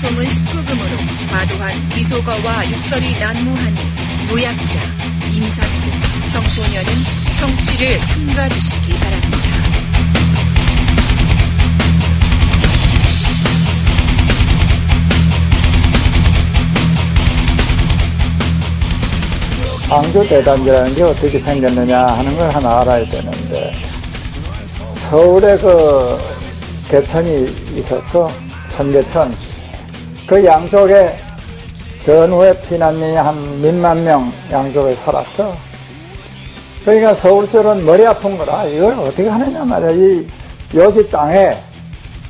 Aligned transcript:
방송은 0.00 0.24
19금으로 0.26 1.28
과도한 1.28 1.88
비속어와 1.88 2.70
욕설이 2.70 3.18
난무하니 3.18 3.80
노약자, 4.28 4.80
임산부, 5.24 6.28
청소년은 6.30 6.92
청취를 7.34 7.98
삼가주시기 7.98 8.92
바랍니다. 9.00 9.38
광주 19.90 20.28
대단지라는 20.28 20.94
게 20.94 21.02
어떻게 21.02 21.38
생겼느냐 21.40 22.06
하는 22.06 22.36
걸 22.36 22.50
하나 22.50 22.82
알아야 22.82 23.04
되는데 23.10 23.72
서울에 24.94 25.58
그 25.58 26.20
개천이 26.88 27.48
있었죠. 27.74 28.30
천개천. 28.70 29.47
그 30.28 30.44
양쪽에 30.44 31.16
전후에 32.04 32.60
피난민이 32.60 33.16
한 33.16 33.62
몇만 33.62 34.04
명 34.04 34.30
양쪽에 34.52 34.94
살았죠. 34.94 35.56
그러니까 36.84 37.14
서울시는 37.14 37.86
머리 37.86 38.06
아픈 38.06 38.36
거라 38.36 38.64
이걸 38.66 38.92
어떻게 38.92 39.26
하느냐 39.26 39.64
말이야. 39.64 39.90
이 39.90 40.26
요지 40.74 41.08
땅에 41.08 41.56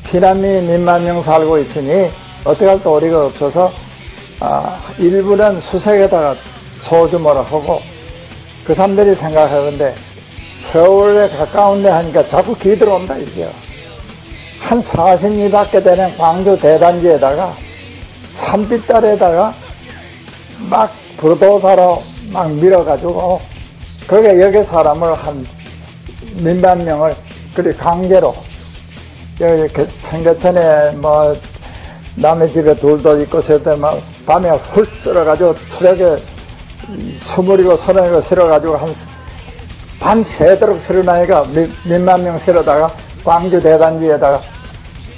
피난민이 0.04 0.68
몇만 0.68 1.04
명 1.04 1.20
살고 1.20 1.58
있으니 1.58 2.08
어떻게 2.44 2.66
할 2.66 2.80
도리가 2.80 3.26
없어서 3.26 3.72
아, 4.38 4.78
일부는 4.96 5.60
수색에다가 5.60 6.36
소규모로 6.80 7.42
하고 7.42 7.82
그 8.64 8.74
사람들이 8.74 9.16
생각하는데 9.16 9.94
서울에 10.70 11.28
가까운데 11.30 11.88
하니까 11.88 12.28
자꾸 12.28 12.54
기 12.54 12.78
들어온다 12.78 13.16
이게요. 13.16 13.50
한 14.60 14.78
40리 14.78 15.50
밖에 15.50 15.82
되는 15.82 16.16
광주 16.16 16.56
대단지에다가 16.56 17.67
산빛달에다가 18.30 19.54
막 20.70 20.90
부도사로 21.16 22.02
막 22.32 22.50
밀어가지고 22.52 23.40
거기에 24.06 24.40
여기 24.40 24.62
사람을 24.62 25.14
한 25.14 25.46
몇만 26.42 26.84
명을 26.84 27.16
그리 27.54 27.76
강제로 27.76 28.34
여기 29.40 29.72
청계천에 30.02 30.92
뭐 30.92 31.36
남의 32.16 32.52
집에 32.52 32.74
둘도 32.76 33.20
있고 33.22 33.40
세대 33.40 33.74
막 33.76 34.00
밤에 34.26 34.50
훌 34.50 34.86
쓸어가지고 34.86 35.54
트럭에 35.70 36.22
스물이고 37.18 37.76
서른이고 37.76 38.20
실어가지고 38.20 38.76
한 38.76 39.18
밤 40.00 40.22
새도록 40.22 40.80
실어나니까 40.80 41.44
몇만 41.88 42.22
명 42.22 42.38
실어다가 42.38 42.92
광주 43.24 43.60
대단지에다가 43.60 44.40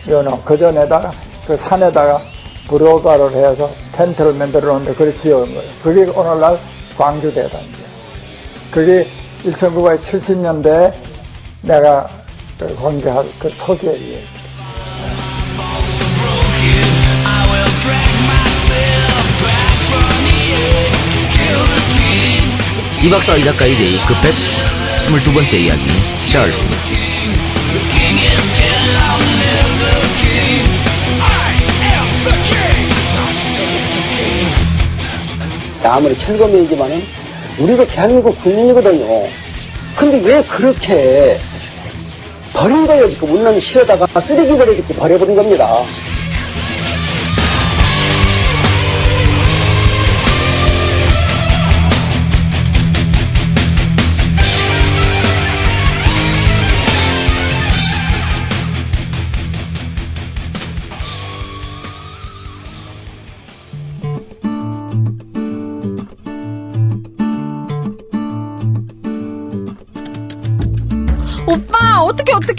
요노 0.08 0.40
그 0.42 0.56
전에다가 0.56 1.12
그 1.46 1.56
산에다가 1.56 2.20
브로다를 2.68 3.32
해서 3.32 3.70
텐트를 3.92 4.34
만들어 4.34 4.72
놓는데 4.72 4.92
그걸 4.92 5.14
지어온 5.14 5.54
거예요. 5.54 5.70
그게 5.82 6.04
오늘날 6.04 6.58
광주 6.96 7.32
대단지야. 7.32 7.86
그게 8.70 9.08
1970년대에 9.44 10.92
내가 11.62 12.08
공개할 12.78 13.24
그 13.38 13.50
초기에 13.56 14.22
이 23.02 23.08
박사 23.08 23.34
이 23.34 23.44
작가 23.44 23.64
이제 23.64 23.98
그 24.06 24.14
122번째 24.14 25.54
이야기 25.54 25.80
시작하겠습니다. 26.22 26.89
아무리 35.88 36.14
철거민이지만은 36.14 37.02
우리가 37.58 37.86
대한민국 37.86 38.40
국민이거든요. 38.42 39.26
근데 39.96 40.20
왜 40.20 40.42
그렇게 40.42 41.38
버린 42.52 42.86
거예요? 42.86 43.08
지금 43.10 43.30
운남 43.30 43.58
실어다가 43.58 44.20
쓰레기 44.20 44.56
버리겠지 44.56 44.92
버려버린 44.94 45.36
겁니다. 45.36 45.72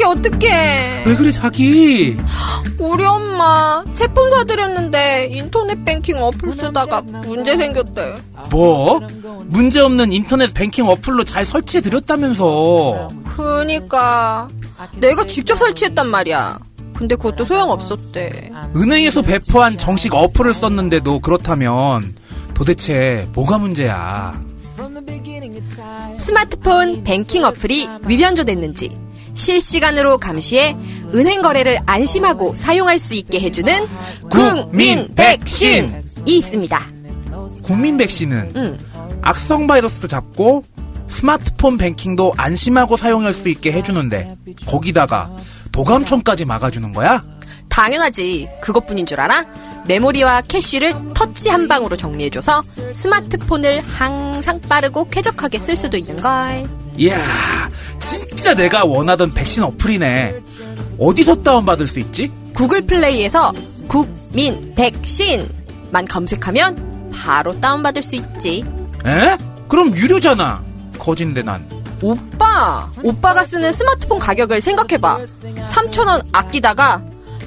어떻게 0.03 0.29
어떻게 0.31 1.03
왜 1.05 1.15
그래 1.15 1.31
자기? 1.31 2.17
우리 2.79 3.03
엄마 3.03 3.83
새폰 3.91 4.31
사드렸는데 4.31 5.29
인터넷 5.31 5.83
뱅킹 5.83 6.17
어플 6.17 6.51
쓰다가 6.53 7.01
문제 7.01 7.55
생겼대 7.55 8.15
뭐? 8.49 8.99
문제 9.45 9.79
없는 9.79 10.11
인터넷 10.11 10.53
뱅킹 10.53 10.87
어플로 10.87 11.23
잘 11.25 11.45
설치해 11.45 11.81
드렸다면서. 11.81 13.07
그러니까 13.35 14.47
내가 14.97 15.25
직접 15.25 15.55
설치했단 15.57 16.07
말이야 16.07 16.59
근데 16.93 17.15
그것도 17.15 17.45
소용없었대 17.45 18.51
은행에서 18.75 19.21
배포한 19.21 19.77
정식 19.77 20.13
어플을 20.13 20.53
썼는데도 20.53 21.19
그렇다면 21.19 22.15
도대체 22.53 23.27
뭐가 23.33 23.57
문제야? 23.57 24.39
스마트폰 26.19 27.03
뱅킹 27.03 27.43
어플이 27.43 27.89
위변조됐는지 28.07 28.95
실시간으로 29.33 30.17
감시해 30.17 30.75
은행 31.13 31.41
거래를 31.41 31.77
안심하고 31.85 32.55
사용할 32.55 32.99
수 32.99 33.15
있게 33.15 33.39
해주는 33.39 33.87
국민 34.29 35.13
백신이 35.15 35.91
있습니다. 36.25 36.87
국민 37.63 37.97
백신은 37.97 38.51
응. 38.55 38.77
악성 39.21 39.67
바이러스도 39.67 40.07
잡고 40.07 40.63
스마트폰 41.07 41.77
뱅킹도 41.77 42.33
안심하고 42.37 42.97
사용할 42.97 43.33
수 43.33 43.49
있게 43.49 43.71
해주는데 43.71 44.35
거기다가 44.65 45.35
도감청까지 45.71 46.45
막아주는 46.45 46.91
거야? 46.93 47.23
당연하지. 47.69 48.49
그것뿐인 48.61 49.05
줄 49.05 49.19
알아? 49.19 49.45
메모리와 49.87 50.41
캐시를 50.41 50.93
터치 51.13 51.49
한 51.49 51.67
방으로 51.67 51.95
정리해줘서 51.95 52.61
스마트폰을 52.93 53.81
항상 53.81 54.59
빠르고 54.61 55.09
쾌적하게 55.09 55.59
쓸 55.59 55.75
수도 55.75 55.97
있는 55.97 56.17
걸. 56.17 56.80
이야, 56.97 57.17
진짜 57.99 58.53
내가 58.53 58.85
원하던 58.85 59.33
백신 59.33 59.63
어플이네. 59.63 60.35
어디서 60.99 61.35
다운받을 61.41 61.87
수 61.87 61.99
있지? 61.99 62.31
구글 62.53 62.85
플레이에서 62.85 63.53
국민 63.87 64.73
백신만 64.75 66.05
검색하면 66.07 67.11
바로 67.13 67.59
다운받을 67.59 68.01
수 68.01 68.15
있지. 68.15 68.63
에? 69.05 69.37
그럼 69.67 69.95
유료잖아. 69.95 70.63
거진데 70.99 71.41
난. 71.41 71.65
오빠, 72.03 72.91
오빠가 73.03 73.43
쓰는 73.43 73.71
스마트폰 73.71 74.19
가격을 74.19 74.61
생각해봐. 74.61 75.19
3,000원 75.69 76.21
아끼다가 76.31 77.01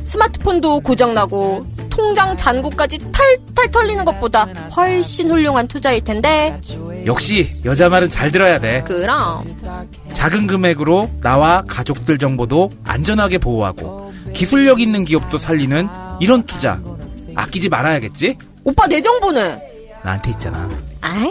스마트폰도 0.05 0.81
고장나고 0.81 1.67
통장 1.91 2.37
잔고까지 2.37 2.99
탈탈 3.11 3.71
털리는 3.71 4.05
것보다 4.05 4.45
훨씬 4.77 5.31
훌륭한 5.31 5.67
투자일 5.67 6.03
텐데. 6.03 6.61
역시 7.07 7.49
여자 7.65 7.89
말은 7.89 8.09
잘 8.09 8.31
들어야 8.31 8.59
돼. 8.59 8.83
그럼 8.87 9.45
작은 10.13 10.47
금액으로 10.47 11.11
나와 11.21 11.63
가족들 11.67 12.19
정보도 12.19 12.71
안전하게 12.85 13.39
보호하고 13.39 14.13
기술력 14.33 14.81
있는 14.81 15.05
기업도 15.05 15.39
살리는 15.39 15.89
이런 16.21 16.43
투자 16.45 16.81
아끼지 17.35 17.69
말아야겠지? 17.69 18.37
오빠 18.65 18.87
내 18.87 19.01
정보는 19.01 19.59
나한테 20.03 20.31
있잖아. 20.31 20.69
아이 21.01 21.31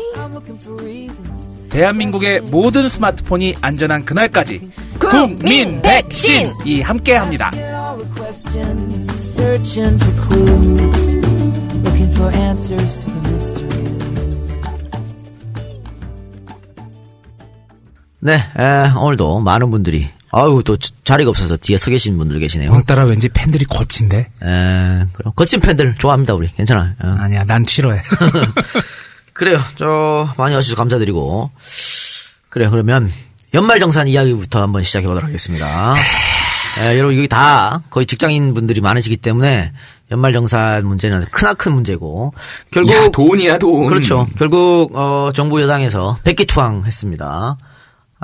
대한민국의 1.70 2.42
모든 2.42 2.88
스마트폰이 2.88 3.56
안전한 3.62 4.06
그날까지 4.06 4.70
국민 5.00 5.82
백신! 5.82 6.52
이 6.66 6.82
함께합니다. 6.82 7.52
searching 9.44 9.98
for 10.00 10.14
clues, 10.28 11.16
looking 11.84 12.12
for 12.16 12.30
answers 12.36 12.98
to 12.98 13.10
the 13.10 13.32
mystery. 13.34 13.73
네, 18.26 18.36
에, 18.36 18.90
오늘도 18.98 19.42
많은 19.42 19.70
분들이 19.70 20.10
아유 20.32 20.62
또 20.64 20.78
자리가 20.78 21.30
없어서 21.30 21.58
뒤에 21.58 21.78
서 21.78 21.92
계신 21.92 22.18
분들 22.18 22.40
계시네요. 22.40 22.72
오늘따라 22.72 23.04
왠지 23.04 23.28
팬들이 23.28 23.66
거친데? 23.66 24.18
에, 24.18 25.06
그럼 25.12 25.34
거친 25.36 25.60
팬들 25.60 25.96
좋아합니다 25.98 26.34
우리 26.34 26.48
괜찮아요. 26.54 26.94
어. 27.04 27.16
아니야, 27.20 27.44
난 27.44 27.66
싫어해. 27.66 28.02
그래요. 29.34 29.60
저 29.76 30.34
많이 30.38 30.56
와주셔서 30.56 30.78
감사드리고 30.78 31.52
그래요. 32.48 32.72
그러면 32.72 33.12
연말정산 33.54 34.08
이야기부터 34.08 34.62
한번 34.62 34.84
시작해 34.84 35.06
보도록 35.06 35.28
하겠습니다. 35.28 35.94
에, 36.80 36.98
여러분 36.98 37.18
여기 37.18 37.28
다 37.28 37.82
거의 37.90 38.06
직장인 38.06 38.54
분들이 38.54 38.80
많으시기 38.80 39.18
때문에 39.18 39.74
연말정산 40.12 40.86
문제는 40.86 41.26
크나큰 41.26 41.74
문제고 41.74 42.34
결국 42.72 42.94
야, 42.94 43.10
돈이야, 43.10 43.58
돈. 43.58 43.88
그렇죠. 43.88 44.28
결국 44.38 44.96
어, 44.96 45.32
정부 45.34 45.62
여당에서 45.62 46.20
백기투항했습니다. 46.24 47.58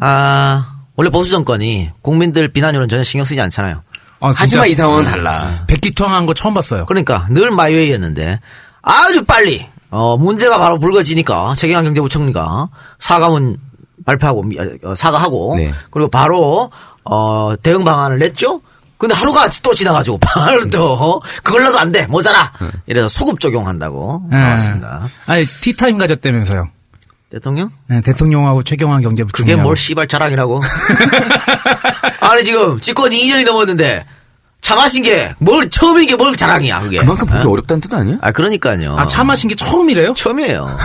아 0.02 0.76
원래 0.96 1.10
보수 1.10 1.32
정권이 1.32 1.92
국민들 2.02 2.52
비난율은 2.52 2.88
전혀 2.90 3.04
신경 3.04 3.26
쓰지 3.26 3.40
않잖아요. 3.42 3.84
아, 4.22 4.32
하지만 4.36 4.68
이 4.70 4.74
상황은 4.74 5.06
달라. 5.06 5.64
백기투항한 5.68 6.26
거 6.26 6.34
처음 6.34 6.54
봤어요. 6.54 6.86
그러니까 6.86 7.28
늘 7.30 7.52
마이웨이였는데 7.52 8.40
아주 8.82 9.24
빨리 9.26 9.66
어, 9.92 10.18
문제가 10.18 10.60
바로 10.60 10.78
불거지니까 10.80 11.54
최경환 11.56 11.86
경제부총리가 11.86 12.70
사과문 13.00 13.58
발표하고 14.06 14.44
미- 14.44 14.58
어, 14.84 14.94
사과하고 14.96 15.56
네. 15.58 15.74
그리고 15.92 16.10
바로 16.10 16.70
어, 17.06 17.54
대응 17.62 17.84
방안을 17.84 18.20
냈죠. 18.20 18.62
근데 18.98 19.16
하루가 19.16 19.48
또 19.64 19.74
지나가지고 19.74 20.18
바로 20.22 20.68
또 20.68 21.22
그걸로도 21.44 21.80
안 21.80 21.92
돼 21.94 22.06
모자라 22.08 22.52
이래서 22.86 23.08
소급 23.08 23.40
적용한다고 23.40 24.24
예. 24.34 24.36
나왔습니다. 24.36 25.08
아니 25.28 25.46
티타임 25.46 25.98
가졌다면서요. 25.98 26.68
대통령? 27.30 27.70
네, 27.88 28.02
대통령하고 28.02 28.64
최경환 28.64 29.02
경제부총리. 29.02 29.52
그게 29.52 29.62
뭘 29.62 29.78
씨발 29.78 30.08
자랑이라고? 30.08 30.62
아니 32.22 32.44
지금 32.44 32.80
집권 32.80 33.12
2년이 33.12 33.46
넘었는데 33.46 34.06
차 34.62 34.76
마신 34.76 35.02
게 35.04 35.34
뭘 35.40 35.70
처음인 35.70 36.06
게 36.08 36.16
뭘 36.16 36.36
자랑이야 36.36 36.80
그게? 36.82 36.98
그만큼 36.98 37.28
보기 37.28 37.48
어? 37.48 37.52
어렵다는 37.52 37.82
뜻 37.82 37.94
아니야? 37.94 38.18
아 38.22 38.32
그러니까요. 38.32 38.96
아 39.00 39.08
차 39.08 39.24
마신 39.24 39.48
게 39.50 39.56
처음이래요? 39.56 40.14
처음이에요. 40.16 40.78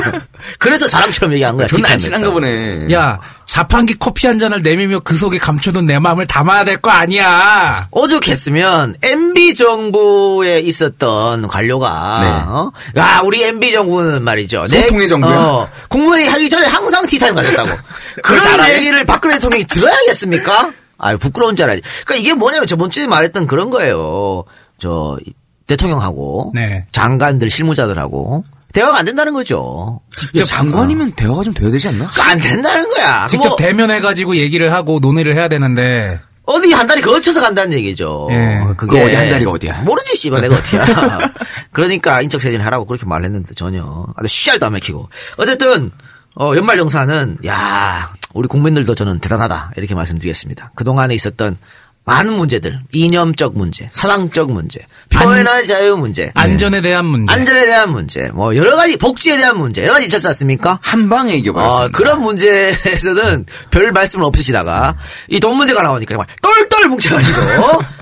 그래서 0.58 0.86
자랑처럼 0.86 1.32
얘기한 1.34 1.56
거야. 1.56 1.66
존나 1.66 1.90
안. 1.92 1.98
친한가 1.98 2.30
보네. 2.30 2.88
야 2.92 3.20
자판기 3.46 3.94
커피 3.98 4.26
한 4.26 4.38
잔을 4.38 4.62
내밀며 4.62 5.00
그 5.00 5.14
속에 5.16 5.38
감춰둔 5.38 5.86
내 5.86 5.98
마음을 5.98 6.26
담아야 6.26 6.64
될 6.64 6.80
거 6.82 6.90
아니야. 6.90 7.88
오죽했으면 7.90 8.96
MB 9.02 9.54
정부에 9.54 10.60
있었던 10.60 11.46
관료가 11.48 12.18
네. 12.22 12.28
어? 12.28 12.72
야 12.96 13.20
우리 13.24 13.42
MB 13.44 13.72
정부는 13.72 14.22
말이죠. 14.22 14.66
소통의 14.66 15.08
정부야? 15.08 15.36
어, 15.36 15.68
국무회의 15.88 16.28
하기 16.28 16.48
전에 16.50 16.66
항상 16.66 17.06
티타임 17.06 17.34
가졌다고. 17.34 17.70
그런 18.22 18.40
잘하네. 18.40 18.76
얘기를 18.76 19.04
박근혜 19.04 19.34
대통령이 19.34 19.64
들어야겠습니까? 19.64 20.70
아 21.02 21.16
부끄러운 21.16 21.56
줄 21.56 21.64
알아야지. 21.64 21.82
그러니까 22.06 22.14
이게 22.22 22.32
뭐냐면 22.32 22.66
저번 22.66 22.88
주에 22.88 23.06
말했던 23.06 23.46
그런 23.46 23.68
거예요. 23.70 24.44
저 24.78 25.18
대통령하고 25.66 26.52
네. 26.54 26.86
장관들 26.92 27.50
실무자들하고 27.50 28.44
대화가 28.72 28.98
안 28.98 29.04
된다는 29.04 29.34
거죠. 29.34 30.00
야, 30.36 30.44
장관이면 30.44 31.12
대화가 31.12 31.42
좀 31.42 31.52
돼야 31.52 31.70
되지 31.70 31.88
않나? 31.88 32.06
그러니까 32.06 32.30
안 32.30 32.38
된다는 32.38 32.88
거야. 32.88 33.26
직접 33.26 33.48
뭐 33.48 33.56
대면해가지고 33.56 34.36
얘기를 34.38 34.72
하고 34.72 34.98
논의를 35.00 35.34
해야 35.34 35.48
되는데 35.48 36.20
어디 36.44 36.72
한 36.72 36.86
달이 36.86 37.02
걸쳐서 37.02 37.40
간다는 37.40 37.72
얘기죠. 37.78 38.28
예. 38.30 38.60
그 38.76 38.86
어디 38.86 39.14
한 39.14 39.28
달이가 39.28 39.50
어디야? 39.50 39.82
모르지, 39.82 40.16
씨발, 40.16 40.40
내가 40.40 40.56
어디야. 40.56 40.84
그러니까 41.70 42.20
인적 42.20 42.40
세진 42.40 42.60
하라고 42.60 42.84
그렇게 42.84 43.06
말했는데 43.06 43.54
전혀. 43.54 44.06
아주 44.16 44.26
씨알도 44.26 44.66
안 44.66 44.72
맥히고. 44.72 45.08
어쨌든, 45.36 45.90
어, 46.34 46.54
연말 46.56 46.78
정산은, 46.78 47.38
야 47.46 48.12
우리 48.34 48.48
국민들도 48.48 48.94
저는 48.94 49.18
대단하다. 49.20 49.72
이렇게 49.76 49.94
말씀드리겠습니다. 49.94 50.72
그동안에 50.74 51.14
있었던 51.14 51.56
많은 52.04 52.32
문제들, 52.32 52.80
이념적 52.92 53.56
문제, 53.56 53.88
사상적 53.92 54.50
문제, 54.50 54.80
표현의 55.10 55.66
자유 55.68 55.96
문제, 55.96 56.32
안전에 56.34 56.80
대한 56.80 57.04
문제. 57.04 57.32
안전에 57.32 57.64
대한 57.64 57.92
문제, 57.92 58.28
뭐, 58.30 58.56
여러 58.56 58.74
가지, 58.74 58.96
복지에 58.96 59.36
대한 59.36 59.56
문제, 59.56 59.82
여러 59.84 59.92
가지 59.92 60.06
있었지 60.06 60.26
않습니까? 60.26 60.80
한 60.82 61.08
방에 61.08 61.34
이겨버렸습니다. 61.34 61.86
어, 61.86 61.90
그런 61.92 62.20
문제에서는 62.22 63.46
별 63.70 63.92
말씀을 63.92 64.24
없으시다가 64.24 64.96
이 65.28 65.38
돈 65.38 65.56
문제가 65.56 65.82
나오니까 65.82 66.14
정말 66.14 66.26
똘똘 66.42 66.88
뭉쳐가지고 66.88 67.40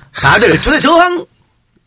다들 0.17 0.63
초대 0.63 0.81
저항 0.81 1.27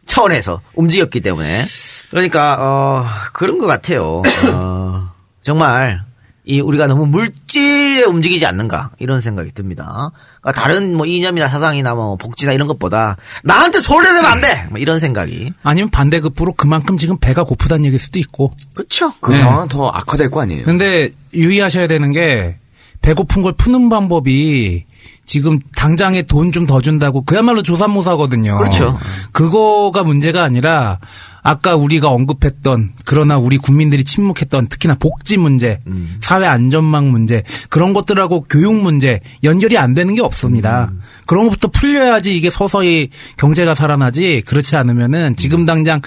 차원에서 0.06 0.62
움직였기 0.75 1.22
때문에 1.22 1.66
그러니까 2.12 2.57
어 2.60 3.06
그런 3.34 3.57
것 3.57 3.66
같아요. 3.66 4.22
어, 4.51 5.10
정말 5.42 6.04
이 6.45 6.60
우리가 6.60 6.88
너무 6.88 7.06
물질에 7.06 8.04
움직이지 8.04 8.45
않는가 8.45 8.92
이런 9.00 9.22
생각이 9.22 9.51
듭니다. 9.54 10.12
그러니까 10.42 10.62
다른 10.62 10.95
뭐 10.95 11.06
이념이나 11.06 11.48
사상이나 11.48 11.95
뭐 11.95 12.18
복지나 12.18 12.51
이런 12.51 12.68
것보다 12.68 13.16
나한테 13.44 13.80
소홀해내면 13.80 14.25
안 14.25 14.42
돼. 14.42 14.68
뭐 14.69 14.80
이런 14.80 15.00
생각이 15.00 15.54
아니면 15.63 15.90
반대급부로 15.90 16.54
그만큼 16.54 16.98
지금 16.98 17.18
배가 17.18 17.44
고프다는 17.44 17.86
얘기일 17.86 18.00
수도 18.00 18.19
있고. 18.19 18.51
그렇죠. 18.74 19.13
그 19.22 19.34
상황은 19.34 19.69
더 19.69 19.88
악화될 19.88 20.30
거 20.31 20.42
아니에요. 20.42 20.66
근데 20.66 21.12
유의하셔야 21.34 21.88
되는 21.88 22.12
게 22.12 22.57
배고픈 23.01 23.42
걸 23.42 23.54
푸는 23.54 23.89
방법이 23.89 24.86
지금 25.25 25.60
당장에 25.75 26.24
돈 26.24 26.52
좀 26.52 26.66
더 26.66 26.81
준다고 26.81 27.24
그야말로 27.24 27.64
조삼모사거든요. 27.64 28.58
그렇죠. 28.58 29.00
그거가 29.31 30.04
문제가 30.04 30.44
아니라 30.44 31.00
아까 31.42 31.75
우리가 31.75 32.10
언급했던 32.10 32.92
그러나 33.06 33.38
우리 33.38 33.58
국민들이 33.58 34.04
침묵했던 34.04 34.68
특히나 34.68 34.96
복지 34.96 35.38
문제, 35.38 35.80
음. 35.88 36.18
사회 36.22 36.46
안전망 36.46 37.12
문제 37.12 37.44
그런 37.70 37.94
것들하고 37.94 38.46
교육 38.50 38.75
문제 38.75 39.20
연결이 39.44 39.78
안 39.78 39.94
되는 39.94 40.14
게 40.16 40.22
없습니다. 40.22 40.90
음. 40.92 41.02
그런 41.25 41.46
것부터 41.46 41.70
풀려야지 41.70 42.36
이게 42.36 42.50
서서히 42.50 43.10
경제가 43.38 43.75
살아나지 43.75 44.44
그렇지 44.46 44.75
않으면은 44.75 45.36
지금 45.36 45.66
당장 45.66 46.02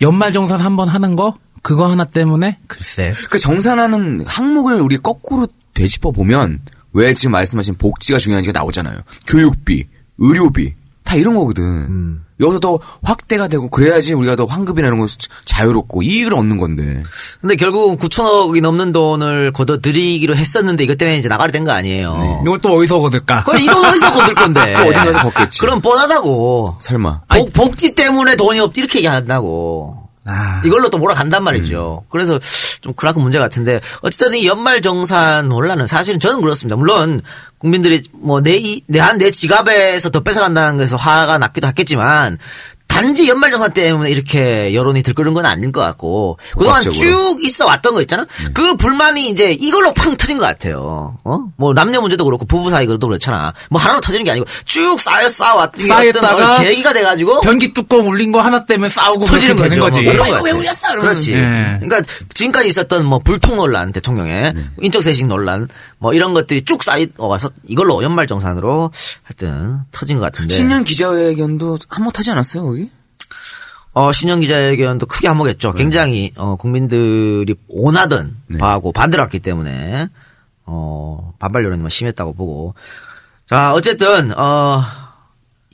연말 0.00 0.32
정산 0.32 0.60
한번 0.60 0.88
하는 0.88 1.14
거 1.16 1.36
그거 1.62 1.88
하나 1.88 2.04
때문에 2.04 2.58
글쎄 2.66 3.12
그 3.30 3.38
정산하는 3.38 4.24
항목을 4.26 4.80
우리 4.80 4.98
거꾸로 4.98 5.46
되짚어 5.74 6.10
보면 6.10 6.60
왜 6.92 7.14
지금 7.14 7.32
말씀하신 7.32 7.74
복지가 7.76 8.18
중요한지가 8.18 8.58
나오잖아요. 8.58 8.98
교육비, 9.26 9.86
의료비 10.18 10.74
다 11.04 11.16
이런 11.16 11.34
거거든. 11.34 12.20
여기서 12.40 12.58
더 12.60 12.78
확대가 13.02 13.46
되고 13.48 13.68
그래야지 13.68 14.14
우리가 14.14 14.34
더 14.36 14.44
환급이나 14.46 14.88
이런 14.88 14.98
거 15.00 15.06
자유롭고 15.44 16.02
이익을 16.02 16.34
얻는 16.34 16.56
건데. 16.58 17.02
근데 17.40 17.54
결국은 17.56 17.98
9천억이 17.98 18.60
넘는 18.60 18.92
돈을 18.92 19.52
걷어들이기로 19.52 20.34
했었는데 20.36 20.84
이것 20.84 20.98
때문에 20.98 21.18
이제 21.18 21.28
나가게 21.28 21.52
된거 21.52 21.70
아니에요. 21.72 22.40
이걸 22.44 22.58
또 22.58 22.74
어디서 22.76 22.98
얻을까? 22.98 23.44
그럼 23.44 23.60
이 23.60 23.66
돈 23.66 23.84
어디서 23.84 24.12
걷을 24.12 24.34
건데? 24.34 24.74
또 24.78 24.82
어딘가서 24.88 25.30
걷겠지. 25.30 25.60
그럼 25.60 25.80
뻔하다고. 25.80 26.76
설마. 26.80 27.20
복, 27.34 27.52
복지 27.52 27.94
때문에 27.94 28.34
돈이 28.36 28.58
없 28.60 28.76
이렇게 28.76 28.98
얘기한다고. 29.00 30.01
아, 30.26 30.62
이걸로 30.64 30.88
또 30.88 30.98
몰아간단 30.98 31.42
말이죠. 31.42 32.04
그래서 32.08 32.38
좀 32.80 32.92
그만큼 32.94 33.22
문제 33.22 33.38
같은데 33.38 33.80
어쨌든 34.02 34.34
이 34.34 34.46
연말 34.46 34.80
정산 34.80 35.48
논란은 35.48 35.86
사실은 35.86 36.20
저는 36.20 36.40
그렇습니다. 36.40 36.76
물론 36.76 37.22
국민들이 37.58 38.02
뭐 38.12 38.40
내내내 38.40 39.30
지갑에서 39.30 40.10
더 40.10 40.20
뺏어간다는 40.20 40.76
것에서 40.76 40.96
화가 40.96 41.38
났기도 41.38 41.66
했겠지만 41.68 42.38
단지 42.92 43.26
연말 43.26 43.50
정산 43.50 43.72
때문에 43.72 44.10
이렇게 44.10 44.74
여론이 44.74 45.02
들끓는 45.02 45.32
건 45.32 45.46
아닌 45.46 45.72
것 45.72 45.80
같고 45.80 46.38
그동안. 46.52 46.82
쭉 46.82 47.38
있어 47.40 47.66
왔던 47.66 47.94
거 47.94 48.02
있잖아. 48.02 48.26
그 48.52 48.76
불만이 48.76 49.28
이제 49.28 49.52
이걸로 49.52 49.94
팡 49.94 50.14
터진 50.16 50.36
것 50.36 50.44
같아요. 50.44 51.18
어? 51.24 51.38
뭐 51.56 51.72
남녀 51.72 52.02
문제도 52.02 52.22
그렇고 52.24 52.44
부부 52.44 52.68
사이 52.70 52.86
그것도 52.86 53.08
그렇잖아. 53.08 53.54
뭐 53.70 53.80
하나로 53.80 54.02
터지는 54.02 54.24
게 54.24 54.30
아니고 54.32 54.46
쭉 54.66 55.00
쌓여 55.00 55.26
쌓아왔던 55.28 55.80
게 55.80 55.86
쌓였다가 55.88 56.60
계기가 56.60 56.92
돼가지고 56.92 57.40
변기 57.40 57.72
뚜껑 57.72 58.06
울린 58.06 58.30
거 58.30 58.42
하나 58.42 58.66
때문에 58.66 58.90
싸우고 58.90 59.24
터지는 59.24 59.56
거죠. 59.56 59.68
되는 59.70 59.82
거지. 59.82 60.02
뭐 60.02 60.12
그런 60.12 60.28
거 60.28 60.34
같아요. 60.34 61.00
그렇지. 61.00 61.32
예. 61.32 61.78
그러니까 61.80 62.02
지금까지 62.34 62.68
있었던 62.68 63.06
뭐 63.06 63.18
불통 63.20 63.56
논란 63.56 63.92
대통령의 63.92 64.54
인적쇄식 64.80 65.26
논란 65.26 65.68
뭐 65.98 66.12
이런 66.12 66.34
것들이 66.34 66.62
쭉 66.62 66.82
쌓여와서 66.82 67.50
이걸로 67.66 68.02
연말정산으로 68.02 68.90
하여튼 69.22 69.80
터진 69.90 70.18
것 70.18 70.22
같은데. 70.24 70.54
신년 70.54 70.84
기자회견도 70.84 71.78
한몫 71.88 72.18
하지 72.18 72.30
않았어요, 72.32 72.64
거기? 72.64 72.90
어, 73.94 74.10
신년 74.12 74.40
기자회견도 74.40 75.06
크게 75.06 75.28
한몫했죠. 75.28 75.72
굉장히 75.72 76.32
어, 76.36 76.56
국민들이 76.56 77.54
원하던 77.68 78.36
네. 78.46 78.58
바하고 78.58 78.92
반대로 78.92 79.22
왔기 79.22 79.40
때문에 79.40 80.08
어, 80.64 81.34
반발 81.38 81.64
여론이 81.64 81.80
뭐 81.80 81.88
심했다고 81.90 82.32
보고. 82.32 82.74
자, 83.46 83.74
어쨌든 83.74 84.36
어, 84.38 84.82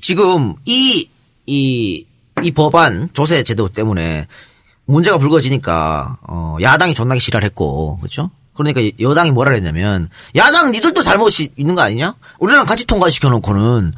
지금 0.01 0.55
이 0.65 1.09
이, 1.47 2.05
이 2.43 2.51
법안 2.51 3.09
조세 3.13 3.43
제도 3.43 3.69
때문에 3.69 4.27
문제가 4.85 5.19
불거지니까 5.19 6.19
어, 6.23 6.57
야당이 6.61 6.95
존나게 6.95 7.21
지랄했고 7.21 7.99
그렇죠? 7.99 8.31
그러니까 8.59 8.83
여당이 9.01 9.31
뭐라 9.31 9.51
그랬냐면 9.51 10.11
야당 10.37 10.71
니들도 10.73 11.03
잘못이 11.03 11.53
있는 11.57 11.75
거 11.75 11.81
아니냐? 11.83 12.15
우리랑 12.41 12.67
같이 12.67 12.85
통과시켜 12.87 13.29
놓고는 13.31 13.93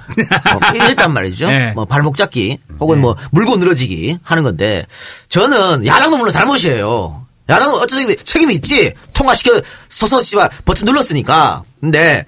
뭐 0.53 0.61
이랬단 0.75 1.13
말이죠. 1.13 1.47
네. 1.47 1.73
뭐 1.73 1.85
발목 1.87 2.17
잡기 2.17 2.59
혹은 2.79 3.01
뭐 3.01 3.17
물고 3.33 3.57
늘어지기 3.57 4.19
하는 4.23 4.43
건데 4.43 4.87
저는 5.29 5.87
야당도 5.87 6.19
물론 6.19 6.33
잘못이에요. 6.33 7.27
야당은 7.49 7.75
어쩌면 7.81 8.15
책임이 8.23 8.55
있지. 8.55 8.93
통과시켜 9.15 9.61
서서 9.89 10.21
씨발 10.21 10.51
버튼 10.65 10.85
눌렀으니까. 10.85 11.65
근데 11.81 12.25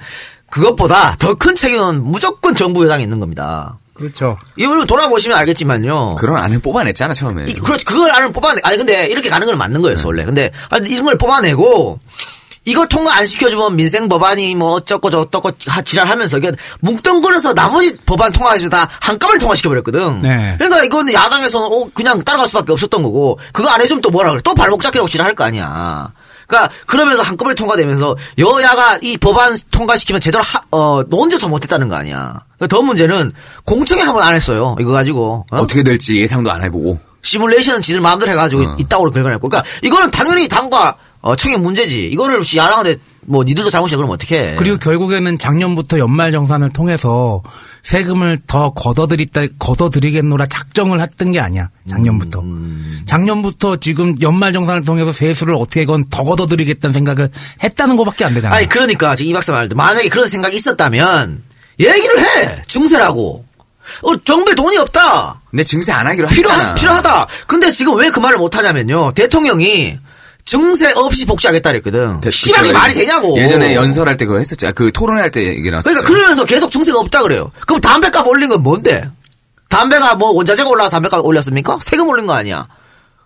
그것보다 0.51 1.17
더 1.19 1.35
큰 1.35 1.55
책임은 1.55 2.03
무조건 2.03 2.55
정부 2.55 2.85
여당에 2.85 3.03
있는 3.05 3.21
겁니다. 3.21 3.77
그렇죠. 3.95 4.39
이걸 4.57 4.87
돌아보시면 4.87 5.37
알겠지만요. 5.39 6.15
그런 6.17 6.39
안을 6.39 6.59
뽑아냈잖아, 6.61 7.13
처음에. 7.15 7.45
이- 7.49 7.55
그렇지 7.55 7.85
그걸 7.85 8.11
안을 8.11 8.33
뽑아내 8.33 8.61
아니 8.65 8.77
근데 8.77 9.07
이렇게 9.07 9.29
가는 9.29 9.47
건 9.47 9.59
맞는 9.59 9.83
거였어 9.83 10.09
원래 10.09 10.25
근데 10.25 10.51
하여튼 10.71 10.91
이런 10.91 11.05
걸 11.05 11.19
뽑아내고 11.19 12.01
이거 12.65 12.87
통과 12.87 13.17
안 13.17 13.27
시켜주면 13.27 13.75
민생 13.75 14.09
법안이 14.09 14.55
뭐 14.55 14.75
어쩌고 14.75 15.11
저쩌고 15.11 15.51
하- 15.67 15.83
지랄하면서 15.83 16.39
이게 16.39 16.53
뭉뚱그려서 16.81 17.55
나머지 17.55 17.97
법안 18.07 18.31
통과해서 18.33 18.69
다 18.69 18.89
한꺼번에 19.01 19.39
통과시켜버렸거든. 19.41 20.23
네. 20.23 20.55
그러니까 20.59 20.85
이거는 20.85 21.13
야당에서는 21.13 21.67
어, 21.67 21.91
그냥 21.93 22.23
따라갈 22.23 22.47
수밖에 22.49 22.71
없었던 22.73 23.03
거고 23.03 23.39
그거 23.53 23.69
안 23.69 23.81
해주면 23.81 24.01
또 24.01 24.11
뭐라 24.11 24.31
그래 24.31 24.41
또 24.45 24.55
발목 24.55 24.81
잡기라고 24.81 25.09
지랄할 25.09 25.35
거 25.35 25.43
아니야. 25.45 26.13
그러니까 26.53 26.71
그러면서 26.87 27.23
한꺼번에 27.23 27.55
통과되면서 27.55 28.17
여야가 28.39 28.99
이 29.01 29.17
법안 29.17 29.57
통과시키면 29.71 30.21
제대로 30.21 30.45
하, 30.45 30.61
어, 30.71 31.03
논조차 31.09 31.49
못했다는 31.49 31.89
거 31.89 31.97
아니야. 31.97 32.41
그러니까 32.59 32.67
더 32.69 32.83
문제는 32.83 33.33
공청회 33.65 34.03
한 34.03 34.13
번 34.13 34.23
안 34.23 34.35
했어요. 34.35 34.77
이거 34.79 34.93
가지고. 34.93 35.47
어? 35.51 35.57
어? 35.59 35.67
떻게 35.67 35.83
될지 35.83 36.17
예상도 36.17 36.51
안 36.53 36.63
해보고. 36.63 36.99
시뮬레이션은 37.23 37.81
지들 37.83 38.01
마음대로 38.03 38.31
해가지고 38.33 38.63
어. 38.63 38.77
이따구로 38.79 39.11
긁어냈고. 39.13 39.49
그러니까 39.49 39.69
이거는 39.83 40.11
당연히 40.11 40.47
당과 40.49 40.97
어, 41.23 41.35
청의 41.35 41.57
문제지. 41.59 42.05
이거를 42.05 42.37
혹시 42.39 42.59
야당한테 42.59 42.97
뭐 43.25 43.45
니들도 43.45 43.71
잘못이야 43.71 43.97
그러면 43.97 44.15
어떡해. 44.15 44.57
그리고 44.57 44.79
결국에는 44.79 45.39
작년부터 45.39 45.99
연말 45.99 46.33
정산을 46.33 46.73
통해서 46.73 47.43
세금을 47.85 48.41
더 48.47 48.73
걷어들이다, 48.73 49.43
걷어들이겠노라 49.59 50.47
작정을 50.47 51.01
했던 51.01 51.31
게 51.31 51.39
아니야. 51.39 51.71
작년부터. 51.89 52.41
음, 52.41 53.01
작년부터 53.07 53.77
지금 53.77 54.17
연말 54.23 54.53
정산을 54.53 54.85
통해서 54.85 55.13
세수를 55.13 55.55
어떻게건 55.55 56.07
더 56.11 56.25
걷어들이겠다는 56.25 56.93
생각을 56.93 57.31
했다는 57.63 57.97
것밖에 57.97 58.25
안 58.25 58.35
되잖아. 58.35 58.57
아니 58.57 58.69
그러니까 58.69 59.15
지금 59.15 59.31
이 59.31 59.33
박사 59.33 59.53
말도 59.53 59.77
만약에 59.77 60.09
그런 60.09 60.27
생각이 60.27 60.57
있었다면 60.57 61.43
얘기를 61.79 62.21
해 62.21 62.63
증세라고. 62.67 63.45
어 64.03 64.17
정부에 64.25 64.55
돈이 64.55 64.79
없다. 64.79 65.41
근데 65.51 65.65
증세 65.65 65.91
안 65.93 66.07
하기로 66.07 66.29
필요하, 66.29 66.57
했잖아. 66.57 66.75
필요하다. 66.75 67.27
근데 67.47 67.71
지금 67.73 67.97
왜 67.97 68.11
그 68.11 68.21
말을 68.21 68.39
못 68.39 68.57
하냐면요. 68.57 69.13
대통령이 69.15 69.99
증세 70.45 70.91
없이 70.95 71.25
복지하겠다 71.25 71.71
그랬거든. 71.71 72.21
그쵸. 72.21 72.73
말이 72.73 72.95
되냐고. 72.95 73.39
예전에 73.39 73.75
연설할 73.75 74.17
때 74.17 74.27
그거 74.27 74.39
했었죠. 74.39 74.69
아, 74.69 74.73
그 74.73 74.91
토론회 74.93 75.21
할때 75.23 75.41
얘기 75.45 75.71
나왔어요. 75.71 75.95
그러니까 75.95 76.13
그러면서 76.13 76.45
계속 76.45 76.71
증세가 76.71 76.99
없다 76.99 77.23
그래요. 77.23 77.51
그럼 77.67 77.81
담배값 77.81 78.27
올린 78.27 78.49
건 78.49 78.63
뭔데? 78.63 79.09
담배가 79.69 80.17
뭐 80.17 80.31
원자재가 80.33 80.69
올라서 80.69 80.91
담배값 80.91 81.25
올렸습니까? 81.25 81.79
세금 81.81 82.09
올린 82.09 82.27
거 82.27 82.35
아니야. 82.35 82.67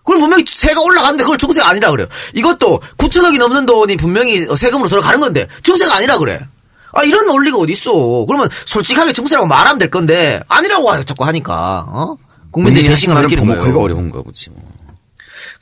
그럼 0.05 0.21
분명히 0.21 0.45
세가 0.49 0.79
올라가는데 0.79 1.23
그걸 1.23 1.37
증세가 1.37 1.69
아니라 1.69 1.91
그래요. 1.91 2.07
이것도 2.33 2.79
9천억이 2.97 3.37
넘는 3.39 3.65
돈이 3.65 3.97
분명히 3.97 4.45
세금으로 4.55 4.87
들어가는 4.87 5.19
건데 5.19 5.47
증세가 5.63 5.95
아니라 5.95 6.17
그래. 6.17 6.39
아 6.93 7.03
이런 7.03 7.25
논리가 7.27 7.57
어디 7.57 7.73
있어? 7.73 7.91
그러면 8.25 8.47
솔직하게 8.65 9.11
증세라고 9.11 9.47
말하면 9.47 9.77
될 9.79 9.89
건데 9.91 10.41
아니라고 10.47 10.89
하- 10.89 11.03
자꾸 11.03 11.25
하니까 11.25 11.85
어? 11.89 12.15
국민들이 12.51 12.87
배신을 12.87 13.21
느끼는 13.23 13.45
거예요. 13.45 13.77
어려운가 13.77 14.21
보지. 14.21 14.49
뭐. 14.51 14.61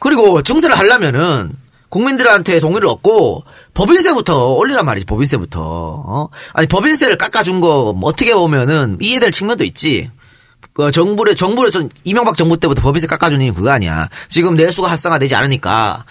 그리고 0.06 0.44
증세를 0.44 0.78
하려면은 0.78 1.54
국민들한테 1.90 2.60
동의를 2.60 2.88
얻고 2.88 3.44
법인세부터 3.74 4.54
올리란 4.54 4.86
말이지 4.86 5.06
법인세부터. 5.08 5.60
어? 6.06 6.30
아니 6.54 6.68
법인세를 6.68 7.18
깎아준 7.18 7.60
거 7.60 7.94
뭐 7.94 8.10
어떻게 8.10 8.36
보면은 8.36 8.98
이해될 9.02 9.32
측면도 9.32 9.64
있지. 9.64 10.12
어, 10.78 10.92
정부를 10.92 11.36
정부를 11.36 11.72
전 11.72 11.90
이명박 12.04 12.36
정부 12.38 12.58
때부터 12.58 12.82
법인세 12.84 13.08
깎아주는 13.08 13.52
그거 13.56 13.72
아니야. 13.72 14.10
지금 14.30 14.54
내수가 14.56 14.90
활성화되지 14.90 15.34
않으니까 15.34 16.04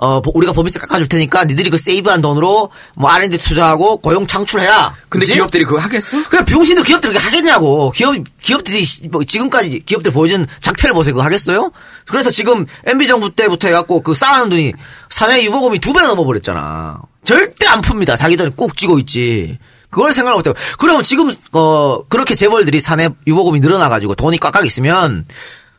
어 0.00 0.22
보- 0.22 0.30
우리가 0.34 0.52
법인세 0.52 0.78
깎아줄 0.78 1.08
테니까 1.08 1.44
니들이 1.44 1.70
그 1.70 1.76
세이브한 1.76 2.22
돈으로 2.22 2.70
뭐 2.94 3.10
R&D 3.10 3.36
투자하고 3.38 3.96
고용 3.98 4.26
창출해라 4.28 4.94
근데 5.08 5.26
그치? 5.26 5.34
기업들이 5.34 5.64
그거 5.64 5.78
하겠어? 5.80 6.22
그냥 6.28 6.44
병신도 6.44 6.84
기업들이 6.84 7.12
그렇게 7.12 7.24
하겠냐고. 7.26 7.90
기업, 7.90 8.14
기업들이 8.40 8.84
시- 8.84 9.08
뭐 9.08 9.24
지금까지 9.24 9.82
기업들 9.84 10.12
보여준 10.12 10.46
작태를 10.60 10.94
보세요. 10.94 11.14
그거 11.14 11.24
하겠어요? 11.24 11.72
그래서 12.06 12.30
지금 12.30 12.64
MB정부 12.86 13.34
때부터 13.34 13.66
해갖고 13.68 14.02
그 14.02 14.14
쌓아놓은 14.14 14.50
돈이 14.50 14.72
사내 15.10 15.42
유보금이 15.44 15.80
두 15.80 15.92
배나 15.92 16.06
넘어버렸잖아. 16.06 16.98
절대 17.24 17.66
안 17.66 17.80
풉니다. 17.82 18.16
자기들은 18.16 18.54
꾹 18.54 18.76
쥐고 18.76 18.98
있지. 19.00 19.58
그걸 19.90 20.12
생각을 20.12 20.36
못해요. 20.36 20.54
그러면 20.78 21.02
지금, 21.02 21.30
어, 21.52 22.02
그렇게 22.08 22.34
재벌들이 22.34 22.78
사내 22.78 23.08
유보금이 23.26 23.60
늘어나가지고 23.60 24.14
돈이 24.14 24.38
꽉꽉 24.38 24.64
있으면 24.66 25.24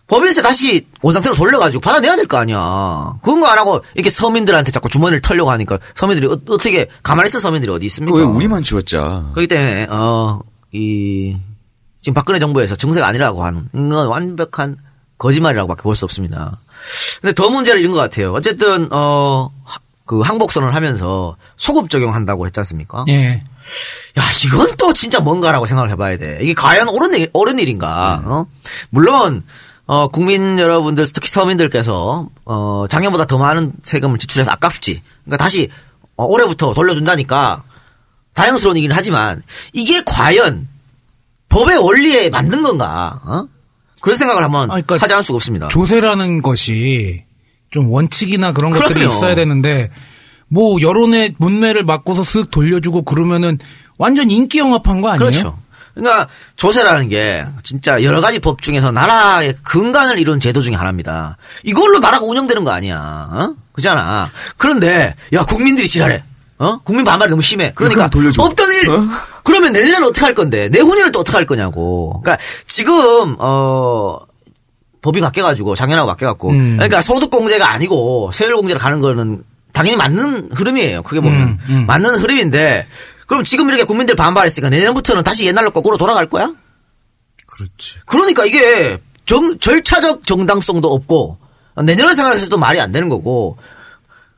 법인세 0.10 0.42
다시 0.42 0.86
원상태로 1.02 1.36
돌려가지고 1.36 1.82
받아내야 1.82 2.16
될 2.16 2.28
거 2.28 2.38
아니야. 2.38 3.14
그런 3.24 3.40
거 3.40 3.48
안 3.48 3.58
하고 3.58 3.84
이렇게 3.96 4.10
서민들한테 4.10 4.72
자꾸 4.72 4.90
주머니를 4.90 5.22
털려고 5.22 5.52
하니까 5.52 5.80
서민들이 5.96 6.28
어, 6.28 6.36
떻게 6.46 6.88
가만히 7.04 7.28
있을 7.28 7.40
서민들이 7.40 7.72
어디 7.72 7.86
있습니까? 7.86 8.18
왜 8.18 8.24
우리만 8.24 8.64
죽었자? 8.64 9.30
그렇기 9.34 9.48
때문에 9.48 9.88
어, 9.90 10.42
이 10.72 11.38
지금 12.02 12.14
박근혜 12.14 12.40
정부에서 12.40 12.76
증세가 12.76 13.08
아니라고 13.08 13.44
하는 13.44 13.68
이건 13.74 14.08
완벽한 14.08 14.78
거짓말이라고밖에 15.18 15.84
볼 15.84 15.96
수 15.96 16.06
없습니다. 16.06 16.58
근데 17.22 17.34
더 17.34 17.50
문제는 17.50 17.80
이런 17.82 17.92
것 17.94 18.00
같아요. 18.00 18.34
어쨌든 18.34 18.88
어, 18.92 19.52
하- 19.64 19.80
그 20.06 20.22
항복선을 20.22 20.74
하면서 20.74 21.36
소급 21.58 21.90
적용한다고 21.90 22.46
했지 22.48 22.60
않습니까? 22.62 23.06
예. 23.10 23.44
야, 24.18 24.24
이건 24.46 24.76
또 24.78 24.92
진짜 24.94 25.20
뭔가라고 25.20 25.68
생각을 25.68 25.92
해봐야 25.92 26.18
돼. 26.18 26.40
이게 26.42 26.54
과연 26.56 26.88
옳은 26.90 27.14
일, 27.14 27.30
옳은 27.34 27.60
일인가? 27.60 28.24
어? 28.26 28.46
물론, 28.90 29.44
어, 29.92 30.08
국민 30.08 30.60
여러분들, 30.60 31.04
특히 31.12 31.30
서민들께서, 31.30 32.30
어, 32.46 32.86
작년보다 32.88 33.26
더 33.26 33.40
많은 33.40 33.74
세금을 33.82 34.20
지출해서 34.20 34.52
아깝지. 34.52 35.02
그러니까 35.26 35.44
다시, 35.44 35.68
어, 36.16 36.26
올해부터 36.26 36.76
돌려준다니까, 36.76 37.64
다양스러운 38.36 38.78
얘기는 38.78 38.96
하지만, 38.96 39.42
이게 39.74 40.04
과연, 40.06 40.68
법의 41.50 41.78
원리에 41.78 42.30
맞는 42.30 42.62
건가? 42.62 43.20
어? 43.26 43.48
그런 44.00 44.16
생각을 44.16 44.44
한번 44.44 44.70
아니, 44.70 44.86
그러니까 44.86 45.04
하지 45.04 45.16
않을 45.16 45.24
수가 45.24 45.38
없습니다. 45.38 45.70
조세라는 45.70 46.44
것이 46.44 47.24
좀 47.72 47.90
원칙이나 47.92 48.54
그런 48.54 48.72
것들이 48.72 48.94
그럼요. 48.94 49.12
있어야 49.16 49.34
되는데 49.34 49.90
뭐 50.48 50.80
여론의 50.80 51.34
문매를 51.38 51.84
맞고서 51.84 52.22
쓱 52.22 52.52
돌려주고 52.52 53.02
그러면은 53.02 53.58
완전 53.98 54.30
인기 54.30 54.60
영합한 54.60 55.02
거 55.02 55.10
아니에요? 55.10 55.32
그렇죠. 55.32 55.60
그러니까 56.00 56.28
조세라는 56.56 57.10
게 57.10 57.46
진짜 57.64 58.02
여러 58.04 58.22
가지 58.22 58.40
법 58.40 58.62
중에서 58.62 58.92
나라의 58.92 59.56
근간을 59.64 60.20
이룬 60.20 60.40
제도 60.40 60.62
중에 60.62 60.76
하나입니다. 60.76 61.38
이걸로 61.64 62.00
나라가 62.00 62.26
운영되는 62.26 62.64
거 62.64 62.72
아니야. 62.72 63.28
어? 63.32 63.56
그잖아. 63.72 64.30
그런데 64.58 65.16
야 65.34 65.44
국민들이 65.44 65.88
지랄해. 65.88 66.24
어? 66.60 66.80
국민 66.84 67.06
반발이 67.06 67.30
너무 67.30 67.42
심해. 67.42 67.72
그러니까 67.74 68.10
돌려줘. 68.10 68.42
없던 68.44 68.70
일. 68.74 68.90
어? 68.90 69.08
그러면 69.44 69.72
내년에는 69.74 70.08
어떻게 70.08 70.26
할 70.26 70.34
건데? 70.34 70.70
내후년은 70.70 71.12
또 71.12 71.20
어떻게 71.22 71.38
할 71.38 71.46
거냐고. 71.46 72.22
그러니까 72.22 72.44
지금 72.68 73.36
어 73.40 74.18
법이 75.02 75.22
바뀌어가지고 75.22 75.76
작년하고 75.76 76.08
바뀌어갖고 76.10 76.50
음. 76.50 76.74
그러니까 76.76 77.02
소득공제가 77.02 77.72
아니고 77.72 78.32
세율공제로 78.34 78.80
가는 78.80 79.00
거는 79.00 79.44
당연히 79.72 79.96
맞는 79.96 80.50
흐름이에요. 80.54 81.04
크게 81.04 81.22
보면 81.22 81.42
음, 81.42 81.60
음. 81.70 81.86
맞는 81.86 82.16
흐름인데 82.16 82.86
그럼 83.30 83.44
지금 83.44 83.70
이렇게 83.70 83.84
국민들 83.84 84.16
반발했으니까 84.16 84.72
내년부터는 84.72 85.24
다시 85.24 85.46
옛날로 85.46 85.70
거꾸로 85.70 85.98
돌아갈 85.98 86.28
거야? 86.28 86.52
그렇지. 87.46 88.00
그러니까 88.08 88.44
이게 88.44 89.00
정, 89.28 89.60
절차적 89.60 90.26
정당성도 90.26 90.92
없고 90.92 91.38
내년을 91.86 92.16
생각해서도 92.16 92.58
말이 92.58 92.82
안 92.82 92.92
되는 92.92 93.08
거고 93.08 93.56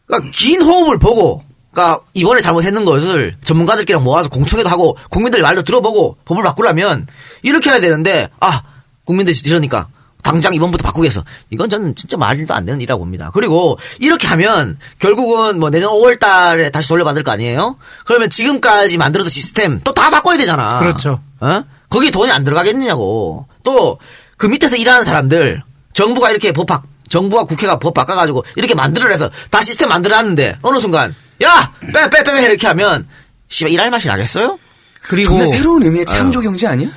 그러니까 0.05 0.29
긴 0.33 0.61
호흡을 0.61 0.99
보고 0.99 1.41
그러니까 1.71 2.03
이번에 2.13 2.41
잘못했는 2.41 2.83
것을 2.83 3.37
전문가들끼리 3.39 3.97
모아서 3.99 4.27
공청회도 4.27 4.67
하고 4.67 4.97
국민들 5.09 5.41
말도 5.41 5.63
들어보고 5.63 6.17
법을 6.25 6.43
바꾸려면 6.43 7.07
이렇게 7.43 7.69
해야 7.69 7.79
되는데 7.79 8.29
아 8.41 8.61
국민들이 9.05 9.37
이러니까 9.45 9.87
당장 10.23 10.53
이번부터 10.53 10.83
바꾸겠어. 10.83 11.23
이건 11.49 11.69
저는 11.69 11.95
진짜 11.95 12.17
말도 12.17 12.53
안 12.53 12.65
되는 12.65 12.79
일이라고 12.79 12.99
봅니다. 13.03 13.31
그리고 13.33 13.77
이렇게 13.99 14.27
하면 14.27 14.77
결국은 14.99 15.59
뭐 15.59 15.69
내년 15.69 15.89
5월 15.91 16.19
달에 16.19 16.69
다시 16.69 16.87
돌려받을 16.89 17.23
거 17.23 17.31
아니에요? 17.31 17.77
그러면 18.05 18.29
지금까지 18.29 18.97
만들어둔 18.97 19.29
시스템 19.31 19.79
또 19.83 19.93
다 19.93 20.09
바꿔야 20.09 20.37
되잖아. 20.37 20.79
그렇죠. 20.79 21.19
어? 21.39 21.63
거기에 21.89 22.09
돈이 22.11 22.31
안 22.31 22.43
들어가겠느냐고. 22.43 23.47
또 23.63 23.97
그 24.37 24.47
밑에서 24.47 24.75
일하는 24.75 25.03
사람들 25.03 25.61
정부가 25.93 26.31
이렇게 26.31 26.51
법 26.51 26.65
바, 26.65 26.81
정부와 27.09 27.43
국회가 27.43 27.77
법 27.77 27.93
바꿔가지고 27.93 28.43
이렇게 28.55 28.73
만들어내서 28.73 29.29
다 29.51 29.61
시스템 29.61 29.89
만들어놨는데 29.89 30.57
어느 30.63 30.79
순간 30.79 31.13
야 31.43 31.71
빼 31.93 32.09
빼빼 32.09 32.43
이렇게 32.45 32.65
하면 32.65 33.07
씨발 33.49 33.71
일할 33.71 33.91
맛이 33.91 34.07
나겠어요? 34.07 34.57
그리고 35.03 35.45
새로운 35.45 35.83
의미의 35.83 36.05
창조 36.07 36.39
경제 36.41 36.65
아니야? 36.67 36.87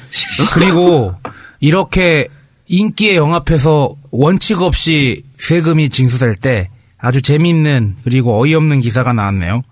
그리고 0.55 1.13
이렇게 1.61 2.29
인기에 2.67 3.17
영합해서 3.17 3.95
원칙 4.11 4.63
없이 4.63 5.25
세금이 5.39 5.91
징수될 5.91 6.37
때 6.37 6.71
아주 6.99 7.21
재미있는 7.21 7.97
그리고 8.05 8.41
어이없는 8.41 8.81
기사가 8.81 9.13
나왔네요. 9.13 9.63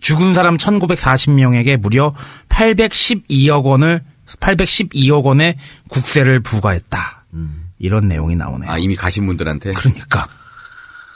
죽은 0.00 0.34
사람 0.34 0.56
1940명에게 0.56 1.76
무려 1.76 2.14
812억 2.48 3.64
원을 3.64 4.02
812억 4.40 5.24
원의 5.24 5.56
국세를 5.88 6.40
부과했다. 6.40 7.24
이런 7.78 8.08
내용이 8.08 8.36
나오네요. 8.36 8.70
아 8.70 8.78
이미 8.78 8.94
가신 8.94 9.26
분들한테. 9.26 9.72
그러니까 9.72 10.28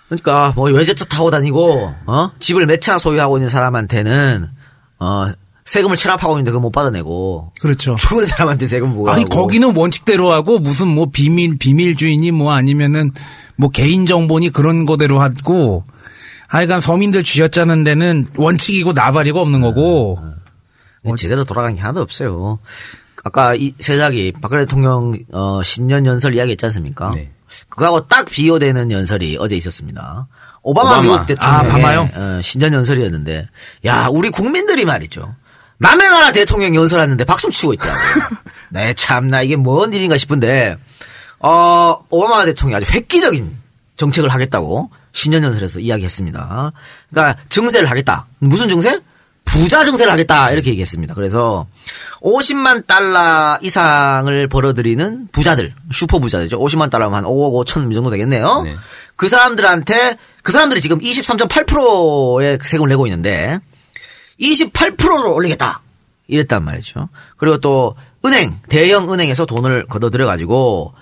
그러니까 0.08 0.52
뭐 0.54 0.70
외제차 0.70 1.04
타고 1.06 1.30
다니고 1.30 1.94
어 2.06 2.30
집을 2.38 2.66
몇 2.66 2.80
채나 2.80 2.98
소유하고 2.98 3.38
있는 3.38 3.48
사람한테는 3.50 4.48
어 4.98 5.32
세금을 5.64 5.96
체납하고 5.96 6.34
있는데 6.34 6.50
그거 6.50 6.60
못 6.60 6.70
받아내고 6.70 7.52
그렇죠. 7.60 7.94
죽은 7.96 8.26
사람한테 8.26 8.66
세금 8.66 8.94
부과하고 8.94 9.20
아니 9.20 9.28
거기는 9.28 9.76
원칙대로 9.76 10.32
하고 10.32 10.58
무슨 10.58 10.88
뭐 10.88 11.06
비밀 11.12 11.56
비밀주의니 11.58 12.32
뭐 12.32 12.52
아니면은 12.52 13.12
뭐 13.56 13.70
개인 13.70 14.06
정보니 14.06 14.50
그런 14.50 14.86
거대로 14.86 15.20
하고 15.20 15.84
하여간 16.48 16.80
서민들 16.80 17.22
쥐어짜는 17.24 17.84
데는 17.84 18.26
원칙이고 18.36 18.92
나발이고 18.92 19.40
없는 19.40 19.60
거고. 19.60 20.18
제대로 21.16 21.44
돌아간 21.44 21.74
게 21.74 21.80
하나도 21.80 22.00
없어요. 22.00 22.58
아까 23.24 23.54
이 23.54 23.74
세작이 23.78 24.32
박근혜 24.40 24.64
대통령 24.64 25.16
어, 25.32 25.62
신년 25.62 26.06
연설 26.06 26.34
이야기 26.34 26.52
했지 26.52 26.64
않습니까? 26.66 27.10
네. 27.14 27.30
그거하고 27.68 28.06
딱 28.06 28.26
비교되는 28.26 28.90
연설이 28.90 29.36
어제 29.38 29.56
있었습니다. 29.56 30.26
오바마, 30.62 30.90
오바마. 30.90 31.02
미국 31.02 31.26
대통령의 31.26 31.70
아, 31.70 31.72
바마요? 31.72 32.08
어, 32.14 32.40
신년 32.42 32.72
연설이었는데, 32.72 33.48
야 33.84 34.08
우리 34.10 34.30
국민들이 34.30 34.84
말이죠. 34.84 35.34
남의 35.82 36.08
나라 36.08 36.30
대통령 36.30 36.74
연설하는데 36.76 37.24
박수 37.24 37.50
치고 37.50 37.72
있다고. 37.74 37.92
네, 38.70 38.94
참나 38.94 39.42
이게 39.42 39.56
뭔 39.56 39.92
일인가 39.92 40.16
싶은데, 40.16 40.76
어 41.40 41.98
오바마 42.08 42.44
대통령이 42.44 42.82
아주 42.82 42.92
획기적인 42.92 43.58
정책을 43.96 44.30
하겠다고 44.30 44.90
신년 45.12 45.42
연설에서 45.42 45.80
이야기했습니다. 45.80 46.72
그러니까 47.10 47.42
증세를 47.48 47.90
하겠다. 47.90 48.26
무슨 48.38 48.68
증세? 48.68 49.00
부자 49.44 49.84
증세를 49.84 50.12
하겠다 50.12 50.52
이렇게 50.52 50.70
얘기했습니다. 50.70 51.14
그래서 51.14 51.66
50만 52.20 52.86
달러 52.86 53.58
이상을 53.60 54.46
벌어들이는 54.46 55.28
부자들, 55.32 55.74
슈퍼 55.90 56.20
부자들이죠. 56.20 56.60
50만 56.60 56.90
달러면 56.90 57.18
한 57.18 57.24
5억 57.24 57.66
5천 57.66 57.90
이 57.90 57.94
정도 57.94 58.08
되겠네요. 58.10 58.62
네. 58.62 58.76
그 59.16 59.28
사람들한테 59.28 60.16
그 60.42 60.52
사람들이 60.52 60.80
지금 60.80 61.00
23.8%의 61.00 62.60
세금을 62.62 62.88
내고 62.88 63.06
있는데 63.08 63.58
28%를 64.40 65.26
올리겠다. 65.26 65.80
이랬단 66.28 66.64
말이죠. 66.64 67.08
그리고 67.36 67.58
또 67.58 67.96
은행, 68.24 68.58
대형 68.68 69.12
은행에서 69.12 69.44
돈을 69.46 69.86
걷어들여 69.88 70.26
가지고 70.26 70.94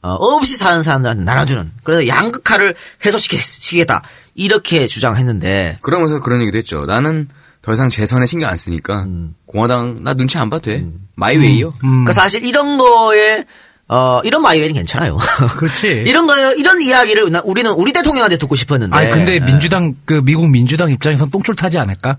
어, 0.00 0.12
없이 0.14 0.56
사는 0.56 0.82
사람들한테 0.82 1.24
나눠주는 1.24 1.72
그래서 1.82 2.06
양극화를 2.06 2.74
해소시키겠다. 3.04 4.02
이렇게 4.34 4.86
주장했는데 4.86 5.78
그러면서 5.82 6.20
그런 6.20 6.40
얘기도 6.42 6.58
했죠. 6.58 6.84
나는 6.86 7.26
더 7.62 7.72
이상 7.72 7.88
재선에 7.88 8.24
신경 8.24 8.48
안 8.48 8.56
쓰니까 8.56 9.04
공화당 9.46 10.04
나 10.04 10.14
눈치 10.14 10.38
안 10.38 10.48
봐도 10.48 10.62
돼. 10.62 10.86
마이웨이요. 11.16 11.74
그러니까 11.80 12.12
사실 12.12 12.44
이런 12.44 12.78
거에 12.78 13.44
어 13.88 14.20
이런 14.22 14.42
마이웨이는 14.42 14.74
괜찮아요. 14.74 15.18
그렇지. 15.58 16.04
이런 16.06 16.28
거 16.28 16.54
이런 16.54 16.80
이야기를 16.80 17.32
나- 17.32 17.42
우리는 17.44 17.68
우리 17.72 17.92
대통령한테 17.92 18.36
듣고 18.36 18.54
싶었는데. 18.54 18.96
아니 18.96 19.10
근데 19.10 19.34
예. 19.34 19.40
민주당 19.40 19.94
그 20.04 20.20
미국 20.22 20.48
민주당 20.48 20.90
입장에선 20.90 21.30
똥줄 21.30 21.56
타지 21.56 21.76
않을까? 21.78 22.18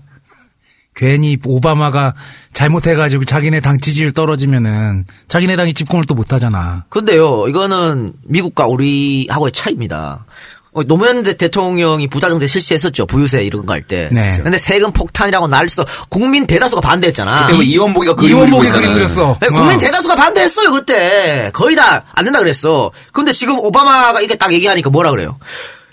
괜히 0.94 1.38
오바마가 1.44 2.14
잘못해가지고 2.52 3.24
자기네 3.24 3.60
당 3.60 3.78
지지율 3.78 4.12
떨어지면은 4.12 5.04
자기네 5.28 5.56
당이 5.56 5.72
집권을 5.74 6.04
또 6.06 6.14
못하잖아. 6.14 6.84
근데요, 6.88 7.46
이거는 7.48 8.12
미국과 8.24 8.66
우리하고의 8.66 9.52
차이입니다. 9.52 10.24
어, 10.72 10.84
노무현 10.84 11.24
대- 11.24 11.36
대통령이 11.36 12.06
부자정책 12.08 12.48
실시했었죠. 12.48 13.06
부유세 13.06 13.42
이런 13.42 13.66
거 13.66 13.72
할 13.72 13.82
때. 13.82 14.08
네. 14.12 14.36
근데 14.40 14.56
세금 14.56 14.92
폭탄이라고 14.92 15.48
난리쳐 15.48 15.84
국민 16.08 16.46
대다수가 16.46 16.80
반대했잖아. 16.80 17.40
그때 17.46 17.54
뭐 17.54 17.62
이원복이가 17.64 18.14
그림 18.14 18.36
이원복이 18.36 18.68
그리고 18.68 18.80
그림 18.82 18.92
있잖아요. 18.92 19.14
그렸어. 19.14 19.38
네, 19.40 19.48
국민 19.48 19.74
어. 19.76 19.78
대다수가 19.78 20.14
반대했어요 20.14 20.70
그때 20.70 21.50
거의 21.54 21.74
다 21.74 22.04
안 22.14 22.24
된다 22.24 22.38
그랬어. 22.38 22.92
근데 23.12 23.32
지금 23.32 23.58
오바마가 23.58 24.20
이게 24.20 24.36
딱 24.36 24.52
얘기하니까 24.52 24.90
뭐라 24.90 25.10
그래요? 25.10 25.38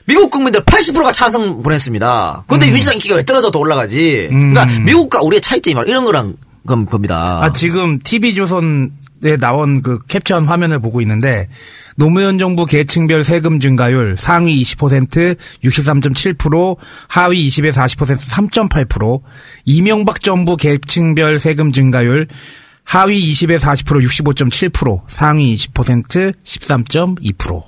미국 0.08 0.32
국민들 0.32 0.64
80%가 0.64 1.12
찬성 1.12 1.62
보냈습니다. 1.62 2.46
근데 2.48 2.72
민주당 2.72 2.96
인기가 2.96 3.16
왜 3.16 3.24
떨어져도 3.24 3.60
올라가지? 3.60 4.28
그러니까 4.30 4.66
미국과 4.66 5.22
우리의 5.22 5.42
차이점이 5.42 5.76
바로 5.76 5.88
이런 5.88 6.06
거랑 6.06 6.36
건 6.66 6.86
겁니다. 6.86 7.40
아, 7.42 7.52
지금 7.52 8.00
TV조선에 8.00 9.38
나온 9.40 9.82
그 9.82 10.00
캡처한 10.08 10.46
화면을 10.46 10.80
보고 10.80 11.02
있는데, 11.02 11.48
노무현 11.96 12.38
정부 12.38 12.66
계층별 12.66 13.24
세금 13.24 13.60
증가율 13.60 14.16
상위 14.20 14.62
20% 14.62 15.38
63.7%, 15.64 16.78
하위 17.08 17.48
20에서 17.48 17.74
40% 17.74 18.18
3.8%, 18.70 19.22
이명박 19.66 20.22
정부 20.22 20.56
계층별 20.56 21.40
세금 21.40 21.72
증가율 21.72 22.28
하위 22.84 23.20
20에서 23.32 23.62
40% 23.62 24.06
65.7%, 24.72 25.02
상위 25.08 25.56
20% 25.56 26.34
13.2%. 26.44 27.64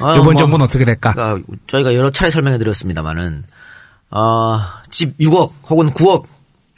아, 0.00 0.14
이번 0.14 0.24
뭐, 0.24 0.34
정부는 0.36 0.64
어떻게 0.64 0.84
될까? 0.84 1.12
그러니까 1.12 1.52
저희가 1.66 1.94
여러 1.94 2.10
차례 2.10 2.30
설명해 2.30 2.58
드렸습니다만은 2.58 3.44
어, 4.10 4.60
집 4.90 5.16
6억 5.18 5.50
혹은 5.68 5.90
9억 5.92 6.24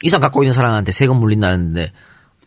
이상 0.03 0.21
갖고 0.21 0.43
있는 0.43 0.53
사람한테 0.53 0.91
세금 0.91 1.17
물린다는데 1.17 1.91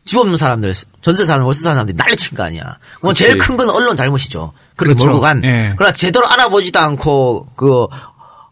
집 0.04 0.18
없는 0.18 0.36
사람들 0.36 0.74
전세 1.00 1.24
사는 1.24 1.44
월세 1.44 1.62
사는 1.62 1.74
사람들이 1.74 1.96
난리친 1.96 2.36
거 2.36 2.44
아니야. 2.44 2.78
뭐. 3.02 3.12
제일 3.12 3.38
큰 3.38 3.56
건 3.56 3.68
언론 3.70 3.96
잘못이죠. 3.96 4.52
그렇게 4.76 4.94
그렇죠. 4.94 5.06
몰고 5.08 5.20
간. 5.20 5.42
예. 5.44 5.72
그러나 5.76 5.92
제대로 5.92 6.26
알아보지도 6.30 6.78
않고 6.78 7.48
그 7.56 7.86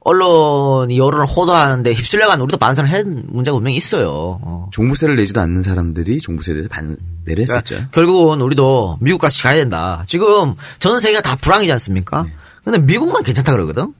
언론이 0.05 0.99
여론을 0.99 1.27
호도하는데 1.27 1.93
휩쓸려간 1.95 2.41
우리도 2.43 2.59
반성을 2.59 2.93
한 2.93 3.25
문제가 3.27 3.55
분명히 3.57 3.77
있어요. 3.77 4.39
어. 4.43 4.69
종부세를 4.71 5.17
내지도 5.17 5.41
않는 5.41 5.63
사람들이 5.63 6.21
종부세에 6.21 6.55
대해서 6.55 6.69
반대를 6.69 6.99
그러니까 7.25 7.55
했었죠. 7.55 7.85
결국은 7.91 8.43
우리도 8.43 8.99
미국 9.01 9.19
같이 9.19 9.43
가야 9.43 9.57
된다. 9.57 10.05
지금 10.07 10.55
전 10.79 11.01
세계가 11.01 11.23
다 11.23 11.37
불황이지 11.37 11.73
않습니까? 11.73 12.27
근데 12.63 12.79
미국만 12.79 13.23
괜찮다 13.23 13.53
그러거든? 13.53 13.95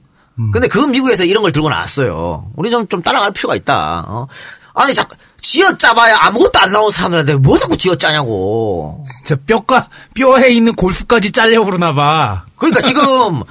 근데 0.51 0.67
그 0.67 0.79
미국에서 0.79 1.23
이런 1.23 1.41
걸 1.43 1.51
들고 1.51 1.69
나왔어요. 1.69 2.51
우리 2.55 2.69
좀, 2.69 2.87
좀 2.87 3.01
따라갈 3.01 3.31
필요가 3.31 3.55
있다. 3.55 4.05
어? 4.07 4.27
아니, 4.73 4.93
자, 4.93 5.07
쥐어 5.39 5.77
짜봐야 5.77 6.17
아무것도 6.19 6.59
안 6.59 6.71
나온 6.71 6.91
사람들한테 6.91 7.35
뭐 7.35 7.57
자꾸 7.57 7.77
쥐어 7.77 7.95
짜냐고. 7.95 9.05
저 9.25 9.37
뼈가, 9.37 9.87
뼈에 10.13 10.49
있는 10.49 10.73
골수까지 10.73 11.31
잘려 11.31 11.63
그러나 11.63 11.93
봐. 11.93 12.45
그러니까 12.57 12.81
지금, 12.81 13.43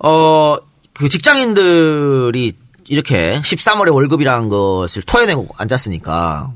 어, 0.00 0.56
그 0.94 1.08
직장인들이 1.08 2.52
이렇게 2.88 3.40
13월에 3.44 3.92
월급이라는 3.92 4.48
것을 4.48 5.02
토해내고 5.02 5.48
앉았으니까 5.56 6.50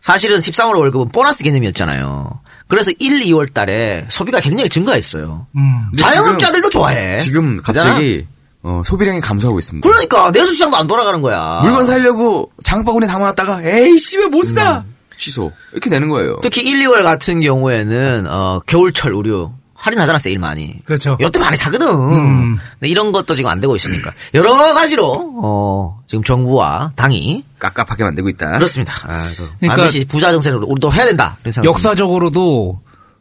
사실은 0.00 0.38
13월 0.40 0.78
월급은 0.78 1.10
보너스 1.10 1.42
개념이었잖아요. 1.42 2.40
그래서 2.66 2.90
1, 2.98 3.20
2월 3.26 3.52
달에 3.52 4.06
소비가 4.10 4.40
굉장히 4.40 4.68
증가했어요. 4.68 5.46
음. 5.56 5.90
자영업자들도 5.98 6.70
좋아해. 6.70 7.16
지금? 7.18 7.60
갑자기 7.62 8.26
어, 8.62 8.82
소비량이 8.84 9.20
감소하고 9.20 9.58
있습니다. 9.58 9.88
그러니까 9.88 10.30
내수시장도 10.30 10.76
안 10.76 10.86
돌아가는 10.86 11.20
거야. 11.22 11.60
물건 11.62 11.86
사려고 11.86 12.52
장바구니에 12.64 13.08
담아놨다가 13.08 13.62
에이씨 13.62 14.18
왜 14.18 14.26
못 14.26 14.42
사? 14.44 14.84
취소 15.16 15.50
이렇게 15.72 15.88
되는 15.90 16.08
거예요. 16.08 16.38
특히 16.42 16.62
1, 16.62 16.80
2월 16.86 17.02
같은 17.02 17.40
경우에는 17.40 18.26
어, 18.28 18.60
겨울철 18.66 19.14
의류 19.14 19.50
할인하잖아 19.78 20.18
세일 20.18 20.40
많이. 20.40 20.84
그렇죠. 20.84 21.16
이때 21.20 21.38
많이 21.38 21.56
사거든. 21.56 21.86
음. 21.88 22.58
근데 22.72 22.88
이런 22.88 23.12
것도 23.12 23.34
지금 23.36 23.48
안 23.48 23.60
되고 23.60 23.76
있으니까 23.76 24.12
여러 24.34 24.56
가지로 24.74 25.38
어, 25.40 26.00
지금 26.08 26.24
정부와 26.24 26.92
당이 26.96 27.44
깝깝하게 27.60 28.02
만들고 28.02 28.28
있다. 28.30 28.52
그렇습니다. 28.52 28.92
아, 29.04 29.22
그래서 29.24 29.44
그러니까 29.60 29.82
반드시 29.82 30.04
부자 30.04 30.32
정세를 30.32 30.58
우리도 30.64 30.92
해야 30.92 31.06
된다. 31.06 31.36
역사적으로도 31.62 32.80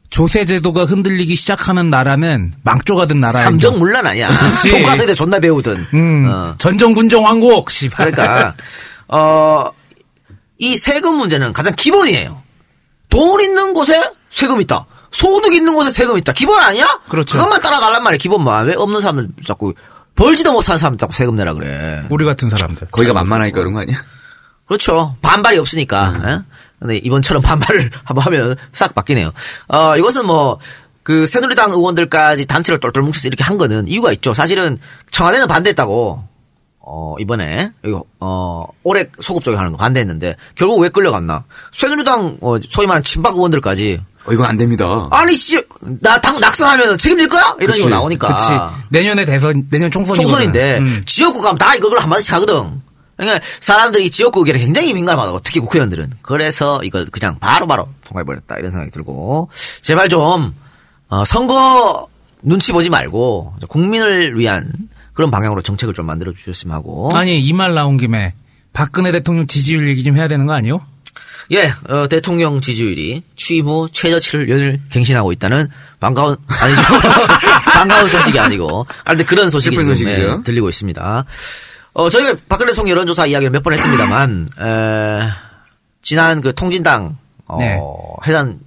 조세 0.09 0.45
제도가 0.45 0.85
흔들리기 0.85 1.35
시작하는 1.35 1.89
나라는 1.91 2.53
망조가 2.63 3.05
든 3.05 3.19
나라예요. 3.19 3.43
삼정문란 3.43 4.07
아니야. 4.07 4.27
그렇지. 4.29 4.69
교과서에도 4.71 5.13
존나 5.13 5.39
배우든. 5.39 5.87
음, 5.93 6.25
어. 6.27 6.55
전정군정 6.57 7.23
왕국 7.23 7.69
씨발. 7.69 8.11
그러니까 8.11 8.55
어, 9.07 9.69
이 10.57 10.75
세금 10.77 11.17
문제는 11.17 11.53
가장 11.53 11.75
기본이에요. 11.75 12.41
돈 13.09 13.41
있는 13.41 13.73
곳에 13.73 14.11
세금 14.31 14.59
있다. 14.59 14.85
소득 15.11 15.53
있는 15.53 15.73
곳에 15.73 15.91
세금 15.91 16.17
있다. 16.17 16.33
기본 16.33 16.59
아니야? 16.61 16.99
그렇죠. 17.09 17.37
그것만 17.37 17.61
따라달란 17.61 18.03
말이야. 18.03 18.17
기본만. 18.17 18.67
왜 18.67 18.75
없는 18.75 19.01
사람들 19.01 19.29
자꾸 19.45 19.73
벌지도 20.15 20.51
못하는 20.51 20.79
사람 20.79 20.97
자꾸 20.97 21.13
세금 21.13 21.35
내라 21.35 21.53
그래. 21.53 22.03
우리 22.09 22.25
같은 22.25 22.49
사람들. 22.49 22.87
거기가 22.91 23.13
만만하니까 23.13 23.59
그런 23.59 23.73
거 23.73 23.81
아니야? 23.81 23.97
그렇죠. 24.65 25.15
반발이 25.21 25.57
없으니까. 25.57 26.09
음. 26.09 26.23
예? 26.27 26.39
근데 26.79 26.97
이번처럼 26.97 27.41
반발을 27.41 27.89
한번 28.03 28.25
하면 28.25 28.55
싹 28.71 28.93
바뀌네요. 28.93 29.31
어, 29.69 29.97
이것은 29.97 30.25
뭐, 30.25 30.59
그 31.03 31.25
새누리당 31.25 31.71
의원들까지 31.71 32.45
단체를 32.45 32.79
똘똘 32.79 33.01
뭉쳐서 33.03 33.27
이렇게 33.27 33.43
한 33.43 33.57
거는 33.57 33.87
이유가 33.87 34.11
있죠. 34.13 34.33
사실은 34.33 34.77
청와대는 35.11 35.47
반대했다고, 35.47 36.23
어, 36.79 37.15
이번에, 37.19 37.71
이거, 37.85 38.03
어, 38.19 38.65
올해 38.83 39.07
소급 39.21 39.43
적용하는 39.43 39.71
거 39.71 39.77
반대했는데, 39.77 40.35
결국 40.55 40.79
왜 40.79 40.89
끌려갔나? 40.89 41.45
새누리당, 41.73 42.37
어, 42.41 42.57
소위 42.69 42.87
말하는 42.87 43.03
친박 43.03 43.35
의원들까지, 43.35 44.01
어, 44.27 44.33
이건 44.33 44.45
안 44.45 44.57
됩니다. 44.57 45.07
아니, 45.11 45.35
씨, 45.35 45.61
나 46.01 46.17
당 46.19 46.39
낙선하면 46.39 46.97
책임질 46.97 47.29
거야? 47.29 47.55
이런 47.57 47.67
그치. 47.67 47.77
식으로 47.81 47.95
나오니까. 47.95 48.27
그렇지. 48.27 48.49
내년에 48.89 49.25
대선 49.25 49.67
내년 49.69 49.89
총선이거든. 49.91 50.27
총선인데 50.29 50.77
음. 50.79 51.01
지역구 51.05 51.41
가면 51.41 51.57
다 51.57 51.75
이걸 51.75 51.97
한 51.99 52.09
마디씩 52.09 52.33
하거든. 52.33 52.81
그러니까 53.15 53.43
사람들이 53.61 54.11
지역구 54.11 54.41
의견에 54.41 54.59
굉장히 54.59 54.93
민감하다고 54.93 55.39
특히 55.43 55.59
국회의원들은 55.59 56.11
그래서 56.21 56.79
이걸 56.83 57.05
그냥 57.05 57.37
바로 57.39 57.65
바로 57.65 57.87
통과해버렸다 58.05 58.57
이런 58.57 58.69
생각이 58.69 58.91
들고 58.91 59.49
제발 59.81 60.07
좀 60.07 60.53
어, 61.09 61.25
선거 61.25 62.07
눈치 62.43 62.71
보지 62.73 62.91
말고 62.91 63.55
국민을 63.69 64.37
위한 64.37 64.71
그런 65.13 65.31
방향으로 65.31 65.63
정책을 65.63 65.95
좀 65.95 66.05
만들어 66.05 66.31
주셨으면 66.31 66.75
하고 66.75 67.09
아니 67.15 67.39
이 67.39 67.53
말 67.53 67.73
나온 67.73 67.97
김에 67.97 68.33
박근혜 68.71 69.11
대통령 69.11 69.47
지지율 69.47 69.87
얘기 69.87 70.03
좀 70.03 70.15
해야 70.15 70.27
되는 70.27 70.45
거 70.45 70.53
아니요? 70.53 70.81
예 71.51 71.71
어, 71.89 72.07
대통령 72.09 72.59
지지율이 72.59 73.23
취임 73.35 73.67
후 73.67 73.87
최저치를 73.91 74.49
연일 74.49 74.81
갱신하고 74.89 75.31
있다는 75.31 75.69
반가운 75.99 76.35
아니죠 76.47 76.81
반가운 77.63 78.07
소식이 78.07 78.39
아니고. 78.39 78.85
아, 79.03 79.09
근데 79.11 79.23
그런 79.23 79.49
소식이 79.49 79.75
지금, 79.75 79.93
소식이죠. 79.93 80.21
예, 80.39 80.43
들리고 80.43 80.67
있습니다. 80.69 81.25
어, 81.93 82.09
저희가 82.09 82.35
박근혜 82.49 82.71
대통령 82.71 82.91
여론조사 82.91 83.25
이야기를 83.27 83.49
몇 83.51 83.63
번 83.63 83.73
했습니다만, 83.73 84.47
에, 84.59 85.29
지난 86.01 86.41
그 86.41 86.53
통진당, 86.53 87.17
어, 87.47 87.57
네. 87.59 87.79
해산 88.27 88.59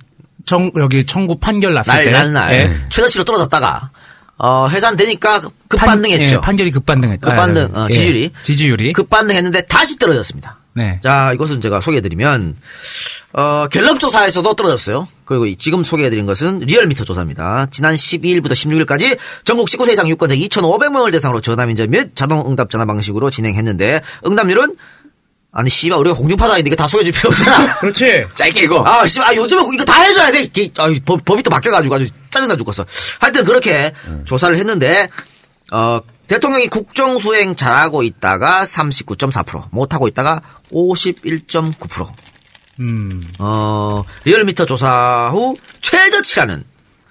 청, 0.47 0.71
여기 0.77 1.05
청구 1.07 1.39
판결 1.39 1.75
났을 1.75 1.93
날, 1.93 2.05
때. 2.05 2.11
날, 2.11 2.33
날, 2.33 2.53
예. 2.55 2.77
최저치로 2.89 3.25
떨어졌다가, 3.25 3.91
어, 4.39 4.67
해산되니까 4.69 5.43
급반등했죠. 5.69 6.37
예, 6.37 6.41
판결이 6.41 6.71
급반등했죠. 6.73 7.27
급반등, 7.27 7.71
어, 7.75 7.87
예. 7.91 7.93
지지율이. 7.93 8.31
지지율이. 8.43 8.93
급반등했는데 8.95 9.67
다시 9.67 9.99
떨어졌습니다. 9.99 10.59
네. 10.75 11.01
자, 11.03 11.33
이것은 11.35 11.61
제가 11.61 11.81
소개해드리면, 11.81 12.57
어, 13.33 13.67
갤럽 13.71 13.99
조사에서도 13.99 14.55
떨어졌어요. 14.55 15.09
그리고 15.25 15.47
이 15.47 15.57
지금 15.57 15.83
소개해드린 15.83 16.27
것은 16.27 16.61
리얼미터 16.61 17.05
조사입니다. 17.05 17.69
지난 17.71 17.95
12일부터 17.95 18.53
16일까지 18.53 19.19
전국 19.45 19.69
19세 19.69 19.93
이상 19.93 20.09
유권자 20.09 20.35
2,500명을 20.35 21.13
대상으로 21.13 21.41
전화민전 21.41 21.91
및 21.91 22.15
자동 22.15 22.45
응답 22.47 22.71
전화 22.71 22.85
방식으로 22.85 23.31
진행했는데, 23.31 24.03
응답률은, 24.27 24.77
아니, 25.53 25.69
씨발, 25.69 25.99
우리가 25.99 26.15
공중파다 26.15 26.59
인데 26.59 26.69
이거 26.69 26.77
다 26.77 26.87
소개해줄 26.87 27.13
필요 27.13 27.31
없잖아. 27.31 27.79
그렇지. 27.81 28.27
짧게 28.33 28.63
이거. 28.63 28.85
아, 28.87 29.05
씨발, 29.07 29.29
아, 29.29 29.35
요즘은 29.35 29.75
이거 29.75 29.85
다 29.85 30.03
해줘야 30.03 30.31
돼. 30.31 30.43
이게, 30.43 30.71
아, 30.79 30.87
법, 31.05 31.25
법이 31.25 31.43
또 31.43 31.51
바뀌어가지고 31.51 31.95
아주 31.97 32.09
짜증나 32.31 32.57
죽겠어. 32.57 32.87
하여튼 33.19 33.45
그렇게 33.45 33.93
조사를 34.25 34.57
했는데, 34.57 35.09
어, 35.73 36.01
대통령이 36.31 36.69
국정 36.69 37.19
수행 37.19 37.57
잘하고 37.57 38.05
있다가 38.05 38.61
39.4%, 38.61 39.65
못하고 39.73 40.07
있다가 40.07 40.41
51.9%. 40.73 42.13
음. 42.81 43.29
어, 43.39 44.03
리얼미터 44.25 44.65
조사 44.65 45.31
후 45.33 45.55
최저치라는. 45.81 46.65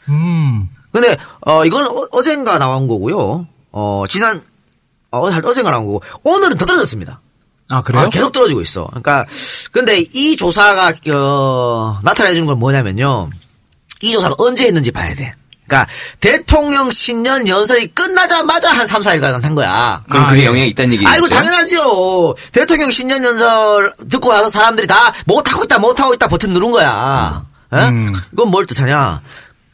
음. 0.09 0.69
근데, 0.91 1.15
어, 1.41 1.65
이건 1.65 1.85
어, 1.85 2.07
어젠가 2.11 2.57
나온 2.57 2.87
거고요. 2.87 3.47
어, 3.71 4.05
지난, 4.09 4.41
어, 5.11 5.19
어젠가 5.27 5.71
나온 5.71 5.85
거고, 5.85 6.01
오늘은 6.23 6.57
더 6.57 6.65
떨어졌습니다. 6.65 7.21
아, 7.69 7.83
그래요? 7.83 8.03
아, 8.03 8.09
계속 8.09 8.31
떨어지고 8.31 8.61
있어. 8.61 8.87
그러니까 8.87 9.25
근데 9.71 9.99
이 9.99 10.35
조사가 10.35 10.93
어, 11.13 11.99
나타내 12.03 12.33
주는 12.33 12.47
건 12.47 12.57
뭐냐면요. 12.57 13.29
이 14.01 14.11
조사가 14.11 14.35
언제 14.39 14.65
했는지 14.65 14.91
봐야 14.91 15.13
돼. 15.13 15.35
그러니까 15.69 15.87
대통령 16.19 16.89
신년 16.89 17.47
연설이 17.47 17.87
끝나자마자 17.87 18.71
한 18.71 18.87
3, 18.87 19.01
4일간 19.03 19.41
한 19.41 19.55
거야. 19.55 20.03
그럼 20.09 20.23
아, 20.23 20.29
그게 20.29 20.41
예. 20.41 20.45
영향이 20.45 20.67
있다는 20.69 20.93
얘기죠. 20.93 21.09
아이고 21.09 21.29
당연하죠. 21.29 22.35
대통령 22.51 22.89
신년 22.89 23.23
연설 23.23 23.93
듣고 24.09 24.31
나서 24.33 24.49
사람들이 24.49 24.87
다 24.87 24.95
못하고 25.25 25.63
있다 25.63 25.77
못하고 25.79 26.13
있다 26.15 26.27
버튼 26.27 26.51
누른 26.51 26.71
거야. 26.71 27.45
예? 27.73 27.77
음. 27.77 28.13
이건 28.33 28.49
뭘 28.49 28.65
뜻하냐? 28.65 29.21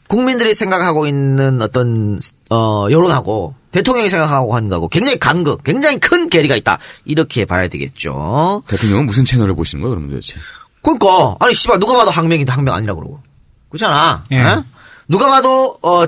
국민들이 0.08 0.54
생각하고 0.54 1.06
있는 1.06 1.60
어떤 1.62 2.18
어 2.50 2.86
여론하고 2.90 3.54
대통령이 3.72 4.08
생각하고 4.08 4.54
하는 4.54 4.68
거하고 4.68 4.88
굉장히 4.88 5.18
간극, 5.18 5.64
굉장히 5.64 5.98
큰 5.98 6.28
괴리가 6.28 6.54
있다. 6.56 6.78
이렇게 7.04 7.44
봐야 7.44 7.68
되겠죠. 7.68 8.62
대통령은 8.68 9.06
무슨 9.06 9.24
채널을 9.24 9.54
보시는 9.56 9.82
거예요, 9.82 9.96
그러면 9.96 10.10
도대체? 10.10 10.36
그러니까 10.82 11.36
아니 11.40 11.54
씨발 11.54 11.80
누가 11.80 11.94
봐도 11.94 12.10
항명인데 12.10 12.52
항명 12.52 12.74
아니라 12.74 12.94
그러고 12.94 13.20
그렇잖아. 13.68 14.24
예. 14.32 14.36
예? 14.36 14.62
누가 15.08 15.28
봐도 15.28 15.78
어 15.82 16.04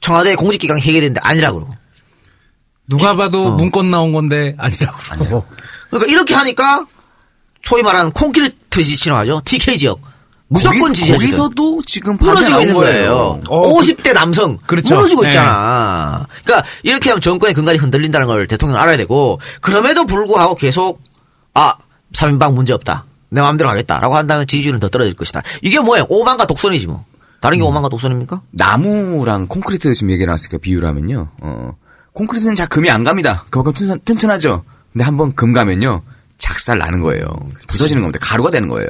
청와대 0.00 0.34
공직기강 0.34 0.78
해결인데 0.78 1.20
아니라 1.22 1.52
그러고. 1.52 1.74
누가 2.88 3.14
봐도 3.16 3.46
어. 3.46 3.50
문건 3.52 3.90
나온 3.90 4.12
건데 4.12 4.54
아니라고. 4.58 4.98
그러고. 5.12 5.44
그러니까 5.90 6.12
이렇게 6.12 6.34
하니까 6.34 6.84
소위 7.62 7.82
말하는 7.82 8.10
콘크리트 8.12 8.82
지 8.82 8.96
진화죠. 8.96 9.42
TK 9.44 9.78
지역 9.78 10.00
무조건 10.48 10.92
지지해주든. 10.92 11.18
거기서도 11.18 11.82
지금 11.86 12.16
무너지고 12.20 12.60
있는 12.60 12.74
거예요. 12.74 13.40
어, 13.48 13.70
50대 13.78 14.12
남성 14.12 14.58
그렇죠. 14.66 14.96
무너지고 14.96 15.22
네. 15.22 15.28
있잖아. 15.28 16.26
그러니까 16.44 16.68
이렇게 16.82 17.08
하면 17.08 17.22
정권의 17.22 17.54
근간이 17.54 17.78
흔들린다는 17.78 18.26
걸 18.26 18.46
대통령은 18.46 18.82
알아야 18.82 18.98
되고 18.98 19.40
그럼에도 19.62 20.04
불구하고 20.04 20.56
계속 20.56 21.00
아 21.54 21.74
3인방 22.12 22.52
문제 22.52 22.74
없다. 22.74 23.06
내 23.30 23.40
마음대로 23.40 23.70
하겠다라고 23.70 24.14
한다면 24.14 24.46
지지율은 24.46 24.78
더 24.78 24.88
떨어질 24.88 25.14
것이다. 25.14 25.42
이게 25.62 25.80
뭐예요? 25.80 26.04
오만과 26.10 26.44
독선이지 26.44 26.86
뭐. 26.86 27.06
다른 27.42 27.58
음. 27.58 27.60
게 27.60 27.64
오만과 27.64 27.90
독선입니까? 27.90 28.40
나무랑 28.52 29.48
콘크리트 29.48 29.92
지금 29.92 30.10
얘기 30.12 30.24
나왔으니까 30.24 30.58
비유를 30.58 30.88
하면요. 30.88 31.28
어, 31.42 31.76
콘크리트는 32.12 32.54
잘 32.54 32.68
금이 32.68 32.88
안 32.88 33.04
갑니다. 33.04 33.44
그만큼 33.50 33.72
튼튼, 33.72 33.98
튼튼 34.04 34.30
하죠. 34.30 34.64
근데 34.92 35.04
한번 35.04 35.34
금 35.34 35.52
가면요. 35.52 36.02
작살 36.38 36.78
나는 36.78 37.00
거예요. 37.00 37.24
부서지는 37.66 38.02
겁니다. 38.02 38.18
가루가 38.22 38.50
되는 38.50 38.68
거예요. 38.68 38.88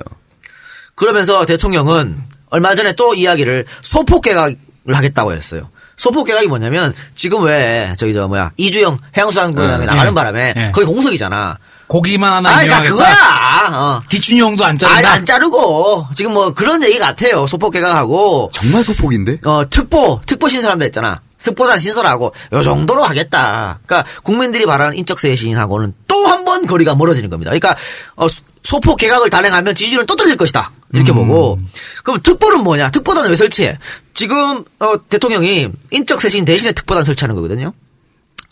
그러면서 0.94 1.46
대통령은 1.46 2.22
얼마 2.50 2.74
전에 2.74 2.92
또 2.92 3.14
이야기를 3.14 3.64
소폭 3.80 4.22
개각을 4.22 4.56
하겠다고 4.86 5.32
했어요. 5.32 5.68
소폭 5.96 6.24
개각이 6.24 6.46
뭐냐면 6.46 6.92
지금 7.14 7.44
왜 7.44 7.94
저기 7.96 8.12
저 8.12 8.28
뭐야 8.28 8.52
이주영 8.58 8.98
해양수산부장이 9.16 9.78
네. 9.78 9.86
나가는 9.86 10.10
네. 10.10 10.14
바람에 10.14 10.52
네. 10.54 10.70
거기 10.72 10.86
공석이잖아. 10.86 11.58
고기만 11.92 12.32
하나 12.32 12.48
아, 12.56 12.62
그러니까. 12.62 12.80
그거야. 12.90 13.70
어. 13.74 14.02
뒷준용도 14.08 14.64
안 14.64 14.70
아니 14.70 14.78
자른다. 14.78 15.12
안 15.12 15.26
자르고 15.26 16.06
지금 16.14 16.32
뭐 16.32 16.54
그런 16.54 16.82
얘기 16.82 16.98
같아요. 16.98 17.46
소폭 17.46 17.72
개각하고 17.72 18.48
정말 18.50 18.82
소폭인데? 18.82 19.40
어 19.44 19.68
특보 19.68 20.20
특보 20.24 20.48
신설한다 20.48 20.84
했잖아. 20.86 21.20
특보단 21.42 21.78
신설하고 21.80 22.32
요 22.52 22.62
정도로 22.62 23.02
하겠다. 23.04 23.78
그러니까 23.84 24.08
국민들이 24.22 24.64
바라는 24.64 24.96
인적 24.96 25.20
쇄신하고는 25.20 25.92
또 26.08 26.22
한 26.26 26.44
번 26.46 26.66
거리가 26.66 26.94
멀어지는 26.94 27.28
겁니다. 27.30 27.50
그러니까 27.50 27.76
어, 28.16 28.26
소- 28.28 28.40
소폭 28.62 28.96
개각을 28.98 29.28
단행하면 29.28 29.74
지지율은 29.74 30.06
또 30.06 30.14
떨어질 30.16 30.36
것이다. 30.36 30.70
이렇게 30.94 31.12
보고 31.12 31.58
그럼 32.04 32.20
특보는 32.22 32.62
뭐냐? 32.62 32.90
특보단을 32.90 33.28
왜 33.30 33.36
설치해? 33.36 33.76
지금 34.14 34.64
어, 34.78 34.94
대통령이 35.08 35.68
인적 35.90 36.20
쇄신 36.22 36.44
대신에 36.44 36.72
특보단 36.72 37.04
설치하는 37.04 37.34
거거든요. 37.36 37.72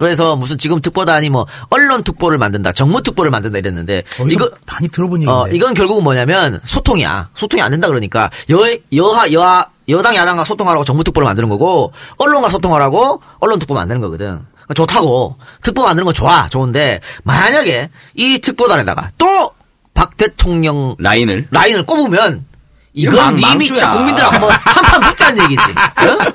그래서 0.00 0.34
무슨 0.34 0.58
지금 0.58 0.80
특보단이 0.80 1.28
뭐 1.30 1.46
언론 1.68 2.02
특보를 2.02 2.38
만든다, 2.38 2.72
정무 2.72 3.02
특보를 3.02 3.30
만든다 3.30 3.58
이랬는데 3.58 4.02
어디서 4.18 4.28
이거 4.30 4.50
많이 4.66 4.88
들어본 4.88 5.22
얘기인데. 5.22 5.40
어, 5.40 5.46
이건 5.54 5.74
결국은 5.74 6.02
뭐냐면 6.02 6.58
소통이야. 6.64 7.28
소통이 7.36 7.62
안 7.62 7.70
된다 7.70 7.86
그러니까 7.86 8.30
여, 8.50 8.56
여하, 8.94 9.30
여하, 9.32 9.66
여당, 9.88 10.16
야당과 10.16 10.44
소통하라고 10.44 10.84
정부특보를 10.84 11.26
만드는 11.26 11.48
거고 11.50 11.92
언론과 12.16 12.48
소통하라고 12.48 13.22
언론 13.40 13.58
특보 13.58 13.74
만드는 13.74 14.00
거거든. 14.00 14.40
그러니까 14.54 14.74
좋다고. 14.74 15.36
특보 15.62 15.82
만드는 15.82 16.04
건 16.06 16.14
좋아. 16.14 16.48
좋은데 16.48 17.00
만약에 17.24 17.90
이 18.14 18.38
특보단에다가 18.40 19.10
또 19.18 19.52
박 19.92 20.16
대통령 20.16 20.94
라인을. 20.98 21.48
라인을 21.50 21.84
꼽으면 21.84 22.46
이거 22.94 23.12
이건 23.12 23.36
망- 23.40 23.54
이미 23.56 23.66
진짜. 23.66 23.90
국민들하고 23.90 24.48
한판 24.48 25.00
붙자는 25.00 25.42
얘기지. 25.44 25.62
어? 25.68 26.32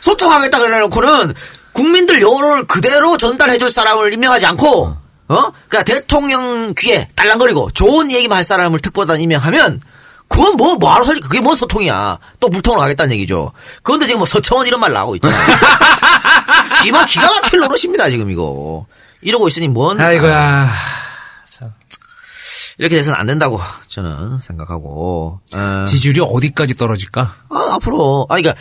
소통하겠다 0.00 0.58
그래놓고는 0.58 1.34
국민들 1.80 2.20
여론을 2.20 2.66
그대로 2.66 3.16
전달해줄 3.16 3.70
사람을 3.70 4.12
임명하지 4.12 4.44
않고, 4.44 4.96
어? 5.28 5.52
그냥 5.68 5.84
대통령 5.84 6.74
귀에 6.76 7.08
딸랑거리고 7.16 7.70
좋은 7.70 8.10
얘기만 8.10 8.36
할 8.36 8.44
사람을 8.44 8.80
특보단 8.80 9.18
임명하면 9.18 9.80
그건 10.28 10.56
뭐, 10.56 10.76
뭐하러 10.76 11.04
살리, 11.06 11.20
그게 11.20 11.40
뭔 11.40 11.56
소통이야. 11.56 12.18
또 12.38 12.48
물통으로 12.48 12.80
가겠다는 12.82 13.14
얘기죠. 13.14 13.52
그런데 13.82 14.06
지금 14.06 14.18
뭐 14.18 14.26
서청원 14.26 14.66
이런 14.66 14.78
말 14.78 14.92
나오고 14.92 15.16
있잖아. 15.16 15.34
기가, 16.84 17.06
기가 17.06 17.32
막힐 17.32 17.58
노릇입니다, 17.58 18.10
지금 18.10 18.30
이거. 18.30 18.86
이러고 19.22 19.48
있으니 19.48 19.66
뭔. 19.66 20.00
아이고야. 20.00 20.70
이렇게 22.78 22.96
돼서는 22.96 23.18
안 23.18 23.26
된다고 23.26 23.60
저는 23.88 24.38
생각하고. 24.40 25.40
어, 25.52 25.84
지지율이 25.86 26.20
어디까지 26.24 26.74
떨어질까? 26.74 27.34
아, 27.48 27.68
앞으로, 27.74 28.26
아, 28.28 28.36
그니까, 28.36 28.54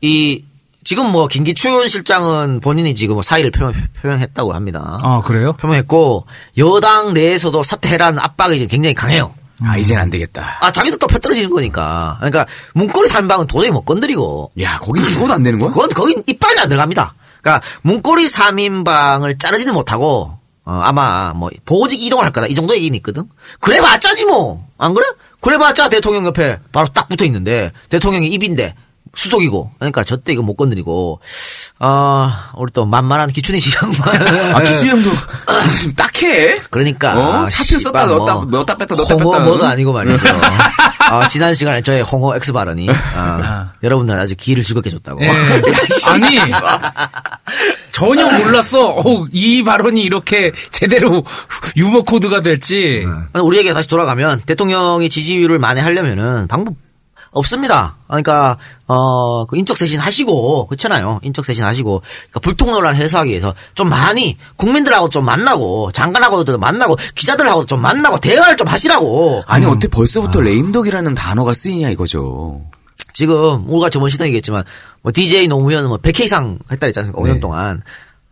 이, 0.00 0.44
지금 0.84 1.10
뭐, 1.10 1.26
김기춘 1.28 1.88
실장은 1.88 2.60
본인이 2.60 2.94
지금 2.94 3.14
뭐 3.14 3.22
사의를 3.22 3.50
표명, 3.50 3.72
표명했다고 4.02 4.52
합니다. 4.52 4.98
아, 5.02 5.22
그래요? 5.22 5.54
표명했고, 5.54 6.26
여당 6.58 7.14
내에서도 7.14 7.62
사퇴해라는 7.62 8.18
압박이 8.18 8.58
지금 8.58 8.68
굉장히 8.68 8.94
강해요. 8.94 9.34
아, 9.62 9.76
이젠 9.78 9.96
안 9.98 10.10
되겠다. 10.10 10.58
아, 10.60 10.70
자기도 10.70 10.98
또 10.98 11.06
펴 11.06 11.18
떨어지는 11.18 11.48
거니까. 11.50 12.16
그러니까, 12.18 12.46
문고리 12.74 13.08
3인방은 13.08 13.46
도저히 13.48 13.70
못 13.70 13.82
건드리고, 13.84 14.50
야, 14.60 14.76
거긴 14.78 15.06
죽어도 15.08 15.32
안 15.32 15.42
되는 15.42 15.58
거야? 15.58 15.70
그건 15.70 15.88
거긴 15.88 16.22
이빨이 16.26 16.58
안 16.60 16.68
들어갑니다. 16.68 17.14
그러니까, 17.40 17.66
문고리 17.82 18.26
3인방을 18.26 19.38
자르지는 19.40 19.72
못하고, 19.72 20.38
어, 20.66 20.80
아마, 20.82 21.32
뭐, 21.34 21.50
보직 21.64 22.02
이동할 22.02 22.30
거다. 22.32 22.46
이 22.46 22.54
정도 22.54 22.74
얘기는 22.74 22.94
있거든? 22.96 23.24
그래 23.60 23.80
봤자지 23.80 24.24
뭐! 24.26 24.66
안 24.78 24.92
그래? 24.94 25.06
그래 25.40 25.56
봤자 25.58 25.88
대통령 25.88 26.24
옆에 26.26 26.58
바로 26.72 26.88
딱 26.88 27.08
붙어 27.08 27.24
있는데, 27.24 27.72
대통령이 27.90 28.26
입인데, 28.28 28.74
수족이고. 29.14 29.70
그러니까 29.78 30.04
저때 30.04 30.32
이거 30.32 30.42
못 30.42 30.54
건드리고, 30.54 31.20
아, 31.78 32.52
우리 32.56 32.72
또 32.72 32.84
만만한 32.86 33.28
기춘이 33.30 33.60
시장만. 33.60 34.54
아, 34.54 34.60
기수 34.62 34.86
형도 34.86 35.10
좀 35.82 35.94
딱해. 35.96 36.54
그러니까. 36.70 37.16
어? 37.42 37.46
사표 37.46 37.78
씨발 37.78 37.80
썼다 37.80 38.06
넣었다, 38.06 38.34
뭐, 38.34 38.44
넣었다 38.46 38.76
뺐다 38.76 38.94
넣었다 38.94 39.16
뺐다. 39.16 39.38
뭐가 39.40 39.68
아니고 39.70 39.92
말이죠. 39.92 40.24
아, 41.10 41.28
지난 41.28 41.54
시간에 41.54 41.82
저의 41.82 42.02
홍어 42.02 42.34
X 42.36 42.52
발언이, 42.52 42.88
아, 42.90 42.94
아. 43.14 43.72
여러분들 43.82 44.14
아주 44.18 44.34
기를 44.36 44.62
즐겁게 44.62 44.90
줬다고. 44.90 45.22
예. 45.22 45.28
아니 46.08 46.38
전혀 47.92 48.26
몰랐어. 48.38 48.88
어우, 48.88 49.28
이 49.30 49.62
발언이 49.62 50.02
이렇게 50.02 50.52
제대로 50.70 51.24
유머 51.76 52.02
코드가 52.02 52.40
될지. 52.40 53.06
우리에게 53.34 53.72
다시 53.72 53.88
돌아가면 53.88 54.42
대통령이 54.46 55.08
지지율을 55.10 55.58
만회하려면은 55.58 56.48
방법 56.48 56.74
없습니다. 57.34 57.96
그러니까 58.06 58.56
어, 58.86 59.44
그 59.46 59.56
인적 59.56 59.76
쇄신 59.76 60.00
하시고 60.00 60.66
그렇잖아요. 60.66 61.20
인적 61.22 61.44
쇄신 61.44 61.64
하시고 61.64 62.00
그러니까 62.00 62.40
불통 62.40 62.72
논란 62.72 62.94
해소하기 62.94 63.30
위해서 63.30 63.54
좀 63.74 63.88
많이 63.88 64.38
국민들하고 64.56 65.08
좀 65.08 65.24
만나고 65.24 65.92
장관하고도 65.92 66.58
만나고 66.58 66.96
기자들하고도 67.14 67.66
좀 67.66 67.82
만나고 67.82 68.18
대화를 68.18 68.56
좀 68.56 68.68
하시라고. 68.68 69.42
아니 69.46 69.66
어떻게 69.66 69.88
벌써부터 69.88 70.40
레임덕이라는 70.40 71.14
단어가 71.14 71.52
쓰이냐 71.52 71.90
이거죠. 71.90 72.62
지금 73.12 73.68
우리가 73.68 73.90
저번 73.90 74.08
시간에 74.08 74.28
얘기했지만 74.28 74.64
뭐 75.02 75.12
DJ 75.12 75.48
노무현 75.48 75.86
뭐 75.88 75.98
100회 75.98 76.24
이상 76.24 76.58
했다 76.70 76.86
했지 76.86 76.98
않습니까? 77.00 77.22
5년 77.22 77.34
네. 77.34 77.40
동안. 77.40 77.82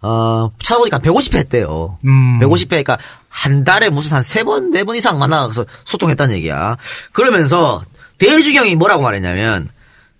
어, 0.05 0.51
찾아보니까 0.61 0.99
150회 0.99 1.37
했대요. 1.37 1.97
음. 2.05 2.41
150회, 2.41 2.71
그러니까 2.71 2.99
한 3.29 3.63
달에 3.63 3.89
무슨 3.89 4.17
한세 4.17 4.43
번, 4.43 4.73
네번 4.73 4.97
이상 4.97 5.19
만나서 5.19 5.65
소통했다는 5.85 6.35
얘기야. 6.37 6.77
그러면서 7.13 7.85
대주경이 8.19 8.75
뭐라고 8.77 9.03
말했냐면 9.03 9.69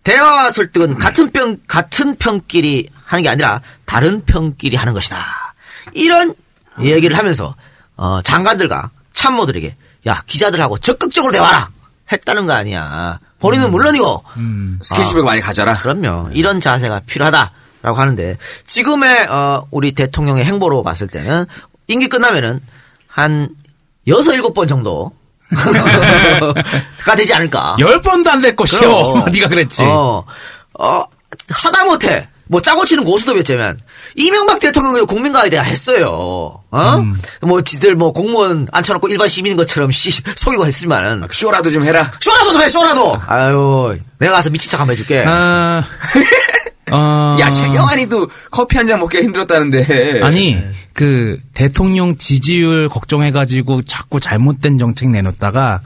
대화와 0.05 0.51
설득은 0.51 0.99
같은 0.99 1.31
편, 1.31 1.61
같은 1.67 2.17
편끼리 2.17 2.89
하는 3.05 3.23
게 3.23 3.29
아니라 3.29 3.61
다른 3.85 4.25
편끼리 4.25 4.77
하는 4.77 4.93
것이다. 4.95 5.55
이런 5.93 6.35
얘기를 6.81 7.17
하면서 7.17 7.55
어, 7.97 8.21
장관들과 8.23 8.91
참모들에게 9.13 9.77
야 10.07 10.23
기자들하고 10.27 10.79
적극적으로 10.79 11.33
대화라 11.33 11.71
했다는 12.11 12.47
거 12.47 12.53
아니야. 12.53 13.21
본인은 13.39 13.71
물론이고 13.71 14.25
스킨십을 14.83 15.23
많이 15.23 15.41
가져라. 15.41 15.75
그럼요. 15.75 16.31
이런 16.33 16.61
자세가 16.61 17.01
필요하다라고 17.07 17.95
하는데 17.95 18.39
지금의 18.67 19.27
어, 19.29 19.67
우리 19.71 19.93
대통령의 19.93 20.45
행보로 20.45 20.83
봤을 20.83 21.07
때는 21.09 21.45
임기 21.87 22.09
끝나면은 22.09 22.61
한 23.07 23.51
여섯 24.07 24.33
일곱 24.33 24.55
번 24.55 24.67
정도 24.67 25.13
가 27.05 27.15
되지 27.17 27.35
않을까. 27.35 27.77
열 27.79 28.01
번도 28.01 28.31
안 28.31 28.41
될 28.41 28.57
것이요. 28.57 28.81
그럼. 28.81 29.25
네가 29.33 29.49
그랬지. 29.49 29.83
어, 29.85 30.25
어, 30.79 31.05
하다못해 31.51 32.29
뭐 32.49 32.61
짜고 32.61 32.85
치는 32.85 33.05
고수도였지만 33.05 33.79
이명박 34.17 34.59
대통령이 34.61 35.07
국민과에 35.07 35.49
대해 35.49 35.63
했어요. 35.63 36.61
어? 36.71 36.97
음. 36.99 37.19
뭐 37.41 37.63
지들 37.63 37.95
뭐 37.95 38.13
공무원 38.13 38.69
앉혀놓고 38.73 39.09
일반 39.09 39.29
시민인 39.29 39.57
것처럼 39.57 39.91
씨 39.91 40.11
속이고 40.11 40.67
했지만은 40.67 41.27
쇼라도 41.33 41.71
좀 41.71 41.85
해라. 41.85 42.11
쇼라도 42.21 42.53
좀 42.53 42.61
해, 42.61 42.69
쇼라도. 42.69 43.19
아유, 43.27 43.97
내가 44.19 44.35
가서 44.35 44.51
미친 44.51 44.71
척 44.71 44.81
한번 44.81 44.93
해줄게. 44.95 45.25
아, 45.27 45.83
어, 46.93 47.37
야 47.41 47.49
최경환이도 47.51 48.29
커피 48.51 48.77
한 48.77 48.87
잔 48.87 49.01
먹기가 49.01 49.23
힘들었다는데. 49.25 50.21
아니 50.23 50.59
그 50.93 51.39
대통령 51.55 52.17
지지율 52.17 52.89
걱정해가지고 52.89 53.83
자꾸 53.83 54.21
잘못된 54.21 54.79
정책 54.79 55.11
내놓다가 55.11 55.81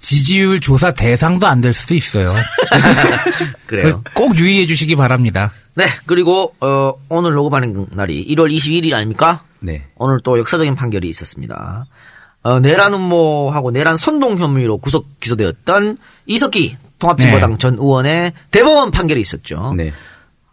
지지율 0.00 0.60
조사 0.60 0.90
대상도 0.92 1.46
안 1.46 1.60
될 1.60 1.72
수도 1.72 1.94
있어요. 1.94 2.34
그래요. 3.66 4.02
꼭 4.14 4.36
유의해 4.38 4.66
주시기 4.66 4.96
바랍니다. 4.96 5.52
네, 5.74 5.84
그리고 6.06 6.54
어, 6.60 6.92
오늘 7.08 7.32
녹음하는 7.32 7.86
날이 7.92 8.26
1월 8.34 8.52
22일 8.54 8.94
아닙니까? 8.94 9.42
네. 9.60 9.84
오늘 9.96 10.20
또 10.24 10.38
역사적인 10.38 10.74
판결이 10.74 11.08
있었습니다. 11.08 11.86
어, 12.42 12.60
내란 12.60 12.94
음모하고 12.94 13.70
내란 13.72 13.96
선동 13.96 14.36
혐의로 14.38 14.78
구속 14.78 15.20
기소되었던 15.20 15.98
이석기 16.26 16.76
통합진보당 16.98 17.52
네. 17.52 17.58
전 17.58 17.74
의원의 17.74 18.32
대법원 18.50 18.90
판결이 18.90 19.20
있었죠. 19.20 19.74
네. 19.76 19.92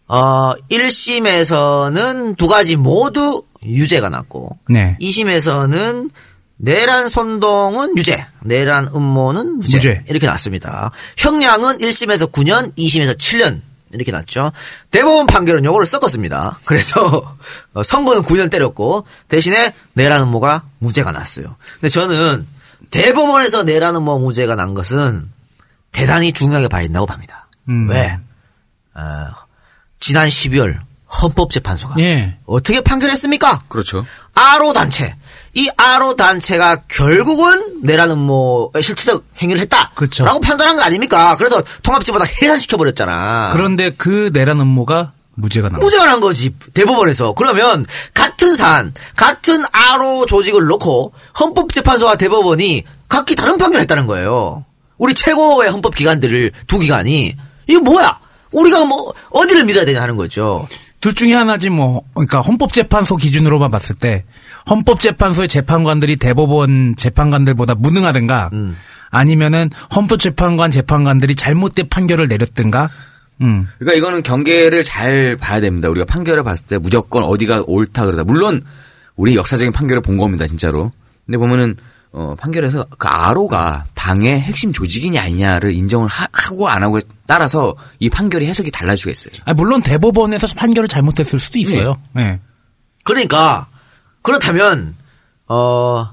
어, 0.08 0.54
1심에서는 0.70 2.38
두 2.38 2.48
가지 2.48 2.76
모두 2.76 3.44
유죄가 3.63 4.10
났고 4.10 4.58
네. 4.70 4.98
2심에서는 5.02 6.12
내란 6.58 7.10
선동은 7.10 7.98
유죄, 7.98 8.26
내란 8.41 8.88
음모는 8.96 9.58
무죄, 9.58 9.78
무죄. 9.78 10.04
이렇게 10.08 10.28
났습니다. 10.28 10.91
형량은 11.18 11.80
1심에서 11.80 12.32
9년, 12.32 12.74
2심에서 12.76 13.18
7년 13.18 13.62
이렇게 13.91 14.12
났죠. 14.12 14.52
대법원 14.91 15.28
판결은 15.28 15.65
요거를 15.65 15.86
섞었습니다. 15.86 16.60
그래서 16.65 17.36
어, 17.74 17.84
선고는 17.84 18.24
9년 18.24 18.50
때렸고 18.50 19.06
대신에 19.28 19.74
내란 19.94 20.24
음모가 20.24 20.63
무죄가 20.80 21.12
났어요. 21.12 21.56
근데 21.80 21.89
저는 21.89 22.48
대법원에서 22.91 23.63
내란 23.63 23.96
음모 23.96 24.20
무죄가 24.20 24.56
난 24.56 24.74
것은 24.74 25.30
대단히 25.91 26.32
중요하게 26.32 26.68
봐야 26.68 26.84
된다고 26.84 27.06
봅니다. 27.06 27.48
음. 27.70 27.89
왜? 27.89 28.18
어, 28.94 29.28
지난 30.06 30.28
12월 30.30 30.78
헌법재판소가 31.24 31.96
예. 31.98 32.38
어떻게 32.46 32.80
판결했습니까? 32.82 33.62
그렇죠. 33.68 34.06
아로 34.36 34.72
단체. 34.72 35.15
이 35.56 35.68
아로 35.78 36.15
단체가 36.15 36.84
결국은 36.88 37.80
내란 37.82 38.12
음모의 38.12 38.84
실체적 38.84 39.26
행위를 39.41 39.62
했다. 39.62 39.89
그쵸. 39.96 40.24
라고 40.24 40.39
판단한 40.41 40.76
거 40.76 40.84
아닙니까? 40.84 41.36
그래서 41.38 41.63
통합지보다 41.82 42.24
해산시켜 42.24 42.78
버렸잖아. 42.78 43.50
그런데 43.54 43.96
그 43.98 44.30
내란 44.32 44.60
음모가 44.60 45.13
무죄가 45.34 45.70
나와. 45.70 45.80
무죄가 45.80 46.06
난 46.06 46.20
거지. 46.20 46.54
대법원에서. 46.76 47.34
그러면 47.34 47.84
같은 48.13 48.54
사안, 48.54 48.94
같은 49.15 49.63
아로 49.72 50.28
조직을 50.28 50.65
놓고 50.65 51.13
헌법재판소와 51.39 52.18
대법원이 52.18 52.84
각기 53.10 53.34
다른 53.34 53.58
판결을 53.58 53.82
했다는 53.82 54.06
거예요. 54.06 54.65
우리 55.00 55.15
최고의 55.15 55.72
헌법기관들을 55.72 56.52
두 56.68 56.78
기관이 56.78 57.36
이게 57.68 57.80
뭐야? 57.80 58.20
우리가 58.56 58.86
뭐 58.86 59.13
어디를 59.32 59.65
믿어야 59.65 59.86
되냐 59.86 60.02
하는 60.02 60.15
거죠. 60.15 60.68
둘 61.02 61.13
중에 61.13 61.34
하나지 61.34 61.70
뭐 61.70 62.02
그러니까 62.13 62.41
헌법재판소 62.41 63.18
기준으로만 63.18 63.70
봤을 63.70 63.96
때 63.96 64.24
헌법재판소의 64.70 65.48
재판관들이 65.48 66.15
대법원 66.15 66.96
재판관들보다 66.96 67.76
무능하든가 67.76 68.50
음. 68.54 68.76
아니면은 69.12 69.70
헌법재판관 69.96 70.72
재판관들이 70.72 71.36
잘못된 71.36 71.89
판결을 71.89 72.28
내렸든가 72.28 72.89
음. 73.41 73.68
그러니까 73.78 73.98
이거는 73.98 74.24
경계를 74.24 74.84
잘 74.84 75.36
봐야 75.36 75.60
됩니다. 75.60 75.89
우리가 75.89 76.06
판결을 76.06 76.44
봤을 76.44 76.65
때 76.65 76.78
무조건 76.78 77.24
어디가 77.24 77.65
옳다 77.68 78.06
그러다. 78.06 78.24
물론 78.24 78.63
우리 79.15 79.36
역사적인 79.36 79.74
판결을 79.74 80.02
본 80.02 80.18
겁니다, 80.18 80.48
진짜로. 80.48 80.91
근데 81.26 81.38
보면은 81.38 81.76
어, 82.17 82.34
판결에서 82.39 82.86
그 82.97 83.08
아로가 83.10 83.84
당의 83.93 84.39
핵심 84.39 84.71
조직이냐 84.71 85.21
아니냐를 85.21 85.73
인정을 85.73 86.08
하, 86.08 86.28
고안 86.49 86.82
하고에 86.82 87.01
따라서 87.28 87.75
이 87.99 88.10
판결이 88.10 88.45
해석이 88.47 88.71
달라질 88.71 88.97
수가 88.97 89.12
있어요. 89.12 89.43
아, 89.45 89.54
물론 89.54 89.82
대법원에서 89.82 90.47
판결을 90.56 90.88
잘못했을 90.88 91.38
수도 91.39 91.60
있어요. 91.60 91.97
네. 92.13 92.39
그러니까 93.04 93.67
그렇다면 94.21 94.95
어 95.49 96.10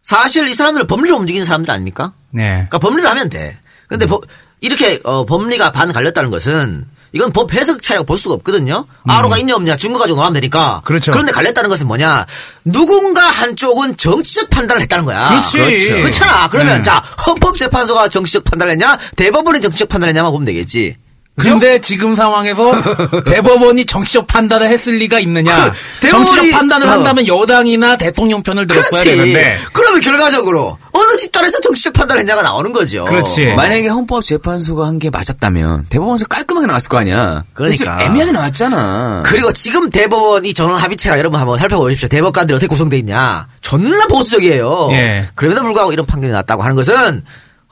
사실 0.00 0.48
이 0.48 0.54
사람들은 0.54 0.86
법리로 0.86 1.16
움직이는 1.18 1.44
사람들 1.44 1.70
아닙니까? 1.70 2.14
네. 2.30 2.48
그러니까 2.54 2.78
법리를 2.78 3.08
하면 3.10 3.28
돼. 3.28 3.58
근데 3.88 4.06
법- 4.06 4.24
이렇게 4.60 5.00
어, 5.04 5.26
법리가 5.26 5.70
반 5.70 5.92
갈렸다는 5.92 6.30
것은 6.30 6.86
이건 7.12 7.32
법 7.32 7.52
해석 7.52 7.82
차이라고 7.82 8.06
볼 8.06 8.18
수가 8.18 8.34
없거든요. 8.34 8.86
아로가 9.06 9.38
있냐 9.38 9.54
없냐 9.54 9.76
증거 9.76 9.98
가지고 9.98 10.20
나오면 10.20 10.34
되니까. 10.34 10.82
그렇죠. 10.84 11.12
런데 11.12 11.32
갈렸다는 11.32 11.70
것은 11.70 11.86
뭐냐? 11.86 12.26
누군가 12.64 13.22
한쪽은 13.22 13.96
정치적 13.96 14.50
판단을 14.50 14.82
했다는 14.82 15.04
거야. 15.04 15.28
그렇지. 15.28 15.58
그렇죠. 15.58 16.02
그렇잖아. 16.02 16.48
그러면 16.48 16.76
네. 16.76 16.82
자 16.82 17.02
헌법재판소가 17.26 18.08
정치적 18.08 18.44
판단을 18.44 18.72
했냐? 18.72 18.98
대법원이 19.16 19.60
정치적 19.60 19.88
판단을 19.88 20.10
했냐만 20.10 20.32
보면 20.32 20.44
되겠지. 20.44 20.96
근데 21.38 21.78
지금 21.80 22.14
상황에서 22.14 22.72
대법원이 23.24 23.86
정치적 23.86 24.26
판단을 24.26 24.70
했을 24.70 24.94
리가 24.96 25.18
있느냐? 25.20 25.72
대법원이- 26.00 26.10
정치적 26.10 26.50
판단을 26.52 26.86
어. 26.86 26.90
한다면 26.90 27.26
여당이나 27.26 27.96
대통령 27.96 28.42
편을 28.42 28.66
들었어야 28.66 29.04
되는데. 29.04 29.58
그러면 29.72 30.00
결과적으로 30.00 30.76
어느 30.92 31.16
집단에서 31.18 31.60
정치적 31.60 31.92
판단을 31.92 32.20
했냐가 32.20 32.42
나오는 32.42 32.72
거죠. 32.72 33.04
그렇지. 33.04 33.46
만약에 33.54 33.88
헌법재판소가 33.88 34.86
한 34.86 34.98
게 34.98 35.10
맞았다면 35.10 35.86
대법원에서 35.90 36.26
깔끔하게 36.26 36.66
나왔을 36.66 36.88
거 36.88 36.98
아니야. 36.98 37.44
그러니까. 37.54 37.98
애매하게 38.02 38.32
나왔잖아. 38.32 39.22
그리고 39.24 39.52
지금 39.52 39.88
대법원이 39.90 40.52
전원 40.54 40.76
합의체가 40.78 41.16
여러분 41.18 41.38
한번 41.38 41.56
살펴보십시오. 41.56 42.08
대법관들이 42.08 42.56
어떻게 42.56 42.66
구성되어 42.66 42.98
있냐. 42.98 43.46
존나 43.60 44.06
보수적이에요. 44.08 44.88
예. 44.94 45.28
그럼에도 45.36 45.62
불구하고 45.62 45.92
이런 45.92 46.04
판결이 46.04 46.32
났다고 46.32 46.62
하는 46.64 46.74
것은 46.74 47.22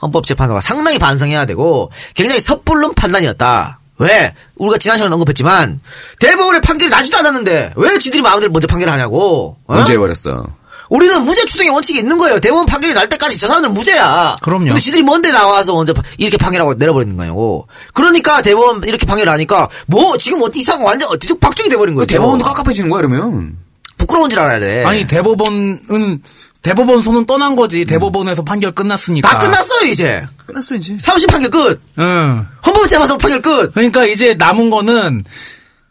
헌법재판소가 0.07 0.61
상당히 0.61 0.99
반성해야 0.99 1.47
되고 1.47 1.91
굉장히 2.15 2.41
섣불른 2.41 2.95
판단이었다. 2.95 3.79
왜? 3.99 4.35
우리가 4.57 4.79
지난 4.79 4.97
시간에 4.99 5.13
언급했지만 5.15 5.81
대법원의 6.21 6.61
판결이 6.61 6.91
나지도 6.91 7.19
않았는데 7.19 7.73
왜 7.77 7.99
지들이 7.99 8.23
마음대로 8.23 8.53
먼저 8.53 8.67
판결을 8.67 8.93
하냐고. 8.93 9.57
어? 9.67 9.75
문제 9.75 9.95
해버렸어. 9.95 10.45
우리는 10.89 11.25
무죄 11.25 11.45
추정의 11.47 11.71
원칙이 11.73 11.99
있는 11.99 12.17
거예요. 12.17 12.39
대법원 12.39 12.67
판결이 12.67 12.95
날 12.95 13.09
때까지 13.09 13.39
저 13.39 13.47
사람들은 13.49 13.75
무죄야. 13.75 14.37
그럼요. 14.43 14.67
근데 14.67 14.81
지들이 14.81 15.03
뭔데 15.03 15.33
나와서 15.33 15.73
먼저 15.75 15.93
파- 15.93 16.03
이렇게 16.19 16.37
판결하고 16.37 16.75
내려버리는 16.75 17.17
거냐고. 17.17 17.67
그러니까 17.93 18.41
대법원 18.43 18.85
이렇게 18.85 19.05
판결을 19.07 19.33
하니까 19.33 19.69
뭐 19.87 20.17
지금 20.17 20.43
어, 20.43 20.49
이상 20.55 20.85
완전 20.85 21.09
뒤죽 21.19 21.41
박죽이 21.41 21.69
돼버린 21.71 21.95
그 21.95 22.01
거예요. 22.01 22.07
대법원도 22.07 22.45
깝깝해지는 22.45 22.89
거야, 22.91 23.01
그러면. 23.03 23.57
부끄러운 23.99 24.29
줄 24.31 24.39
알아야 24.41 24.61
돼. 24.61 24.85
아니 24.85 25.07
대법원은 25.07 26.23
대법원 26.67 27.01
손은 27.01 27.27
떠난 27.27 27.55
거지. 27.55 27.85
대법원에서 27.85 28.43
판결 28.43 28.73
끝났으니까. 28.73 29.29
다 29.29 29.39
끝났어요 29.39 29.87
이제. 29.89 30.27
끝났어, 30.47 30.75
이제. 30.75 30.97
사무실 30.99 31.29
판결 31.29 31.49
끝. 31.51 31.81
응. 31.99 32.45
헌법재판소 32.67 33.17
판결 33.19 33.41
끝. 33.41 33.73
그러니까 33.73 34.05
이제 34.05 34.35
남은 34.35 34.69
거는 34.71 35.25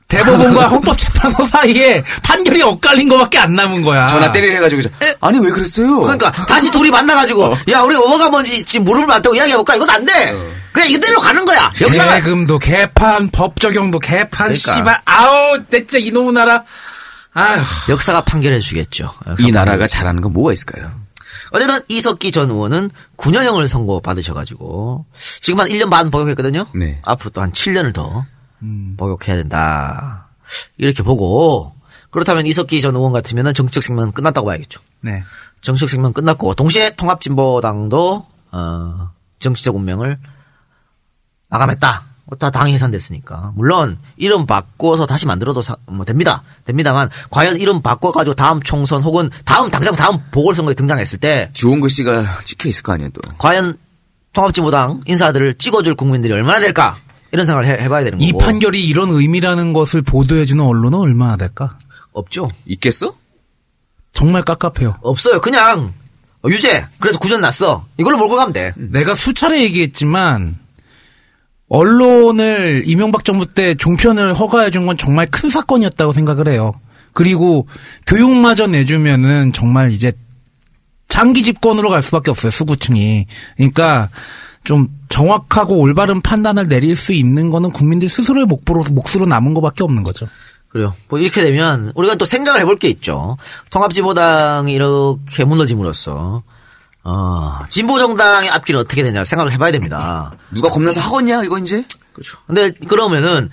대법원과 0.10 0.68
헌법재판소 0.70 1.46
사이에 1.48 2.04
판결이 2.24 2.62
엇갈린 2.62 3.08
거밖에 3.08 3.40
안 3.40 3.56
남은 3.56 3.84
거야. 3.84 4.06
전화 4.08 4.30
때리려 4.32 4.56
해가지고 4.56 4.82
저- 4.82 4.90
아니 5.22 5.40
왜 5.40 5.50
그랬어요? 5.50 6.02
그러니까 6.02 6.32
다시 6.32 6.70
둘이 6.70 6.90
만나가지고 6.92 7.54
야 7.72 7.82
우리가 7.82 8.02
뭐가 8.02 8.30
뭔지 8.30 8.64
지금 8.66 8.84
물을 8.86 9.06
맞다고 9.08 9.34
이야기해볼까 9.36 9.76
이건 9.78 9.90
안 9.90 10.06
돼. 10.06 10.36
그냥 10.74 10.90
이대로 10.90 11.22
가는 11.22 11.46
거야. 11.46 11.72
역사가 11.80 12.16
세금도 12.16 12.60
개판, 12.60 13.30
법 13.30 13.58
적용도 13.62 13.98
개판, 13.98 14.48
그러니까. 14.54 14.56
씨발, 14.74 15.02
아우, 15.06 15.58
진짜 15.72 15.98
이놈의 16.00 16.34
나라. 16.34 16.64
아휴. 17.36 17.62
역사가 17.92 18.22
판결해 18.22 18.60
주겠죠. 18.60 19.14
이 19.40 19.52
나라가 19.52 19.86
잘하는 19.86 20.22
건 20.22 20.34
뭐가 20.34 20.54
있을까요? 20.54 20.90
어쨌든 21.52 21.82
이석기 21.90 22.32
전 22.32 22.50
의원은 22.50 22.90
9년형을 23.18 23.68
선고 23.68 24.00
받으셔가지고 24.02 25.06
지금 25.42 25.60
한 25.60 25.68
1년 25.68 25.90
반 25.90 26.10
복역했거든요. 26.10 26.68
네. 26.74 27.00
앞으로 27.04 27.30
또 27.32 27.42
한 27.42 27.52
7년을 27.52 27.94
더 27.94 28.26
복역해야 28.98 29.36
된다. 29.38 30.28
이렇게 30.78 31.04
보고 31.04 31.74
그렇다면 32.10 32.46
이석기 32.46 32.82
전 32.82 32.96
의원 32.96 33.12
같으면 33.12 33.54
정치적 33.54 33.84
생명은 33.84 34.14
끝났다고 34.14 34.48
봐야겠죠. 34.48 34.80
네. 35.02 35.24
정치적 35.62 35.90
생명 35.90 36.10
은 36.10 36.14
끝났고 36.14 36.56
동시에 36.56 36.96
통합진보당도 36.96 38.28
어, 38.52 39.12
정치적 39.40 39.76
운명을 39.76 40.18
마감했다. 41.50 42.04
다 42.40 42.50
당이 42.50 42.74
해산됐으니까. 42.74 43.52
물론 43.56 44.00
이름 44.18 44.48
바꿔서 44.48 45.06
다시 45.06 45.28
만들어도 45.28 45.62
사- 45.62 45.78
뭐 45.86 46.06
됩니다. 46.06 46.42
됩니다만 46.66 47.10
과연 47.30 47.58
이름 47.58 47.82
바꿔가지고 47.84 48.34
다음 48.36 48.62
총선 48.64 49.04
혹은 49.04 49.30
다음 49.46 49.70
당장 49.70 49.96
다음 49.96 50.18
보궐선거에 50.32 50.74
등장했을 50.74 51.20
때 51.20 51.52
주홍 51.54 51.82
글씨가 51.82 52.40
찍혀 52.44 52.70
있을 52.70 52.82
거 52.82 52.94
아니에요 52.94 53.10
또. 53.14 53.22
과연 53.38 53.78
통합진보당 54.34 55.02
인사들을 55.06 55.56
찍어줄 55.56 55.94
국민들이 55.96 56.34
얼마나 56.34 56.60
될까 56.60 56.98
이런 57.32 57.46
생각을 57.46 57.68
해, 57.68 57.88
봐야 57.90 58.04
되는 58.04 58.18
거고 58.18 58.24
이 58.28 58.34
판결이 58.34 58.84
이런 58.86 59.10
의미라는 59.10 59.74
것을 59.74 60.02
보도해주는 60.02 60.64
언론은 60.64 60.98
얼마나 60.98 61.38
될까? 61.38 61.78
없죠. 62.12 62.50
있겠어? 62.66 63.16
정말 64.14 64.42
깝깝해요. 64.42 64.96
없어요. 65.02 65.42
그냥 65.42 65.94
유죄. 66.48 66.88
그래서 67.00 67.20
구전 67.20 67.42
났어. 67.42 67.86
이걸로 67.98 68.18
몰고 68.18 68.36
가면 68.36 68.54
돼. 68.54 68.74
내가 68.78 69.14
수차례 69.16 69.62
얘기했지만 69.64 70.58
언론을 71.70 72.84
이명박 72.86 73.24
정부 73.26 73.46
때 73.46 73.76
종편을 73.76 74.34
허가해 74.36 74.70
준 74.70 74.86
건 74.86 74.98
정말 74.98 75.28
큰 75.32 75.50
사건이었다고 75.50 76.12
생각을 76.14 76.48
해요. 76.48 76.74
그리고 77.14 77.68
교육마저 78.06 78.68
내주면은 78.68 79.52
정말 79.54 79.92
이제 79.92 80.12
장기 81.08 81.44
집권으로 81.44 81.90
갈 81.90 82.02
수밖에 82.02 82.30
없어요. 82.30 82.52
수구층이. 82.52 83.26
그러니까 83.56 84.10
좀 84.64 84.90
정확하고 85.10 85.78
올바른 85.78 86.22
판단을 86.22 86.68
내릴 86.68 86.96
수 86.96 87.14
있는 87.14 87.50
거는 87.50 87.72
국민들 87.72 88.10
스스로의 88.10 88.46
목표로 88.46 88.84
몫으로 88.92 89.26
남은 89.26 89.54
것밖에 89.54 89.84
없는 89.84 90.04
거죠. 90.04 90.28
그래요. 90.68 90.94
뭐 91.10 91.20
이렇게 91.20 91.42
되면 91.42 91.92
우리가 91.96 92.16
또 92.16 92.26
생각을 92.26 92.60
해볼 92.62 92.76
게 92.76 92.90
있죠. 92.90 93.38
통합진보당이 93.72 94.74
이렇게 94.74 95.46
무너짐으로써 95.46 96.44
어, 97.06 97.60
진보 97.70 98.00
정당의 98.00 98.50
앞길은 98.50 98.80
어떻게 98.82 99.04
되냐 99.04 99.24
생각을 99.24 99.52
해봐야 99.54 99.72
됩니다. 99.72 100.32
누가 100.52 100.70
겁나서 100.70 101.00
하겠냐 101.00 101.44
이거 101.44 101.58
이제? 101.60 101.86
그렇죠. 102.14 102.38
근데 102.48 102.72
그러면은 102.88 103.50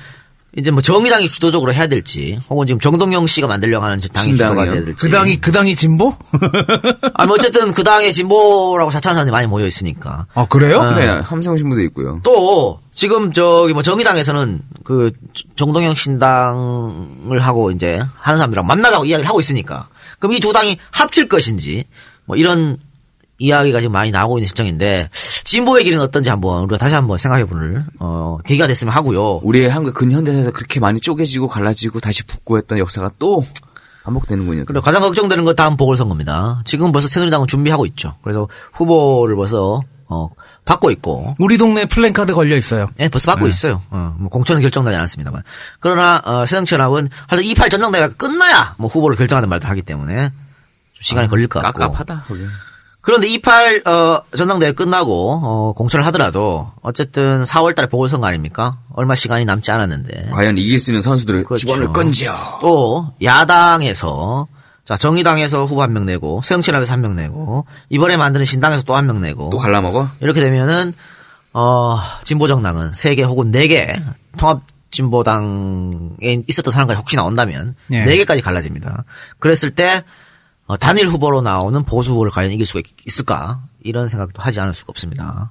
이제 0.57 0.71
뭐 0.71 0.83
정의당이 0.83 1.29
주도적으로 1.29 1.73
해야 1.73 1.87
될지, 1.87 2.39
혹은 2.51 2.67
지금 2.67 2.79
정동영 2.79 3.27
씨가 3.27 3.47
만들려고 3.47 3.85
하는 3.87 3.99
당이? 4.13 4.37
주도가 4.37 4.65
돼야 4.65 4.75
될지. 4.85 4.95
그 4.97 5.09
당이 5.09 5.41
그 5.41 5.51
당이 5.51 5.75
진보? 5.75 6.15
아니 7.15 7.27
뭐 7.27 7.37
어쨌든 7.37 7.73
그 7.73 7.83
당의 7.83 8.13
진보라고 8.13 8.91
자처하는 8.91 9.17
사람들이 9.17 9.33
많이 9.33 9.47
모여 9.47 9.67
있으니까. 9.67 10.27
아 10.35 10.45
그래요? 10.47 10.81
어. 10.81 10.95
네, 10.95 11.07
함성 11.25 11.57
신부도 11.57 11.81
있고요. 11.85 12.21
또 12.23 12.81
지금 12.93 13.33
저기 13.33 13.73
뭐 13.73 13.83
정의당에서는 13.83 14.61
그 14.85 15.11
정동영 15.57 15.95
신당을 15.95 17.41
하고 17.41 17.71
이제 17.71 17.99
하는 18.19 18.37
사람들이랑 18.39 18.67
만나자고 18.67 19.05
이야기를 19.07 19.29
하고 19.29 19.41
있으니까 19.41 19.89
그럼 20.19 20.35
이 20.35 20.41
두 20.41 20.53
당이 20.53 20.77
합칠 20.91 21.29
것인지 21.29 21.85
뭐 22.27 22.37
이런 22.37 22.77
이야기가 23.43 23.81
지금 23.81 23.93
많이 23.93 24.11
나오고 24.11 24.39
있는 24.39 24.47
시점인데 24.47 25.11
진보의 25.45 25.85
길은 25.85 26.01
어떤지 26.01 26.31
한번 26.31 26.63
우리가 26.63 26.79
다시 26.79 26.95
한번 26.95 27.19
생각해볼 27.19 27.85
어, 27.99 28.39
계기가 28.45 28.67
됐으면 28.67 28.95
하고요. 28.95 29.41
우리의 29.43 29.69
한국 29.69 29.95
근현대에서 29.95 30.53
그렇게 30.53 30.79
많이 30.81 31.01
쪼개지고 31.01 31.49
갈라지고 31.49 32.01
다시 32.01 32.23
붙고 32.25 32.59
했던 32.59 32.79
역사가 32.79 33.11
또 33.19 33.45
반복되는군요. 34.05 34.65
그리고 34.67 34.81
가장 34.81 35.03
걱정되는 35.03 35.45
건 35.45 35.57
다음 35.57 35.77
보궐선거입니다. 35.77 36.63
지금 36.65 36.93
벌써 36.93 37.09
새누리당은 37.09 37.47
준비하고 37.47 37.85
있죠. 37.87 38.15
그래서 38.23 38.49
후보를 38.73 39.37
벌써 39.37 39.83
어, 40.09 40.29
받고 40.65 40.91
있고 40.93 41.35
우리 41.39 41.57
동네 41.57 41.85
플랜카드 41.87 42.35
걸려 42.35 42.57
있어요. 42.57 42.89
예, 43.01 43.09
벌써 43.09 43.31
받고 43.33 43.49
있어요. 43.49 43.83
어, 43.91 44.15
뭐 44.19 44.29
공천은 44.29 44.63
결정되지 44.63 44.97
않았습니다만. 44.97 45.43
그러나 45.81 46.23
어, 46.25 46.47
새정치연합은 46.47 47.09
하여튼 47.27 47.45
28 47.47 47.71
전당대회가 47.71 48.15
끝나야 48.15 48.75
뭐 48.79 48.89
후보를 48.89 49.17
결정하는 49.17 49.49
말도 49.49 49.69
하기 49.69 49.83
때문에 49.83 50.31
좀 50.93 51.01
시간이 51.01 51.29
걸릴 51.29 51.49
것 51.49 51.61
같고. 51.63 51.79
깝깝하다. 51.81 52.25
거기. 52.29 52.43
그런데 53.03 53.27
28 53.27 53.83
어, 53.85 54.23
전당대회 54.37 54.73
끝나고 54.73 55.41
어, 55.43 55.73
공천을 55.75 56.07
하더라도 56.07 56.71
어쨌든 56.83 57.43
4월달에 57.45 57.91
보궐선거 57.91 58.27
아닙니까? 58.29 58.71
얼마 58.95 59.15
시간이 59.17 59.45
남지 59.45 59.71
않았는데 59.73 60.31
과연 60.33 60.57
이길 60.57 60.79
수 60.79 60.93
있는 60.93 61.03
선수들을 61.03 61.45
그렇죠. 61.45 61.61
집어넣을 61.67 61.93
건지요. 61.93 62.35
또 62.61 63.13
야당에서 63.23 64.47
자 64.85 64.97
정의당에서 64.97 65.65
후보 65.65 65.83
한 65.83 65.93
명 65.93 66.07
내고 66.07 66.41
새정치연합에서 66.45 66.93
한 66.93 67.01
명 67.03 67.15
내고 67.17 67.67
이번에 67.91 68.17
만드는 68.17 68.45
신당에서 68.47 68.83
또 68.85 68.95
한 68.95 69.07
명 69.07 69.21
내고 69.21 69.51
또 69.51 69.59
갈라먹어? 69.59 70.09
이렇게 70.21 70.41
되면은 70.41 70.95
어 71.55 71.99
진보 72.25 72.47
정당은 72.49 72.95
세개 72.95 73.25
혹은 73.25 73.51
네개 73.51 74.01
통합 74.39 74.63
진보당에 74.93 76.43
있었던 76.47 76.73
사람까지 76.73 76.99
혹시 76.99 77.17
나온다면 77.17 77.75
예. 77.91 78.05
네 78.05 78.17
개까지 78.19 78.43
갈라집니다. 78.43 79.05
그랬을 79.39 79.71
때 79.75 80.03
어, 80.67 80.77
단일 80.77 81.07
후보로 81.09 81.43
나오는 81.43 81.83
보수 81.85 82.13
후보를 82.13 82.31
과연 82.33 82.51
이길 82.53 82.65
수가 82.67 82.81
있- 82.81 83.07
있을까 83.07 83.61
이런 83.83 84.09
생각도 84.09 84.41
하지 84.43 84.61
않을 84.61 84.75
수가 84.75 84.91
없습니다. 84.91 85.51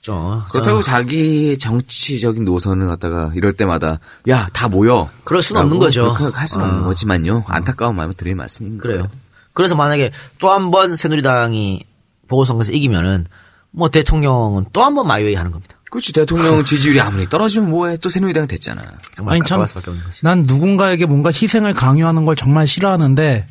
좀 0.00 0.42
그렇다고 0.50 0.78
어, 0.78 0.82
자기 0.82 1.58
정치적인 1.58 2.44
노선을 2.44 2.86
갖다가 2.86 3.30
이럴 3.34 3.52
때마다 3.52 3.98
야 4.28 4.48
다 4.52 4.68
모여. 4.68 5.10
그럴 5.24 5.42
수는 5.42 5.60
없는 5.62 5.78
거죠. 5.78 6.14
그렇게 6.14 6.36
할 6.36 6.46
수는 6.48 6.64
없는 6.66 6.82
어. 6.84 6.86
거지만요. 6.86 7.44
안타까운 7.46 7.96
마음을 7.96 8.14
드릴 8.14 8.34
말씀입니다. 8.34 8.82
그래요. 8.82 9.08
그래서 9.52 9.74
만약에 9.74 10.10
또 10.38 10.48
한 10.50 10.70
번 10.70 10.96
새누리당이 10.96 11.84
보궐선거에서 12.28 12.72
이기면은 12.72 13.26
뭐 13.70 13.90
대통령은 13.90 14.66
또 14.72 14.82
한 14.82 14.94
번 14.94 15.06
마이웨이 15.06 15.34
하는 15.34 15.50
겁니다. 15.50 15.74
그렇지 15.90 16.12
대통령 16.12 16.64
지지율이 16.64 17.00
아무리 17.00 17.28
떨어지면 17.28 17.70
뭐해 17.70 17.96
또 17.98 18.08
새누리당 18.08 18.46
됐잖아. 18.46 18.82
아니 19.26 19.40
참, 19.44 19.60
없는. 19.60 20.02
난 20.22 20.42
누군가에게 20.42 21.06
뭔가 21.06 21.30
희생을 21.30 21.74
강요하는 21.74 22.24
걸 22.24 22.36
정말 22.36 22.66
싫어하는데 22.66 23.46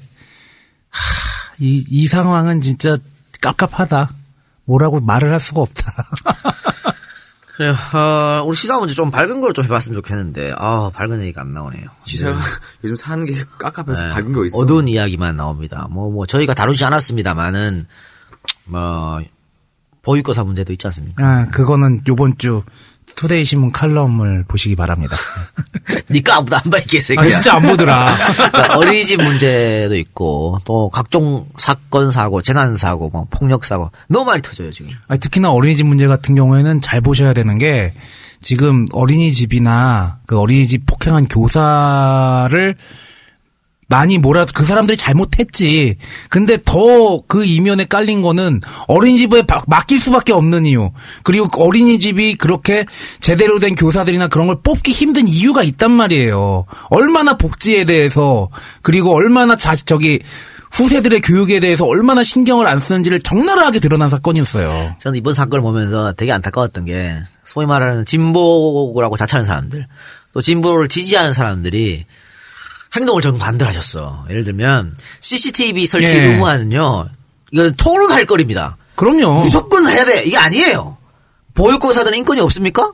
하, 0.90 1.54
이, 1.60 1.86
이 1.90 2.08
상황은 2.08 2.62
진짜 2.62 2.98
깝깝하다. 3.42 4.10
뭐라고 4.66 5.00
말을 5.00 5.32
할 5.32 5.40
수가 5.40 5.62
없다. 5.62 5.94
그래요. 7.56 7.76
어, 7.94 8.44
우리 8.46 8.56
시사 8.56 8.78
문제 8.78 8.94
좀 8.94 9.10
밝은 9.10 9.42
걸 9.42 9.52
좀 9.54 9.66
해봤으면 9.66 9.96
좋겠는데, 10.02 10.54
아 10.58 10.92
밝은 10.94 11.22
얘기가 11.22 11.42
안 11.42 11.54
나오네요. 11.54 11.86
시사가 12.04 12.38
요즘 12.84 12.96
사는 12.96 13.26
게 13.26 13.34
깝깝해서 13.58 14.04
네. 14.04 14.10
밝은 14.14 14.34
거 14.34 14.46
있어. 14.46 14.60
어두운 14.60 14.88
이야기만 14.88 15.36
나옵니다. 15.36 15.88
뭐, 15.90 16.12
뭐, 16.12 16.28
저희가 16.28 16.54
다루지 16.54 16.86
않았습니다만은, 16.86 17.88
뭐, 18.66 19.22
보육교사 20.04 20.44
문제도 20.44 20.72
있지 20.72 20.86
않습니까? 20.88 21.26
아, 21.26 21.46
그거는 21.50 22.02
요번 22.08 22.38
주 22.38 22.62
투데이 23.16 23.44
신문 23.46 23.72
칼럼을 23.72 24.46
보시기 24.48 24.76
바랍니다. 24.76 25.16
니까 26.12 26.38
아무도 26.38 26.56
안 26.56 26.62
봐, 26.64 26.78
이 26.78 26.84
개새끼야. 26.84 27.24
아, 27.24 27.28
진짜 27.28 27.56
안 27.56 27.64
보더라. 27.64 28.16
그러니까 28.52 28.78
어린이집 28.78 29.22
문제도 29.22 29.96
있고, 29.96 30.60
또 30.66 30.90
각종 30.90 31.48
사건, 31.58 32.12
사고, 32.12 32.42
재난 32.42 32.78
사고, 32.78 33.10
뭐, 33.10 33.26
폭력 33.30 33.66
사고, 33.66 33.92
너무 34.08 34.26
많이 34.26 34.42
터져요, 34.42 34.72
지금. 34.72 34.92
아니, 35.08 35.20
특히나 35.20 35.50
어린이집 35.50 35.86
문제 35.86 36.08
같은 36.08 36.36
경우에는 36.36 36.82
잘 36.82 37.02
보셔야 37.02 37.34
되는 37.34 37.58
게 37.58 37.94
지금 38.42 38.86
어린이집이나 38.92 40.20
그 40.26 40.38
어린이집 40.38 40.86
폭행한 40.86 41.28
교사를 41.28 42.76
많이 43.88 44.18
몰아 44.18 44.46
그 44.54 44.64
사람들이 44.66 44.98
잘못했지. 44.98 45.96
근데 46.30 46.58
더 46.64 47.24
그 47.28 47.46
이면에 47.46 47.86
깔린 47.86 48.22
거는 48.22 48.60
어린이집에 48.88 49.44
바- 49.44 49.64
맡길 49.68 50.00
수밖에 50.00 50.34
없는 50.34 50.66
이유. 50.66 50.92
그리고 51.24 51.48
그 51.48 51.62
어린이집이 51.62 52.36
그렇게 52.36 52.86
제대로 53.22 53.60
된 53.60 53.76
교사들이나 53.76 54.28
그런 54.28 54.48
걸 54.48 54.58
뽑기 54.62 54.92
힘든 54.92 55.28
이유가 55.28 55.64
있단 55.64 55.92
말이에요. 55.92 56.66
얼마나 56.90 57.38
복지에 57.38 57.86
대해서 57.86 58.50
그리고 58.82 59.14
얼마나 59.16 59.56
자 59.56 59.76
저기 59.76 60.20
후세들의 60.72 61.22
교육에 61.22 61.60
대해서 61.62 61.86
얼마나 61.86 62.24
신경을 62.24 62.68
안 62.68 62.80
쓰는지를 62.82 63.20
적나라하게 63.22 63.80
드러난 63.80 64.10
사건이었어요. 64.10 64.96
저는 65.00 65.18
이번 65.18 65.34
사건을 65.34 65.62
보면서 65.62 66.12
되게 66.14 66.32
안타까웠던 66.34 66.86
게 66.86 67.16
소위 67.46 67.66
말하는 67.66 68.04
진보라고 68.06 69.16
자처하는 69.16 69.46
사람들 69.48 69.88
또 70.34 70.42
진보를 70.42 70.90
지지하는 70.90 71.32
사람들이 71.34 72.06
행동을 72.96 73.22
정 73.22 73.38
반대로 73.38 73.70
하셨어. 73.70 74.26
예를 74.30 74.44
들면 74.44 74.96
CCTV 75.20 75.86
설치 75.86 76.16
예. 76.16 76.24
의무화는요. 76.26 77.10
이건 77.52 77.76
토론할 77.76 78.26
거리입니다. 78.26 78.78
그럼요. 78.96 79.42
무조건 79.42 79.88
해야 79.88 80.06
돼. 80.06 80.24
이게 80.24 80.38
아니에요. 80.38 80.98
보육고사들은 81.54 82.18
인권이 82.20 82.40
없습니까? 82.42 82.92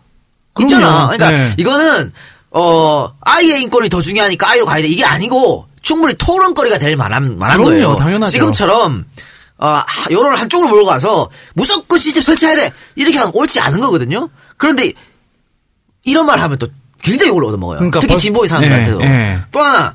그럼요. 0.54 0.68
있잖아. 0.68 1.08
그러니까 1.08 1.32
네. 1.32 1.54
이거는 1.58 2.12
어, 2.52 3.12
아이의 3.22 3.62
인권이 3.64 3.90
더 3.90 4.02
중요하니까 4.02 4.50
아이로 4.52 4.66
가야 4.68 4.82
돼. 4.84 4.88
이게 4.88 5.04
아니고, 5.04 5.68
충분히 5.82 6.14
토론거리가 6.16 6.78
될 6.78 6.96
만한, 6.96 7.40
만한 7.40 7.58
그럼요, 7.58 7.72
거예요. 7.72 7.96
당연하죠. 7.96 8.32
지금처럼, 8.32 9.06
어, 9.58 9.68
하- 9.68 10.12
여론을 10.12 10.40
한쪽으로 10.40 10.70
몰고 10.70 10.86
가서, 10.86 11.32
무조건 11.56 11.98
시스템 11.98 12.22
설치해야 12.22 12.56
돼! 12.56 12.72
이렇게 12.96 13.18
하면 13.18 13.32
옳지 13.34 13.60
않은 13.60 13.80
거거든요? 13.80 14.30
그런데, 14.58 14.94
이런 16.04 16.28
말 16.28 16.40
하면 16.42 16.60
또 16.60 16.68
굉장히 17.04 17.30
욕을 17.30 17.46
얻어먹어요. 17.46 17.78
그러니까 17.80 18.00
특히 18.00 18.14
벌- 18.14 18.20
진보의 18.20 18.48
사람들한테도. 18.48 19.02
예, 19.04 19.06
예. 19.08 19.40
또 19.52 19.60
하나, 19.60 19.94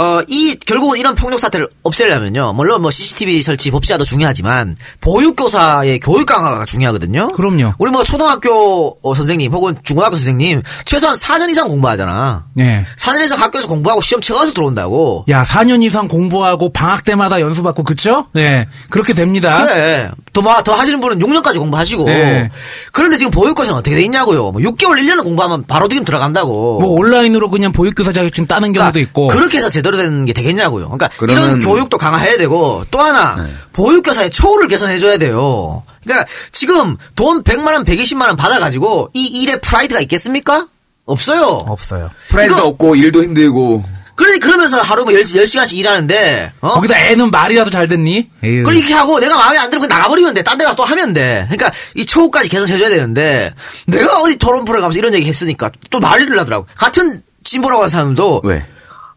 어, 0.00 0.20
이, 0.28 0.54
결국은 0.64 0.98
이런 0.98 1.16
폭력 1.16 1.40
사태를 1.40 1.68
없애려면요. 1.82 2.52
물론 2.52 2.82
뭐 2.82 2.90
CCTV 2.92 3.42
설치 3.42 3.70
법제화도 3.72 4.04
중요하지만, 4.04 4.76
보육교사의 5.00 5.98
교육 6.00 6.26
강화가 6.26 6.64
중요하거든요. 6.64 7.28
그럼요. 7.32 7.74
우리 7.78 7.90
뭐 7.90 8.04
초등학교 8.04 8.96
어, 9.02 9.14
선생님 9.14 9.52
혹은 9.52 9.76
중고등학교 9.82 10.16
선생님 10.16 10.62
최소한 10.84 11.16
4년 11.16 11.50
이상 11.50 11.66
공부하잖아. 11.68 12.46
예. 12.58 12.86
4년 12.96 13.24
이상 13.24 13.40
학교에서 13.40 13.66
공부하고 13.66 14.00
시험 14.00 14.20
쳐가서 14.20 14.52
들어온다고. 14.52 15.24
야, 15.30 15.42
4년 15.44 15.82
이상 15.82 16.06
공부하고 16.06 16.72
방학 16.72 17.04
때마다 17.04 17.40
연수받고 17.40 17.82
그쵸? 17.82 18.26
예. 18.36 18.66
그렇게 18.90 19.12
됩니다. 19.14 19.64
그래. 19.64 20.10
더, 20.32 20.42
마- 20.42 20.62
더 20.62 20.72
하시는 20.74 21.00
분은 21.00 21.18
6년까지 21.18 21.58
공부하시고. 21.58 22.04
네. 22.04 22.50
그런데 22.92 23.16
지금 23.16 23.30
보육교사는 23.32 23.76
어떻게 23.76 23.96
돼 23.96 24.02
있냐고요. 24.02 24.52
뭐 24.52 24.60
6개월, 24.62 24.98
1년을 25.00 25.24
공부하면 25.24 25.64
바로 25.66 25.88
지금 25.88 26.04
들어간다고. 26.04 26.80
뭐 26.80 26.90
온라인으로 27.00 27.50
그냥 27.50 27.72
보육교사 27.72 28.12
자격증 28.12 28.46
따는 28.46 28.72
경우도 28.72 28.92
그러니까 28.92 29.00
있고. 29.10 29.26
그렇게 29.28 29.58
해서 29.58 29.68
제대로 29.68 29.87
되는 29.96 30.24
게 30.26 30.32
되겠냐고요. 30.32 30.90
그러니까 30.90 31.08
이런 31.22 31.58
교육도 31.60 31.96
강화해야 31.98 32.36
되고 32.36 32.84
또 32.90 33.00
하나 33.00 33.42
네. 33.42 33.52
보육교사의 33.72 34.30
처우를 34.30 34.68
개선해줘야 34.68 35.18
돼요. 35.18 35.82
그러니까 36.04 36.26
지금 36.52 36.96
돈 37.16 37.42
100만 37.42 37.72
원, 37.74 37.84
120만 37.84 38.26
원 38.26 38.36
받아가지고 38.36 39.10
이 39.14 39.26
일에 39.42 39.60
프라이드가 39.60 40.00
있겠습니까? 40.00 40.66
없어요. 41.06 41.64
없어요. 41.66 42.10
프라이드도 42.28 42.58
이거- 42.58 42.68
없고 42.68 42.96
일도 42.96 43.22
힘들고 43.22 43.84
그러니 44.14 44.40
그러면서 44.40 44.80
하루 44.80 45.04
뭐 45.04 45.12
10, 45.12 45.46
시간씩 45.46 45.78
일하는데 45.78 46.52
어? 46.60 46.68
거기다 46.74 46.98
애는 46.98 47.30
말이라도 47.30 47.70
잘 47.70 47.86
듣니? 47.86 48.28
그렇게 48.40 48.92
하고 48.92 49.20
내가 49.20 49.36
마음에 49.36 49.58
안 49.58 49.70
들면 49.70 49.88
나가버리면 49.88 50.34
돼. 50.34 50.42
딴 50.42 50.58
데 50.58 50.64
가서 50.64 50.74
또 50.76 50.82
하면 50.84 51.12
돼. 51.12 51.46
그러니까 51.48 51.70
이 51.94 52.04
처우까지 52.04 52.48
개선해줘야 52.48 52.88
되는데 52.88 53.54
내가 53.86 54.20
어디 54.20 54.36
토론 54.36 54.64
프로에 54.64 54.80
가면서 54.80 54.98
이런 54.98 55.14
얘기 55.14 55.28
했으니까 55.28 55.70
또 55.90 56.00
난리를 56.00 56.34
나더라고. 56.34 56.66
같은 56.74 57.22
진보라고 57.44 57.82
하는 57.82 57.90
사람도 57.90 58.40
왜? 58.42 58.66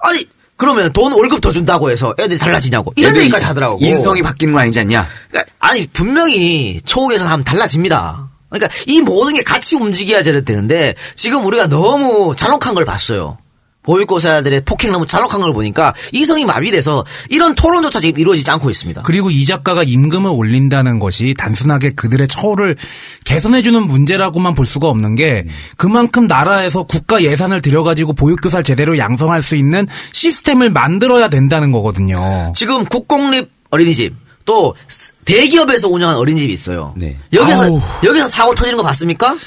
아니 0.02 0.20
그러면 0.62 0.94
돈 0.94 1.12
월급 1.12 1.42
더 1.42 1.52
준다고 1.52 1.90
해서 1.90 2.14
애들이 2.20 2.38
달라지냐고 2.38 2.94
이런 2.96 3.18
얘기까지 3.18 3.46
하더라고. 3.48 3.80
인성이 3.82 4.22
바뀌는 4.22 4.54
거 4.54 4.60
아니지 4.60 4.80
않냐? 4.82 5.08
그러니까 5.32 5.52
아니 5.58 5.88
분명히 5.88 6.80
처우 6.86 7.08
개선하면 7.08 7.44
달라집니다. 7.44 8.30
그러니까 8.48 8.72
이 8.86 9.02
모든 9.02 9.34
게 9.34 9.42
같이 9.42 9.76
움직여야 9.76 10.22
되는데 10.22 10.94
지금 11.16 11.44
우리가 11.48 11.66
너무 11.66 12.36
잔혹한 12.36 12.76
걸 12.76 12.86
봤어요. 12.86 13.40
보육교사들의 13.84 14.62
폭행 14.66 14.92
너무 14.92 15.06
잔혹한 15.06 15.42
걸 15.42 15.54
보니까 15.54 15.94
이성이 16.12 16.46
마비돼서 16.46 17.04
이런 17.30 17.56
토론조차 17.56 18.00
지금 18.00 18.20
이루어지지 18.20 18.50
않고 18.52 18.70
있습니다. 18.70 19.02
그리고 19.04 19.30
이 19.32 19.46
작가가 19.46 19.84
임금을 19.84 20.30
올린다는 20.32 21.00
것이 21.00 21.34
단순하게 21.38 21.92
그들의 21.92 22.28
처우를 22.28 22.78
개선해주는 23.26 23.82
문제라고만 23.88 24.54
볼 24.56 24.66
수가 24.66 24.88
없는 24.88 25.16
게 25.16 25.46
그만큼 25.78 26.28
나라에서 26.28 26.84
국가 26.84 27.24
예산을 27.24 27.62
들여가지고 27.62 28.14
보육교사를 28.14 28.64
제대로 28.64 28.98
양성할 28.98 29.42
수 29.42 29.56
있는 29.56 29.88
시스템을 30.14 30.70
만들어야 30.70 31.28
된다는 31.30 31.72
거거든요. 31.72 32.54
지금 32.56 32.86
국공립 32.86 33.50
어린이집 33.72 34.14
또 34.46 34.76
스- 34.88 35.14
대기업에서 35.26 35.88
운영하는 35.88 36.20
어린이집이 36.20 36.52
있어요. 36.54 36.94
네. 36.98 37.18
여기서 37.32 37.64
아우. 37.64 37.82
여기서 38.04 38.28
사고 38.28 38.54
터지는 38.56 38.78
거 38.78 38.84
봤습니까? 38.84 39.38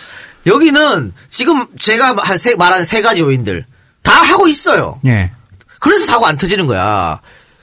여기는 0.46 1.12
지금 1.28 1.66
제가 1.78 2.16
한 2.18 2.36
세, 2.36 2.54
말한 2.54 2.84
세 2.84 3.00
가지 3.02 3.20
요인들 3.22 3.64
다 4.04 4.22
하고 4.22 4.46
있어요. 4.46 5.00
예. 5.06 5.32
그래서 5.80 6.06
사고 6.06 6.26
안 6.26 6.36
터지는 6.36 6.66
거야. 6.68 7.20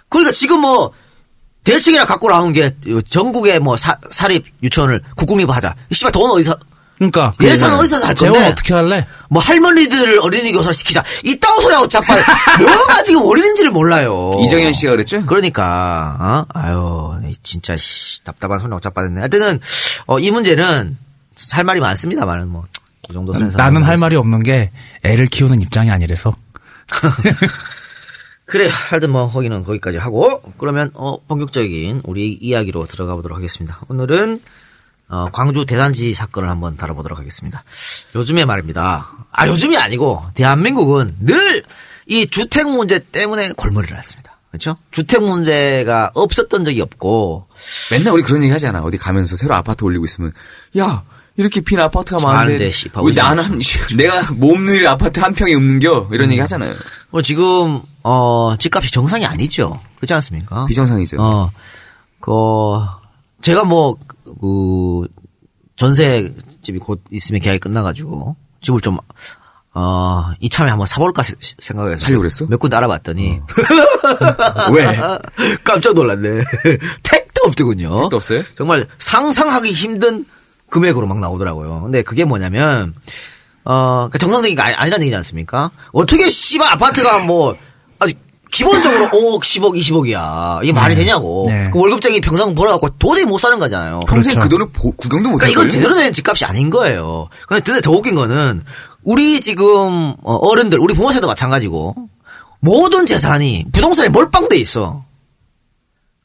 그러니까 0.09 0.33
지금 0.33 0.59
뭐 0.59 0.91
대책이나 1.63 2.05
갖고 2.05 2.29
나온 2.29 2.51
게 2.51 2.69
전국에 3.09 3.59
뭐 3.59 3.77
사, 3.77 3.97
사립 4.09 4.45
유치원을 4.61 5.01
국공립 5.15 5.49
하자. 5.49 5.75
이 5.89 5.95
씨발 5.95 6.11
돈 6.11 6.29
어디서 6.31 6.57
그러니까 6.97 7.33
예산은 7.41 7.77
어디서 7.77 7.97
살 7.99 8.13
건데? 8.13 8.33
재원 8.37 8.51
어떻게 8.51 8.73
할래? 8.73 9.07
뭐 9.29 9.41
할머니들을 9.41 10.19
어린이 10.19 10.51
교사를 10.51 10.73
시키자. 10.73 11.03
이따구 11.23 11.61
소리하고 11.61 11.87
자빠. 11.87 12.15
뭐가 12.59 13.03
지금 13.03 13.23
어린인지를 13.23 13.71
몰라요. 13.71 14.33
이정현 14.43 14.73
씨가 14.73 14.91
그랬죠? 14.91 15.25
그러니까 15.25 16.17
어? 16.19 16.45
아유 16.53 17.15
네, 17.21 17.31
진짜 17.41 17.75
씨, 17.77 18.23
답답한 18.23 18.59
소리 18.59 18.69
하고 18.69 18.79
자빠졌네. 18.81 19.19
하여튼은 19.19 19.59
어, 20.07 20.19
이 20.19 20.29
문제는 20.29 20.97
할 21.53 21.63
말이 21.63 21.79
많습니다만은 21.79 22.49
뭐 22.49 22.65
그 23.11 23.13
정도 23.13 23.33
선에서 23.33 23.57
나는 23.57 23.83
할 23.83 23.97
말이 23.97 24.15
없는 24.15 24.41
게 24.43 24.71
애를 25.03 25.25
키우는 25.27 25.61
입장이 25.61 25.91
아니라서. 25.91 26.35
그래 28.45 28.69
하여튼 28.69 29.11
뭐 29.11 29.29
거기는 29.31 29.63
거기까지 29.63 29.97
하고 29.97 30.41
그러면 30.57 30.91
어 30.93 31.17
본격적인 31.25 32.01
우리 32.05 32.33
이야기로 32.33 32.87
들어가 32.87 33.15
보도록 33.15 33.37
하겠습니다. 33.37 33.79
오늘은 33.87 34.41
어, 35.07 35.27
광주 35.31 35.65
대단지 35.65 36.13
사건을 36.13 36.49
한번 36.49 36.77
다뤄보도록 36.77 37.19
하겠습니다. 37.19 37.63
요즘에 38.15 38.45
말입니다. 38.45 39.09
아 39.31 39.47
요즘이 39.47 39.77
아니고 39.77 40.23
대한민국은 40.33 41.17
늘 41.21 41.63
이 42.11 42.27
주택 42.27 42.67
문제 42.67 42.99
때문에 42.99 43.53
골머리를 43.53 43.95
앓습니다. 43.95 44.37
그렇죠? 44.49 44.75
주택 44.91 45.23
문제가 45.23 46.11
없었던 46.13 46.65
적이 46.65 46.81
없고 46.81 47.47
맨날 47.89 48.13
우리 48.13 48.21
그런 48.21 48.43
얘기 48.43 48.51
하잖아. 48.51 48.81
어디 48.81 48.97
가면서 48.97 49.37
새로 49.37 49.55
아파트 49.55 49.85
올리고 49.85 50.03
있으면 50.03 50.33
야 50.77 51.03
이렇게 51.37 51.61
빈 51.61 51.79
아파트가 51.79 52.21
많은데, 52.21 52.53
많은데. 52.53 52.65
나는 53.21 53.43
한- 53.43 53.59
내가 53.97 54.21
일 54.69 54.87
아파트 54.87 55.19
한 55.19 55.33
평에 55.33 55.53
없는겨 55.55 56.09
이런 56.11 56.29
얘기 56.31 56.39
하잖아요. 56.41 56.71
뭐 57.09 57.21
지금 57.21 57.81
어 58.03 58.55
집값이 58.57 58.91
정상이 58.91 59.25
아니죠. 59.25 59.79
그렇지 59.97 60.13
않습니까? 60.13 60.65
비정상이죠. 60.65 61.17
어, 61.21 61.51
그, 62.19 62.31
제가 63.41 63.63
뭐, 63.63 63.97
그, 64.23 65.07
전세 65.75 66.33
집이 66.63 66.79
곧 66.79 67.01
있으면 67.11 67.41
계약이 67.41 67.59
끝나 67.59 67.81
가지고, 67.81 68.35
집을 68.61 68.81
좀, 68.81 68.97
어, 69.73 70.31
이참에 70.39 70.69
한번 70.69 70.85
사볼까 70.85 71.23
세- 71.23 71.33
생각해서. 71.39 72.05
살려고 72.05 72.21
그랬어? 72.21 72.45
몇 72.47 72.57
군데 72.59 72.75
알아봤더니, 72.77 73.41
왜? 74.73 74.99
깜짝 75.63 75.93
놀랐네. 75.93 76.43
택도 77.03 77.41
없더군요. 77.47 78.01
택도 78.01 78.17
없어요? 78.17 78.43
정말 78.57 78.87
상상하기 78.99 79.71
힘든 79.71 80.25
금액으로 80.71 81.05
막 81.05 81.19
나오더라고요. 81.19 81.81
근데 81.83 82.01
그게 82.01 82.25
뭐냐면, 82.25 82.95
어, 83.63 84.07
그러니까 84.09 84.17
정상적인 84.17 84.55
게 84.55 84.61
아니, 84.63 84.73
아니라는 84.73 85.03
얘기지 85.03 85.15
않습니까? 85.17 85.69
어떻게 85.91 86.29
씨발 86.29 86.71
아파트가 86.73 87.19
뭐, 87.19 87.55
아직 87.99 88.17
기본적으로 88.49 89.05
5억, 89.09 89.41
10억, 89.43 89.77
20억이야. 89.79 90.63
이게 90.63 90.73
말이 90.73 90.95
되냐고. 90.95 91.45
네. 91.49 91.69
그 91.71 91.79
월급쟁이 91.79 92.19
평생 92.21 92.55
벌어갖고 92.55 92.89
도저히 92.97 93.25
못 93.25 93.37
사는 93.37 93.57
거잖아요. 93.59 93.99
평생 94.07 94.33
그렇죠. 94.33 94.39
그 94.39 94.49
돈을 94.49 94.67
보- 94.73 94.91
구경도 94.93 95.29
못 95.29 95.37
그러니까 95.37 95.45
할 95.45 95.51
이건. 95.67 95.69
제대로 95.69 95.93
된 95.95 96.11
집값이 96.11 96.43
아닌 96.45 96.69
거예요. 96.69 97.29
근데 97.47 97.61
근데 97.63 97.79
더 97.81 97.91
웃긴 97.91 98.15
거는 98.15 98.63
우리 99.03 99.39
지금 99.39 100.15
어, 100.23 100.35
어른들, 100.35 100.79
우리 100.79 100.93
부모 100.93 101.11
세도 101.11 101.27
마찬가지고 101.27 101.95
모든 102.59 103.05
재산이 103.05 103.65
부동산에 103.71 104.09
몰빵돼 104.09 104.57
있어. 104.57 105.03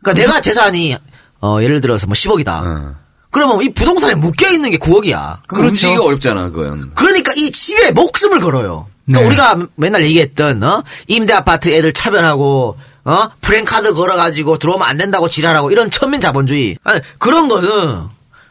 그러니까 0.03 0.23
내가 0.27 0.41
재산이 0.41 0.97
어, 1.41 1.59
예를 1.63 1.81
들어서 1.81 2.07
뭐 2.07 2.15
10억이다. 2.15 2.49
어. 2.49 2.95
그러면 3.37 3.63
이 3.63 3.69
부동산에 3.69 4.15
묶여 4.15 4.51
있는 4.51 4.71
게 4.71 4.79
9억이야. 4.79 5.41
그럼 5.47 5.67
움직이기가 5.67 6.03
어렵잖아 6.03 6.49
그건. 6.49 6.91
그러니까 6.95 7.35
이 7.37 7.51
집에 7.51 7.91
목숨을 7.91 8.41
걸어요. 8.41 8.87
그러니까 9.05 9.21
네. 9.21 9.27
우리가 9.27 9.69
맨날 9.75 10.05
얘기했던 10.05 10.63
어? 10.63 10.83
임대 11.07 11.35
아파트 11.35 11.69
애들 11.69 11.93
차별하고 11.93 12.79
어? 13.05 13.29
프랜카드 13.43 13.93
걸어가지고 13.93 14.57
들어오면 14.57 14.89
안 14.89 14.97
된다고 14.97 15.29
지랄하고 15.29 15.71
이런 15.71 15.91
천민 15.91 16.23
자본주의 16.23 16.79
아니, 16.83 17.03
그런 17.19 17.49
거는 17.49 18.07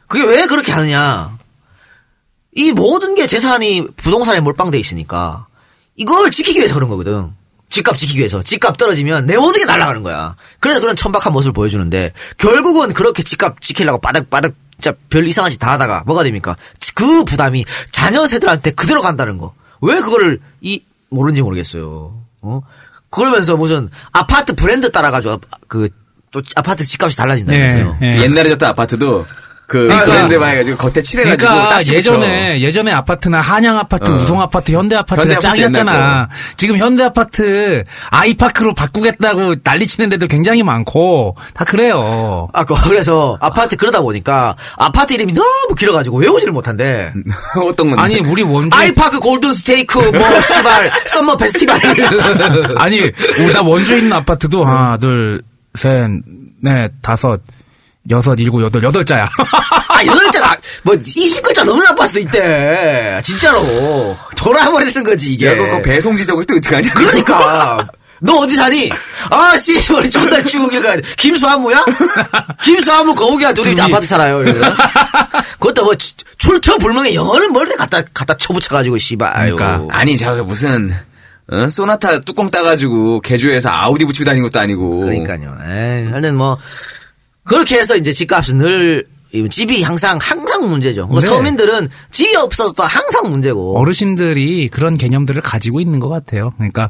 그게 0.05 0.23
왜 0.23 0.45
그렇게 0.45 0.71
하느냐? 0.71 1.35
이 2.53 2.71
모든 2.71 3.15
게 3.15 3.25
재산이 3.25 3.87
부동산에 3.97 4.39
몰빵돼 4.39 4.77
있으니까 4.77 5.47
이걸 5.95 6.29
지키기 6.29 6.59
위해서 6.59 6.75
그런 6.75 6.91
거거든. 6.91 7.31
집값 7.69 7.97
지키기 7.97 8.19
위해서. 8.19 8.43
집값 8.43 8.77
떨어지면 8.77 9.25
내 9.25 9.35
모든 9.35 9.61
게 9.61 9.65
날아가는 9.65 10.03
거야. 10.03 10.35
그래서 10.59 10.79
그런 10.79 10.95
천박한 10.95 11.33
모습을 11.33 11.53
보여주는데 11.53 12.13
결국은 12.37 12.93
그렇게 12.93 13.23
집값 13.23 13.59
지키려고 13.61 13.99
바닥바닥 13.99 14.53
진짜 14.79 14.97
별 15.09 15.27
이상한 15.27 15.51
짓 15.51 15.57
다 15.59 15.71
하다가 15.71 16.03
뭐가 16.05 16.23
됩니까? 16.23 16.55
그 16.93 17.23
부담이 17.23 17.65
자녀 17.91 18.25
세들한테 18.27 18.71
그대로 18.71 19.01
간다는 19.01 19.37
거. 19.37 19.53
왜 19.81 19.99
그거를 20.01 20.39
이 20.61 20.83
모르는지 21.09 21.41
모르겠어요. 21.41 22.13
어? 22.41 22.61
그러면서 23.09 23.55
무슨 23.57 23.89
아파트 24.11 24.53
브랜드 24.53 24.91
따라가지고 24.91 25.41
그 25.67 25.87
또 26.31 26.41
아파트 26.57 26.83
집값이 26.83 27.15
달라진다면서요. 27.15 27.97
예, 28.01 28.07
예. 28.07 28.21
옛날에 28.23 28.49
졌던 28.49 28.67
아파트도 28.67 29.25
그 29.67 29.79
그러니까- 29.79 30.05
브랜드만 30.05 30.49
해가지고 30.51 30.77
겉에 30.77 31.01
칠해가지고 31.01 31.51
그러니까. 31.51 31.79
예전에 31.91 32.61
예전에 32.61 32.91
아파트나 32.91 33.41
한양 33.41 33.77
아파트, 33.77 34.11
어. 34.11 34.13
우성 34.13 34.39
아파트, 34.41 34.71
현대 34.71 34.95
아파트가 34.95 35.23
현대 35.23 35.39
짱이었잖아. 35.39 36.29
지금 36.55 36.77
현대 36.77 37.03
아파트 37.03 37.83
아이파크로 38.11 38.75
바꾸겠다고 38.75 39.55
난리 39.63 39.87
치는 39.87 40.09
데도 40.09 40.27
굉장히 40.27 40.61
많고 40.61 41.35
다 41.55 41.65
그래요. 41.65 42.47
아, 42.53 42.63
그- 42.63 42.75
그래서 42.83 43.37
아파트 43.41 43.75
그러다 43.75 44.01
보니까 44.01 44.55
아파트 44.77 45.13
이름이 45.13 45.33
너무 45.33 45.75
길어가지고 45.75 46.17
외우지를 46.19 46.53
못한대. 46.53 47.11
어떤 47.67 47.89
건데? 47.89 48.01
아니 48.03 48.19
우리 48.19 48.43
원주 48.43 48.75
아이파크 48.77 49.19
golden 49.19 49.53
steak 49.53 49.97
뭐 49.97 50.41
씨발 50.41 50.89
summer 51.09 51.37
festival. 51.37 51.79
아니 52.77 52.99
우리 53.01 53.51
나 53.53 53.61
원주에 53.61 53.97
있는 53.97 54.13
아파트도 54.13 54.63
하나 54.63 54.97
둘 54.97 55.41
셋 55.75 56.09
넷 56.61 56.91
다섯 57.01 57.41
여섯 58.09 58.35
일곱 58.39 58.63
여덟 58.63 58.83
여덟 58.83 59.03
자야. 59.03 59.27
아, 59.87 60.05
여덟 60.05 60.25
글자, 60.25 60.55
뭐, 60.83 60.93
20글자 60.95 61.63
넘는 61.65 61.87
아파트도 61.87 62.19
있대. 62.19 63.19
진짜로. 63.23 64.15
돌아버리는 64.37 65.03
거지, 65.03 65.33
이게. 65.33 65.47
야, 65.47 65.55
그거 65.55 65.81
배송지 65.81 66.15
적을 66.15 66.43
또 66.45 66.55
어떡하냐? 66.55 66.93
그러니까. 66.93 67.77
너 68.21 68.37
어디 68.39 68.55
사니? 68.55 68.89
아, 69.29 69.57
씨, 69.57 69.73
우리 69.91 70.09
존나 70.09 70.41
중국에 70.43 70.79
가야 70.79 70.95
돼. 70.95 71.01
김수한무야? 71.17 71.83
김수한무 72.63 73.13
거북이야 73.13 73.53
둘이. 73.53 73.79
아파트 73.81 74.05
살아요. 74.05 74.39
그것도 75.59 75.83
뭐, 75.83 75.95
치- 75.95 76.13
출처 76.37 76.77
불명의 76.77 77.15
영어를 77.15 77.49
멀리 77.49 77.73
갖다, 77.75 78.01
갖다 78.13 78.35
쳐붙여가지고, 78.37 78.97
씨발. 78.99 79.33
그러니까. 79.33 79.83
아니, 79.91 80.15
저거 80.17 80.43
무슨, 80.43 80.91
어? 81.51 81.67
소나타 81.69 82.19
뚜껑 82.21 82.49
따가지고 82.49 83.21
개조해서 83.21 83.69
아우디 83.69 84.05
붙이고 84.05 84.25
다니는 84.25 84.47
것도 84.47 84.59
아니고. 84.59 84.99
그러니까요. 85.01 85.57
에이, 85.67 86.09
하여튼 86.11 86.35
뭐, 86.37 86.57
그렇게 87.45 87.77
해서 87.77 87.95
이제 87.95 88.11
집값은 88.11 88.57
늘, 88.57 89.05
이 89.31 89.47
집이 89.49 89.83
항상, 89.83 90.17
항상 90.21 90.69
문제죠. 90.69 91.07
뭐 91.07 91.19
네. 91.19 91.27
서민들은 91.27 91.89
집이 92.11 92.35
없어도 92.35 92.83
항상 92.83 93.29
문제고. 93.29 93.77
어르신들이 93.79 94.69
그런 94.69 94.97
개념들을 94.97 95.41
가지고 95.41 95.79
있는 95.79 95.99
것 95.99 96.09
같아요. 96.09 96.51
그러니까 96.57 96.89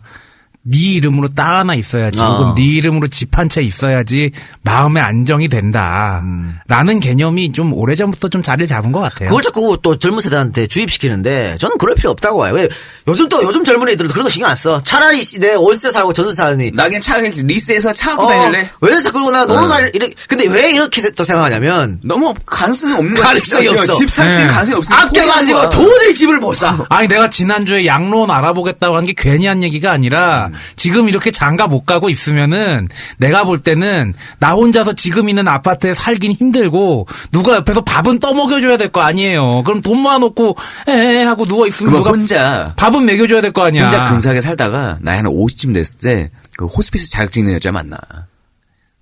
네 0.67 0.77
이름으로 0.95 1.27
땅 1.35 1.57
하나 1.57 1.75
있어야지, 1.75 2.19
어. 2.21 2.25
혹은 2.25 2.55
네 2.55 2.63
이름으로 2.63 3.07
집 3.07 3.37
한 3.37 3.47
채 3.49 3.61
있어야지 3.61 4.31
마음의 4.63 5.03
안정이 5.03 5.47
된다. 5.49 6.23
라는 6.67 6.99
개념이 6.99 7.51
좀 7.51 7.73
오래전부터 7.73 8.29
좀 8.29 8.41
자리를 8.41 8.65
잡은 8.65 8.91
것 8.91 8.99
같아요. 9.01 9.29
그걸 9.29 9.41
자꾸 9.43 9.77
또 9.83 9.97
젊은 9.97 10.19
세대한테 10.21 10.65
주입시키는데 10.67 11.57
저는 11.59 11.77
그럴 11.77 11.95
필요 11.95 12.09
없다고 12.11 12.39
봐요. 12.39 12.53
왜 12.55 12.67
요즘 13.07 13.27
또 13.29 13.43
요즘 13.43 13.63
젊은 13.63 13.89
애들은 13.89 14.09
그런 14.09 14.23
거 14.23 14.29
신경 14.29 14.49
안 14.49 14.55
써. 14.55 14.81
차라리 14.81 15.23
씨, 15.23 15.39
내 15.39 15.53
월세 15.53 15.91
살고 15.91 16.13
전세 16.13 16.33
사니. 16.33 16.71
나 16.71 16.85
그냥 16.85 17.01
차, 17.01 17.17
리스에서 17.19 17.93
차 17.93 18.11
갖고 18.11 18.23
어, 18.25 18.27
다닐래? 18.29 18.69
왜 18.81 19.01
자꾸 19.01 19.29
나 19.29 19.45
놀러 19.45 19.63
어. 19.63 19.67
다닐 19.67 19.91
이렇게 19.93 20.15
근데 20.27 20.47
왜 20.47 20.71
이렇게 20.71 21.01
또 21.11 21.23
생각하냐면 21.23 21.99
너무 22.03 22.33
가능성이 22.45 22.93
없는 22.93 23.13
거야. 23.15 23.27
가능성이. 23.27 23.67
없어. 23.67 23.93
집살 23.93 24.27
수 24.29 24.33
있는 24.35 24.47
네. 24.47 24.53
가능성이 24.53 24.77
없으니까. 24.77 25.03
아껴가지고. 25.03 25.69
도저히 25.69 26.13
집을 26.15 26.39
못 26.39 26.53
사. 26.53 26.83
아니 26.89 27.07
내가 27.07 27.29
지난주에 27.29 27.85
양로원 27.85 28.31
알아보겠다고 28.31 28.95
한 28.95 29.05
게 29.05 29.13
괜히 29.15 29.45
한 29.45 29.61
얘기가 29.61 29.91
아니라 29.91 30.49
지금 30.75 31.09
이렇게 31.09 31.31
장가 31.31 31.67
못 31.67 31.85
가고 31.85 32.09
있으면은 32.09 32.89
내가 33.17 33.43
볼 33.43 33.59
때는 33.59 34.13
나 34.39 34.51
혼자서 34.53 34.93
지금 34.93 35.29
있는 35.29 35.47
아파트에 35.47 35.93
살긴 35.93 36.31
힘들고 36.33 37.07
누가 37.31 37.55
옆에서 37.55 37.81
밥은 37.83 38.19
떠먹여줘야 38.19 38.77
될 38.77 38.91
거 38.91 39.01
아니에요. 39.01 39.63
그럼 39.63 39.81
돈 39.81 39.99
모아놓고 39.99 40.55
에 40.87 41.23
하고 41.23 41.45
누워 41.45 41.67
있으면 41.67 41.93
누가 41.93 42.09
혼자, 42.11 42.73
밥은 42.77 43.05
먹여줘야 43.05 43.41
될 43.41 43.51
거 43.51 43.63
아니야. 43.65 43.83
혼자 43.85 44.09
근사하게 44.09 44.41
살다가 44.41 44.97
나이 45.01 45.17
한 45.17 45.25
50쯤 45.25 45.73
됐을 45.73 45.97
때 45.99 46.29
그 46.57 46.65
호스피스 46.67 47.09
자격증 47.11 47.41
있는 47.41 47.55
여자 47.55 47.69
만나. 47.71 47.97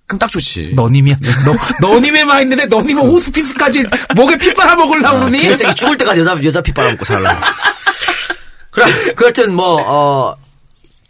그럼 0.06 0.18
딱 0.18 0.28
좋지. 0.30 0.72
너님이야. 0.74 1.16
너, 1.80 1.88
너님의 1.88 2.24
마인드인데 2.24 2.66
너님은 2.66 3.06
호스피스까지 3.06 3.84
목에 4.16 4.36
피 4.36 4.52
빨아먹으려고 4.54 5.18
그러니? 5.20 5.40
개새끼 5.40 5.74
죽을 5.74 5.96
때까지 5.96 6.20
여자 6.20 6.36
여자 6.44 6.60
피 6.60 6.72
빨아먹고 6.72 7.04
살라. 7.04 7.40
그래. 8.70 8.86
그렇든 9.14 9.54
뭐 9.54 9.76
어. 9.86 10.36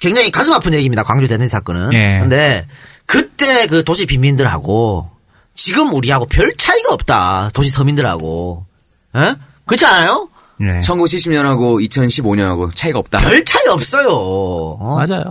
굉장히 0.04 0.30
가슴 0.30 0.52
아픈 0.52 0.74
얘기입니다. 0.74 1.02
광주 1.02 1.26
대는 1.28 1.48
사건은. 1.48 1.94
예. 1.94 2.18
근데 2.20 2.66
그때 3.06 3.66
그 3.66 3.84
도시 3.84 4.04
빈민들하고 4.04 5.10
지금 5.54 5.94
우리하고 5.94 6.26
별 6.26 6.54
차이가 6.58 6.92
없다. 6.92 7.48
도시 7.54 7.70
서민들하고. 7.70 8.66
에? 9.16 9.34
그렇지 9.64 9.86
않아요? 9.86 10.28
네. 10.60 10.68
1970년하고 10.80 11.82
2015년하고 11.88 12.74
차이가 12.74 12.98
없다. 12.98 13.20
별 13.20 13.42
차이 13.46 13.66
없어요. 13.68 14.08
어? 14.10 14.96
맞아요. 14.96 15.24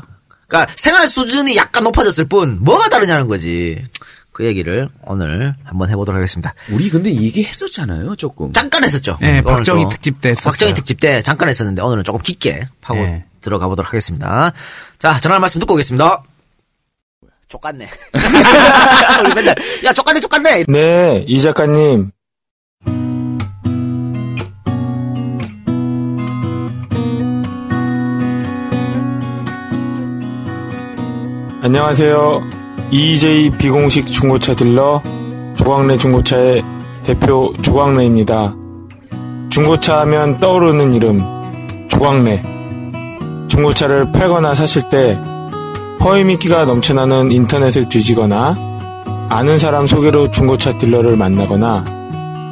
그러니까 0.47 0.73
생활 0.75 1.05
수준이 1.07 1.55
약간 1.55 1.83
높아졌을 1.83 2.25
뿐 2.25 2.57
뭐가 2.61 2.89
다르냐는 2.89 3.27
거지. 3.27 3.83
그 4.31 4.43
얘기를 4.45 4.89
오늘 5.03 5.53
한번 5.63 5.91
해보도록 5.91 6.17
하겠습니다. 6.17 6.55
우리 6.71 6.89
근데 6.89 7.13
얘기했었잖아요, 7.13 8.15
조금. 8.15 8.51
잠깐 8.53 8.83
했었죠. 8.83 9.19
네, 9.21 9.43
박정희 9.43 9.83
좀 9.83 9.89
특집 9.89 10.19
때 10.19 10.29
했었어요. 10.29 10.51
박정희 10.51 10.73
특집 10.73 10.99
때 10.99 11.21
잠깐 11.21 11.49
했었는데 11.49 11.83
오늘은 11.83 12.03
조금 12.03 12.19
깊게 12.19 12.67
파고 12.81 12.99
네. 12.99 13.25
들어가 13.43 13.67
보도록 13.67 13.89
하겠습니다. 13.89 14.51
자, 14.97 15.19
전할 15.19 15.39
말씀 15.39 15.59
듣고 15.59 15.75
오겠습니다. 15.75 16.23
족같네. 17.47 17.87
우리 19.23 19.33
맨날 19.35 19.55
야 19.83 19.93
족같네 19.93 20.19
족같네. 20.19 20.65
네, 20.67 21.23
이 21.27 21.39
작가님. 21.39 22.09
안녕하세요. 31.61 32.41
EJ 32.91 33.51
비공식 33.51 34.07
중고차 34.07 34.53
딜러 34.53 35.01
조광래 35.55 35.97
중고차의 35.97 36.63
대표 37.03 37.53
조광래입니다. 37.61 38.55
중고차 39.49 40.01
하면 40.01 40.39
떠오르는 40.39 40.93
이름 40.93 41.21
조광래. 41.89 42.62
중고차를 43.53 44.11
팔거나 44.11 44.55
사실 44.55 44.81
때 44.89 45.15
허위미끼가 46.03 46.65
넘쳐나는 46.65 47.31
인터넷을 47.31 47.87
뒤지거나 47.87 48.55
아는 49.29 49.59
사람 49.59 49.85
소개로 49.85 50.31
중고차 50.31 50.75
딜러를 50.79 51.15
만나거나 51.15 51.83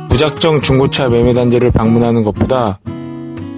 무작정 0.09 0.61
중고차 0.61 1.09
매매 1.09 1.33
단지를 1.33 1.71
방문하는 1.71 2.23
것보다 2.23 2.79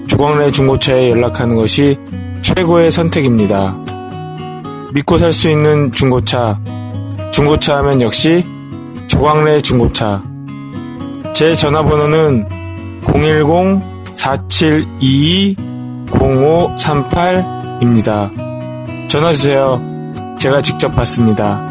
조광래 0.08 0.52
중고차에 0.52 1.10
연락하는 1.10 1.58
것이 1.58 1.98
최고의 2.44 2.92
선택입니다. 2.92 3.78
믿고 4.94 5.18
살 5.18 5.34
수 5.34 5.50
있는 5.50 5.92
중고차, 5.92 6.62
중고차 7.32 7.80
하면 7.80 8.00
역시 8.02 8.46
조광래 9.08 9.60
중고차. 9.62 10.24
제 11.34 11.56
전화번호는 11.56 12.46
010-4722-0538입니다. 16.14 18.32
전화주세요. 19.10 19.82
제가 20.40 20.62
직접 20.62 20.90
받습니다. 20.90 21.62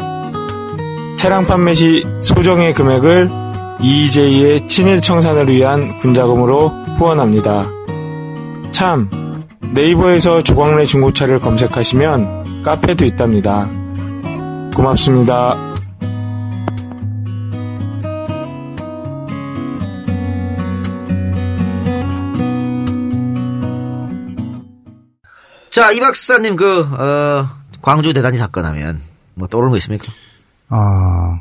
차량 1.17 1.45
판매 1.45 1.73
시 1.73 2.05
소정의 2.21 2.73
금액을 2.73 3.29
EJ의 3.81 4.67
친일 4.67 5.01
청산을 5.01 5.49
위한 5.49 5.97
군자금으로 5.97 6.69
후원합니다. 6.97 7.65
참, 8.71 9.09
네이버에서 9.73 10.41
조광래 10.41 10.85
중고차를 10.85 11.39
검색하시면 11.39 12.63
카페도 12.63 13.05
있답니다. 13.05 13.67
고맙습니다. 14.75 15.72
자, 25.73 25.91
이 25.91 25.99
박사님 25.99 26.55
그 26.55 26.81
어, 26.81 27.49
광주 27.81 28.13
대단지 28.13 28.37
사건 28.37 28.63
하면 28.65 29.01
뭐 29.33 29.47
떠오르는 29.47 29.71
거 29.71 29.77
있습니까? 29.77 30.05
아, 30.69 31.39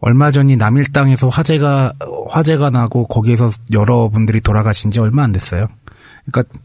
얼마 0.00 0.32
전이 0.32 0.56
남일당에서 0.56 1.28
화재가, 1.28 1.92
화재가 2.28 2.70
나고 2.70 3.06
거기에서 3.06 3.48
여러분들이 3.70 4.40
돌아가신 4.40 4.90
지 4.90 4.98
얼마 4.98 5.22
안 5.22 5.30
됐어요. 5.30 5.68
그러니까, 6.26 6.58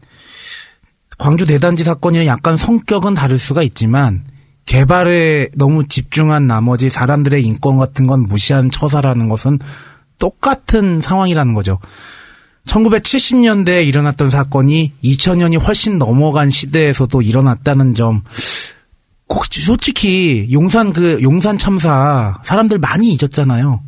광주 1.16 1.46
대단지 1.46 1.84
사건이랑 1.84 2.26
약간 2.26 2.56
성격은 2.56 3.14
다를 3.14 3.38
수가 3.38 3.62
있지만, 3.62 4.24
개발에 4.66 5.50
너무 5.54 5.86
집중한 5.86 6.48
나머지 6.48 6.90
사람들의 6.90 7.40
인권 7.40 7.76
같은 7.76 8.08
건 8.08 8.22
무시한 8.22 8.68
처사라는 8.68 9.28
것은 9.28 9.60
똑같은 10.18 11.00
상황이라는 11.00 11.54
거죠. 11.54 11.78
1970년대에 12.66 13.86
일어났던 13.86 14.30
사건이 14.30 14.92
2000년이 15.02 15.64
훨씬 15.64 15.98
넘어간 15.98 16.50
시대에서도 16.50 17.22
일어났다는 17.22 17.94
점, 17.94 18.22
꼭 19.26 19.44
솔직히 19.46 20.48
용산 20.50 20.92
그 20.92 21.22
용산 21.22 21.56
참사 21.56 22.40
사람들 22.44 22.78
많이 22.78 23.12
잊었잖아요. 23.12 23.82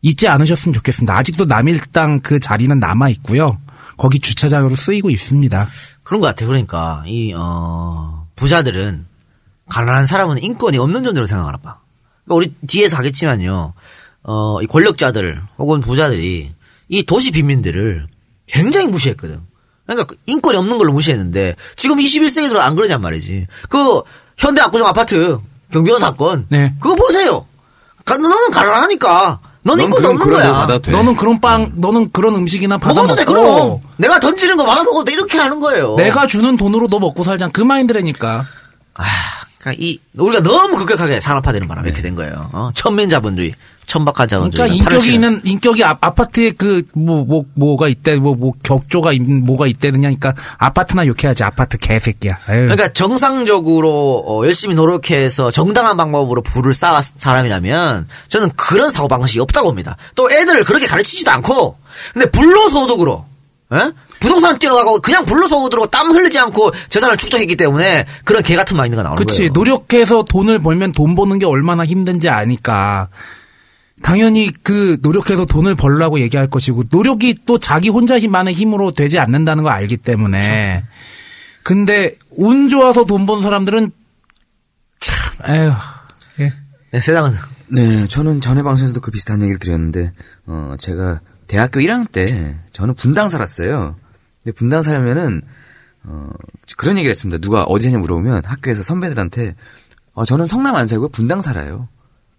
잊지 0.00 0.28
않으셨으면 0.28 0.74
좋겠습니다. 0.74 1.16
아직도 1.16 1.44
남일당 1.44 2.20
그 2.20 2.38
자리는 2.38 2.78
남아 2.78 3.10
있고요. 3.10 3.58
거기 3.96 4.20
주차장으로 4.20 4.76
쓰이고 4.76 5.10
있습니다. 5.10 5.66
그런 6.04 6.20
것 6.20 6.28
같아요. 6.28 6.48
그러니까 6.48 7.02
이 7.06 7.34
어, 7.36 8.26
부자들은 8.36 9.04
가난한 9.68 10.06
사람은 10.06 10.42
인권이 10.42 10.78
없는 10.78 11.02
존재로 11.02 11.26
생각하나 11.26 11.58
봐. 11.58 11.80
그러니까 12.24 12.34
우리 12.34 12.54
뒤에서 12.66 12.96
하겠지만요. 12.96 13.74
어, 14.22 14.62
이 14.62 14.66
권력자들 14.66 15.42
혹은 15.58 15.80
부자들이 15.80 16.52
이 16.88 17.02
도시 17.02 17.30
빈민들을 17.30 18.06
굉장히 18.46 18.86
무시했거든. 18.86 19.40
그러니까 19.86 20.06
그 20.06 20.16
인권이 20.26 20.56
없는 20.56 20.78
걸로 20.78 20.92
무시했는데 20.92 21.56
지금 21.76 21.96
21세기 21.98 22.48
들어 22.48 22.60
안 22.60 22.74
그러냔 22.74 23.00
말이지. 23.00 23.46
그 23.68 24.02
현대 24.36 24.60
압구정 24.60 24.86
아파트 24.86 25.38
경비원 25.72 25.98
사건. 26.00 26.46
네. 26.48 26.74
그거 26.80 26.94
보세요. 26.94 27.46
가- 28.04 28.16
너는 28.16 28.50
가난하니까. 28.52 29.40
너는 29.62 29.90
그럼 29.90 30.12
없는 30.12 30.18
그런 30.24 30.40
거 30.40 30.66
거야. 30.66 30.80
너는 30.96 31.14
그런 31.16 31.40
빵, 31.40 31.72
너는 31.76 32.10
그런 32.12 32.34
음식이나 32.36 32.78
받아 32.78 32.94
먹어도 32.94 33.16
돼 33.16 33.24
그럼. 33.24 33.44
먹고 33.44 33.82
내가 33.98 34.18
던지는 34.18 34.56
거 34.56 34.64
받아 34.64 34.82
먹어도 34.84 35.04
돼. 35.04 35.12
이렇게 35.12 35.36
하는 35.36 35.60
거예요. 35.60 35.94
내가 35.96 36.26
주는 36.26 36.56
돈으로 36.56 36.88
너 36.88 36.98
먹고 36.98 37.22
살자. 37.22 37.48
그 37.48 37.60
마인드라니까. 37.60 38.46
아, 38.94 39.04
그러니까 39.58 39.82
이 39.84 39.98
우리가 40.16 40.42
너무 40.42 40.76
급격하게 40.76 41.20
산업화되는 41.20 41.68
바람에 41.68 41.88
이렇게 41.88 42.00
된 42.02 42.14
거예요. 42.14 42.48
어? 42.52 42.70
천민자본주의, 42.74 43.52
천박한 43.88 44.28
자본주의. 44.28 44.68
그러니까 44.68 44.84
인격이 44.94 45.14
있는 45.14 45.40
인격이 45.44 45.82
아, 45.82 45.96
아파트에 46.00 46.50
그 46.52 46.82
뭐 46.94 47.24
뭐 47.24 47.44
뭐 47.56 47.76
가 47.78 47.88
있대 47.88 48.16
뭐뭐 48.16 48.52
격조가 48.62 49.12
있, 49.14 49.22
뭐가 49.22 49.66
있대느냐니까 49.66 50.34
아파트나 50.58 51.06
욕해야지 51.06 51.42
아파트 51.42 51.78
개새끼야. 51.78 52.38
에휴. 52.50 52.56
그러니까 52.68 52.88
정상적으로 52.88 54.22
어, 54.26 54.44
열심히 54.44 54.74
노력해서 54.74 55.50
정당한 55.50 55.96
방법으로 55.96 56.42
부를 56.42 56.74
쌓은 56.74 57.00
사람이라면 57.16 58.08
저는 58.28 58.50
그런 58.56 58.90
사고 58.90 59.08
방식이 59.08 59.40
없다고 59.40 59.68
봅니다. 59.68 59.96
또 60.14 60.30
애들을 60.30 60.64
그렇게 60.64 60.86
가르치지도 60.86 61.30
않고 61.30 61.76
근데 62.12 62.30
불로소득으로 62.30 63.24
에? 63.72 63.90
부동산 64.20 64.58
뛰어가고 64.58 65.00
그냥 65.00 65.24
불로소득으로 65.24 65.86
땀 65.86 66.10
흘리지 66.10 66.38
않고 66.38 66.72
재산을 66.90 67.16
축적했기 67.16 67.56
때문에 67.56 68.04
그런 68.24 68.42
개 68.42 68.54
같은 68.56 68.76
마인드가 68.76 69.02
나오는 69.02 69.16
그치 69.24 69.38
거예요. 69.38 69.52
노력해서 69.54 70.24
돈을 70.24 70.58
벌면 70.58 70.92
돈 70.92 71.14
버는 71.14 71.38
게 71.38 71.46
얼마나 71.46 71.84
힘든지 71.84 72.28
아니까 72.28 73.08
당연히 74.02 74.50
그 74.62 74.98
노력해서 75.02 75.44
돈을 75.44 75.74
벌라고 75.74 76.20
얘기할 76.20 76.48
것이고 76.50 76.84
노력이 76.90 77.36
또 77.46 77.58
자기 77.58 77.88
혼자 77.88 78.18
힘만의 78.18 78.54
힘으로 78.54 78.90
되지 78.90 79.18
않는다는 79.18 79.64
걸 79.64 79.72
알기 79.72 79.96
때문에 79.98 80.84
근데 81.62 82.16
운 82.30 82.68
좋아서 82.68 83.04
돈 83.04 83.26
번 83.26 83.42
사람들은 83.42 83.90
참 85.00 85.54
에휴 85.54 85.72
예. 86.40 86.52
네, 86.92 87.00
세상은 87.00 87.32
네, 87.70 88.06
저는 88.06 88.40
전에 88.40 88.62
방송에서도 88.62 89.00
그 89.00 89.10
비슷한 89.10 89.42
얘기를 89.42 89.58
드렸는데, 89.58 90.12
어, 90.46 90.74
제가 90.78 91.20
대학교 91.48 91.80
1학년 91.80 92.10
때, 92.10 92.56
저는 92.72 92.94
분당 92.94 93.28
살았어요. 93.28 93.94
근데 94.42 94.54
분당 94.56 94.80
살면은, 94.80 95.42
어, 96.04 96.30
그런 96.78 96.96
얘기를 96.96 97.10
했습니다. 97.10 97.38
누가 97.42 97.64
어디 97.64 97.84
사냐 97.84 97.98
물어보면 97.98 98.44
학교에서 98.46 98.82
선배들한테, 98.82 99.54
어, 100.14 100.24
저는 100.24 100.46
성남 100.46 100.76
안 100.76 100.86
살고 100.86 101.10
분당 101.10 101.42
살아요. 101.42 101.88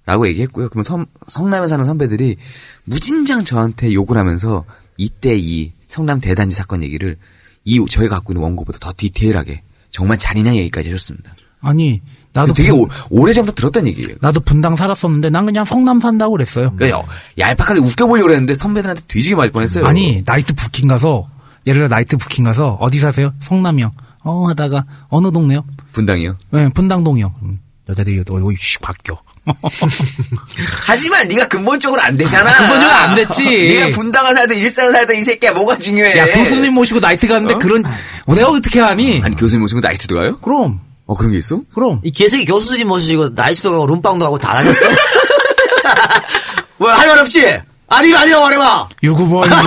라고 0.06 0.28
얘기했고요. 0.28 0.70
그러면 0.70 0.84
성, 0.84 1.06
성남에 1.28 1.68
사는 1.68 1.86
선배들이 1.86 2.38
무진장 2.86 3.44
저한테 3.44 3.94
욕을 3.94 4.18
하면서 4.18 4.66
이때 4.98 5.36
이 5.38 5.72
성남 5.88 6.20
대단지 6.20 6.56
사건 6.56 6.84
얘기를 6.84 7.18
이 7.66 7.84
저희가 7.88 8.16
갖고 8.16 8.34
있는 8.34 8.44
원고보다 8.44 8.80
더 8.80 8.92
디테일하게 8.96 9.62
정말 9.92 10.18
잔인한 10.18 10.56
얘기까지 10.56 10.90
해줬습니다. 10.90 11.34
아니 11.62 12.02
나도 12.34 12.54
되게 12.54 12.70
분- 12.72 12.82
오, 12.82 12.88
오래 13.10 13.34
전부터 13.34 13.56
들었던 13.56 13.86
얘기예요. 13.88 14.16
나도 14.22 14.40
분당 14.42 14.76
살았었는데 14.76 15.30
난 15.30 15.46
그냥 15.46 15.66
성남 15.66 16.00
산다고 16.00 16.32
그랬어요. 16.34 16.74
그러니까 16.76 17.04
얄팍하게 17.38 17.80
웃겨보려고 17.82 18.30
했는데 18.32 18.54
선배들한테 18.54 19.04
뒤지게 19.08 19.36
맞을 19.36 19.52
뻔했어요. 19.52 19.86
아니 19.86 20.24
나이트 20.26 20.54
부킹 20.56 20.88
가서 20.88 21.28
예를 21.68 21.82
들어 21.82 21.88
나이트 21.90 22.18
부킹 22.18 22.46
가서 22.46 22.74
어디 22.80 23.00
사세요? 23.00 23.34
성남이요. 23.42 23.92
어 24.24 24.48
하다가 24.48 24.86
어느 25.10 25.32
동네요? 25.32 25.64
분당이요. 25.92 26.38
네, 26.52 26.70
분당동이요. 26.70 27.34
음, 27.44 27.60
여자들이 27.90 28.24
어이 28.30 28.56
씩 28.58 28.82
바뀌어. 28.82 29.20
하지만 30.86 31.28
네가 31.28 31.48
근본적으로 31.48 32.02
안 32.02 32.16
되잖아. 32.16 32.52
근본적으로 32.54 32.92
안 32.92 33.16
됐지. 33.16 33.44
네가 33.44 33.88
분당을 33.96 34.34
살든 34.36 34.58
일산을 34.58 34.92
살든 34.92 35.18
이 35.18 35.24
새끼야 35.24 35.52
뭐가 35.54 35.78
중요해. 35.78 36.18
야 36.18 36.26
교수님 36.28 36.74
모시고 36.74 37.00
나이트 37.00 37.28
가는데 37.28 37.56
그런 37.56 37.84
어, 38.26 38.36
내가 38.36 38.50
어떻게 38.50 38.80
하니? 38.80 39.22
아니 39.24 39.36
교수님 39.36 39.62
모시고 39.62 39.82
나이트도 39.82 40.16
가요? 40.16 40.40
그럼 40.40 40.80
어 41.06 41.16
그런 41.16 41.32
게 41.32 41.38
있어? 41.38 41.62
그럼 41.74 42.00
이 42.04 42.12
개새끼 42.12 42.46
교수님 42.46 42.88
모시고 42.88 43.30
나이트도 43.30 43.72
가고 43.72 43.86
룸빵도 43.88 44.26
가고 44.26 44.38
다 44.40 44.54
다녔어? 44.56 44.86
뭐할말 46.78 47.20
없지? 47.20 47.60
아니가 47.88 48.22
아니라고 48.22 48.44
말해봐. 48.46 48.90
유구번 49.04 49.50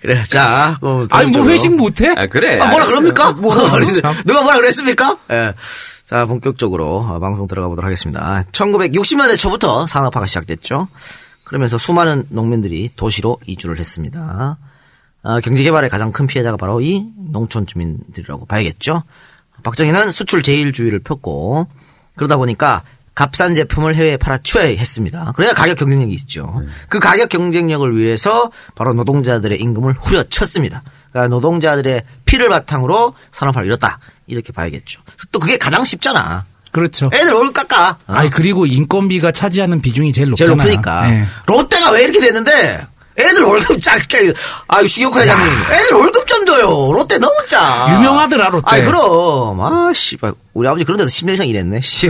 그래, 0.00 0.22
자. 0.28 0.78
어, 0.80 1.06
아니 1.10 1.30
뭐. 1.30 1.46
회식 1.48 1.74
못해? 1.76 2.12
아 2.16 2.26
그래. 2.26 2.54
아, 2.60 2.66
뭐라 2.66 2.84
알았어요. 2.86 2.88
그럽니까? 3.12 3.32
뭐 3.32 3.56
참. 4.00 4.14
누가 4.24 4.42
뭐라 4.42 4.58
그랬습니까? 4.58 5.16
예. 5.32 5.54
자, 6.10 6.26
본격적으로 6.26 7.06
어, 7.08 7.20
방송 7.20 7.46
들어가 7.46 7.68
보도록 7.68 7.86
하겠습니다. 7.86 8.44
1960년대 8.50 9.38
초부터 9.38 9.86
산업화가 9.86 10.26
시작됐죠. 10.26 10.88
그러면서 11.44 11.78
수많은 11.78 12.24
농민들이 12.30 12.90
도시로 12.96 13.38
이주를 13.46 13.78
했습니다. 13.78 14.58
아, 15.22 15.38
경제개발의 15.38 15.88
가장 15.88 16.10
큰 16.10 16.26
피해자가 16.26 16.56
바로 16.56 16.80
이 16.80 17.06
농촌 17.16 17.64
주민들이라고 17.64 18.46
봐야겠죠. 18.46 19.04
박정희는 19.62 20.10
수출 20.10 20.42
제일주의를 20.42 20.98
폈고 20.98 21.68
그러다 22.16 22.38
보니까 22.38 22.82
값싼 23.14 23.54
제품을 23.54 23.94
해외에 23.94 24.16
팔아치워야 24.16 24.66
했습니다. 24.66 25.30
그래야 25.36 25.52
가격 25.54 25.78
경쟁력이 25.78 26.12
있죠. 26.14 26.60
그 26.88 26.98
가격 26.98 27.28
경쟁력을 27.28 27.96
위해서 27.96 28.50
바로 28.74 28.94
노동자들의 28.94 29.60
임금을 29.60 29.94
후려쳤습니다. 30.00 30.82
그러니까 31.12 31.34
노동자들의 31.34 32.02
피를 32.24 32.48
바탕으로 32.48 33.14
산업화를 33.32 33.66
이뤘다. 33.68 33.98
이렇게 34.26 34.52
봐야겠죠. 34.52 35.00
또 35.32 35.40
그게 35.40 35.58
가장 35.58 35.84
쉽잖아. 35.84 36.44
그렇죠. 36.72 37.10
애들 37.12 37.32
월급 37.32 37.52
깎아. 37.54 37.90
어? 38.06 38.12
아니 38.12 38.30
그리고 38.30 38.64
인건비가 38.66 39.32
차지하는 39.32 39.80
비중이 39.80 40.12
제일 40.12 40.26
제일 40.36 40.50
높잖아요. 40.50 40.56
높으니까. 40.56 41.10
예. 41.10 41.26
롯데가 41.46 41.90
왜 41.90 42.04
이렇게 42.04 42.20
됐는데 42.20 42.86
애들 43.18 43.42
월급 43.42 43.78
작게 43.80 44.32
아유 44.68 44.86
식욕 44.86 45.14
회장님. 45.16 45.46
애들 45.70 45.96
월급 45.96 46.26
좀 46.26 46.46
줘요. 46.46 46.90
롯데 46.92 47.18
너무 47.18 47.34
짜. 47.46 47.86
유명하더라, 47.90 48.48
롯데. 48.48 48.64
아이 48.66 48.82
그럼. 48.84 49.60
아 49.60 49.92
씨발. 49.94 50.32
우리 50.54 50.66
아버지 50.68 50.84
그런 50.84 50.96
데서 50.98 51.08
10년 51.10 51.34
이상 51.34 51.46
일했네. 51.46 51.80
씨. 51.82 52.08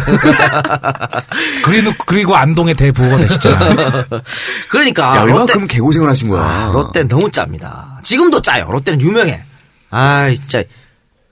그리고 1.64 1.92
그리고 2.06 2.36
안동의 2.36 2.74
대부호가 2.74 3.16
되셨잖아요. 3.18 4.04
그러니까 4.70 5.16
야 5.16 5.20
롯데 5.24 5.32
얼마큼 5.32 5.66
개고생을 5.66 6.08
하신 6.08 6.28
거야. 6.28 6.42
아, 6.42 6.70
롯데 6.72 7.04
너무 7.04 7.30
짭니다. 7.30 7.98
지금도 8.02 8.40
짜요. 8.42 8.68
롯데는 8.70 9.00
유명해. 9.00 9.42
아 9.90 10.30
진짜. 10.34 10.62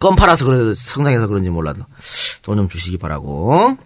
껌 0.00 0.14
팔아서 0.14 0.44
그래 0.44 0.72
성장해서 0.76 1.26
그런지 1.26 1.50
몰라도. 1.50 1.82
돈 2.42 2.56
좀 2.56 2.68
주시기 2.68 2.98
바라고. 2.98 3.54
아, 3.54 3.76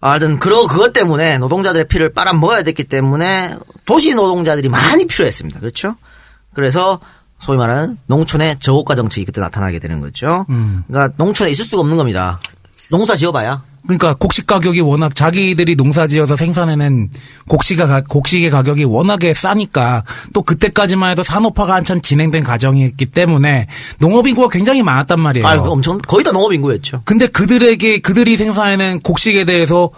하여튼 0.00 0.38
그러 0.38 0.66
그것 0.66 0.92
때문에 0.92 1.38
노동자들의 1.38 1.88
피를 1.88 2.12
빨아먹어야 2.12 2.62
됐기 2.62 2.84
때문에 2.84 3.56
도시 3.84 4.14
노동자들이 4.14 4.68
많이 4.68 5.06
필요했습니다. 5.06 5.60
그렇죠? 5.60 5.96
그래서 6.54 7.00
소위 7.38 7.56
말하는 7.56 7.98
농촌의 8.06 8.58
저고가 8.58 8.94
정책이 8.94 9.26
그때 9.26 9.40
나타나게 9.40 9.78
되는 9.78 10.00
거죠. 10.00 10.46
음. 10.50 10.84
그러니까 10.86 11.14
농촌에 11.16 11.50
있을 11.50 11.64
수가 11.64 11.80
없는 11.80 11.96
겁니다. 11.96 12.40
농사 12.90 13.16
지어봐야 13.16 13.62
그러니까 13.84 14.14
곡식 14.14 14.46
가격이 14.46 14.80
워낙 14.80 15.14
자기들이 15.14 15.74
농사지어서 15.76 16.36
생산해낸 16.36 17.10
곡식가 17.48 17.86
가- 17.86 18.02
곡식의 18.02 18.50
가격이 18.50 18.84
워낙에 18.84 19.32
싸니까 19.34 20.04
또 20.34 20.42
그때까지만 20.42 21.12
해도 21.12 21.22
산업화가 21.22 21.74
한참 21.74 22.00
진행된 22.02 22.44
과정이었기 22.44 23.06
때문에 23.06 23.66
농업 23.98 24.26
인구가 24.26 24.48
굉장히 24.48 24.82
많았단 24.82 25.18
말이에요. 25.20 25.46
아, 25.46 25.60
그 25.62 25.70
엄청 25.70 25.98
거의 26.06 26.22
다 26.24 26.32
농업 26.32 26.52
인구였죠. 26.52 27.02
근데 27.04 27.26
그들에게 27.28 27.98
그들이 28.00 28.36
생산해낸 28.36 29.00
곡식에 29.00 29.44
대해서 29.44 29.90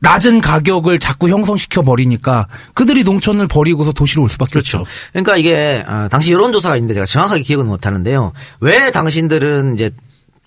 낮은 0.00 0.42
가격을 0.42 0.98
자꾸 0.98 1.30
형성시켜 1.30 1.80
버리니까 1.80 2.46
그들이 2.74 3.04
농촌을 3.04 3.46
버리고서 3.48 3.92
도시로 3.92 4.24
올 4.24 4.28
수밖에 4.28 4.58
없죠. 4.58 4.84
그러니까 5.12 5.38
이게 5.38 5.82
아, 5.86 6.08
당시 6.10 6.30
여론조사가 6.32 6.76
있는데 6.76 6.92
제가 6.92 7.06
정확하게 7.06 7.42
기억은 7.42 7.66
못하는데요. 7.66 8.32
왜 8.60 8.90
당신들은 8.90 9.74
이제 9.74 9.90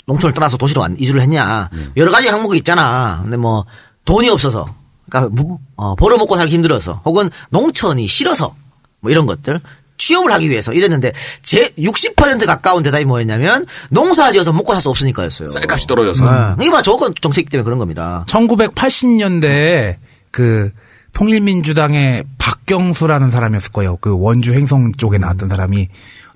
농촌을 0.07 0.33
떠나서 0.33 0.57
도시로 0.57 0.83
안- 0.83 0.95
이주를 0.99 1.21
했냐? 1.21 1.69
여러 1.97 2.09
가지 2.11 2.27
항목이 2.27 2.57
있잖아. 2.57 3.19
근데 3.21 3.37
뭐 3.37 3.65
돈이 4.05 4.29
없어서, 4.29 4.65
그러니까 5.09 5.35
무- 5.41 5.59
어, 5.75 5.95
벌어 5.95 6.17
먹고 6.17 6.35
살기 6.37 6.53
힘들어서, 6.53 7.01
혹은 7.05 7.29
농촌이 7.49 8.07
싫어서, 8.07 8.55
뭐 9.01 9.11
이런 9.11 9.25
것들. 9.25 9.59
취업을 9.99 10.31
하기 10.33 10.47
위해서 10.51 10.73
이랬는데 10.73 11.11
제 11.41 11.69
60% 11.77 12.45
가까운 12.45 12.83
대답이 12.83 13.03
뭐였냐면 13.05 13.65
농사지어서 13.89 14.53
먹고 14.53 14.73
살 14.73 14.81
수 14.81 14.89
없으니까였어요. 14.91 15.47
쌀값이 15.47 15.87
떨어져서. 15.87 16.23
네. 16.29 16.55
이게 16.61 16.69
바로 16.69 16.83
저건 16.83 17.13
정책 17.19 17.49
때문에 17.49 17.63
그런 17.63 17.79
겁니다. 17.79 18.23
1980년대에 18.27 19.95
그 20.29 20.71
통일민주당의 21.15 22.25
박경수라는 22.37 23.31
사람이었을 23.31 23.71
거예요. 23.71 23.97
그 23.97 24.15
원주 24.15 24.53
행성 24.53 24.91
쪽에 24.93 25.17
나왔던 25.17 25.49
사람이 25.49 25.87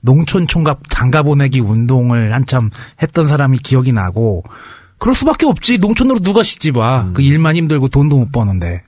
농촌 0.02 0.48
총각 0.48 0.82
장가 0.90 1.24
보내기 1.24 1.60
운동을 1.60 2.34
한참 2.34 2.70
했던 3.02 3.28
사람이 3.28 3.60
기억이 3.60 3.92
나고 3.94 4.44
그럴 4.98 5.16
수밖에 5.16 5.46
없지. 5.48 5.80
농촌으로 5.80 6.20
누가 6.20 6.44
시집 6.44 6.78
와. 6.78 7.10
그 7.14 7.22
일만 7.22 7.56
힘들고 7.56 7.88
돈도 7.88 8.18
못 8.18 8.32
버는데. 8.32 8.84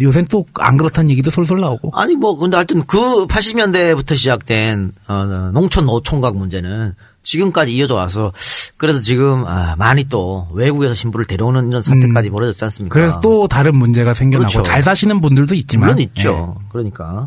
요새는 0.00 0.26
또 0.30 0.44
안 0.60 0.76
그렇다는 0.76 1.10
얘기도 1.10 1.30
솔솔 1.30 1.60
나오고. 1.60 1.90
아니 1.94 2.14
뭐 2.14 2.36
근데 2.36 2.56
하여튼 2.56 2.86
그 2.86 3.26
80년대부터 3.26 4.16
시작된 4.16 4.92
어, 5.08 5.50
농촌 5.52 5.86
노총각 5.86 6.36
문제는 6.36 6.94
지금까지 7.22 7.74
이어져 7.74 7.96
와서 7.96 8.32
그래서 8.76 9.00
지금 9.00 9.44
아, 9.46 9.74
많이 9.76 10.04
또 10.08 10.46
외국에서 10.54 10.94
신부를 10.94 11.26
데려오는 11.26 11.68
이런 11.68 11.82
사태까지 11.82 12.30
벌어졌지 12.30 12.64
않습니까? 12.64 12.94
그래서 12.94 13.20
또 13.20 13.48
다른 13.48 13.76
문제가 13.76 14.14
생겨나고 14.14 14.50
그렇죠. 14.50 14.62
잘 14.62 14.82
사시는 14.82 15.20
분들도 15.20 15.54
있지만 15.56 15.86
물론 15.88 15.98
있죠. 15.98 16.56
예. 16.58 16.66
그러니까 16.70 17.26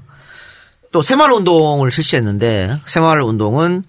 또 0.91 1.01
새마을 1.01 1.31
운동을 1.31 1.91
실시했는데 1.91 2.81
새마을 2.85 3.21
운동은 3.21 3.83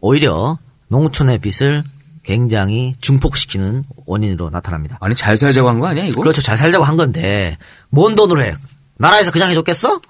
오히려 0.00 0.58
농촌의 0.88 1.38
빚을 1.38 1.84
굉장히 2.24 2.94
증폭시키는 3.00 3.84
원인으로 4.06 4.50
나타납니다. 4.50 4.98
아니 5.00 5.14
잘 5.14 5.36
살자고 5.36 5.68
한 5.68 5.80
거 5.80 5.86
아니야 5.88 6.04
이거? 6.04 6.20
그렇죠. 6.20 6.42
잘 6.42 6.56
살자고 6.56 6.84
한 6.84 6.96
건데 6.96 7.56
뭔 7.88 8.14
돈으로 8.14 8.42
해? 8.42 8.54
나라에서 8.98 9.30
그냥 9.32 9.50
해줬겠어? 9.50 10.00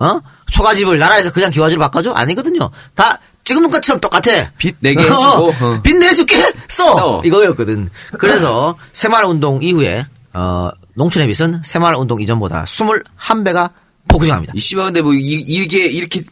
어? 0.00 0.20
초가집을 0.50 0.98
나라에서 0.98 1.30
그냥 1.32 1.50
기와지로 1.50 1.80
바꿔줘? 1.80 2.12
아니거든요. 2.12 2.70
다 2.94 3.20
지금 3.44 3.68
것처럼 3.70 4.00
똑같아. 4.00 4.50
빚 4.56 4.76
내게 4.80 5.02
해주고, 5.02 5.14
어. 5.20 5.82
빚 5.82 5.96
내줄게 5.98 6.40
써. 6.68 6.94
써. 6.96 7.22
이거였거든. 7.24 7.90
그래서 8.18 8.76
새마을 8.94 9.26
운동 9.26 9.62
이후에 9.62 10.06
어, 10.32 10.70
농촌의 10.94 11.28
빚은 11.28 11.62
새마을 11.62 11.94
운동 11.94 12.20
이전보다 12.20 12.64
21배가 12.64 13.70
폭증합니다. 14.18 14.52
이 14.56 14.60
씨발 14.60 14.86
근데 14.86 15.02
뭐 15.02 15.12
이, 15.14 15.18
이게 15.32 15.86
이렇게 15.86 16.22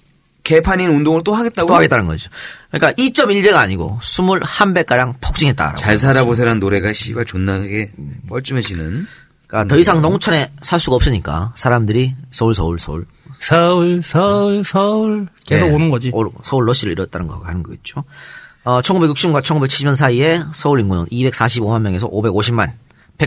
개판인 0.44 0.90
운동을 0.90 1.22
또 1.24 1.34
하겠다고? 1.34 1.68
또 1.68 1.74
하겠다는 1.74 2.06
거죠. 2.06 2.28
그러니까 2.70 2.92
2.1배가 3.00 3.54
아니고 3.56 3.98
21배가량 4.00 5.14
폭증했다라고. 5.20 5.76
잘 5.78 5.96
살아보세라는 5.98 6.58
노래가 6.60 6.92
씨발 6.92 7.24
존나게 7.24 7.92
뻘쭘해지는. 8.28 9.06
그러니까 9.46 9.72
더 9.74 9.78
이상 9.78 10.00
농촌에 10.02 10.50
살 10.62 10.80
수가 10.80 10.96
없으니까 10.96 11.52
사람들이 11.56 12.14
서울 12.30 12.54
서울 12.54 12.78
서울 12.78 13.06
서울 13.38 14.02
서울 14.02 14.64
서울 14.64 15.28
계속 15.46 15.66
네. 15.68 15.72
오는 15.74 15.90
거지. 15.90 16.10
올- 16.12 16.30
서울 16.42 16.66
러시를 16.66 16.92
이뤘다는 16.92 17.26
거 17.28 17.40
하는 17.44 17.62
거겠죠. 17.62 18.02
어, 18.64 18.80
1960년과 18.80 19.42
1970년 19.42 19.94
사이에 19.94 20.40
서울 20.54 20.80
인구는 20.80 21.06
245만 21.06 21.82
명에서 21.82 22.08
550만 22.08 22.70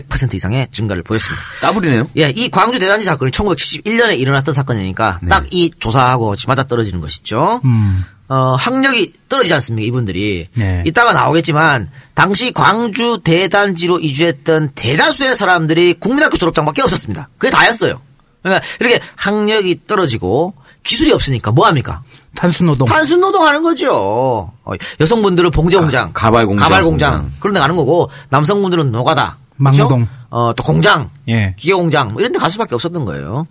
100% 0.00 0.34
이상의 0.34 0.68
증가를 0.70 1.02
보였습니다. 1.02 1.42
따블이네요. 1.62 2.08
예, 2.18 2.30
이 2.30 2.48
광주 2.50 2.78
대단지 2.78 3.06
사건이 3.06 3.30
1971년에 3.32 4.18
일어났던 4.18 4.54
사건이니까 4.54 5.20
네. 5.22 5.28
딱이 5.28 5.72
조사하고 5.78 6.34
맞아 6.46 6.62
떨어지는 6.64 7.00
것이죠. 7.00 7.60
음. 7.64 8.04
어, 8.28 8.56
학력이 8.58 9.12
떨어지지 9.28 9.54
않습니까, 9.54 9.86
이분들이. 9.86 10.48
네. 10.54 10.82
이따가 10.84 11.12
나오겠지만, 11.12 11.88
당시 12.14 12.52
광주 12.52 13.20
대단지로 13.22 14.00
이주했던 14.00 14.70
대다수의 14.74 15.36
사람들이 15.36 15.94
국민학교 15.94 16.36
졸업장밖에 16.36 16.82
없었습니다. 16.82 17.28
그게 17.38 17.50
다였어요. 17.52 18.00
그러니까 18.42 18.66
이렇게 18.80 19.00
학력이 19.14 19.82
떨어지고 19.86 20.54
기술이 20.82 21.12
없으니까 21.12 21.52
뭐합니까? 21.52 22.02
탄수노동. 22.34 22.86
단순 22.88 23.20
노동 23.20 23.44
하는 23.46 23.62
거죠. 23.62 23.90
어, 23.92 24.72
여성분들은 25.00 25.50
봉제 25.52 25.76
공장, 25.78 26.12
가- 26.12 26.26
가발 26.26 26.46
공장, 26.46 26.68
가발 26.68 26.82
공장. 26.84 27.30
그런 27.40 27.54
데 27.54 27.60
가는 27.60 27.76
거고 27.76 28.10
남성분들은 28.30 28.90
노가다, 28.92 29.38
그죠? 29.58 29.88
어, 30.30 30.52
또 30.54 30.62
공장, 30.62 31.10
예. 31.28 31.54
기계 31.56 31.72
공장 31.74 32.12
뭐 32.12 32.20
이런 32.20 32.32
데 32.32 32.38
갈 32.38 32.50
수밖에 32.50 32.74
없었던 32.74 33.04
거예요. 33.04 33.46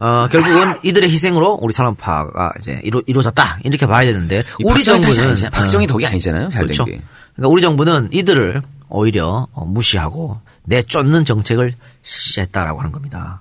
어, 0.00 0.28
결국은 0.30 0.76
이들의 0.84 1.10
희생으로 1.10 1.58
우리 1.60 1.72
산업화가 1.72 2.52
이제 2.60 2.80
이루, 2.84 3.02
이루어졌다 3.06 3.58
이렇게 3.64 3.84
봐야 3.86 4.06
되는데 4.06 4.44
이 4.60 4.64
우리 4.64 4.84
정부는. 4.84 5.50
박정희 5.50 5.84
어, 5.84 5.86
덕이 5.88 6.06
아니잖아요. 6.06 6.50
잘된 6.50 6.66
그렇죠. 6.66 6.84
게. 6.84 7.00
그러니까 7.34 7.48
우리 7.52 7.60
정부는 7.62 8.08
이들을 8.12 8.62
오히려 8.90 9.48
어, 9.52 9.64
무시하고 9.64 10.40
내쫓는 10.64 11.24
정책을 11.24 11.74
실시했다라고 12.02 12.78
하는 12.78 12.92
겁니다. 12.92 13.40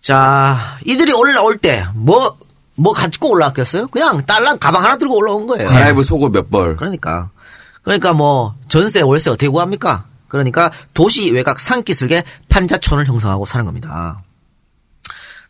자, 0.00 0.56
이들이 0.84 1.12
올라올 1.12 1.56
때 1.58 1.84
뭐 1.94 2.36
뭐 2.78 2.92
가지고 2.92 3.30
올라왔겠어요? 3.30 3.86
그냥 3.88 4.22
딸랑 4.26 4.58
가방 4.58 4.84
하나 4.84 4.98
들고 4.98 5.16
올라온 5.16 5.46
거예요. 5.46 5.66
갈아입을 5.66 6.04
속옷 6.04 6.30
몇 6.30 6.50
벌. 6.50 6.76
그러니까. 6.76 7.30
그러니까 7.86 8.12
뭐 8.12 8.56
전세 8.66 9.00
월세 9.00 9.30
어떻게 9.30 9.46
구합니까? 9.48 10.06
그러니까 10.26 10.72
도시 10.92 11.30
외곽 11.30 11.60
산기슭에 11.60 12.24
판자촌을 12.48 13.06
형성하고 13.06 13.46
사는 13.46 13.64
겁니다. 13.64 14.24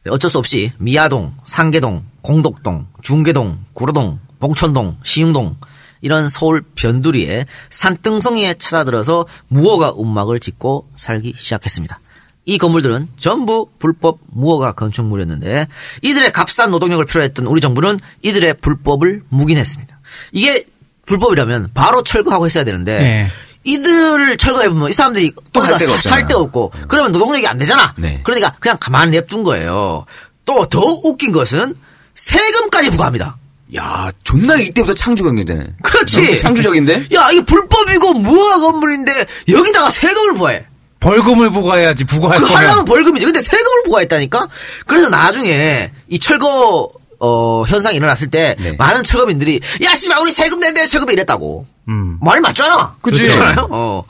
네, 0.04 0.10
어쩔 0.10 0.30
수 0.30 0.36
없이 0.36 0.70
미아동, 0.76 1.34
상계동, 1.44 2.04
공덕동, 2.20 2.88
중계동, 3.00 3.64
구로동, 3.72 4.20
봉천동, 4.38 4.98
시흥동 5.02 5.56
이런 6.02 6.28
서울 6.28 6.62
변두리에 6.74 7.46
산등성이에 7.70 8.54
찾아들어서 8.58 9.26
무허가 9.48 9.92
움막을 9.96 10.38
짓고 10.38 10.90
살기 10.94 11.32
시작했습니다. 11.38 11.98
이 12.44 12.58
건물들은 12.58 13.08
전부 13.16 13.70
불법 13.78 14.18
무허가 14.26 14.72
건축물이었는데 14.72 15.68
이들의 16.02 16.32
값싼 16.32 16.70
노동력을 16.70 17.04
필요했던 17.06 17.46
우리 17.46 17.62
정부는 17.62 17.98
이들의 18.20 18.58
불법을 18.60 19.22
묵인했습니다. 19.30 19.98
이게 20.32 20.66
불법이라면 21.06 21.70
바로 21.74 22.02
철거하고 22.02 22.46
했어야 22.46 22.64
되는데 22.64 22.94
네. 22.96 23.30
이들을 23.64 24.36
철거해 24.36 24.68
보면 24.68 24.90
이 24.90 24.92
사람들이 24.92 25.32
또살 25.52 25.78
데가 25.78 25.96
살. 25.96 26.26
데가 26.26 26.40
없고 26.40 26.72
그러면 26.88 27.12
노동력이 27.12 27.46
안 27.48 27.58
되잖아. 27.58 27.94
네. 27.96 28.20
그러니까 28.22 28.50
그냥 28.60 28.76
가만히 28.78 29.12
냅둔 29.12 29.42
거예요. 29.42 30.04
또 30.44 30.66
더 30.68 30.80
웃긴 30.80 31.32
것은 31.32 31.74
세금까지 32.14 32.90
부과합니다. 32.90 33.36
야, 33.74 34.10
존나 34.22 34.54
이때부터 34.54 34.94
창조 34.94 35.24
경제네. 35.24 35.66
그렇지. 35.82 36.36
창조적인데? 36.38 37.08
야, 37.14 37.28
이게 37.32 37.44
불법이고 37.44 38.14
무허가 38.14 38.58
건물인데 38.60 39.26
여기다가 39.48 39.90
세금을 39.90 40.34
부과해. 40.34 40.66
벌금을 41.00 41.50
부과해야지 41.50 42.04
부과할 42.04 42.38
그 42.40 42.46
거면. 42.46 42.56
하려면 42.56 42.84
벌금이지. 42.84 43.26
근데 43.26 43.42
세금을 43.42 43.82
부과했다니까? 43.84 44.48
그래서 44.86 45.08
나중에 45.08 45.90
이 46.08 46.18
철거, 46.18 46.90
어, 47.20 47.64
현상이 47.66 47.96
일어났을 47.96 48.30
때 48.30 48.56
네. 48.58 48.72
많은 48.72 49.02
철거민들이 49.02 49.60
야, 49.84 49.94
씨발, 49.94 50.18
우리 50.20 50.32
세금 50.32 50.60
낸대, 50.60 50.86
세금이 50.86 51.12
이랬다고. 51.14 51.66
음. 51.88 52.18
말이 52.20 52.40
맞잖아. 52.40 52.96
그치. 53.00 53.22
그렇잖아요? 53.22 53.68
어. 53.70 54.04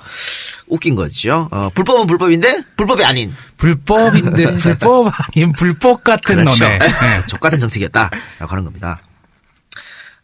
웃긴 0.69 0.97
거죠. 0.97 1.49
어, 1.53 1.69
불법은 1.75 2.07
불법인데 2.07 2.63
불법이 2.77 3.05
아닌. 3.05 3.35
불법인데 3.57 4.57
불법 4.59 5.13
아닌 5.15 5.53
불법 5.53 6.03
같은 6.03 6.37
그렇죠. 6.37 6.65
너네. 6.65 6.79
네. 6.79 7.23
족 7.29 7.39
같은 7.41 7.61
정책이었다라고 7.61 8.47
하는 8.49 8.65
겁니다. 8.65 9.01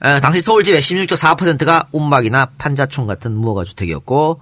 에, 0.04 0.18
당시 0.20 0.40
서울집의 0.40 0.80
16.4%가 0.82 1.86
움막이나 1.92 2.50
판자촌 2.58 3.06
같은 3.06 3.36
무허가 3.36 3.62
주택이었고, 3.62 4.40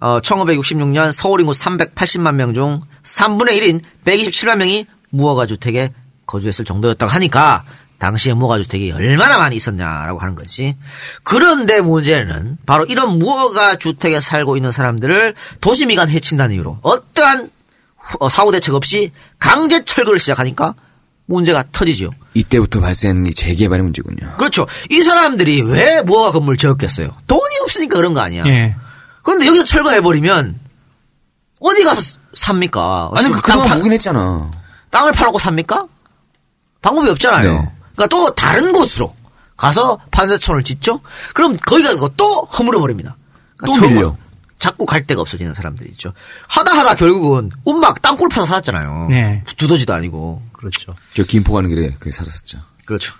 어, 0.00 0.20
1966년 0.20 1.12
서울 1.12 1.40
인구 1.40 1.52
380만 1.52 2.34
명 2.36 2.54
중 2.54 2.80
3분의 3.04 3.60
1인 3.60 3.82
127만 4.06 4.56
명이 4.56 4.86
무허가 5.10 5.44
주택에 5.46 5.92
거주했을 6.26 6.64
정도였다고 6.64 7.10
하니까 7.12 7.64
당시에 7.98 8.34
무허가 8.34 8.58
주택이 8.58 8.92
얼마나 8.92 9.38
많이 9.38 9.56
있었냐라고 9.56 10.18
하는 10.20 10.34
거지. 10.34 10.76
그런데 11.22 11.80
문제는 11.80 12.58
바로 12.66 12.84
이런 12.84 13.18
무허가 13.18 13.76
주택에 13.76 14.20
살고 14.20 14.56
있는 14.56 14.70
사람들을 14.72 15.34
도시미관 15.60 16.10
해친다는 16.10 16.54
이유로 16.56 16.78
어떠한 16.82 17.50
후- 17.96 18.16
어, 18.20 18.28
사후 18.28 18.52
대책 18.52 18.74
없이 18.74 19.12
강제 19.38 19.84
철거를 19.84 20.18
시작하니까 20.18 20.74
문제가 21.24 21.64
터지죠. 21.72 22.10
이때부터 22.34 22.80
발생하는 22.80 23.24
게 23.24 23.30
재개발의 23.32 23.82
문제군요. 23.82 24.36
그렇죠. 24.36 24.66
이 24.90 25.02
사람들이 25.02 25.62
왜 25.62 26.02
무허가 26.02 26.30
건물 26.32 26.56
지었겠어요? 26.56 27.08
돈이 27.26 27.58
없으니까 27.62 27.96
그런 27.96 28.12
거 28.14 28.20
아니야. 28.20 28.44
예. 28.46 28.76
그런데 29.22 29.46
여기서 29.46 29.64
철거해버리면 29.64 30.60
어디 31.60 31.82
가서 31.82 32.18
삽니까? 32.34 33.10
아니, 33.16 33.26
그, 33.28 33.32
땅 33.32 33.40
그동안 33.42 33.68
파- 33.68 33.76
무긴 33.76 33.92
했잖아. 33.92 34.50
땅을 34.90 35.12
팔아고 35.12 35.38
삽니까? 35.38 35.86
방법이 36.82 37.08
없잖아요. 37.10 37.52
네. 37.52 37.72
그러니까 37.94 38.06
또 38.08 38.34
다른 38.34 38.72
곳으로 38.72 39.14
가서 39.56 39.98
판자촌을 40.10 40.62
짓죠? 40.62 41.00
그럼 41.34 41.56
거기 41.66 41.82
가서 41.82 42.10
또 42.16 42.26
허물어 42.44 42.78
버립니다. 42.80 43.16
그러니까 43.56 43.86
또 43.86 43.94
밀려. 43.94 44.16
자꾸 44.58 44.86
갈 44.86 45.06
데가 45.06 45.20
없어지는 45.20 45.54
사람들이 45.54 45.90
있죠. 45.90 46.12
하다 46.48 46.78
하다 46.78 46.94
결국은 46.94 47.50
운막 47.64 48.00
땅굴 48.00 48.28
파서 48.28 48.46
살았잖아요. 48.46 49.08
네. 49.10 49.44
두더지도 49.56 49.92
아니고. 49.92 50.42
그렇죠. 50.52 50.94
저 51.14 51.24
김포 51.24 51.52
가는 51.52 51.68
길에 51.68 51.94
그게 51.98 52.10
살았었죠. 52.10 52.58
그렇죠. 52.86 53.14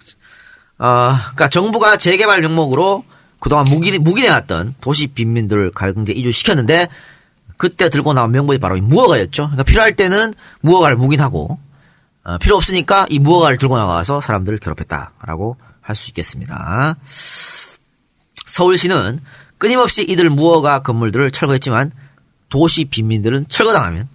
아, 0.78 1.20
그러니까 1.34 1.48
정부가 1.48 1.96
재개발 1.96 2.40
명목으로 2.40 3.04
그동안 3.38 3.66
묵인, 3.66 4.02
묵인해왔던 4.02 4.76
도시 4.80 5.09
빈민들을 5.09 5.72
강제 5.72 6.12
이주시켰는데 6.12 6.88
그때 7.59 7.90
들고 7.90 8.12
나온 8.12 8.32
명분이 8.32 8.59
바로 8.59 8.76
이 8.76 8.80
무허가였죠. 8.80 9.44
그러니까 9.44 9.62
필요할 9.62 9.94
때는 9.94 10.34
무허가를 10.61 10.96
묵인하고 10.96 11.59
어, 12.27 12.39
필요 12.39 12.57
없으니까 12.57 13.07
이 13.09 13.20
무허가를 13.20 13.57
들고 13.57 13.77
나가서 13.77 14.20
사람들을 14.20 14.59
괴롭혔다라고 14.59 15.57
할 15.81 15.95
수 15.95 16.11
있겠습니다. 16.11 16.97
서울시는 18.47 19.20
끊임없이 19.59 20.03
이들 20.03 20.31
무허가 20.31 20.83
건물들을 20.83 21.31
철거했지만 21.31 21.93
도시 22.49 22.87
빈민들은 22.87 23.47
철거당하면 23.49 24.09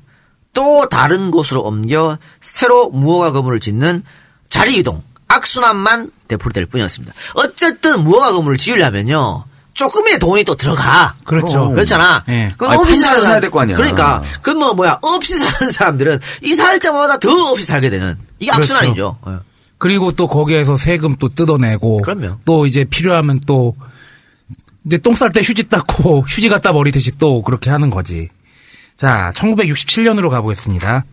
또 0.53 0.89
다른 0.89 1.31
곳으로 1.31 1.61
옮겨 1.61 2.17
새로 2.41 2.89
무허가 2.89 3.31
건물을 3.31 3.61
짓는 3.61 4.03
자리 4.49 4.75
이동, 4.75 5.01
악순환만 5.29 6.11
되풀이될 6.27 6.65
뿐이었습니다. 6.65 7.13
어쨌든 7.35 8.03
무허가 8.03 8.33
건물을 8.33 8.57
지으려면요. 8.57 9.45
조금의 9.73 10.19
돈이 10.19 10.43
또 10.43 10.55
들어가. 10.55 11.15
그렇죠. 11.23 11.69
그렇잖아. 11.71 12.23
예. 12.29 12.53
그럼 12.57 12.71
아니, 12.73 12.81
없이 12.81 12.95
사는 12.97 13.21
사야 13.21 13.39
될 13.39 13.49
거 13.49 13.61
아니야. 13.61 13.75
그러니까 13.75 14.21
그뭐 14.41 14.73
뭐야 14.73 14.99
없이 15.01 15.35
사는 15.37 15.71
사람들은 15.71 16.19
이사할 16.43 16.79
때마다 16.79 17.17
더 17.17 17.29
없이 17.51 17.65
살게 17.65 17.89
되는 17.89 18.17
이게 18.39 18.51
그렇죠. 18.51 18.73
악순환이죠. 18.73 19.17
예. 19.27 19.31
그리고 19.77 20.11
또 20.11 20.27
거기에서 20.27 20.77
세금 20.77 21.15
또 21.15 21.29
뜯어내고 21.29 22.01
그럼요. 22.01 22.37
또 22.45 22.65
이제 22.67 22.83
필요하면 22.83 23.39
또 23.47 23.75
이제 24.85 24.97
똥 24.97 25.13
쌀 25.13 25.31
때 25.31 25.41
휴지 25.41 25.63
닦고 25.69 26.25
휴지 26.29 26.49
갖다 26.49 26.71
버리듯이 26.73 27.17
또 27.17 27.41
그렇게 27.41 27.69
하는 27.69 27.89
거지. 27.89 28.29
자, 28.95 29.31
1967년으로 29.35 30.29
가보겠습니다. 30.29 31.05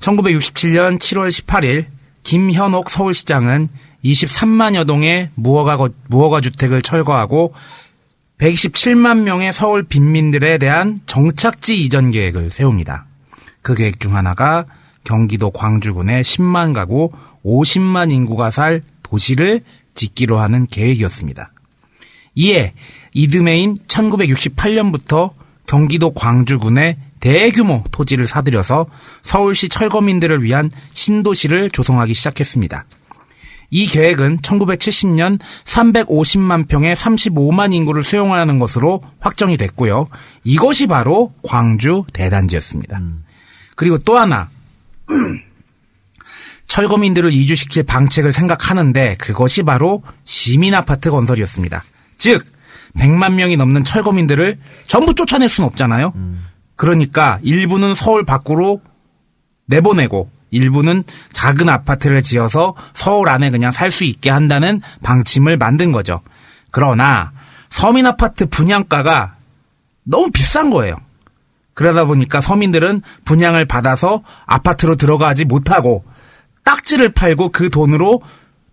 1967년 0.00 0.98
7월 0.98 1.28
18일 1.28 1.86
김현옥 2.24 2.90
서울시장은 2.90 3.66
23만 4.04 4.74
여 4.74 4.84
동의 4.84 5.30
무허가 5.34 5.76
거- 5.76 5.90
무허가 6.08 6.40
주택을 6.40 6.82
철거하고 6.82 7.54
127만 8.38 9.22
명의 9.22 9.52
서울 9.52 9.84
빈민들에 9.84 10.58
대한 10.58 10.98
정착지 11.06 11.80
이전 11.80 12.10
계획을 12.10 12.50
세웁니다. 12.50 13.06
그 13.62 13.74
계획 13.74 14.00
중 14.00 14.16
하나가 14.16 14.66
경기도 15.04 15.50
광주군의 15.50 16.24
10만 16.24 16.74
가구 16.74 17.10
50만 17.44 18.10
인구가 18.12 18.50
살 18.50 18.82
도시를 19.02 19.60
짓기로 19.94 20.38
하는 20.40 20.66
계획이었습니다. 20.66 21.52
이에 22.34 22.72
이듬해인 23.12 23.74
1968년부터 23.88 25.32
경기도 25.66 26.12
광주군에 26.12 26.96
대규모 27.20 27.84
토지를 27.92 28.26
사들여서 28.26 28.86
서울시 29.22 29.68
철거민들을 29.68 30.42
위한 30.42 30.70
신도시를 30.92 31.70
조성하기 31.70 32.14
시작했습니다. 32.14 32.84
이 33.74 33.86
계획은 33.86 34.38
1970년 34.38 35.40
350만 35.64 36.68
평의 36.68 36.94
35만 36.94 37.72
인구를 37.72 38.04
수용하는 38.04 38.58
것으로 38.58 39.00
확정이 39.18 39.56
됐고요. 39.56 40.08
이것이 40.44 40.86
바로 40.86 41.32
광주 41.42 42.04
대단지였습니다. 42.12 43.00
그리고 43.74 43.96
또 43.96 44.18
하나 44.18 44.50
철거민들을 46.66 47.32
이주시킬 47.32 47.84
방책을 47.84 48.34
생각하는데 48.34 49.16
그것이 49.18 49.62
바로 49.62 50.02
시민 50.24 50.74
아파트 50.74 51.10
건설이었습니다. 51.10 51.82
즉 52.18 52.44
100만 52.98 53.32
명이 53.32 53.56
넘는 53.56 53.84
철거민들을 53.84 54.58
전부 54.86 55.14
쫓아낼 55.14 55.48
수는 55.48 55.66
없잖아요. 55.68 56.12
그러니까 56.76 57.38
일부는 57.42 57.94
서울 57.94 58.26
밖으로 58.26 58.82
내보내고 59.64 60.30
일부는 60.52 61.02
작은 61.32 61.68
아파트를 61.68 62.22
지어서 62.22 62.74
서울 62.94 63.28
안에 63.28 63.50
그냥 63.50 63.72
살 63.72 63.90
수 63.90 64.04
있게 64.04 64.30
한다는 64.30 64.80
방침을 65.02 65.56
만든 65.56 65.90
거죠. 65.92 66.20
그러나 66.70 67.32
서민 67.68 68.06
아파트 68.06 68.46
분양가가 68.46 69.34
너무 70.04 70.30
비싼 70.30 70.70
거예요. 70.70 70.96
그러다 71.74 72.04
보니까 72.04 72.40
서민들은 72.40 73.02
분양을 73.24 73.64
받아서 73.66 74.22
아파트로 74.46 74.96
들어가지 74.96 75.44
못하고 75.44 76.04
딱지를 76.64 77.12
팔고 77.12 77.50
그 77.50 77.68
돈으로 77.70 78.22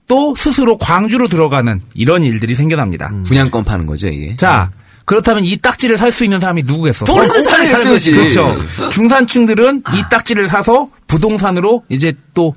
또 0.08 0.36
스스로 0.36 0.78
광주로 0.78 1.28
들어가는 1.28 1.82
이런 1.94 2.24
일들이 2.24 2.56
생겨납니다. 2.56 3.12
분양권 3.28 3.64
파는 3.64 3.86
거죠, 3.86 4.08
이게. 4.08 4.36
자, 4.36 4.72
그렇다면 5.10 5.44
이 5.44 5.58
딱지를 5.58 5.98
살 5.98 6.12
수 6.12 6.24
있는 6.24 6.40
사람이 6.40 6.62
누구겠어? 6.64 7.04
돈 7.06 7.26
있는 7.26 7.42
사람이 7.42 7.66
사는 7.66 7.84
사야지. 7.86 8.12
그렇죠. 8.12 8.56
중산층들은 8.92 9.84
이 9.96 10.04
딱지를 10.12 10.48
사서 10.48 10.90
부동산으로 11.08 11.84
이제 11.90 12.14
또 12.36 12.54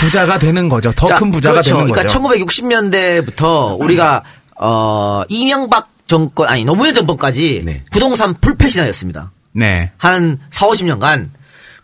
부자가 0.00 0.40
되는 0.40 0.68
거죠. 0.68 0.90
더 0.90 1.06
자, 1.06 1.14
큰 1.14 1.30
부자가 1.30 1.54
그렇죠. 1.54 1.76
되는 1.76 1.92
거죠. 1.92 2.18
그러니까 2.18 2.18
1960년대부터 2.18 3.80
우리가 3.80 4.24
어 4.60 5.22
이명박 5.28 5.88
정권 6.08 6.48
아니 6.48 6.64
노무현 6.64 6.94
정권까지 6.94 7.62
네. 7.64 7.84
부동산 7.92 8.34
불패신화였습니다. 8.40 9.30
네. 9.52 9.92
한 9.98 10.40
4, 10.50 10.66
50년간 10.66 11.28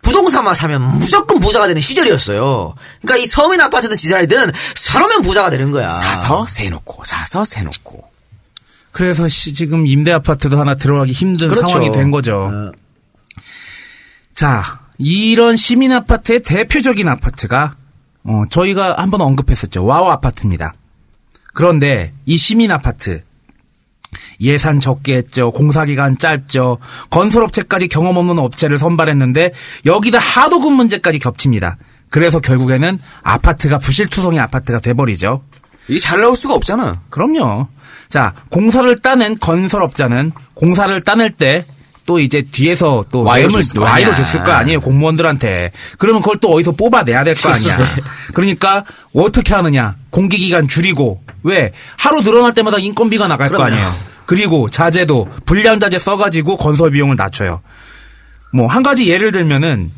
부동산만 0.03 0.57
사면 0.57 0.99
무조건 0.99 1.39
부자가 1.39 1.69
되는 1.69 1.81
시절이었어요. 1.81 2.75
그러니까 3.01 3.23
이 3.23 3.27
서민 3.27 3.61
아파트든 3.61 3.97
지자리든 3.97 4.51
사놓으면 4.75 5.23
부자가 5.23 5.51
되는 5.51 5.71
거야. 5.71 5.89
사서 5.89 6.47
세놓고, 6.47 7.05
사서 7.05 7.45
세놓고. 7.45 8.18
그래서 8.99 9.29
시- 9.29 9.55
지금 9.55 9.87
임대 9.87 10.11
아파트도 10.11 10.59
하나 10.59 10.75
들어가기 10.75 11.13
힘든 11.13 11.47
그렇죠. 11.47 11.69
상황이 11.69 11.93
된 11.93 12.11
거죠. 12.11 12.51
어, 12.53 12.73
자, 14.33 14.81
이런 14.99 15.55
시민 15.55 15.93
아파트의 15.93 16.41
대표적인 16.43 17.07
아파트가 17.07 17.77
어, 18.25 18.43
저희가 18.51 18.97
한번 18.99 19.21
언급했었죠. 19.21 19.85
와우 19.85 20.09
아파트입니다. 20.09 20.75
그런데 21.55 22.13
이 22.27 22.37
시민 22.37 22.73
아파트 22.73 23.23
예산 24.41 24.81
적게 24.81 25.15
했죠. 25.15 25.53
공사 25.53 25.85
기간 25.85 26.19
짧죠. 26.19 26.79
건설업체까지 27.11 27.87
경험 27.87 28.17
없는 28.17 28.41
업체를 28.41 28.79
선발했는데 28.79 29.53
여기다 29.87 30.19
하도급 30.19 30.73
문제까지 30.73 31.21
겹칩니다. 31.21 31.77
그래서 32.11 32.41
결국에는 32.41 32.99
아파트가 33.23 33.79
부실투성이 33.79 34.41
아파트가 34.41 34.81
돼버리죠. 34.81 35.45
이게 35.89 35.99
잘 35.99 36.21
나올 36.21 36.37
수가 36.37 36.55
없잖아. 36.55 37.01
그럼요. 37.11 37.67
자, 38.09 38.35
공사를 38.51 38.99
따낸 39.01 39.39
건설업자는 39.39 40.33
공사를 40.55 41.01
따낼 41.03 41.31
때 41.31 41.67
또 42.07 42.19
이제 42.19 42.41
뒤에서 42.51 43.05
또거 43.13 43.29
와이로. 43.29 43.51
줬을 43.51 44.43
거 44.43 44.51
아니에요 44.51 44.81
공무원들한테. 44.81 45.73
그러면 45.99 46.23
그걸 46.23 46.39
또 46.39 46.49
어디서 46.53 46.73
뽑아내야 46.73 47.23
될 47.23 47.35
거 47.35 47.51
아니야. 47.53 47.77
그러니까 48.33 48.83
어떻게 49.15 49.53
하느냐? 49.55 49.95
공기 50.09 50.39
기간 50.39 50.67
줄이고 50.67 51.23
왜 51.43 51.71
하루 51.99 52.23
늘어날 52.23 52.55
때마다 52.55 52.79
인건비가 52.79 53.29
나갈 53.29 53.51
거 53.51 53.59
그럼요. 53.59 53.75
아니에요. 53.75 53.95
그리고 54.25 54.71
자재도 54.71 55.29
불량 55.45 55.79
자재 55.79 55.99
써가지고 55.99 56.57
건설 56.57 56.93
비용을 56.93 57.17
낮춰요. 57.17 57.61
뭐 58.55 58.69
한 58.69 58.83
가지 58.83 59.07
예를 59.11 59.31
들면은 59.31 59.91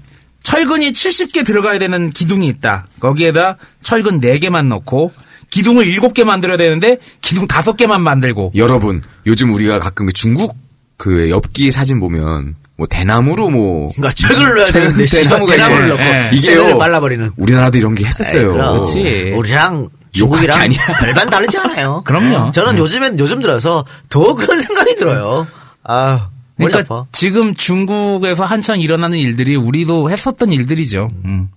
철근이 0.43 0.91
70개 0.91 1.47
들어가야 1.47 1.78
되는 1.78 2.11
기둥이 2.11 2.49
있다. 2.49 2.86
거기에다 2.99 3.57
철근 3.82 4.18
4개만 4.18 4.66
넣고 4.66 5.12
기둥을 5.51 5.84
7개 5.86 6.24
만들어야 6.24 6.57
되는데 6.57 6.98
기둥 7.20 7.46
5개만 7.46 8.01
만들고 8.01 8.53
여러분, 8.55 9.03
요즘 9.26 9.53
우리가 9.53 9.78
가끔 9.78 10.07
그 10.07 10.12
중국 10.12 10.57
그 10.96 11.30
엽기 11.30 11.72
사진 11.72 11.98
보면 11.98 12.57
뭐 12.76 12.86
대나무로 12.88 13.51
뭐 13.51 13.88
그러니까 13.94 14.14
철근을 14.14 14.55
넣어야 14.55 14.72
되는데 14.72 15.05
대나무가 15.05 15.53
대나무를 15.53 15.88
넣고 15.88 16.03
예. 16.03 16.30
이게요. 16.32 16.62
쇠를 16.62 16.78
발라버리는. 16.78 17.30
우리나라도 17.36 17.78
이런 17.78 17.94
게 17.94 18.05
했었어요. 18.05 18.53
그렇지. 18.53 19.32
우리랑 19.36 19.88
중국이랑 20.12 20.59
게 20.59 20.64
아니야. 20.64 20.80
별반 20.98 21.28
다르지 21.28 21.59
않아요. 21.59 22.03
그럼요. 22.05 22.53
저는 22.53 22.78
요즘엔 22.78 23.18
요즘 23.18 23.40
들어서 23.40 23.84
더 24.09 24.34
그런 24.34 24.61
생각이 24.62 24.96
들어요. 24.96 25.46
아, 25.84 26.28
그러니까 26.57 26.80
아파. 26.80 27.07
지금 27.12 27.55
중국에서 27.55 28.44
한창 28.44 28.80
일어나는 28.80 29.18
일들이 29.18 29.57
우리도 29.57 30.11
했었던 30.11 30.53
일들이죠. 30.53 31.09
음. 31.24 31.48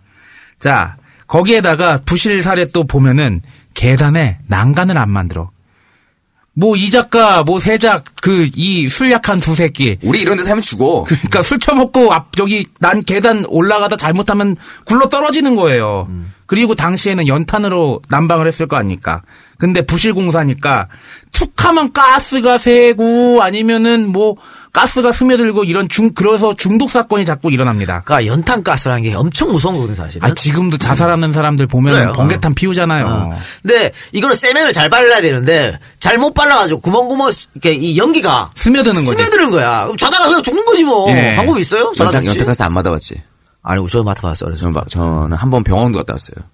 자, 0.59 0.97
거기에다가 1.27 1.99
부실 2.05 2.41
사례 2.41 2.67
또 2.67 2.85
보면은 2.85 3.41
계단에 3.73 4.39
난간을 4.47 4.97
안 4.97 5.09
만들어. 5.09 5.51
뭐 6.55 6.75
이 6.77 6.91
작가, 6.91 7.41
뭐 7.41 7.57
세작, 7.59 8.03
그 8.21 8.45
이 8.55 8.87
술 8.87 9.09
약한 9.11 9.39
두 9.39 9.55
새끼. 9.55 9.97
우리 10.03 10.21
이런 10.21 10.37
데 10.37 10.43
살면 10.43 10.61
죽어. 10.61 11.03
그러니까 11.03 11.41
술 11.41 11.57
처먹고 11.59 12.13
앞 12.13 12.31
저기 12.37 12.67
난 12.79 13.01
계단 13.03 13.43
올라가다 13.47 13.97
잘못하면 13.97 14.55
굴러 14.85 15.09
떨어지는 15.09 15.55
거예요. 15.55 16.07
그리고 16.53 16.75
당시에는 16.75 17.27
연탄으로 17.27 18.03
난방을 18.09 18.45
했을 18.47 18.67
거 18.67 18.75
아닙니까? 18.75 19.23
근데 19.57 19.83
부실공사니까 19.83 20.87
툭 21.31 21.51
하면 21.65 21.91
가스가 21.91 22.59
새고 22.59 23.41
아니면은 23.41 24.07
뭐 24.07 24.35
가스가 24.71 25.11
스며들고 25.11 25.63
이런 25.63 25.89
중 25.89 26.11
그래서 26.13 26.53
중독 26.55 26.91
사건이 26.91 27.25
자꾸 27.25 27.51
일어납니다. 27.51 28.03
그러니까 28.05 28.31
연탄가스라는 28.31 29.01
게 29.01 29.15
엄청 29.15 29.51
무서운 29.51 29.73
거거든요, 29.73 29.95
사실은. 29.95 30.29
아 30.29 30.35
지금도 30.35 30.77
자살하는 30.77 31.33
사람들 31.33 31.65
보면 31.65 31.93
그래요. 31.93 32.13
번개탄 32.13 32.53
피우잖아요. 32.53 33.05
어. 33.07 33.39
근데 33.63 33.91
이거는 34.11 34.35
세면을 34.35 34.73
잘 34.73 34.89
발라야 34.89 35.21
되는데 35.21 35.79
잘못 35.99 36.35
발라가지고 36.35 36.81
구멍구멍 36.81 37.31
이렇게 37.55 37.73
이 37.73 37.97
연기가 37.97 38.51
스며드는 38.53 38.93
거지. 38.93 39.17
스며드는 39.17 39.49
거야. 39.49 39.85
그럼 39.85 39.97
자다가 39.97 40.25
그냥 40.25 40.43
죽는 40.43 40.63
거지 40.65 40.83
뭐. 40.83 41.09
예. 41.09 41.33
방법 41.35 41.57
있어요? 41.57 41.91
자다 41.97 42.09
연탄, 42.09 42.21
죽지? 42.25 42.37
연탄 42.37 42.45
가스 42.45 42.61
안 42.61 42.75
받아봤지. 42.75 43.15
아니, 43.63 43.85
저 43.87 44.03
맡아봤어. 44.03 44.45
그래서. 44.45 44.59
저는, 44.61 44.73
막- 44.73 44.89
저는 44.89 45.35
한 45.37 45.49
번 45.49 45.63
병원도 45.63 45.99
갔다 45.99 46.13
왔어요. 46.13 46.45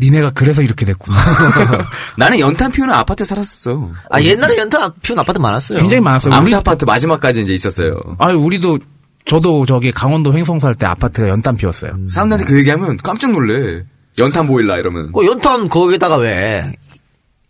니네가 0.00 0.30
그래서 0.30 0.62
이렇게 0.62 0.84
됐구나. 0.84 1.16
나는 2.18 2.40
연탄 2.40 2.72
피우는 2.72 2.92
아파트에 2.92 3.24
살았었어. 3.24 3.90
아 4.10 4.20
옛날에 4.20 4.56
연탄 4.58 4.92
피운 5.00 5.16
아파트 5.18 5.38
많았어요. 5.38 5.78
굉장히 5.78 6.00
많았어요. 6.00 6.34
암스 6.34 6.48
우리, 6.48 6.54
아파트 6.56 6.84
마지막까지 6.84 7.42
이제 7.42 7.54
있었어요. 7.54 7.92
아 8.18 8.32
우리도 8.32 8.78
저도 9.26 9.64
저기 9.64 9.92
강원도 9.92 10.34
횡성 10.34 10.58
살 10.58 10.74
때 10.74 10.86
아파트가 10.86 11.28
연탄 11.28 11.56
피웠어요. 11.56 11.92
사람들한테 12.08 12.44
그 12.50 12.58
얘기하면 12.58 12.96
깜짝 12.96 13.30
놀래. 13.30 13.84
연탄 14.18 14.46
보일라 14.48 14.78
이러면. 14.78 15.12
그 15.12 15.24
연탄 15.26 15.68
거기다가 15.68 16.16
왜 16.16 16.72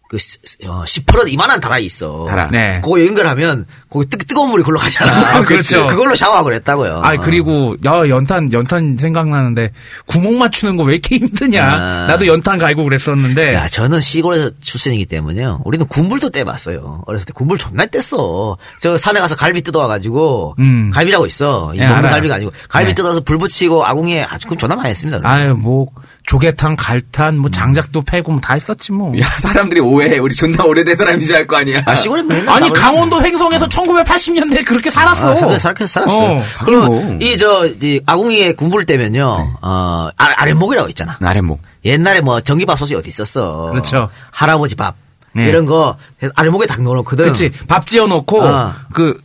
그, 0.08 0.18
시- 0.18 0.38
어, 0.68 0.84
10% 0.84 1.28
이만한 1.32 1.60
다라이 1.60 1.84
있어. 1.84 2.26
다라. 2.28 2.48
네. 2.52 2.80
그거 2.82 3.04
연결하면, 3.04 3.66
거기 3.90 4.06
뜨, 4.08 4.16
뜨거운 4.18 4.50
물이 4.50 4.62
글로 4.62 4.78
가잖아. 4.78 5.42
그렇죠. 5.42 5.86
그걸로 5.88 6.14
샤워하고 6.14 6.44
그랬다고요. 6.44 7.00
아 7.04 7.16
그리고 7.16 7.74
야 7.84 8.08
연탄 8.08 8.52
연탄 8.52 8.96
생각나는데 8.98 9.72
구멍 10.06 10.38
맞추는 10.38 10.76
거 10.76 10.84
왜 10.84 10.92
이렇게 10.94 11.16
힘드냐? 11.16 11.64
아. 11.64 12.06
나도 12.06 12.26
연탄 12.28 12.58
갈고 12.58 12.84
그랬었는데 12.84 13.54
야, 13.54 13.66
저는 13.66 14.00
시골에서 14.00 14.50
출신이기 14.60 15.06
때문에요. 15.06 15.62
우리는 15.64 15.84
군불도 15.86 16.30
떼봤어요. 16.30 17.02
어렸을 17.06 17.26
때 17.26 17.32
군불 17.32 17.58
존나 17.58 17.86
뗐어. 17.86 18.56
저 18.80 18.96
산에 18.96 19.18
가서 19.18 19.34
갈비 19.36 19.62
뜯어와가지고, 19.62 20.54
음. 20.60 20.90
갈비라고 20.90 21.26
있어. 21.26 21.72
이 21.74 21.78
예, 21.78 21.82
먹는 21.82 21.96
알아요. 21.98 22.12
갈비가 22.12 22.34
아니고, 22.36 22.52
갈비 22.68 22.88
네. 22.90 22.94
뜯어서 22.94 23.20
불 23.20 23.38
붙이고 23.38 23.84
아궁이에 23.84 24.22
아주 24.22 24.46
그 24.48 24.56
존나 24.56 24.76
많이 24.76 24.90
했습니다. 24.90 25.20
아유 25.24 25.54
뭐 25.54 25.88
조개탕 26.26 26.74
갈탄 26.76 27.38
뭐 27.38 27.50
장작도 27.50 28.02
패고 28.02 28.32
뭐 28.32 28.40
다 28.40 28.54
했었지 28.54 28.92
뭐. 28.92 29.18
야, 29.18 29.24
사람들이 29.38 29.80
오해해. 29.80 30.18
우리 30.18 30.34
존나 30.34 30.64
오래된 30.64 31.20
줄알거 31.20 31.56
아니야. 31.56 31.78
아, 31.86 31.94
시골에 31.94 32.22
맨날 32.22 32.48
아니 32.56 32.72
강원도 32.72 33.22
횡성에서 33.22 33.66
1980년대 33.68 34.66
그렇게 34.66 34.90
살았어. 34.90 35.32
아, 35.32 35.34
살았, 35.34 35.58
살았, 35.60 35.88
살았어요. 35.88 36.28
어. 36.38 36.42
그럼 36.64 36.84
뭐. 36.86 37.18
이, 37.20 37.36
저, 37.38 37.66
이 37.66 38.00
아궁이에 38.06 38.52
군불 38.52 38.84
떼면요, 38.86 39.58
어, 39.62 40.08
아, 40.16 40.28
아랫목이라고 40.36 40.88
있잖아. 40.90 41.16
아랫목. 41.22 41.62
옛날에 41.84 42.20
뭐 42.20 42.40
전기밥솥이 42.40 42.94
어디 42.94 43.08
있었어. 43.08 43.70
그렇죠. 43.70 44.08
할아버지 44.32 44.74
밥. 44.74 44.96
네. 45.34 45.44
이런 45.46 45.66
거 45.66 45.96
아랫목에 46.34 46.66
딱 46.66 46.82
넣어놓거든. 46.82 47.24
그렇지 47.24 47.52
밥 47.68 47.86
지어놓고 47.86 48.42
어. 48.42 48.74
그 48.92 49.20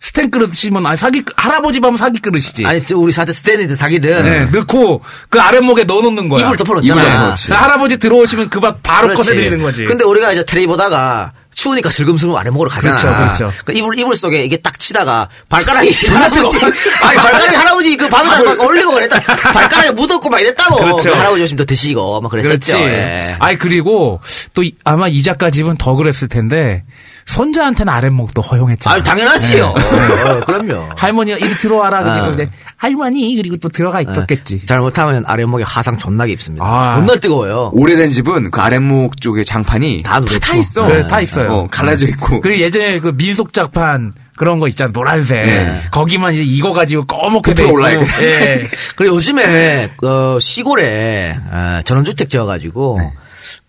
스텐 0.00 0.30
그릇이면 0.30 0.84
아니 0.86 0.96
사기 0.98 1.22
할아버지 1.36 1.80
밥은 1.80 1.96
사기 1.96 2.20
그릇이지. 2.20 2.64
아니, 2.66 2.84
저 2.84 2.96
우리 2.98 3.10
사태 3.10 3.32
스탠이든 3.32 3.74
사기든. 3.76 4.24
네, 4.24 4.44
넣고 4.58 5.02
그 5.30 5.40
아랫목에 5.40 5.84
넣어놓는 5.84 6.28
거야. 6.28 6.44
이불 6.44 6.56
덮어놓잖아. 6.58 7.00
이불 7.02 7.10
덮어놓지. 7.12 7.48
그 7.48 7.54
할아버지 7.54 7.96
들어오시면 7.96 8.50
그 8.50 8.60
밥 8.60 8.82
바로 8.82 9.08
그렇지. 9.08 9.30
꺼내드리는 9.30 9.62
거지. 9.62 9.84
근데 9.84 10.04
우리가 10.04 10.32
이제 10.32 10.44
텔레비 10.44 10.66
보다가 10.66 11.32
추우니까 11.54 11.88
슬금슬금 11.88 12.34
아랫목으로 12.36 12.68
가잖아. 12.68 12.94
그렇죠, 12.96 13.16
그렇죠. 13.16 13.52
그 13.64 13.72
이불, 13.72 13.98
이불 13.98 14.14
속에 14.16 14.42
이게 14.44 14.56
딱 14.58 14.78
치다가 14.78 15.28
발가락이 15.48 15.90
할아버지, 16.12 16.64
아니, 17.00 17.16
발가락이 17.16 17.54
할아버지 17.56 17.96
그 17.96 18.08
밥에다 18.08 18.42
막 18.42 18.60
올리고 18.60 18.92
그랬다. 18.92 19.20
발가락에 19.52 19.92
묻었고 19.92 20.28
막 20.28 20.40
이랬다고. 20.40 20.76
그렇죠. 20.76 21.10
그 21.10 21.16
할아버지 21.16 21.44
오시면 21.44 21.56
더 21.58 21.64
드시고 21.64 22.20
막 22.20 22.28
그랬었죠. 22.30 22.76
그렇지. 22.76 22.88
예. 22.88 23.36
아이 23.40 23.56
그리고 23.56 24.20
또 24.52 24.62
이- 24.64 24.74
아마 24.84 25.08
이 25.08 25.22
작가 25.22 25.48
집은 25.48 25.76
더 25.78 25.94
그랬을 25.94 26.28
텐데 26.28 26.84
손자한테는 27.26 27.92
아랫목도 27.92 28.42
허용했잖아. 28.42 28.94
아유, 28.94 29.02
당연하지요. 29.02 29.66
어, 29.66 30.40
그럼요. 30.46 30.90
할머니가 30.96 31.38
이리 31.38 31.48
들어와라 31.54 32.02
그리고 32.02 32.26
아. 32.26 32.32
이제 32.32 32.50
할머니 32.76 33.34
그리고 33.36 33.56
또 33.56 33.68
들어가 33.68 34.00
있었겠지. 34.00 34.66
잘못하면 34.66 35.24
아랫목에 35.26 35.64
화상 35.66 35.98
존나게 35.98 36.32
입습니다. 36.32 36.64
아. 36.64 36.96
존나 36.96 37.16
뜨거워요. 37.16 37.70
오래된 37.72 38.10
집은 38.10 38.50
그 38.50 38.60
아랫목 38.60 39.20
쪽에 39.20 39.42
장판이 39.44 40.02
다 40.04 40.20
누렇죠. 40.20 40.38
타 40.38 40.56
있어. 40.56 40.86
그래, 40.86 41.06
타 41.06 41.20
있어요. 41.20 41.50
어, 41.50 41.68
갈라져 41.70 42.06
있고. 42.08 42.40
그리고 42.40 42.62
예전에 42.62 42.98
그 43.00 43.08
민속작판 43.16 44.12
그런 44.36 44.58
거 44.58 44.66
있잖아 44.68 44.90
노란색 44.92 45.44
네. 45.44 45.82
거기만 45.92 46.34
이제 46.34 46.42
이거 46.42 46.72
가지고 46.72 47.06
꺼멓게 47.06 47.54
돼 47.54 47.64
돼. 47.64 48.04
예. 48.22 48.62
그리고 48.96 49.16
요즘에 49.16 49.92
그 49.96 50.38
시골에 50.40 51.36
어, 51.50 51.80
전원주택 51.84 52.30
지어가지고 52.30 52.96
네. 53.00 53.12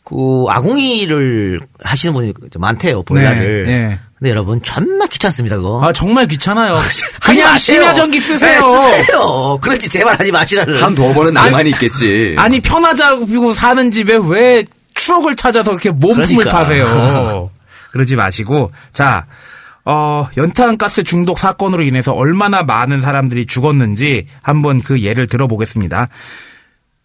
그 0.05 0.45
아궁이를 0.49 1.59
하시는 1.83 2.13
분이 2.13 2.33
많대요 2.57 3.03
보일러를. 3.03 3.65
네, 3.65 3.71
네. 3.89 3.99
근데 4.17 4.29
여러분 4.29 4.61
존나 4.61 5.07
귀찮습니다 5.07 5.57
그거. 5.57 5.83
아 5.83 5.91
정말 5.91 6.27
귀찮아요. 6.27 6.77
그냥. 7.21 7.57
심야전기 7.57 8.19
쓰세요. 8.19 8.61
네, 8.61 8.97
쓰세요. 9.01 9.57
그렇지 9.61 9.89
제발 9.89 10.17
하지 10.19 10.31
마시라는. 10.31 10.81
한두 10.81 11.11
번은 11.13 11.33
낭만이 11.33 11.71
있겠지. 11.71 12.35
아니 12.39 12.61
편하자고 12.61 13.53
사는 13.53 13.91
집에 13.91 14.17
왜 14.23 14.63
추억을 14.93 15.35
찾아서 15.35 15.71
그렇게 15.71 15.89
몸품을 15.89 16.45
그러니까. 16.45 16.51
파세요. 16.51 17.49
그러지 17.91 18.15
마시고 18.15 18.71
자 18.91 19.25
어, 19.85 20.27
연탄가스 20.37 21.03
중독 21.03 21.39
사건으로 21.39 21.83
인해서 21.83 22.11
얼마나 22.13 22.61
많은 22.63 23.01
사람들이 23.01 23.47
죽었는지 23.47 24.27
한번 24.41 24.79
그 24.79 25.01
예를 25.01 25.27
들어보겠습니다. 25.27 26.09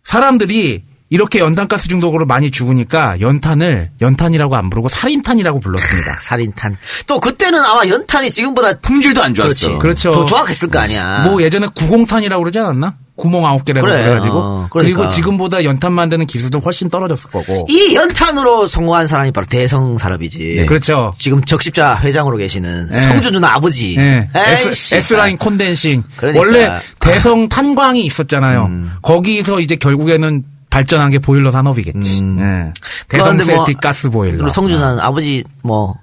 사람들이 0.04 0.82
이렇게 1.10 1.40
연탄가스 1.40 1.88
중독으로 1.88 2.24
많이 2.24 2.52
죽으니까 2.52 3.20
연탄을 3.20 3.90
연탄이라고 4.00 4.54
안 4.56 4.70
부르고 4.70 4.88
살인탄이라고 4.88 5.58
불렀습니다. 5.58 6.12
살인탄. 6.22 6.76
또 7.06 7.18
그때는 7.18 7.58
아마 7.64 7.86
연탄이 7.88 8.30
지금보다 8.30 8.78
품질도 8.78 9.20
안 9.20 9.34
좋았어. 9.34 9.78
그렇지. 9.78 9.78
그렇죠. 9.78 10.10
더 10.12 10.24
정확했을 10.24 10.68
거 10.70 10.78
아니야. 10.78 11.24
뭐 11.24 11.42
예전에 11.42 11.66
구공탄이라고 11.74 12.42
그러지 12.42 12.60
않았나? 12.60 12.94
구멍 13.16 13.44
아홉 13.44 13.66
개라고 13.66 13.86
그래, 13.86 14.02
그래가지고 14.02 14.38
어, 14.38 14.68
그러니까. 14.70 14.96
그리고 14.96 15.08
지금보다 15.10 15.62
연탄 15.64 15.92
만드는 15.92 16.26
기술도 16.26 16.60
훨씬 16.60 16.88
떨어졌을 16.88 17.30
거고. 17.30 17.66
이 17.68 17.94
연탄으로 17.94 18.66
성공한 18.66 19.06
사람이 19.08 19.32
바로 19.32 19.46
대성 19.46 19.98
산업이지. 19.98 20.64
그렇죠. 20.66 21.12
지금 21.18 21.44
적십자 21.44 21.98
회장으로 22.02 22.38
계시는 22.38 22.88
네. 22.90 22.96
성주 22.96 23.32
누나 23.32 23.54
아버지. 23.54 23.96
네. 23.96 24.30
S, 24.34 25.12
라인 25.14 25.36
콘덴싱. 25.36 26.04
그러니까. 26.16 26.40
원래 26.40 26.80
대성 27.00 27.48
탄광이 27.48 28.04
있었잖아요. 28.06 28.70
거기서 29.02 29.60
이제 29.60 29.76
결국에는 29.76 30.44
발전한 30.70 31.10
게 31.10 31.18
보일러 31.18 31.50
산업이겠지. 31.50 32.22
네. 32.22 32.72
대성 33.08 33.36
그런데 33.36 33.54
뭐 33.54 33.64
셀틱 33.66 33.80
가스 33.80 34.08
보일러. 34.08 34.46
성주 34.48 34.74
누나는 34.74 35.00
아버지 35.00 35.44
뭐. 35.62 35.94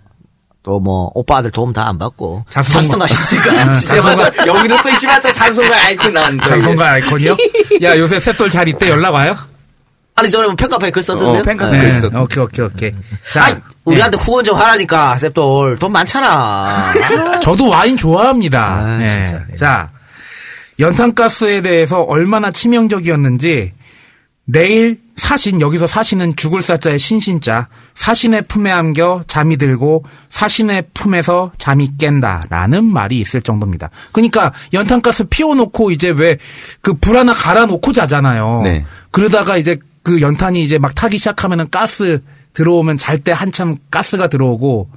또뭐 0.64 1.12
오빠 1.14 1.38
아들 1.38 1.50
도움 1.50 1.72
다 1.72 1.88
안 1.88 1.98
받고 1.98 2.44
자수성가- 2.50 2.52
자수성가셨으니까 2.52 3.52
아, 3.54 3.72
진짜 3.74 3.96
자수성가- 4.02 4.48
여기도 4.48 4.76
또 4.84 4.90
씨발 4.96 5.22
또 5.22 5.32
장소가 5.32 5.70
아이콘 5.86 6.12
나왔는데. 6.12 6.46
장성가 6.46 6.92
아이콘이요? 6.92 7.38
야 7.84 7.96
요새 7.98 8.20
셋돌 8.20 8.50
잘 8.50 8.68
있대 8.68 8.90
연락 8.90 9.14
와요? 9.14 9.34
아니 10.16 10.30
저번에 10.30 10.48
뭐 10.48 10.56
팬카페에 10.58 10.92
글 10.92 11.02
썼던데요? 11.04 11.40
어, 11.40 11.44
팬카페 11.44 11.72
네. 11.72 11.80
글 11.80 11.92
쓰- 11.92 12.10
네. 12.12 12.18
오케이 12.20 12.44
오케이 12.44 12.66
오케이. 12.66 12.92
자, 13.32 13.46
아니, 13.46 13.56
우리한테 13.86 14.18
후원 14.18 14.44
좀 14.44 14.58
하라니까 14.58 15.18
셉돌 15.20 15.78
돈 15.80 15.94
많잖아. 15.94 16.92
네. 16.94 17.00
저도 17.40 17.70
와인 17.70 17.96
좋아합니다. 17.96 18.66
아, 18.66 18.98
네. 18.98 19.24
진짜. 19.26 19.46
자, 19.56 19.92
연탄가스에 20.80 21.62
대해서 21.62 22.02
얼마나 22.02 22.52
치명적이었는지 22.52 23.72
내일 24.50 25.02
사신 25.18 25.60
여기서 25.60 25.88
사신은 25.88 26.38
죽을 26.38 26.62
사자의 26.62 27.00
신신자 27.00 27.68
사신의 27.96 28.44
품에 28.44 28.72
안겨 28.72 29.22
잠이 29.28 29.58
들고 29.58 30.06
사신의 30.30 30.86
품에서 30.94 31.52
잠이 31.58 31.98
깬다라는 31.98 32.86
말이 32.86 33.20
있을 33.20 33.42
정도입니다. 33.42 33.90
그러니까 34.14 34.54
연탄가스 34.74 35.26
피워놓고 35.26 35.92
이제 35.92 36.10
왜 36.10 36.38
그 36.82 36.94
불 36.94 37.18
하나 37.18 37.34
갈아놓고 37.34 37.92
자잖아요. 37.92 38.62
네. 38.64 38.86
그러다가 39.12 39.58
이제 39.58 39.76
그 40.04 40.22
연탄이 40.22 40.64
이제 40.64 40.78
막 40.78 40.96
타기 40.96 41.18
시작하면은 41.18 41.70
가스 41.70 42.24
들어오면 42.54 42.98
잘 42.98 43.18
때 43.24 43.32
한참 43.34 43.76
가스가 43.92 44.28
들어오고 44.30 44.90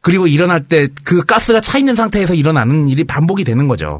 그리고 0.00 0.26
일어날 0.26 0.64
때 0.66 0.88
그 1.04 1.22
가스가 1.24 1.60
차 1.60 1.76
있는 1.78 1.94
상태에서 1.94 2.32
일어나는 2.34 2.88
일이 2.88 3.04
반복이 3.04 3.44
되는 3.44 3.68
거죠. 3.68 3.98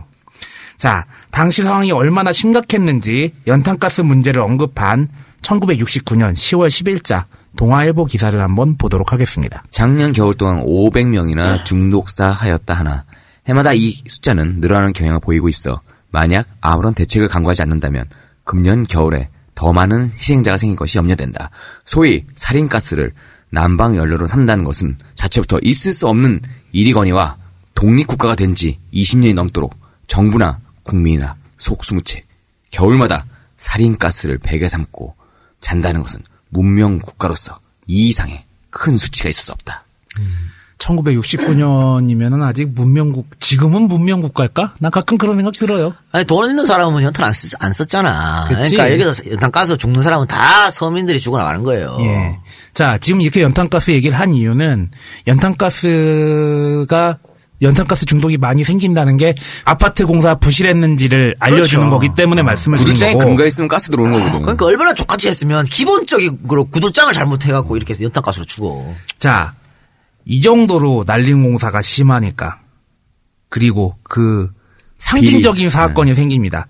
자, 0.77 1.05
당시 1.31 1.63
상황이 1.63 1.91
얼마나 1.93 2.33
심각했는지 2.33 3.33
연탄가스 3.47 4.01
문제를 4.03 4.43
언급한 4.43 5.09
1969년 5.43 6.33
10월 6.33 6.69
10일자 6.69 7.25
동아일보 7.57 8.07
기사를 8.07 8.41
한번 8.41 8.77
보도록 8.77 9.13
하겠습니다. 9.13 9.63
작년 9.71 10.13
겨울 10.13 10.35
동안 10.35 10.63
500명이나 10.65 11.65
중독사 11.65 12.31
하였다 12.31 12.75
하나 12.75 13.05
해마다 13.47 13.73
이 13.75 13.93
숫자는 14.07 14.61
늘어나는 14.61 14.93
경향을 14.93 15.21
보이고 15.21 15.49
있어 15.49 15.81
만약 16.11 16.47
아무런 16.61 16.95
대책을 16.95 17.29
강구하지 17.29 17.63
않는다면 17.63 18.07
금년 18.45 18.85
겨울에 18.85 19.29
더 19.55 19.73
많은 19.73 20.11
희생자가 20.13 20.57
생긴 20.57 20.75
것이 20.77 20.99
염려된다. 20.99 21.51
소위 21.85 22.25
살인가스를 22.35 23.13
난방 23.51 23.97
연료로 23.97 24.27
삼다는 24.27 24.65
것은 24.65 24.97
자체부터 25.15 25.59
있을 25.63 25.93
수 25.93 26.09
없는 26.09 26.41
일이거니와 26.73 27.37
독립국가가 27.77 28.35
된 28.35 28.55
지 28.55 28.79
20년이 28.93 29.35
넘도록 29.35 29.77
정부나 30.09 30.59
국민이나 30.85 31.37
속수무책 31.59 32.27
겨울마다 32.71 33.27
살인가스를 33.57 34.39
베개 34.39 34.69
삼고 34.69 35.15
잔다는 35.61 36.03
것은 36.03 36.21
문명 36.51 36.99
국가로서 36.99 37.59
이 37.87 38.09
이상의 38.09 38.45
큰 38.71 38.97
수치가 38.97 39.29
있을 39.29 39.43
수 39.43 39.53
없다. 39.53 39.85
1969년이면은 40.79 42.43
아직 42.43 42.69
문명국, 42.75 43.41
지금은 43.41 43.83
문명국가일까? 43.89 44.75
난 44.81 44.91
가끔 44.91 45.17
그런 45.17 45.37
생각 45.37 45.55
들어요. 45.55 45.95
아니 46.13 46.25
돈 46.25 46.51
있는 46.51 46.67
사람은 46.67 47.03
연탄 47.03 47.27
안, 47.27 47.33
쓰, 47.33 47.57
안 47.59 47.73
썼잖아. 47.73 48.47
그치. 48.49 48.77
그러니까 48.77 48.93
여기서 48.93 49.31
연탄 49.31 49.51
까서 49.51 49.77
죽는 49.77 50.03
사람은 50.03 50.27
다 50.27 50.71
서민들이 50.71 51.21
죽어나가는 51.21 51.63
거예요. 51.63 51.97
예. 52.01 52.39
자, 52.73 52.99
지금 52.99 53.21
이렇게 53.21 53.41
연탄 53.41 53.69
가스 53.69 53.93
얘기를 53.93 54.19
한 54.19 54.35
이유는 54.35 54.91
연탄 55.27 55.57
가스가 55.57 57.19
연탄가스 57.65 58.07
중독이 58.07 58.37
많이 58.37 58.63
생긴다는 58.63 59.17
게 59.17 59.35
아파트 59.65 60.07
공사 60.07 60.35
부실했는지를 60.37 61.35
알려주는 61.41 61.87
그렇죠. 61.89 61.91
거기 61.91 62.15
때문에 62.15 62.43
말씀을 62.43 62.79
드린 62.79 62.89
구두장에 62.93 63.13
거고. 63.15 63.25
금가 63.27 63.47
있으면 63.47 63.69
가스 63.69 63.91
들어오는 63.91 64.13
거거든. 64.19 64.43
그러니까 64.43 64.67
얼마나 64.67 64.95
좆같이 64.95 65.29
했으면 65.29 65.65
기본적으로 65.65 66.67
구들장을 66.67 67.13
잘못해갖고 67.13 67.77
이렇게 67.77 67.93
해서 67.95 68.05
연탄가스로 68.05 68.45
죽어. 68.45 68.95
자, 69.19 69.55
이 70.25 70.41
정도로 70.41 71.05
날림 71.07 71.43
공사가 71.43 71.83
심하니까 71.83 72.61
그리고 73.49 73.97
그 74.03 74.51
상징적인 74.99 75.69
사건이 75.71 76.15
생깁니다. 76.15 76.67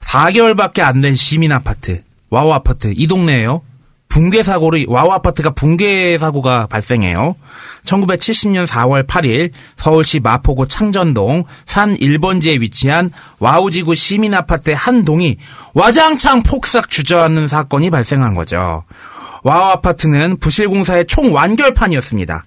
4개월밖에 0.00 0.80
안 0.80 1.00
된 1.00 1.14
시민 1.14 1.52
아파트, 1.52 2.00
와우 2.30 2.52
아파트 2.52 2.92
이 2.96 3.06
동네에요. 3.06 3.62
붕괴 4.08 4.42
사고로 4.42 4.78
와우 4.88 5.10
아파트가 5.12 5.50
붕괴 5.50 6.16
사고가 6.18 6.66
발생해요. 6.66 7.36
1970년 7.84 8.66
4월 8.66 9.06
8일 9.06 9.50
서울시 9.76 10.20
마포구 10.20 10.66
창전동 10.66 11.44
산 11.66 11.94
1번지에 11.94 12.60
위치한 12.60 13.10
와우지구 13.38 13.94
시민 13.94 14.34
아파트의 14.34 14.76
한 14.76 15.04
동이 15.04 15.36
와장창 15.74 16.42
폭삭 16.42 16.90
주저앉는 16.90 17.48
사건이 17.48 17.90
발생한 17.90 18.34
거죠. 18.34 18.84
와우 19.44 19.70
아파트는 19.72 20.38
부실공사의 20.38 21.06
총 21.06 21.32
완결판이었습니다. 21.34 22.44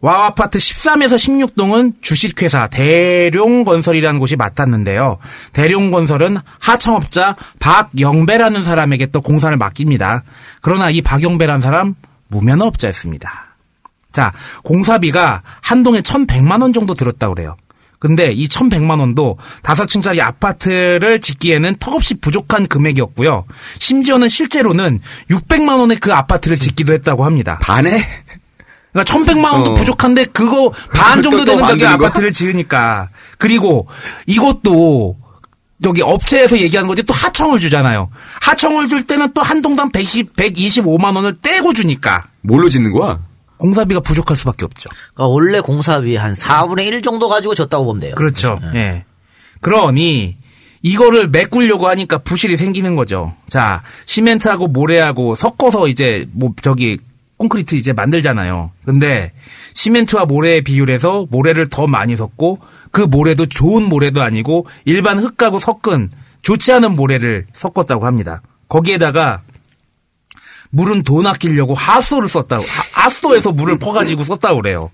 와우 0.00 0.22
아파트 0.22 0.58
13에서 0.58 1.16
16동은 1.16 1.94
주식회사 2.00 2.68
대룡건설이라는 2.68 4.20
곳이 4.20 4.36
맡았는데요. 4.36 5.18
대룡건설은 5.52 6.36
하청업자 6.60 7.34
박영배라는 7.58 8.62
사람에게 8.62 9.06
또 9.06 9.20
공사를 9.20 9.56
맡깁니다. 9.56 10.22
그러나 10.60 10.90
이 10.90 11.02
박영배라는 11.02 11.60
사람 11.60 11.94
무면허업자였습니다. 12.28 13.56
자, 14.12 14.30
공사비가 14.62 15.42
한 15.60 15.82
동에 15.82 16.00
1,100만 16.00 16.62
원 16.62 16.72
정도 16.72 16.94
들었다고 16.94 17.34
그래요. 17.34 17.56
근데 17.98 18.30
이 18.30 18.46
1,100만 18.46 19.00
원도 19.00 19.38
다섯 19.64 19.86
층짜리 19.86 20.20
아파트를 20.20 21.20
짓기에는 21.20 21.74
턱없이 21.80 22.14
부족한 22.14 22.68
금액이었고요. 22.68 23.44
심지어는 23.80 24.28
실제로는 24.28 25.00
600만 25.30 25.80
원의 25.80 25.96
그 25.96 26.14
아파트를 26.14 26.58
짓기도 26.58 26.92
했다고 26.92 27.24
합니다. 27.24 27.58
반에? 27.60 27.98
그러니까 28.92 29.14
1,100만 29.14 29.52
원도 29.52 29.70
어. 29.72 29.74
부족한데 29.74 30.24
그거 30.26 30.72
반 30.94 31.22
정도 31.22 31.44
또 31.44 31.56
되는 31.56 31.78
거? 31.78 31.86
아파트를 31.88 32.32
지으니까. 32.32 33.10
그리고 33.38 33.86
이것도 34.26 35.16
여기 35.84 36.02
업체에서 36.02 36.58
얘기하는 36.58 36.88
거지 36.88 37.02
또 37.04 37.14
하청을 37.14 37.60
주잖아요. 37.60 38.10
하청을 38.40 38.88
줄 38.88 39.06
때는 39.06 39.32
또 39.32 39.42
한 39.42 39.62
동당 39.62 39.90
120, 39.92 40.34
125만 40.34 41.14
원을 41.14 41.36
떼고 41.40 41.72
주니까 41.72 42.24
뭘로 42.42 42.68
짓는 42.68 42.92
거야? 42.92 43.20
공사비가 43.58 44.00
부족할 44.00 44.36
수밖에 44.36 44.64
없죠. 44.64 44.88
그러니까 45.14 45.26
원래 45.26 45.60
공사비 45.60 46.16
한 46.16 46.32
4분의 46.32 46.86
1 46.86 47.02
정도 47.02 47.28
가지고 47.28 47.54
졌다고 47.54 47.84
보면 47.84 48.00
돼요. 48.00 48.14
그렇죠. 48.16 48.58
예. 48.74 49.04
그러니 49.60 50.36
이거를 50.82 51.28
메꾸려고 51.28 51.88
하니까 51.88 52.18
부실이 52.18 52.56
생기는 52.56 52.94
거죠. 52.94 53.34
자, 53.48 53.82
시멘트하고 54.06 54.68
모래하고 54.68 55.34
섞어서 55.34 55.88
이제 55.88 56.26
뭐 56.32 56.52
저기 56.62 56.98
콘크리트 57.38 57.76
이제 57.76 57.92
만들잖아요. 57.92 58.72
근데 58.84 59.32
시멘트와 59.74 60.24
모래의 60.26 60.62
비율에서 60.62 61.26
모래를 61.30 61.68
더 61.68 61.86
많이 61.86 62.16
섞고 62.16 62.58
그 62.90 63.00
모래도 63.02 63.46
좋은 63.46 63.84
모래도 63.88 64.22
아니고 64.22 64.66
일반 64.84 65.18
흙하고 65.18 65.58
섞은 65.58 66.10
좋지 66.42 66.72
않은 66.72 66.96
모래를 66.96 67.46
섞었다고 67.54 68.04
합니다. 68.06 68.42
거기에다가 68.68 69.42
물은 70.70 71.02
돈 71.04 71.26
아끼려고 71.26 71.74
하수도를 71.74 72.28
썼다고 72.28 72.62
하- 72.62 73.02
하수도에서 73.04 73.52
물을 73.52 73.78
퍼가지고 73.78 74.24
썼다고 74.24 74.60
그래요. 74.60 74.90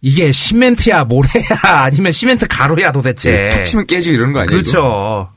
이게 0.00 0.30
시멘트야 0.30 1.04
모래야 1.04 1.44
아니면 1.84 2.12
시멘트 2.12 2.46
가루야 2.48 2.92
도대체. 2.92 3.50
툭 3.50 3.64
치면 3.64 3.86
깨지고 3.86 4.14
이러는 4.16 4.32
거? 4.32 4.40
이거? 4.44 4.50
그렇죠. 4.50 5.30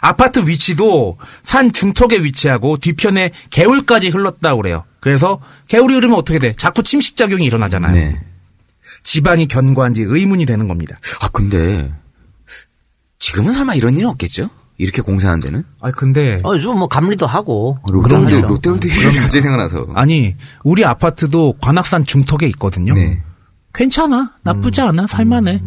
아파트 0.00 0.40
위치도 0.46 1.16
산 1.42 1.72
중턱에 1.72 2.18
위치하고 2.22 2.76
뒤편에 2.76 3.30
개울까지 3.50 4.10
흘렀다고 4.10 4.60
그래요. 4.62 4.84
그래서 5.04 5.38
개울이 5.68 5.92
흐르면 5.96 6.16
어떻게 6.16 6.38
돼? 6.38 6.54
자꾸 6.56 6.82
침식작용이 6.82 7.44
일어나잖아요. 7.44 7.92
네. 7.92 8.18
집안이 9.02 9.48
견고한지 9.48 10.00
의문이 10.00 10.46
되는 10.46 10.66
겁니다. 10.66 10.98
아, 11.20 11.28
근데, 11.28 11.92
지금은 13.18 13.52
설마 13.52 13.74
이런 13.74 13.98
일은 13.98 14.08
없겠죠? 14.08 14.48
이렇게 14.78 15.02
공사한 15.02 15.40
데는? 15.40 15.62
아 15.80 15.90
근데 15.90 16.40
어, 16.42 16.54
요즘 16.54 16.78
뭐 16.78 16.88
감리도 16.88 17.26
하고. 17.26 17.78
롯데월드. 17.88 18.34
롯데월드 18.34 18.88
갑자기 18.88 19.40
생각나서. 19.42 19.88
아니 19.94 20.36
우리 20.64 20.84
아파트도 20.86 21.58
관악산 21.60 22.06
중턱에 22.06 22.46
있거든요. 22.48 22.94
네. 22.94 23.22
괜찮아. 23.74 24.32
나쁘지 24.42 24.80
않아. 24.80 25.06
살만해. 25.06 25.62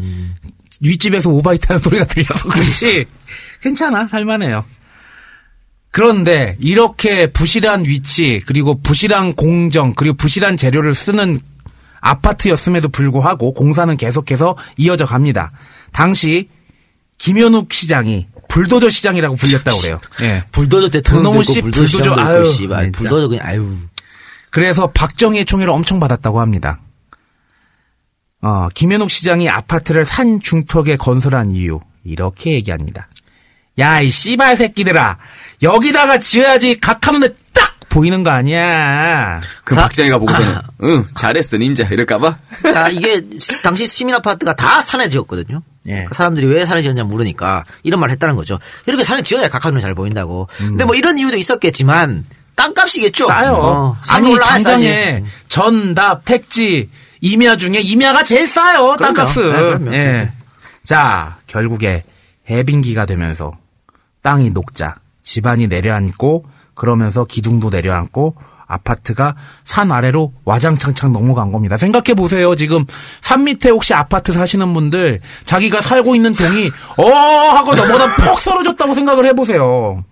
윗집에서 0.81 1.29
오바이트 1.29 1.67
하는 1.67 1.79
소리가 1.79 2.05
들려서 2.05 2.49
그렇지. 2.49 3.05
괜찮아. 3.61 4.07
살만해요. 4.07 4.65
그런데 5.97 6.55
이렇게 6.59 7.25
부실한 7.25 7.85
위치 7.85 8.39
그리고 8.45 8.79
부실한 8.79 9.33
공정 9.33 9.95
그리고 9.95 10.15
부실한 10.15 10.55
재료를 10.55 10.93
쓰는 10.93 11.39
아파트였음에도 12.01 12.89
불구하고 12.89 13.51
공사는 13.55 13.97
계속해서 13.97 14.55
이어져 14.77 15.05
갑니다. 15.05 15.49
당시 15.91 16.49
김현욱 17.17 17.73
시장이 17.73 18.27
불도저 18.47 18.89
시장이라고 18.89 19.37
불렸다고 19.37 19.79
그래요. 19.79 19.99
예. 20.21 20.43
불도저 20.51 20.89
대통령도 20.89 21.31
있고 21.31 21.41
씨, 21.41 21.61
불도저 21.61 21.97
불도저, 21.97 22.11
있고 22.11 22.21
아유, 22.21 22.45
씨발 22.45 22.83
진짜. 22.83 22.99
불도저 22.99 23.27
그냥 23.29 23.47
아유. 23.47 23.77
그래서 24.51 24.91
박정희의 24.91 25.45
총애를 25.45 25.73
엄청 25.73 25.99
받았다고 25.99 26.39
합니다. 26.39 26.79
어, 28.43 28.67
김현욱 28.75 29.09
시장이 29.09 29.49
아파트를 29.49 30.05
산 30.05 30.39
중턱에 30.41 30.97
건설한 30.97 31.49
이유 31.49 31.79
이렇게 32.03 32.51
얘기합니다. 32.51 33.07
야, 33.80 33.99
이 34.01 34.09
씨발 34.09 34.57
새끼들아. 34.57 35.17
여기다가 35.61 36.17
지어야지 36.19 36.80
각 36.80 37.05
하는데 37.07 37.28
딱 37.53 37.75
보이는 37.89 38.23
거 38.23 38.30
아니야. 38.32 39.39
그 39.63 39.75
자- 39.75 39.82
박정희가 39.82 40.17
보고서는, 40.19 40.55
응, 40.84 41.05
잘했어, 41.15 41.57
닌자. 41.57 41.86
이럴까봐? 41.86 42.38
자, 42.63 42.89
이게 42.89 43.21
시- 43.39 43.61
당시 43.61 43.86
시민 43.88 44.15
아파트가 44.15 44.55
다 44.55 44.82
산에 44.82 45.07
지었거든요. 45.09 45.61
예. 45.88 46.05
그 46.09 46.13
사람들이 46.13 46.47
왜 46.47 46.65
산에 46.65 46.82
지었냐 46.82 47.03
물으니까 47.05 47.63
이런 47.84 47.99
말을 48.01 48.11
했다는 48.13 48.36
거죠. 48.36 48.59
이렇게 48.88 49.03
산에 49.03 49.21
지어야 49.21 49.47
각하눈에 49.47 49.80
잘 49.82 49.95
보인다고. 49.95 50.49
근데 50.57 50.84
뭐 50.84 50.95
이런 50.95 51.17
이유도 51.17 51.38
있었겠지만 51.38 52.25
땅값이겠죠. 52.55 53.25
음. 53.25 53.28
싸요. 53.28 53.53
어, 53.53 53.97
산 54.03 54.25
아니, 54.25 54.38
당장에. 54.38 55.23
전답, 55.47 56.25
택지, 56.25 56.89
임야 57.21 57.55
중에 57.55 57.80
임야가 57.80 58.23
제일 58.23 58.47
싸요. 58.47 58.95
그럼요. 58.97 59.13
땅값은. 59.15 59.43
네, 59.49 59.57
그럼요. 59.59 59.95
예. 59.95 60.32
자, 60.84 61.38
결국에 61.47 62.03
해빙기가 62.49 63.05
되면서 63.05 63.53
땅이 64.22 64.51
녹자 64.51 64.95
집안이 65.24 65.68
내려앉고 65.68 66.45
그러면서 66.74 67.26
기둥도 67.26 67.70
내려앉고 67.70 68.36
아파트가 68.68 69.36
산 69.63 69.91
아래로 69.91 70.34
와장창창 70.43 71.13
넘어간 71.13 71.51
겁니다. 71.53 71.78
생각해 71.78 72.13
보세요. 72.15 72.53
지금 72.55 72.86
산 73.22 73.45
밑에 73.45 73.70
혹시 73.70 73.93
아파트 73.93 74.34
사시는 74.34 74.74
분들 74.74 75.22
자기가 75.45 75.80
살고 75.82 76.15
있는 76.15 76.34
동이 76.34 76.70
어 76.97 77.09
하고 77.09 77.74
넘어다 77.76 78.15
퍽 78.18 78.39
쓰러졌다고 78.39 78.93
생각을 78.93 79.26
해 79.26 79.34
보세요. 79.34 80.03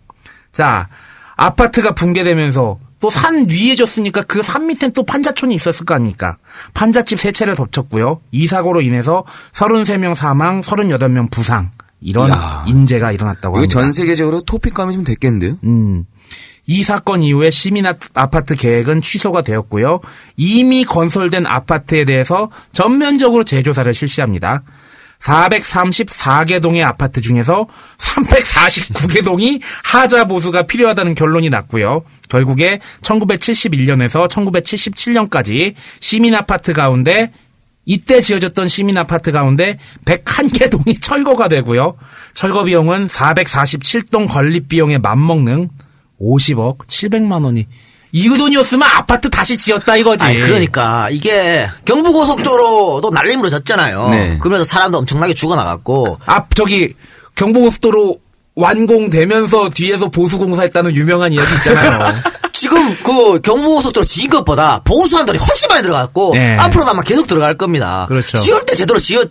자, 0.53 0.87
아파트가 1.35 1.93
붕괴되면서 1.93 2.79
또 3.01 3.09
산 3.09 3.47
위에 3.49 3.75
졌으니까 3.75 4.21
그 4.23 4.41
산 4.41 4.67
밑엔 4.67 4.93
또 4.93 5.03
판자촌이 5.05 5.53
있었을 5.53 5.85
거 5.85 5.93
아닙니까? 5.95 6.37
판잣집 6.73 7.19
세 7.19 7.33
채를 7.33 7.55
덮쳤고요. 7.55 8.21
이 8.31 8.47
사고로 8.47 8.81
인해서 8.81 9.25
33명 9.51 10.15
사망, 10.15 10.61
38명 10.61 11.29
부상. 11.29 11.71
이런 12.05 12.29
이야. 12.29 12.63
인재가 12.67 13.11
일어났다고 13.11 13.57
합니다. 13.57 13.71
전 13.71 13.91
세계적으로 13.91 14.41
토픽감이 14.41 14.93
좀 14.93 15.03
됐겠는데요? 15.03 15.57
음. 15.63 16.05
이 16.67 16.83
사건 16.83 17.21
이후에 17.21 17.49
시민 17.49 17.85
아- 17.85 17.93
아파트 18.13 18.55
계획은 18.55 19.01
취소가 19.01 19.41
되었고요. 19.41 19.99
이미 20.37 20.83
건설된 20.85 21.45
아파트에 21.45 22.05
대해서 22.05 22.49
전면적으로 22.71 23.43
재조사를 23.43 23.91
실시합니다. 23.93 24.63
434개 25.19 26.61
동의 26.61 26.83
아파트 26.83 27.21
중에서 27.21 27.65
349개 27.97 29.23
동이 29.23 29.59
하자 29.83 30.25
보수가 30.25 30.63
필요하다는 30.63 31.15
결론이 31.15 31.49
났고요. 31.49 32.03
결국에 32.29 32.79
1971년에서 33.01 34.27
1977년까지 34.29 35.73
시민 35.99 36.35
아파트 36.35 36.73
가운데 36.73 37.31
이때 37.85 38.19
지어졌던 38.19 38.67
시민 38.67 38.97
아파트 38.97 39.31
가운데 39.31 39.77
101개 40.05 40.69
동이 40.69 40.97
철거가 40.99 41.47
되고요. 41.47 41.95
철거 42.33 42.63
비용은 42.63 43.07
447동 43.07 44.27
건립 44.27 44.67
비용에 44.67 44.97
맞먹는 44.97 45.69
50억 46.19 46.79
700만 46.87 47.43
원이 47.45 47.67
이 48.11 48.29
돈이었으면 48.29 48.87
아파트 48.87 49.29
다시 49.29 49.57
지었다 49.57 49.97
이거지. 49.97 50.23
아니, 50.23 50.39
그러니까 50.39 51.09
이게 51.09 51.67
경부고속도로도 51.83 53.09
날림으로 53.09 53.49
졌잖아요. 53.49 54.09
네. 54.09 54.37
그러면서 54.39 54.63
사람도 54.63 54.99
엄청나게 54.99 55.33
죽어나갔고 55.33 56.19
앞 56.25 56.55
저기 56.55 56.93
경부고속도로 57.35 58.17
완공되면서 58.55 59.69
뒤에서 59.71 60.09
보수공사했다는 60.09 60.95
유명한 60.95 61.33
이야기 61.33 61.53
있잖아요. 61.55 62.13
지금 62.55 62.95
그 63.03 63.39
경부고속도로 63.41 64.05
지은 64.05 64.29
것보다 64.29 64.79
보수한 64.83 65.25
돈이 65.25 65.37
훨씬 65.37 65.67
많이 65.69 65.81
들어갔고 65.83 66.33
네. 66.35 66.55
앞으로도 66.57 66.91
아마 66.91 67.01
계속 67.01 67.27
들어갈 67.27 67.57
겁니다. 67.57 68.05
그렇죠. 68.07 68.37
지을 68.37 68.65
때 68.65 68.75
제대로 68.75 68.99
지어 68.99 69.23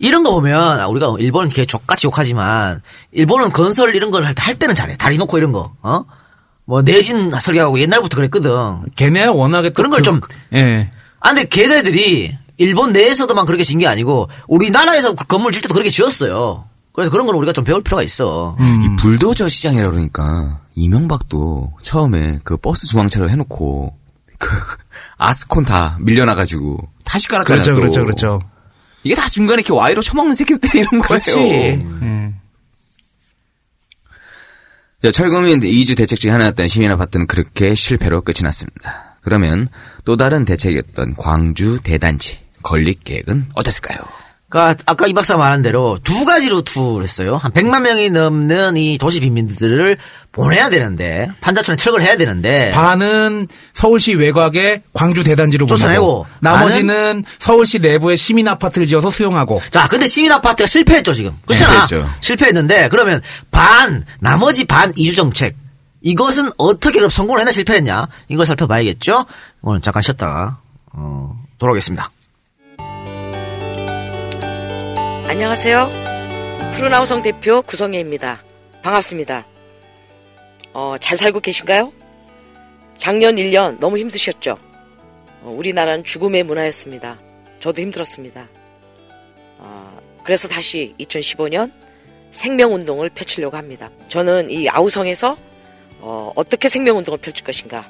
이런 0.00 0.22
거 0.22 0.30
보면 0.32 0.80
아, 0.80 0.86
우리가 0.88 1.14
일본은 1.18 1.48
개 1.48 1.64
족같이 1.66 2.06
욕하지만 2.06 2.82
일본은 3.12 3.50
건설 3.52 3.94
이런 3.94 4.10
걸 4.10 4.24
할 4.24 4.54
때는 4.58 4.74
잘해. 4.74 4.96
다리 4.96 5.16
놓고 5.18 5.38
이런 5.38 5.52
거. 5.52 5.72
어? 5.82 6.04
뭐 6.66 6.82
내진 6.82 7.30
설계하고 7.30 7.80
옛날부터 7.80 8.16
그랬거든. 8.16 8.50
걔네 8.96 9.26
워낙에 9.26 9.70
또 9.70 9.74
그런 9.74 9.90
걸 9.90 10.00
그- 10.00 10.04
좀- 10.04 10.20
예. 10.54 10.90
아 11.20 11.30
근데 11.34 11.44
걔네들이 11.48 12.36
일본 12.58 12.92
내에서도만 12.92 13.46
그렇게 13.46 13.64
진 13.64 13.78
게 13.78 13.86
아니고 13.86 14.28
우리나라에서 14.46 15.14
건물 15.14 15.52
질 15.52 15.62
때도 15.62 15.74
그렇게 15.74 15.90
지었어요. 15.90 16.64
그래서 16.92 17.10
그런 17.10 17.26
걸 17.26 17.34
우리가 17.36 17.52
좀 17.52 17.64
배울 17.64 17.82
필요가 17.82 18.02
있어. 18.02 18.56
이 18.60 18.96
불도저 19.00 19.48
시장이라 19.48 19.90
그러니까 19.90 20.59
이명박도 20.74 21.74
처음에 21.82 22.40
그 22.44 22.56
버스 22.56 22.86
중앙차로 22.86 23.28
해놓고 23.30 23.96
그 24.38 24.48
아스콘 25.18 25.64
다 25.64 25.96
밀려나가지고 26.00 26.78
다시 27.04 27.28
깔았잖아요. 27.28 27.62
그렇죠, 27.62 27.74
또. 27.74 27.80
그렇죠, 27.80 28.04
그렇죠. 28.04 28.40
이게 29.02 29.14
다 29.14 29.28
중간에 29.28 29.60
이렇게 29.60 29.72
와이로 29.72 30.02
처먹는 30.02 30.34
새끼들 30.34 30.74
이런 30.74 31.00
거예요. 31.00 31.06
그렇지. 31.06 31.38
예. 31.38 32.34
자, 35.02 35.10
철거민 35.10 35.60
2주 35.60 35.96
대책 35.96 36.20
중에 36.20 36.30
하나였던 36.30 36.68
시민 36.68 36.90
아파트는 36.90 37.26
그렇게 37.26 37.74
실패로 37.74 38.20
끝이 38.20 38.42
났습니다. 38.42 39.16
그러면 39.22 39.68
또 40.04 40.16
다른 40.16 40.44
대책이었던 40.44 41.14
광주 41.14 41.80
대단지 41.82 42.38
건립 42.62 43.04
계획은 43.04 43.50
어땠을까요? 43.54 43.98
그러니까 44.50 44.82
아까 44.84 45.06
이 45.06 45.12
박사 45.12 45.36
말한 45.36 45.62
대로 45.62 45.98
두 46.02 46.24
가지로 46.24 46.62
투를 46.62 47.04
했어요. 47.04 47.36
한 47.36 47.52
100만 47.52 47.82
명이 47.82 48.10
넘는 48.10 48.76
이 48.76 48.98
도시 48.98 49.20
빈민들을 49.20 49.96
보내야 50.32 50.68
되는데 50.68 51.28
판자촌에 51.40 51.76
철거를 51.76 52.04
해야 52.04 52.16
되는데 52.16 52.72
반은 52.72 53.46
서울시 53.72 54.12
외곽에 54.12 54.82
광주 54.92 55.22
대단지로 55.22 55.66
쫓아내고, 55.66 56.04
보내고 56.04 56.26
나머지는 56.40 57.24
서울시 57.38 57.78
내부에 57.78 58.16
시민 58.16 58.48
아파트를 58.48 58.88
지어서 58.88 59.08
수용하고 59.08 59.62
자, 59.70 59.86
근데 59.86 60.08
시민 60.08 60.32
아파트가 60.32 60.66
실패했죠, 60.66 61.14
지금. 61.14 61.32
그렇잖아. 61.46 61.86
실패했죠. 61.86 62.10
실패했는데, 62.20 62.88
그러면 62.88 63.20
반, 63.52 64.04
나머지 64.18 64.64
반 64.64 64.92
이주 64.96 65.14
정책. 65.14 65.56
이것은 66.02 66.50
어떻게 66.56 66.98
그럼 66.98 67.10
성공을 67.10 67.40
했나 67.40 67.52
실패했냐? 67.52 68.08
이걸 68.28 68.46
살펴봐야겠죠? 68.46 69.26
오늘 69.62 69.80
잠깐 69.80 70.02
쉬었다가, 70.02 70.58
어, 70.92 71.38
돌아오겠습니다. 71.58 72.10
안녕하세요. 75.30 76.72
푸른하우성 76.74 77.22
대표 77.22 77.62
구성혜입니다. 77.62 78.42
반갑습니다. 78.82 79.46
어, 80.72 80.96
잘 80.98 81.16
살고 81.16 81.38
계신가요? 81.38 81.92
작년 82.98 83.36
1년 83.36 83.78
너무 83.78 83.96
힘드셨죠? 83.98 84.58
어, 85.42 85.54
우리나라는 85.56 86.02
죽음의 86.02 86.42
문화였습니다. 86.42 87.20
저도 87.60 87.80
힘들었습니다. 87.80 88.48
어, 89.58 90.00
그래서 90.24 90.48
다시 90.48 90.96
2015년 90.98 91.70
생명운동을 92.32 93.10
펼치려고 93.10 93.56
합니다. 93.56 93.88
저는 94.08 94.50
이 94.50 94.68
아우성에서 94.68 95.36
어, 96.00 96.32
떻게 96.48 96.68
생명운동을 96.68 97.20
펼칠 97.20 97.44
것인가 97.44 97.88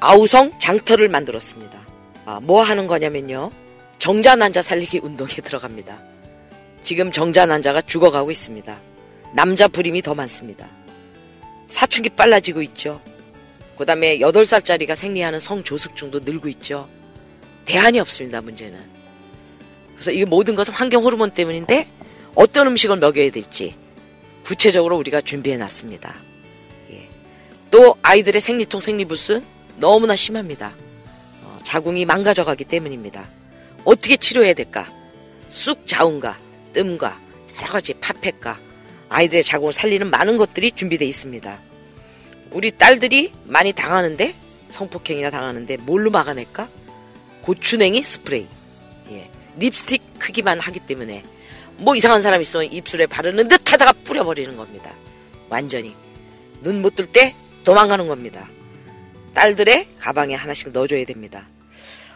아우성 0.00 0.58
장터를 0.58 1.08
만들었습니다. 1.08 1.86
아, 2.24 2.40
뭐 2.42 2.64
하는 2.64 2.88
거냐면요. 2.88 3.52
정자난자 4.00 4.60
살리기 4.60 4.98
운동에 5.04 5.34
들어갑니다. 5.34 6.10
지금 6.82 7.12
정자난자가 7.12 7.82
죽어가고 7.82 8.30
있습니다. 8.30 8.80
남자 9.34 9.68
불임이 9.68 10.02
더 10.02 10.14
많습니다. 10.14 10.68
사춘기 11.68 12.08
빨라지고 12.08 12.62
있죠. 12.62 13.00
그 13.78 13.86
다음에 13.86 14.18
8살짜리가 14.18 14.94
생리하는 14.94 15.38
성조숙증도 15.40 16.20
늘고 16.20 16.48
있죠. 16.48 16.88
대안이 17.64 18.00
없습니다, 18.00 18.40
문제는. 18.40 18.78
그래서 19.94 20.10
이 20.12 20.24
모든 20.24 20.54
것은 20.54 20.74
환경 20.74 21.04
호르몬 21.04 21.30
때문인데 21.30 21.88
어떤 22.34 22.66
음식을 22.68 22.96
먹여야 22.96 23.30
될지 23.30 23.74
구체적으로 24.44 24.96
우리가 24.98 25.20
준비해 25.20 25.56
놨습니다. 25.56 26.14
예. 26.92 27.08
또 27.70 27.96
아이들의 28.02 28.40
생리통, 28.40 28.80
생리불순 28.80 29.44
너무나 29.76 30.16
심합니다. 30.16 30.74
어, 31.44 31.58
자궁이 31.62 32.04
망가져 32.04 32.44
가기 32.44 32.64
때문입니다. 32.64 33.28
어떻게 33.84 34.16
치료해야 34.16 34.54
될까? 34.54 34.90
쑥 35.48 35.86
자운가, 35.86 36.38
뜸과 36.72 37.18
여러 37.60 37.72
가지 37.72 37.94
팥팩과 37.94 38.58
아이들의 39.08 39.42
자궁을 39.42 39.72
살리는 39.72 40.08
많은 40.10 40.36
것들이 40.36 40.72
준비되어 40.72 41.06
있습니다. 41.08 41.58
우리 42.52 42.70
딸들이 42.70 43.32
많이 43.44 43.72
당하는데 43.72 44.34
성폭행이나 44.68 45.30
당하는데 45.30 45.76
뭘로 45.78 46.10
막아낼까? 46.10 46.68
고추냉이 47.42 48.02
스프레이, 48.02 48.46
예. 49.10 49.30
립스틱 49.58 50.02
크기만 50.18 50.60
하기 50.60 50.80
때문에 50.80 51.24
뭐 51.78 51.96
이상한 51.96 52.22
사람 52.22 52.40
있으면 52.40 52.66
입술에 52.66 53.06
바르는 53.06 53.48
듯 53.48 53.72
하다가 53.72 53.92
뿌려버리는 54.04 54.56
겁니다. 54.56 54.94
완전히 55.48 55.94
눈 56.62 56.82
못 56.82 56.94
뜰 56.94 57.06
때 57.06 57.34
도망가는 57.64 58.06
겁니다. 58.06 58.48
딸들의 59.34 59.86
가방에 59.98 60.34
하나씩 60.34 60.70
넣어줘야 60.72 61.04
됩니다. 61.04 61.48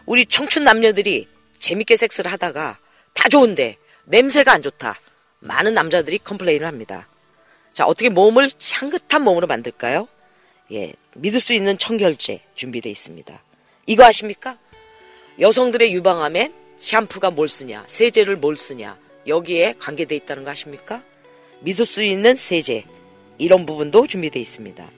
우리 0.07 0.27
청춘 0.27 0.65
남녀들이 0.65 1.27
재밌게 1.59 1.97
섹스를 1.97 2.31
하다가 2.33 2.79
다 3.15 3.29
좋은데 3.29 3.77
냄새가 4.07 4.53
안 4.53 4.63
좋다. 4.63 4.99
많은 5.41 5.75
남자들이 5.75 6.19
컴플레인을 6.19 6.67
합니다. 6.67 7.07
자, 7.73 7.85
어떻게 7.87 8.09
몸을 8.09 8.51
향긋한 8.73 9.23
몸으로 9.23 9.47
만들까요? 9.47 10.09
예, 10.73 10.93
믿을 11.15 11.41
수 11.41 11.53
있는 11.53 11.77
청결제 11.77 12.41
준비되어 12.55 12.91
있습니다. 12.91 13.43
이거 13.87 14.05
아십니까? 14.05 14.59
여성들의 15.39 15.93
유방암엔 15.93 16.55
샴푸가 16.79 17.31
뭘 17.31 17.49
쓰냐, 17.49 17.85
세제를 17.87 18.37
뭘 18.37 18.57
쓰냐, 18.57 18.97
여기에 19.27 19.75
관계되어 19.79 20.17
있다는 20.17 20.45
거 20.45 20.51
아십니까? 20.51 21.03
믿을 21.61 21.85
수 21.87 22.03
있는 22.03 22.37
세제, 22.37 22.85
이런 23.39 23.67
부분도 23.67 24.07
준비되어 24.07 24.41
있습니다. 24.41 24.91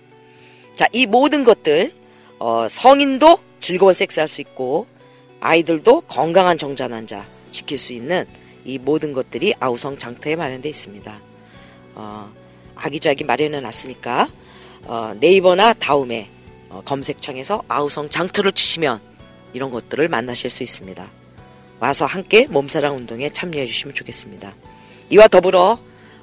자, 0.74 0.87
이 0.93 1.07
모든 1.07 1.43
것들, 1.45 1.93
어, 2.39 2.66
성인도 2.69 3.39
즐거운 3.61 3.95
섹스할 3.95 4.28
수 4.28 4.41
있고, 4.43 4.87
아이들도 5.41 6.03
건강한 6.03 6.59
정자난자 6.59 7.24
지킬 7.53 7.78
수 7.78 7.93
있는 7.93 8.27
이 8.66 8.78
모든 8.78 9.12
것들이 9.12 9.55
아우성 9.60 9.97
장터에 9.98 10.36
마련되어 10.36 10.68
있습니다. 10.68 11.20
어, 11.94 12.32
아기자기 12.74 13.24
마련해 13.24 13.60
놨으니까 13.60 14.28
어, 14.84 15.14
네이버나 15.18 15.74
다음에 15.74 16.28
어, 16.68 16.82
검색창에서 16.84 17.62
아우성 17.68 18.10
장터를 18.10 18.52
치시면 18.52 19.01
이런 19.52 19.70
것들을 19.70 20.06
만나실 20.09 20.51
수 20.51 20.62
있습니다. 20.62 21.09
와서 21.78 22.06
함께 22.06 22.47
몸사랑 22.48 22.97
운동에 22.97 23.30
참여해 23.30 23.66
주시면 23.66 23.94
좋겠습니다. 23.94 24.55
이와 25.10 25.28
더불어 25.28 25.78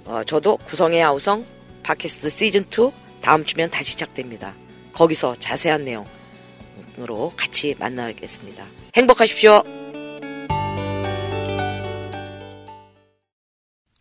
어, 0.06 0.22
저도 0.26 0.58
구성의 0.58 1.02
아우성 1.02 1.46
팟캐스트 1.84 2.28
시즌2 2.28 2.92
다음 3.22 3.46
주면 3.46 3.70
다시 3.70 3.92
시작됩니다. 3.92 4.54
거기서 4.92 5.36
자세한 5.40 5.86
내용으로 5.86 7.32
같이 7.38 7.74
만나겠습니다. 7.80 8.66
행복하십시오. 8.96 9.83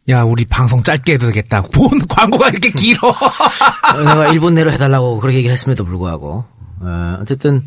야 0.09 0.23
우리 0.23 0.45
방송 0.45 0.83
짧게 0.83 1.13
해도 1.15 1.27
되겠다. 1.27 1.63
본 1.63 1.91
광고가 2.09 2.49
이렇게 2.49 2.71
길어. 2.71 3.09
어, 3.09 3.99
내가 3.99 4.33
1분 4.33 4.55
내로 4.55 4.73
해달라고 4.73 5.21
그렇게 5.21 5.39
얘기를 5.39 5.53
했음에도 5.53 5.85
불구하고, 5.85 6.45
어, 6.81 7.19
어쨌든, 7.21 7.65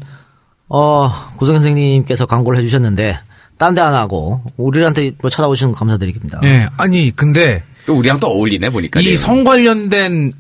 어, 0.67 1.09
구성 1.37 1.55
선생님께서 1.55 2.25
광고를 2.25 2.59
해주셨는데, 2.59 3.19
딴 3.57 3.73
데 3.73 3.79
안 3.81 3.93
하고, 3.93 4.41
우리한테 4.57 5.11
뭐 5.21 5.29
찾아오시는 5.29 5.71
거 5.71 5.79
감사드립니다. 5.79 6.41
예, 6.43 6.67
아니 6.75 7.11
근데 7.15 7.63
또 7.85 7.93
우리랑 7.95 8.19
또 8.19 8.27
어울리네 8.27 8.69
보니까. 8.69 8.99
이 8.99 9.15
성 9.15 9.45
관련된 9.45 10.33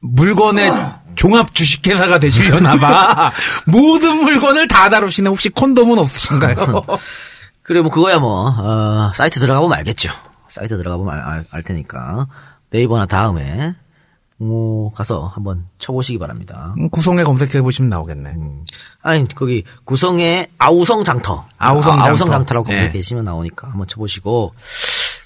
물건의 0.00 0.70
종합 1.16 1.54
주식회사가 1.54 2.18
되시려나 2.18 2.76
봐. 2.78 3.32
모든 3.66 4.20
물건을 4.20 4.68
다 4.68 4.90
다루시는 4.90 5.30
혹시 5.30 5.48
콘돔은 5.48 5.98
없으신가요? 5.98 6.84
그래, 7.62 7.80
뭐, 7.80 7.90
그거야 7.90 8.18
뭐, 8.18 8.48
어, 8.58 9.10
사이트 9.14 9.40
들어가 9.40 9.60
보면 9.60 9.78
알겠죠. 9.78 10.12
사이트 10.54 10.76
들어가 10.76 10.96
보면 10.96 11.12
알, 11.14 11.20
알- 11.20 11.46
알 11.50 11.62
테니까. 11.64 12.28
네이버나 12.70 13.06
다음에, 13.06 13.74
뭐, 14.36 14.92
가서 14.92 15.26
한번 15.26 15.66
쳐보시기 15.78 16.18
바랍니다. 16.18 16.74
음, 16.78 16.88
구성에 16.90 17.24
검색해 17.24 17.60
보시면 17.62 17.88
나오겠네. 17.88 18.36
아니, 19.02 19.24
거기, 19.34 19.64
구성의 19.84 20.46
아우성 20.58 21.02
장터. 21.04 21.44
아우성 21.58 22.00
아, 22.00 22.06
아우성 22.08 22.30
장터. 22.30 22.54
예. 22.70 22.78
검색하시면 22.78 23.24
나오니까 23.24 23.68
한번 23.68 23.86
쳐보시고, 23.88 24.50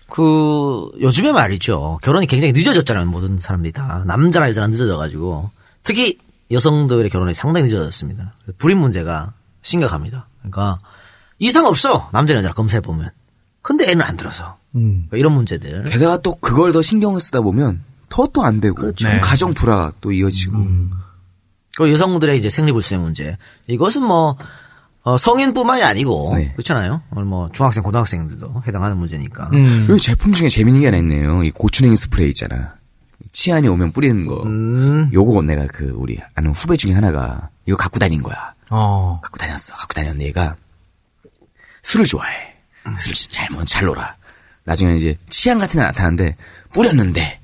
그, 0.09 0.91
요즘에 1.01 1.33
말이죠. 1.33 1.99
결혼이 2.03 2.27
굉장히 2.27 2.53
늦어졌잖아요. 2.53 3.07
모든 3.07 3.39
사람들이 3.39 3.73
다. 3.73 4.05
남자나 4.07 4.49
여자나 4.49 4.69
늦어져가지고. 4.69 5.51
특히 5.83 6.19
여성들의 6.51 7.11
결혼이 7.11 7.35
상당히 7.35 7.65
늦어졌습니다. 7.67 8.35
불임 8.57 8.79
문제가 8.79 9.35
심각합니다. 9.61 10.29
그러니까, 10.39 10.79
이상 11.39 11.67
없어. 11.67 12.09
남자나 12.13 12.39
여자나 12.39 12.55
검사해보면. 12.55 13.11
근데 13.69 13.91
애는 13.91 14.03
안 14.03 14.17
들어서. 14.17 14.57
음. 14.77 15.05
그러니까 15.09 15.17
이런 15.19 15.33
문제들. 15.35 15.85
게다가 15.85 16.17
또 16.23 16.35
그걸 16.37 16.73
더 16.73 16.81
신경을 16.81 17.21
쓰다 17.21 17.43
보면 17.43 17.83
더 18.09 18.27
또 18.29 18.43
안 18.43 18.61
되고 18.63 18.75
그렇죠. 18.77 19.07
네. 19.07 19.19
가정 19.19 19.53
불화 19.53 19.93
또 20.01 20.11
이어지고 20.11 20.57
그 21.77 21.93
여성들의 21.93 22.39
이제 22.39 22.49
생리불수의 22.49 22.99
문제. 22.99 23.37
이것은 23.67 24.03
뭐, 24.05 24.37
어, 25.03 25.17
성인뿐만이 25.19 25.83
아니고, 25.83 26.33
네. 26.37 26.53
그렇잖아요. 26.55 27.03
오늘 27.13 27.25
뭐, 27.27 27.51
중학생, 27.53 27.83
고등학생들도 27.83 28.63
해당하는 28.67 28.97
문제니까. 28.97 29.51
음. 29.53 29.87
여기 29.91 30.01
제품 30.01 30.33
중에 30.33 30.49
재밌는 30.49 30.81
게 30.81 30.87
하나 30.87 30.97
있네요. 30.99 31.43
이 31.45 31.51
고추냉이 31.51 31.95
스프레이 31.95 32.31
있잖아. 32.31 32.75
치안이 33.31 33.69
오면 33.69 33.93
뿌리는 33.93 34.27
거. 34.27 34.43
음. 34.45 35.11
요거 35.13 35.43
내가 35.43 35.67
그 35.67 35.93
우리 35.95 36.19
아는 36.35 36.53
후배 36.53 36.77
중에 36.77 36.95
하나가 36.95 37.51
이거 37.67 37.77
갖고 37.77 37.99
다닌 37.99 38.23
거야. 38.23 38.55
어. 38.71 39.21
갖고 39.23 39.37
다녔어. 39.39 39.75
갖고 39.75 39.93
다녔는데 39.95 40.25
얘가 40.27 40.57
술을 41.83 42.07
좋아해. 42.07 42.57
술을 42.99 43.15
진짜 43.15 43.47
잘 43.67 43.87
놀아. 43.87 44.15
나중에 44.65 44.97
이제 44.97 45.17
치안 45.31 45.59
같은 45.59 45.81
게 45.81 45.87
나타나는데 45.87 46.37
뿌렸는데 46.73 47.41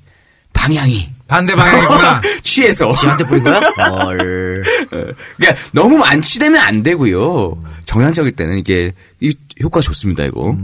방향이 0.53 1.09
반대 1.27 1.55
방향이구나. 1.55 2.21
취해서. 2.43 2.93
지한테 2.93 3.23
뿌린 3.25 3.43
거야? 3.43 3.59
헐. 4.05 4.63
그러니까 4.89 5.61
너무 5.73 5.97
만취되면 5.97 6.61
안 6.61 6.83
되고요. 6.83 7.57
정상적일 7.85 8.33
때는 8.33 8.59
이게 8.59 8.93
이 9.19 9.35
효과 9.63 9.81
좋습니다 9.81 10.23
이거. 10.25 10.55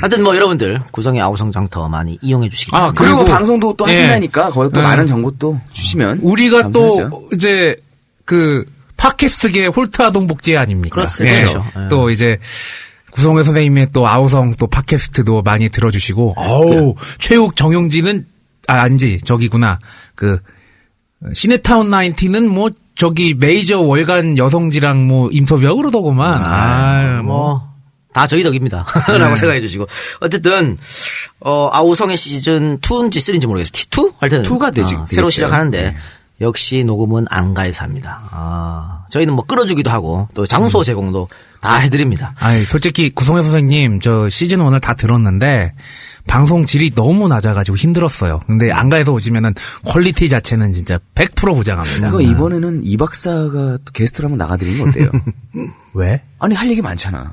하여튼 0.00 0.22
뭐 0.24 0.34
여러분들 0.34 0.80
구성의 0.90 1.20
아우성장 1.20 1.68
더 1.68 1.88
많이 1.88 2.18
이용해 2.20 2.48
주시기 2.48 2.70
아, 2.74 2.80
바랍니다. 2.80 3.04
그리고, 3.04 3.18
그리고- 3.18 3.32
방송도 3.36 3.74
또 3.76 3.84
예. 3.86 3.92
하신다니까 3.92 4.50
거기 4.50 4.72
또 4.72 4.80
네. 4.80 4.86
많은 4.88 5.06
정보 5.06 5.30
또 5.38 5.60
주시면 5.72 6.18
우리가 6.22 6.62
감사하죠. 6.62 7.08
또 7.10 7.28
이제 7.34 7.76
그 8.24 8.64
팟캐스트계 8.96 9.66
홀트 9.66 10.02
아동 10.02 10.26
복제 10.26 10.56
아닙니까? 10.56 10.94
그렇습니다. 10.94 11.36
예. 11.36 11.40
그렇죠. 11.42 11.64
예. 11.76 11.88
또 11.88 12.10
이제 12.10 12.38
구성회 13.12 13.42
선생님의 13.42 13.88
또 13.92 14.08
아우성 14.08 14.54
또 14.58 14.66
팟캐스트도 14.66 15.42
많이 15.42 15.68
들어주시고 15.70 16.34
어우 16.36 16.94
최욱 17.18 17.56
정용진은 17.56 18.26
아 18.68 18.82
아니지 18.82 19.20
저기구나 19.24 19.78
그 20.14 20.38
시네타운 21.34 21.90
90는 21.90 22.48
뭐 22.48 22.70
저기 22.94 23.34
메이저 23.34 23.80
월간 23.80 24.38
여성지랑 24.38 25.06
뭐 25.06 25.28
인터뷰하고 25.30 25.76
그러더구만 25.78 26.34
아, 26.42 27.22
뭐 27.22 27.32
뭐. 27.34 27.72
다 28.12 28.26
저희 28.26 28.42
덕입니다. 28.42 28.84
라고 29.08 29.34
생각해 29.36 29.58
주시고. 29.60 29.86
어쨌든, 30.20 30.76
어, 31.40 31.70
아우성의 31.72 32.18
시즌 32.18 32.76
2인지 32.76 33.16
3인지 33.16 33.46
모르겠어요. 33.46 33.70
T2? 33.72 34.12
하여튼. 34.18 34.42
2가 34.42 34.70
되지- 34.74 34.96
어, 34.96 35.06
새로. 35.08 35.30
시작하는데, 35.30 35.82
네. 35.82 35.96
역시 36.40 36.82
녹음은 36.84 37.26
안가에서 37.28 37.84
합니다. 37.84 38.20
아, 38.30 39.04
저희는 39.10 39.34
뭐 39.34 39.44
끌어주기도 39.44 39.90
하고, 39.90 40.28
또 40.34 40.44
장소 40.46 40.82
제공도 40.82 41.28
다 41.60 41.76
해드립니다. 41.76 42.34
아니, 42.40 42.60
솔직히 42.62 43.10
구성회 43.10 43.42
선생님 43.42 44.00
저 44.00 44.28
시즌 44.28 44.58
1을 44.58 44.80
다 44.80 44.94
들었는데 44.94 45.74
방송 46.26 46.66
질이 46.66 46.94
너무 46.94 47.28
낮아가지고 47.28 47.76
힘들었어요. 47.76 48.40
근데 48.46 48.70
안가에서 48.72 49.12
오시면은 49.12 49.54
quality 49.84 50.28
자체는 50.28 50.72
진짜 50.72 50.98
100% 51.14 51.54
보장합니다. 51.54 52.08
이거 52.08 52.20
이번에는 52.20 52.82
이 52.84 52.96
박사가 52.96 53.78
또 53.84 53.92
게스트로 53.92 54.28
한번 54.28 54.38
나가드리는 54.38 54.82
거 54.82 54.88
어때요? 54.90 55.10
왜? 55.94 56.22
아니 56.38 56.54
할 56.54 56.70
얘기 56.70 56.80
많잖아. 56.80 57.32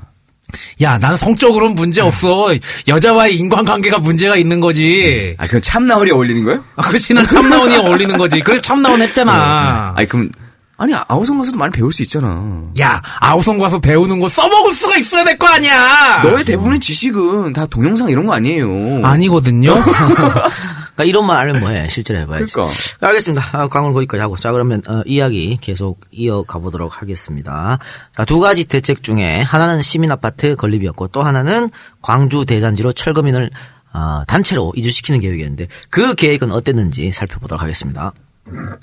야, 0.82 0.98
난 0.98 1.16
성적으로는 1.16 1.74
문제 1.74 2.00
없어. 2.02 2.48
여자와의 2.88 3.36
인간관계가 3.36 3.98
문제가 3.98 4.36
있는 4.36 4.60
거지. 4.60 5.34
아 5.38 5.46
그럼 5.46 5.60
참나원이 5.62 6.10
어울리는 6.10 6.44
거예요? 6.44 6.64
아, 6.76 6.88
그렇지, 6.88 7.14
난 7.14 7.26
참나원이 7.26 7.76
어울리는 7.76 8.16
거지. 8.18 8.40
그래서 8.40 8.60
참나원 8.62 9.00
했잖아. 9.02 9.94
아니 9.96 10.06
그럼 10.08 10.30
아니 10.76 10.94
아우성 11.08 11.36
가서도 11.38 11.58
많이 11.58 11.70
배울 11.72 11.92
수 11.92 12.02
있잖아. 12.02 12.42
야, 12.80 13.02
아우성 13.20 13.58
가서 13.58 13.78
배우는 13.80 14.18
거 14.20 14.28
써먹을 14.28 14.72
수가 14.72 14.96
있어야 14.96 15.24
될 15.24 15.36
거 15.38 15.46
아니야. 15.46 16.22
너의 16.22 16.42
대부분의 16.44 16.80
지식은 16.80 17.52
다 17.52 17.66
동영상 17.66 18.08
이런 18.08 18.24
거 18.26 18.32
아니에요. 18.32 19.02
아니거든요. 19.04 19.74
그러니까 21.00 21.04
이런 21.04 21.26
말 21.26 21.36
알면 21.38 21.60
뭐해. 21.60 21.88
실제로 21.90 22.20
해봐야지. 22.20 22.52
그러니까. 22.52 22.74
알겠습니다. 23.00 23.42
아, 23.52 23.68
광을 23.68 23.92
거기까지 23.92 24.20
하고. 24.20 24.36
자, 24.36 24.52
그러면, 24.52 24.82
어, 24.88 25.02
이야기 25.06 25.58
계속 25.60 26.00
이어가 26.10 26.58
보도록 26.58 27.00
하겠습니다. 27.00 27.78
자, 28.16 28.24
두 28.24 28.40
가지 28.40 28.66
대책 28.66 29.02
중에 29.02 29.40
하나는 29.40 29.82
시민아파트 29.82 30.56
건립이었고 30.56 31.08
또 31.08 31.22
하나는 31.22 31.70
광주 32.02 32.44
대단지로 32.44 32.92
철거민을 32.92 33.50
어, 33.92 34.22
단체로 34.28 34.72
이주시키는 34.76 35.20
계획이었는데 35.20 35.66
그 35.90 36.14
계획은 36.14 36.52
어땠는지 36.52 37.10
살펴보도록 37.10 37.60
하겠습니다. 37.60 38.12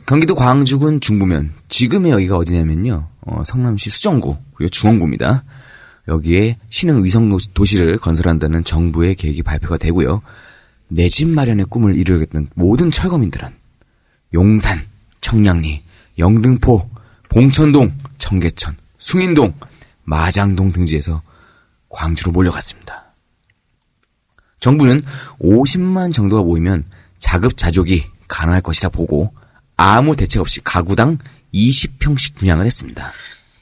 경기도 0.06 0.35
광주군 0.35 0.99
중부면 0.99 1.53
지금의 1.69 2.11
여기가 2.11 2.35
어디냐면요. 2.38 3.07
어, 3.22 3.44
성남시 3.45 3.89
수정구 3.89 4.38
그리고 4.56 4.69
중원구입니다. 4.69 5.44
여기에 6.10 6.57
신흥 6.69 7.03
위성 7.03 7.30
도시- 7.30 7.53
도시를 7.53 7.98
건설한다는 7.98 8.64
정부의 8.64 9.15
계획이 9.15 9.44
발표가 9.44 9.77
되고요. 9.77 10.22
내 10.89 11.09
집 11.09 11.27
마련의 11.27 11.65
꿈을 11.69 11.95
이루겠다는 11.95 12.49
모든 12.55 12.89
철거민들은 12.91 13.49
용산, 14.34 14.85
청량리, 15.22 15.84
영등포, 16.18 16.89
봉천동, 17.30 17.93
청계천, 18.18 18.77
숭인동, 18.97 19.53
마장동 20.03 20.72
등지에서 20.72 21.22
광주로 21.89 22.31
몰려갔습니다. 22.31 23.05
정부는 24.59 24.99
50만 25.41 26.14
정도가 26.14 26.41
모이면 26.43 26.85
자급자족이 27.19 28.05
가능할 28.27 28.61
것이라 28.61 28.89
보고 28.89 29.34
아무 29.76 30.15
대책 30.15 30.41
없이 30.41 30.61
가구당 30.64 31.18
20평씩 31.53 32.35
분양을 32.35 32.65
했습니다. 32.65 33.11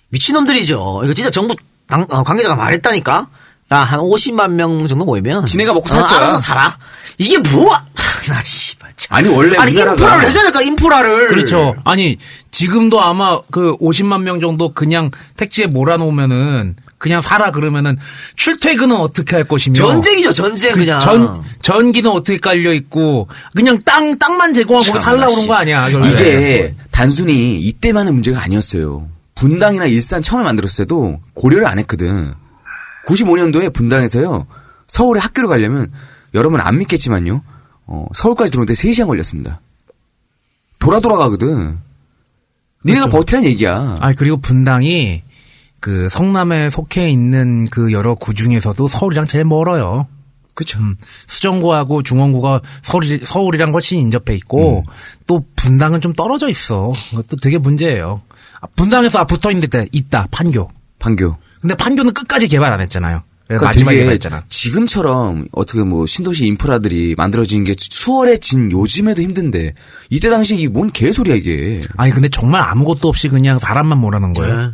미친놈들이죠. 0.09 1.01
이거 1.03 1.13
진짜 1.13 1.29
정부 1.29 1.55
당- 1.87 2.05
어, 2.09 2.23
관계자가 2.23 2.55
말했다니까? 2.55 3.29
야, 3.71 3.77
한 3.77 3.99
50만 3.99 4.51
명 4.51 4.87
정도 4.87 5.05
모이면. 5.05 5.45
지네가 5.47 5.73
먹고 5.73 5.89
살 5.89 6.01
어, 6.01 6.05
거야. 6.07 6.17
알아서 6.17 6.37
살아. 6.37 6.77
이게 7.17 7.37
뭐야? 7.37 7.85
나 8.27 8.41
씨발. 8.43 8.91
참. 8.97 9.17
아니 9.17 9.29
원래 9.29 9.55
아니, 9.57 9.71
우리나라가 9.71 9.93
인프라를 9.93 10.29
해줘야 10.29 10.43
될까, 10.43 10.61
인프라를. 10.61 11.27
그렇죠. 11.27 11.75
아니, 11.83 12.17
지금도 12.51 13.01
아마 13.01 13.39
그 13.51 13.75
50만 13.77 14.21
명 14.21 14.39
정도 14.39 14.73
그냥 14.73 15.11
택지에 15.37 15.67
몰아놓으면은 15.73 16.75
그냥 16.97 17.21
살아 17.21 17.51
그러면은 17.51 17.97
출퇴근은 18.35 18.95
어떻게 18.95 19.35
할 19.35 19.45
것이며 19.45 19.75
전쟁이죠, 19.75 20.33
전쟁, 20.33 20.73
그 20.73 20.79
그냥. 20.79 20.99
전 21.01 21.43
전기는 21.61 22.09
어떻게 22.09 22.39
깔려 22.39 22.73
있고 22.73 23.27
그냥 23.53 23.77
땅 23.85 24.17
땅만 24.17 24.53
제공하고 24.53 24.97
살라 24.99 25.27
그런 25.27 25.45
거 25.47 25.53
아니야. 25.53 25.89
결국에. 25.89 26.13
이게 26.13 26.75
단순히 26.91 27.59
이때만의 27.59 28.13
문제가 28.13 28.41
아니었어요. 28.41 29.07
분당이나 29.35 29.85
일산 29.85 30.21
처음에 30.21 30.43
만들었을 30.45 30.85
때도 30.85 31.19
고려를 31.35 31.67
안 31.67 31.77
했거든. 31.79 32.33
95년도에 33.07 33.73
분당에서요. 33.73 34.47
서울에 34.87 35.19
학교를 35.19 35.49
가려면 35.49 35.91
여러분 36.35 36.61
안 36.61 36.77
믿겠지만요. 36.77 37.41
어, 37.87 38.05
서울까지 38.13 38.51
들어오는데 38.51 38.73
3시간 38.73 39.07
걸렸습니다. 39.07 39.61
돌아 40.79 40.99
돌아가거든. 40.99 41.79
니네가 42.85 43.05
그렇죠. 43.05 43.17
버티란 43.17 43.45
얘기야. 43.45 43.97
아 44.01 44.13
그리고 44.13 44.37
분당이 44.37 45.23
그 45.79 46.09
성남에 46.09 46.69
속해 46.69 47.09
있는 47.09 47.67
그 47.69 47.91
여러 47.91 48.15
구 48.15 48.33
중에서도 48.33 48.87
서울이랑 48.87 49.25
제일 49.25 49.45
멀어요. 49.45 50.07
그쵸. 50.53 50.79
음, 50.79 50.95
수정구하고 51.27 52.01
중원구가 52.01 52.61
서울, 52.81 53.19
서울이랑 53.23 53.73
훨씬 53.73 53.99
인접해 53.99 54.33
있고 54.35 54.85
또 55.27 55.45
분당은 55.55 56.01
좀 56.01 56.13
떨어져 56.13 56.49
있어. 56.49 56.93
그것도 57.09 57.37
되게 57.37 57.57
문제예요. 57.57 58.21
아, 58.61 58.67
분당에서 58.75 59.19
아, 59.19 59.25
붙어 59.25 59.51
있는데 59.51 59.87
있다 59.91 60.27
판교. 60.31 60.69
판교. 60.99 61.37
근데 61.59 61.75
판교는 61.75 62.13
끝까지 62.13 62.47
개발 62.47 62.71
안 62.71 62.79
했잖아요. 62.81 63.21
그러니까 63.47 63.67
마지막에 63.67 63.95
되게 63.95 64.03
개발했잖아. 64.03 64.43
지금처럼 64.49 65.47
어떻게 65.51 65.83
뭐 65.83 66.07
신도시 66.07 66.45
인프라들이 66.47 67.13
만들어진 67.15 67.63
게 67.63 67.75
수월해진 67.77 68.71
요즘에도 68.71 69.21
힘든데 69.21 69.73
이때 70.09 70.29
당시 70.29 70.55
이 70.57 70.67
뭔 70.67 70.89
개소리야 70.91 71.35
이게. 71.35 71.81
아니 71.97 72.11
근데 72.11 72.27
정말 72.29 72.61
아무것도 72.61 73.07
없이 73.07 73.29
그냥 73.29 73.59
사람만 73.59 73.97
몰아놓은 73.99 74.33
거예요. 74.33 74.61
네. 74.61 74.71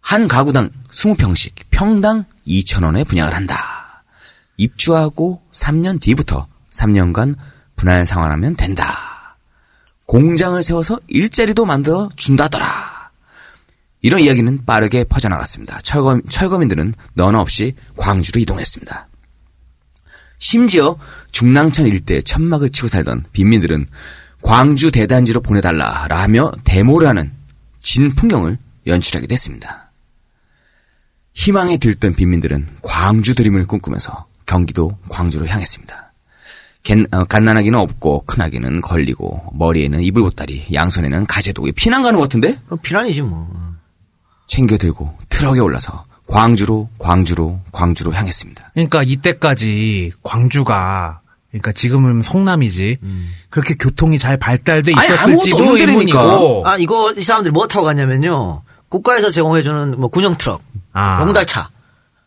한 0.00 0.26
가구당 0.28 0.70
20평씩 0.90 1.52
평당 1.70 2.24
2,000원에 2.46 3.06
분양을 3.06 3.34
한다. 3.34 4.04
입주하고 4.56 5.40
3년 5.54 6.00
뒤부터 6.00 6.46
3년간 6.72 7.36
분할 7.76 8.06
상환하면 8.06 8.56
된다. 8.56 9.36
공장을 10.06 10.60
세워서 10.62 10.98
일자리도 11.06 11.64
만들어 11.64 12.10
준다더라. 12.16 12.66
이런 14.02 14.20
이야기는 14.20 14.64
빠르게 14.64 15.04
퍼져나갔습니다. 15.04 15.80
철거, 15.82 16.20
철거민들은 16.28 16.94
너나 17.14 17.40
없이 17.40 17.74
광주로 17.96 18.40
이동했습니다. 18.40 19.08
심지어 20.38 20.96
중랑천 21.32 21.86
일대 21.86 22.22
천막을 22.22 22.70
치고 22.70 22.88
살던 22.88 23.24
빈민들은 23.32 23.86
광주 24.42 24.90
대단지로 24.90 25.40
보내달라라며 25.42 26.52
데모를 26.64 27.08
하는 27.08 27.30
진 27.80 28.08
풍경을 28.08 28.58
연출하게 28.86 29.26
됐습니다. 29.26 29.90
희망에 31.34 31.76
들뜬 31.76 32.14
빈민들은 32.14 32.68
광주 32.82 33.34
드림을 33.34 33.66
꿈꾸면서 33.66 34.26
경기도 34.46 34.90
광주로 35.08 35.46
향했습니다. 35.46 36.12
겐, 36.82 37.06
어, 37.10 37.24
갓난아기는 37.24 37.78
없고 37.78 38.24
큰아기는 38.24 38.80
걸리고 38.80 39.52
머리에는 39.54 40.00
이불 40.00 40.22
보따리 40.22 40.66
양손에는 40.72 41.26
가재독이 41.26 41.72
피난 41.72 42.02
가는 42.02 42.18
것 42.18 42.24
같은데? 42.24 42.58
그럼 42.64 42.78
피란이지 42.82 43.22
뭐. 43.22 43.70
챙겨 44.50 44.76
들고 44.76 45.16
트럭에 45.28 45.60
올라서 45.60 46.04
광주로 46.26 46.88
광주로 46.98 47.60
광주로 47.70 48.12
향했습니다. 48.12 48.72
그러니까 48.74 49.04
이때까지 49.04 50.12
광주가 50.24 51.20
그러니까 51.50 51.72
지금은 51.72 52.20
성남이지 52.22 52.98
그렇게 53.48 53.74
교통이 53.74 54.18
잘 54.18 54.36
발달돼 54.36 54.92
있었을지도. 54.92 55.76
의문이고 55.76 56.66
아, 56.66 56.76
이거, 56.78 57.12
이 57.16 57.22
사람들이 57.22 57.52
뭐 57.52 57.68
타고 57.68 57.84
갔냐면요. 57.84 58.62
국가에서 58.88 59.30
제공해주는 59.30 60.00
뭐 60.00 60.08
군용 60.08 60.36
트럭, 60.36 60.62
아. 60.92 61.20
용달차. 61.22 61.70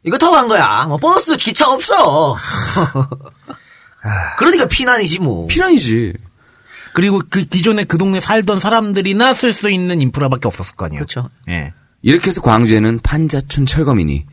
이거 0.03 0.17
타고 0.17 0.33
간 0.33 0.47
거야. 0.47 0.85
뭐 0.87 0.97
버스, 0.97 1.35
기차 1.35 1.69
없어. 1.69 2.37
그러니까 4.37 4.65
피난이지 4.67 5.19
뭐. 5.19 5.47
피란이지. 5.47 6.13
그리고 6.93 7.21
그 7.29 7.43
기존에 7.43 7.83
그 7.83 7.97
동네 7.97 8.19
살던 8.19 8.59
사람들이나 8.59 9.33
쓸 9.33 9.51
수 9.51 9.69
있는 9.69 10.01
인프라밖에 10.01 10.47
없었을 10.47 10.75
거 10.75 10.85
아니에요. 10.85 10.99
그렇죠. 10.99 11.29
예. 11.49 11.73
이렇게 12.03 12.27
해서 12.27 12.41
광주에는 12.41 12.99
판자촌 13.01 13.65
철거민이 13.65 14.25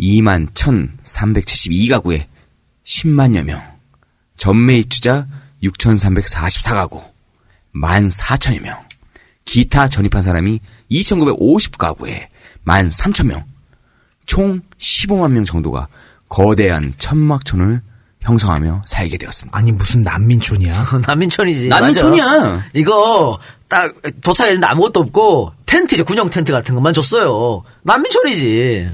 2만 0.00 0.48
1,372가구에 0.54 2.24
10만여 2.84 3.44
명, 3.44 3.62
전매 4.36 4.78
입주자 4.78 5.26
6,344가구, 5.62 7.04
14,000여 7.74 8.62
명. 8.62 8.78
기타 9.44 9.88
전입한 9.88 10.22
사람이 10.22 10.60
2,950가구에 10.90 12.28
13,000명. 12.64 13.44
총 14.24 14.60
15만 14.78 15.32
명 15.32 15.44
정도가 15.44 15.88
거대한 16.30 16.94
천막촌을 16.96 17.82
형성하며 18.20 18.82
살게 18.86 19.18
되었습니다. 19.18 19.56
아니 19.56 19.72
무슨 19.72 20.02
난민촌이야? 20.02 21.00
난민촌이지. 21.06 21.68
난민촌이야. 21.68 22.70
이거 22.74 23.38
딱 23.68 23.94
도착했는데 24.22 24.66
아무것도 24.66 25.00
없고 25.00 25.52
텐트죠. 25.66 26.04
군용 26.04 26.30
텐트 26.30 26.52
같은 26.52 26.74
것만 26.74 26.94
줬어요. 26.94 27.62
난민촌이지. 27.82 28.88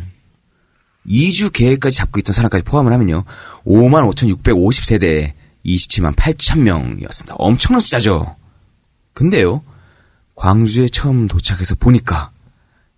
2주 1.07 1.53
계획까지 1.53 1.97
잡고 1.97 2.19
있던 2.21 2.33
사람까지 2.33 2.65
포함을 2.65 2.93
하면요. 2.93 3.25
5만 3.67 4.11
5,650세대에 4.15 5.33
27만 5.65 6.15
8천 6.15 6.61
명이었습니다. 6.61 7.35
엄청난 7.39 7.81
숫자죠. 7.81 8.37
근데요. 9.13 9.63
광주에 10.35 10.89
처음 10.89 11.29
도착해서 11.29 11.77
보니까 11.77 12.31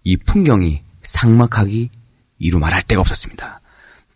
이 0.04 0.16
풍경이 0.16 0.82
상막하기 1.02 1.90
이루 2.38 2.58
말할 2.58 2.82
데가 2.82 3.00
없었습니다. 3.00 3.60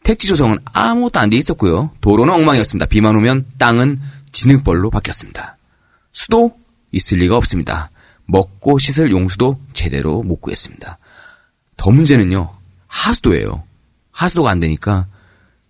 택지 0.02 0.26
조성은 0.28 0.58
아무것도 0.72 1.20
안 1.20 1.28
돼 1.30 1.36
있었고요. 1.36 1.90
도로는 2.00 2.32
엉망이었습니다. 2.32 2.86
비만 2.86 3.16
오면 3.16 3.46
땅은 3.58 4.00
진흙벌로 4.32 4.90
바뀌었습니다. 4.90 5.58
수도 6.12 6.59
있을 6.92 7.18
리가 7.18 7.36
없습니다. 7.36 7.90
먹고 8.26 8.78
씻을 8.78 9.10
용수도 9.10 9.58
제대로 9.72 10.22
못 10.22 10.40
구했습니다. 10.40 10.98
더 11.76 11.90
문제는요. 11.90 12.50
하수도예요. 12.86 13.62
하수도가 14.12 14.50
안 14.50 14.60
되니까 14.60 15.06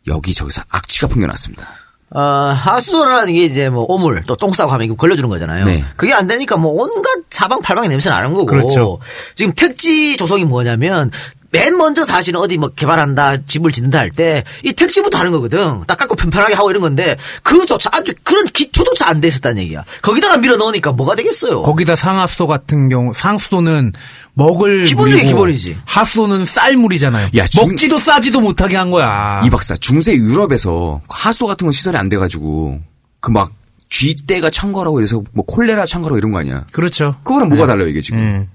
여기저기서 0.06 0.62
악취가 0.68 1.06
풍겨났습니다. 1.08 1.66
어, 2.12 2.20
하수도라는 2.20 3.32
게 3.34 3.44
이제 3.44 3.68
뭐 3.68 3.84
오물 3.88 4.24
또 4.26 4.34
똥 4.34 4.52
싸고 4.52 4.72
하면 4.72 4.84
이거 4.86 4.96
걸려주는 4.96 5.28
거잖아요. 5.28 5.64
네. 5.66 5.84
그게 5.96 6.12
안 6.12 6.26
되니까 6.26 6.56
뭐 6.56 6.72
온갖 6.72 7.20
사방팔방의 7.30 7.88
냄새 7.88 8.10
나는 8.10 8.32
거고. 8.32 8.46
그렇죠. 8.46 8.98
지금 9.34 9.52
택지 9.54 10.16
조성이 10.16 10.44
뭐냐면 10.44 11.10
맨 11.52 11.76
먼저 11.76 12.04
사실은 12.04 12.38
어디 12.40 12.56
뭐 12.58 12.68
개발한다 12.68 13.44
집을 13.44 13.72
짓는다 13.72 13.98
할 13.98 14.10
때 14.12 14.44
이 14.64 14.72
택지부터 14.72 15.18
하는 15.18 15.32
거거든. 15.32 15.82
딱 15.86 15.96
깎고 15.98 16.14
편편하게 16.14 16.54
하고 16.54 16.70
이런 16.70 16.80
건데 16.82 17.16
그조차 17.42 17.88
아주 17.92 18.12
그런 18.22 18.44
기초조차 18.46 19.08
안돼 19.10 19.28
있었다는 19.28 19.62
얘기야. 19.62 19.84
거기다가 20.02 20.36
밀어 20.36 20.56
넣으니까 20.56 20.92
뭐가 20.92 21.14
되겠어요. 21.16 21.62
거기다 21.62 21.96
상하수도 21.96 22.46
같은 22.46 22.88
경우 22.88 23.12
상수도는 23.12 23.92
먹을 24.34 24.84
기본 24.84 25.10
중에 25.10 25.22
물이고 25.22 25.36
기본이지. 25.36 25.78
하수도는 25.86 26.44
쌀물이잖아요. 26.44 27.28
야, 27.36 27.46
지금- 27.46 27.68
먹지도 27.68 27.98
싸지도 27.98 28.40
못하게 28.40 28.76
한 28.76 28.90
거야. 28.90 29.42
이 29.44 29.50
박사 29.50 29.74
중세 29.74 30.12
유럽에서 30.14 31.00
하수도 31.08 31.46
같은 31.46 31.64
건 31.66 31.72
시설이 31.72 31.96
안 31.96 32.08
돼가지고 32.08 32.80
그막 33.20 33.52
쥐떼가 33.88 34.50
창거라고 34.50 35.00
이래서 35.00 35.20
뭐 35.32 35.44
콜레라 35.44 35.84
창거라고 35.84 36.16
이런 36.18 36.30
거 36.30 36.38
아니야? 36.38 36.64
그렇죠. 36.72 37.16
그거랑 37.24 37.48
뭐가 37.48 37.66
달라요 37.66 37.88
이게 37.88 38.00
지금? 38.00 38.20
음. 38.20 38.48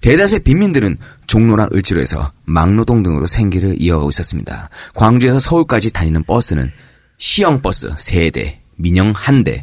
대다수의 0.00 0.40
빈민들은 0.40 0.96
종로나 1.26 1.68
을지로에서 1.72 2.30
막노동 2.44 3.02
등으로 3.02 3.26
생계를 3.26 3.76
이어가고 3.80 4.08
있었습니다. 4.10 4.70
광주에서 4.94 5.38
서울까지 5.38 5.92
다니는 5.92 6.24
버스는 6.24 6.72
시영 7.18 7.60
버스 7.60 7.88
3대, 7.96 8.56
민영 8.76 9.12
1대, 9.12 9.62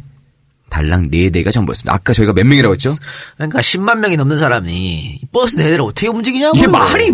달랑 0.70 1.10
4대가 1.10 1.50
전부였습니다. 1.50 1.92
아까 1.94 2.12
저희가 2.12 2.32
몇 2.32 2.46
명이라고 2.46 2.74
했죠? 2.74 2.94
그러니까 3.36 3.58
10만 3.60 3.98
명이 3.98 4.16
넘는 4.16 4.38
사람이 4.38 4.70
이 4.70 5.26
버스 5.32 5.56
네 5.56 5.65
대로 5.65 5.86
어떻게 5.86 6.06
움직이냐고. 6.08 6.56
이게 6.56 6.66
말이 6.68 7.10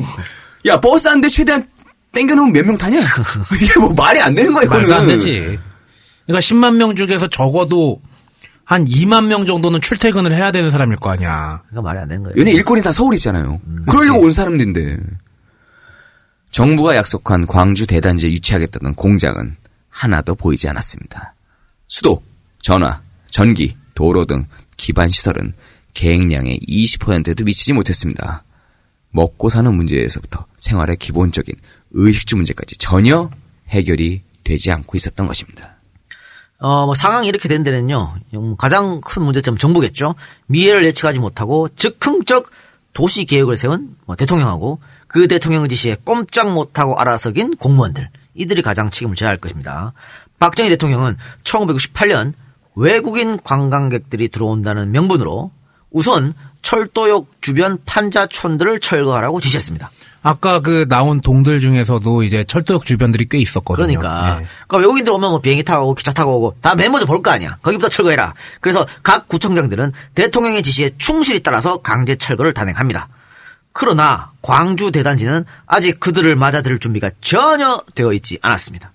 야 0.67 0.79
버스 0.81 1.09
한 1.09 1.21
대 1.21 1.29
최대한 1.29 1.65
땡겨놓으면 2.13 2.53
몇 2.53 2.65
명 2.67 2.77
타냐? 2.77 2.99
이게 3.61 3.79
뭐 3.81 3.93
말이 3.93 4.21
안 4.21 4.35
되는 4.35 4.53
거야 4.53 4.65
이거는. 4.65 4.83
말도 4.89 4.95
안 5.03 5.09
되지. 5.09 5.59
그러니까 6.27 6.41
10만 6.41 6.77
명 6.77 6.95
중에서 6.95 7.27
적어도 7.29 8.01
한 8.65 8.85
2만 8.85 9.27
명 9.27 9.47
정도는 9.47 9.81
출퇴근을 9.81 10.32
해야 10.32 10.51
되는 10.51 10.70
사람일 10.70 10.97
거 10.97 11.11
아니야. 11.11 11.62
그러니까 11.69 11.82
말이 11.82 11.99
안 11.99 12.09
되는 12.09 12.23
거예요. 12.23 12.35
얘네 12.39 12.53
일꾼이 12.53 12.82
다 12.82 12.93
서울에 12.93 13.16
있잖아요. 13.16 13.61
그러려고 13.86 14.20
온 14.20 14.32
사람들인데. 14.32 14.99
정부가 16.51 16.95
약속한 16.97 17.47
광주 17.47 17.86
대단지에 17.86 18.31
유치하겠다는 18.31 18.95
공장은 18.95 19.57
하나도 19.91 20.35
보이지 20.36 20.69
않았습니다. 20.69 21.35
수도, 21.89 22.23
전화, 22.61 23.03
전기, 23.28 23.77
도로 23.95 24.24
등 24.24 24.47
기반 24.77 25.11
시설은 25.11 25.53
계획량의 25.95 26.61
20%도 26.69 27.45
미치지 27.45 27.73
못했습니다. 27.73 28.45
먹고 29.11 29.49
사는 29.49 29.73
문제에서부터 29.74 30.47
생활의 30.57 30.97
기본적인 30.97 31.55
의식주 31.93 32.36
문제까지 32.36 32.77
전혀 32.78 33.31
해결이 33.69 34.23
되지 34.43 34.73
않고 34.73 34.97
있었던 34.97 35.27
것입니다. 35.27 35.74
어, 36.65 36.86
뭐 36.86 36.95
상황이 36.95 37.28
이렇게 37.28 37.47
된 37.47 37.62
데는요. 37.62 38.15
음, 38.32 38.57
가장 38.57 39.03
큰 39.03 39.23
문제점 39.23 39.59
정부겠죠. 39.59 40.15
미래를 40.47 40.86
예측하지 40.86 41.19
못하고 41.19 41.69
즉흥적 41.69 42.51
도시 42.95 43.27
계획을 43.27 43.59
세운 43.59 43.95
뭐 44.07 44.16
대통령하고 44.16 44.81
그 45.07 45.28
대통령 45.28 45.69
지시에 45.69 45.99
꼼짝 46.03 46.55
못하고 46.55 46.99
알아서긴 46.99 47.57
공무원들 47.57 48.09
이들이 48.32 48.62
가장 48.62 48.89
책임을 48.89 49.15
져야 49.15 49.28
할 49.28 49.36
것입니다. 49.36 49.93
박정희 50.39 50.70
대통령은 50.70 51.19
1968년 51.43 52.32
외국인 52.74 53.39
관광객들이 53.43 54.28
들어온다는 54.28 54.91
명분으로 54.91 55.51
우선 55.95 56.35
철도역 56.61 57.29
주변 57.41 57.79
판자촌들을 57.87 58.81
철거하라고 58.81 59.41
지시했습니다. 59.41 59.91
아까 60.23 60.61
그 60.61 60.87
나온 60.89 61.21
동들 61.21 61.61
중에서도 61.61 62.23
이제 62.23 62.45
철도역 62.45 62.85
주변들이 62.87 63.29
꽤 63.29 63.39
있었거든요. 63.39 63.99
그러니까. 63.99 64.41
예. 64.41 64.47
그러니까 64.66 64.79
외국인들 64.79 65.12
오면 65.12 65.31
뭐 65.31 65.41
비행기 65.41 65.62
타고 65.62 65.85
오고 65.85 65.95
기차 65.95 66.12
타고 66.12 66.37
오고 66.39 66.57
다 66.62 66.75
맨 66.75 66.91
먼저 66.91 67.07
볼 67.07 67.23
거 67.23 67.31
아니야. 67.31 67.59
거기부터 67.62 67.89
철거해라. 67.89 68.35
그래서 68.61 68.87
각 69.03 69.29
구청장들은 69.29 69.93
대통령의 70.15 70.62
지시에 70.62 70.91
충실히 70.99 71.43
따라서 71.43 71.77
강제 71.77 72.16
철거를 72.16 72.55
단행합니다. 72.55 73.09
그러나 73.73 74.33
광주 74.43 74.91
대단지는 74.91 75.45
아직 75.66 76.01
그들을 76.01 76.35
맞아들일 76.37 76.79
준비가 76.79 77.11
전혀 77.21 77.81
되어 77.95 78.12
있지 78.15 78.39
않았습니다. 78.43 78.93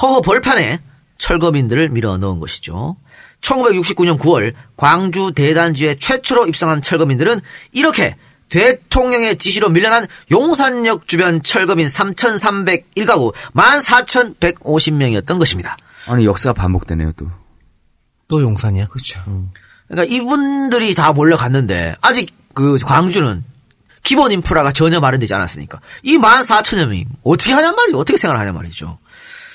허허 0.00 0.20
벌판에 0.22 0.80
철거민들을 1.18 1.90
밀어 1.90 2.16
넣은 2.16 2.40
것이죠. 2.40 2.96
1969년 3.40 4.18
9월 4.18 4.54
광주 4.76 5.32
대단지에 5.34 5.94
최초로 5.94 6.46
입성한 6.46 6.82
철거민들은 6.82 7.40
이렇게 7.72 8.16
대통령의 8.50 9.36
지시로 9.36 9.68
밀려난 9.68 10.06
용산역 10.30 11.06
주변 11.06 11.42
철거민 11.42 11.86
3,301가구 11.86 13.32
14,150명이었던 13.54 15.38
것입니다. 15.38 15.76
아니 16.06 16.26
역사가 16.26 16.54
반복되네요 16.54 17.12
또. 17.12 17.30
또 18.28 18.42
용산이야. 18.42 18.88
그렇죠. 18.88 19.20
그러니까 19.88 20.14
이분들이 20.14 20.94
다 20.94 21.12
몰려갔는데 21.12 21.96
아직 22.00 22.32
그 22.54 22.76
광주는 22.78 23.44
기본 24.02 24.32
인프라가 24.32 24.72
전혀 24.72 25.00
마련되지 25.00 25.32
않았으니까 25.34 25.80
이 26.02 26.18
14,000여 26.18 26.86
명이 26.86 27.06
어떻게 27.22 27.52
하냔 27.52 27.74
말이죠. 27.74 27.98
어떻게 27.98 28.16
생활하냔 28.16 28.54
말이죠. 28.54 28.98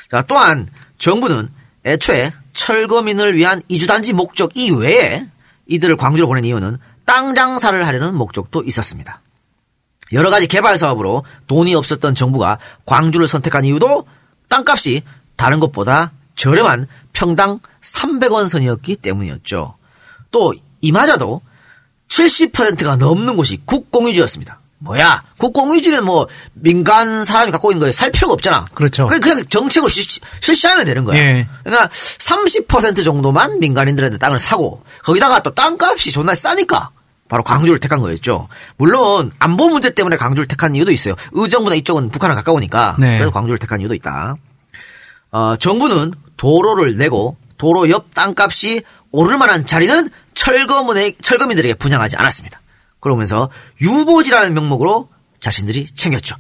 자, 0.09 0.23
또한 0.27 0.67
정부는 0.97 1.49
애초에 1.85 2.31
철거민을 2.53 3.35
위한 3.35 3.61
이주단지 3.67 4.13
목적 4.13 4.55
이외에 4.55 5.27
이들을 5.67 5.97
광주로 5.97 6.27
보낸 6.27 6.45
이유는 6.45 6.77
땅 7.05 7.35
장사를 7.35 7.85
하려는 7.85 8.15
목적도 8.15 8.63
있었습니다. 8.63 9.21
여러 10.13 10.29
가지 10.29 10.47
개발 10.47 10.77
사업으로 10.77 11.23
돈이 11.47 11.75
없었던 11.75 12.15
정부가 12.15 12.59
광주를 12.85 13.27
선택한 13.27 13.65
이유도 13.65 14.05
땅값이 14.49 15.03
다른 15.35 15.59
것보다 15.59 16.11
저렴한 16.35 16.87
평당 17.13 17.59
300원 17.81 18.47
선이었기 18.47 18.97
때문이었죠. 18.97 19.75
또 20.31 20.53
이마저도 20.81 21.41
70%가 22.07 22.97
넘는 22.97 23.35
곳이 23.35 23.61
국공유지였습니다. 23.65 24.59
뭐야? 24.79 25.23
국공유지는 25.37 26.05
뭐 26.05 26.27
민간 26.53 27.23
사람이 27.23 27.51
갖고 27.51 27.71
있는 27.71 27.79
거에 27.79 27.91
살 27.91 28.11
필요가 28.11 28.33
없잖아. 28.33 28.67
그렇죠. 28.73 29.07
그냥, 29.07 29.21
그냥 29.21 29.45
정책으로 29.49 29.89
실시, 29.89 30.19
실시하면 30.41 30.85
되는 30.85 31.03
거야. 31.03 31.17
예. 31.17 31.47
그러니까 31.63 31.89
30% 31.89 33.03
정도만 33.03 33.59
민간인들한테 33.59 34.17
땅을 34.17 34.39
사고 34.39 34.83
거기다가 35.03 35.41
또 35.41 35.53
땅값이 35.53 36.11
존나 36.11 36.35
싸니까 36.35 36.91
바로 37.27 37.43
광주를 37.43 37.79
택한 37.79 38.01
거였죠. 38.01 38.47
물론 38.77 39.31
안보 39.39 39.69
문제 39.69 39.89
때문에 39.89 40.17
광주를 40.17 40.47
택한 40.47 40.75
이유도 40.75 40.91
있어요. 40.91 41.15
의정부나 41.31 41.75
이쪽은 41.75 42.09
북한을 42.09 42.35
가까우니까 42.35 42.97
네. 42.99 43.17
그래서 43.17 43.31
광주를 43.31 43.57
택한 43.57 43.79
이유도 43.79 43.95
있다. 43.95 44.35
어, 45.31 45.55
정부는 45.57 46.13
도로를 46.37 46.97
내고 46.97 47.37
도로 47.57 47.89
옆 47.89 48.13
땅값이 48.13 48.83
오를 49.11 49.37
만한 49.37 49.65
자리는 49.65 50.09
철거민에, 50.33 51.13
철거민들에게 51.21 51.75
분양하지 51.75 52.17
않았습니다. 52.17 52.59
그러면서 53.09 53.49
유보지라는 53.81 54.55
명목으로 54.55 55.09
자신들이 55.39 55.85
챙겼죠. 55.91 56.35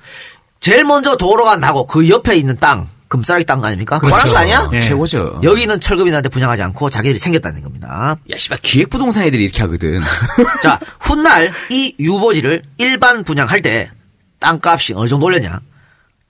제일 0.59 0.83
먼저 0.83 1.15
도로가 1.15 1.57
나고 1.57 1.85
그 1.85 2.09
옆에 2.09 2.35
있는 2.35 2.57
땅, 2.57 2.89
금싸라기 3.07 3.45
땅 3.45 3.63
아닙니까? 3.63 3.99
그렇죠. 3.99 4.33
거 4.33 4.39
아니야? 4.39 4.67
예. 4.73 4.79
최고죠. 4.79 5.41
여기 5.43 5.61
있는 5.61 5.79
철거민한테 5.79 6.27
분양하지 6.29 6.63
않고 6.63 6.89
자기들이 6.89 7.19
챙겼다는 7.19 7.61
겁니다. 7.61 8.17
야 8.31 8.37
씨발 8.39 8.57
기획부동산 8.63 9.25
애들이 9.25 9.43
이렇게 9.43 9.61
하거든. 9.61 10.01
자, 10.63 10.79
훗날 10.99 11.51
이 11.69 11.95
유보지를 11.99 12.63
일반 12.79 13.23
분양할 13.23 13.61
때 13.61 13.91
땅값이 14.39 14.93
어느 14.95 15.07
정도 15.07 15.27
올렸냐? 15.27 15.61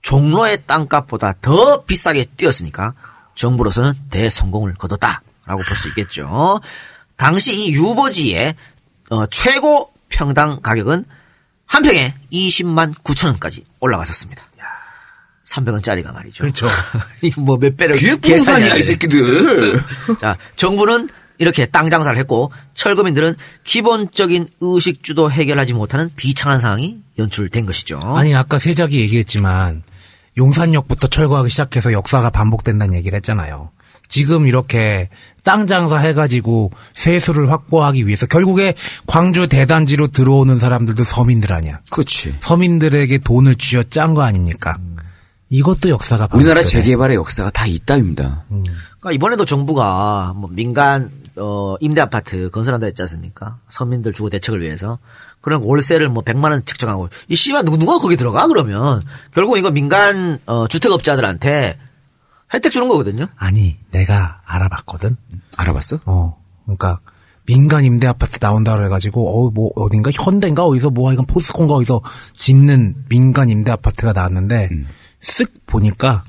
종로의 0.02 0.64
땅값보다 0.66 1.32
더 1.40 1.82
비싸게 1.84 2.26
뛰었으니까 2.36 2.92
정부로서는 3.34 3.94
대성공을 4.10 4.74
거뒀다라고 4.74 5.62
볼 5.66 5.74
수 5.74 5.88
있겠죠. 5.88 6.60
당시 7.16 7.56
이 7.56 7.72
유보지의 7.72 8.54
어, 9.08 9.24
최고 9.28 9.92
평당 10.08 10.60
가격은 10.62 11.04
한 11.66 11.82
평에 11.82 12.14
20만 12.32 12.94
9천 13.02 13.26
원까지 13.26 13.64
올라갔었습니다. 13.80 14.42
300원짜리가 15.46 16.12
말이죠. 16.12 16.42
그렇죠. 16.42 16.68
이거 17.22 17.40
뭐몇 17.40 17.76
배를 17.76 17.94
기획부동산이야, 17.94 18.74
이 18.74 18.82
새끼들. 18.82 19.80
자, 20.18 20.36
정부는 20.56 21.08
이렇게 21.38 21.66
땅 21.66 21.90
장사를 21.90 22.18
했고 22.18 22.50
철거민들은 22.74 23.36
기본적인 23.64 24.48
의식 24.60 25.02
주도 25.02 25.30
해결하지 25.30 25.74
못하는 25.74 26.10
비창한 26.16 26.60
상황이 26.60 26.98
연출된 27.18 27.66
것이죠. 27.66 28.00
아니 28.02 28.34
아까 28.34 28.58
세작이 28.58 28.98
얘기했지만 29.00 29.82
용산역부터 30.38 31.08
철거하기 31.08 31.50
시작해서 31.50 31.92
역사가 31.92 32.30
반복된다는 32.30 32.94
얘기를 32.94 33.16
했잖아요. 33.16 33.70
지금 34.08 34.46
이렇게 34.46 35.08
땅 35.42 35.66
장사 35.66 35.96
해가지고 35.98 36.72
세수를 36.94 37.50
확보하기 37.50 38.06
위해서 38.06 38.26
결국에 38.26 38.74
광주 39.06 39.48
대단지로 39.48 40.08
들어오는 40.08 40.58
사람들도 40.58 41.04
서민들 41.04 41.52
아니야. 41.52 41.80
그렇지. 41.90 42.36
서민들에게 42.40 43.18
돈을 43.18 43.54
쥐어 43.56 43.84
짠 43.84 44.14
거 44.14 44.22
아닙니까? 44.22 44.76
이것도 45.48 45.90
역사가 45.90 46.28
우리나라. 46.34 46.62
재개발의 46.62 47.16
역사가 47.16 47.50
다 47.50 47.66
이따위입니다. 47.66 48.44
그러니까 48.48 49.12
이번에도 49.12 49.44
정부가 49.44 50.32
뭐 50.34 50.50
민간 50.52 51.10
어, 51.36 51.76
임대 51.80 52.00
아파트 52.00 52.50
건설한다 52.50 52.86
했지 52.86 53.02
않습니까? 53.02 53.58
서민들 53.68 54.12
주거 54.12 54.30
대책을 54.30 54.62
위해서. 54.62 54.98
그런 55.40 55.62
월세를 55.62 56.08
뭐 56.08 56.24
100만 56.24 56.50
원 56.50 56.64
책정하고 56.64 57.08
이 57.28 57.36
씨발 57.36 57.64
누구 57.64 57.76
누가 57.76 57.98
거기 57.98 58.16
들어가 58.16 58.48
그러면 58.48 59.00
결국 59.32 59.58
이거 59.58 59.70
민간 59.70 60.40
어, 60.46 60.66
주택 60.66 60.90
업자들한테 60.90 61.78
혜택 62.52 62.70
주는 62.72 62.88
거거든요. 62.88 63.26
아니 63.36 63.76
내가 63.90 64.40
알아봤거든. 64.44 65.16
알아봤어? 65.56 66.00
어, 66.04 66.40
그러니까 66.64 67.00
민간 67.44 67.84
임대 67.84 68.06
아파트 68.06 68.38
나온다 68.38 68.74
그래가지고 68.76 69.50
어뭐 69.52 69.70
어딘가 69.76 70.10
현대인가 70.12 70.64
어디서 70.64 70.90
뭐 70.90 71.12
이건 71.12 71.26
포스코인가 71.26 71.74
어디서 71.74 72.00
짓는 72.32 73.04
민간 73.08 73.48
임대 73.48 73.70
아파트가 73.70 74.12
나왔는데 74.12 74.68
쓱 75.20 75.50
보니까 75.66 76.24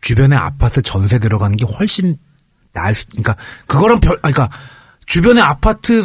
주변에 0.00 0.36
아파트 0.36 0.82
전세 0.82 1.18
들어가는 1.18 1.56
게 1.56 1.64
훨씬 1.66 2.16
나을 2.72 2.94
수, 2.94 3.06
그러니까 3.08 3.36
그거랑 3.66 4.00
별, 4.00 4.16
그러니까 4.18 4.48
주변에 5.06 5.40
아파트 5.40 6.02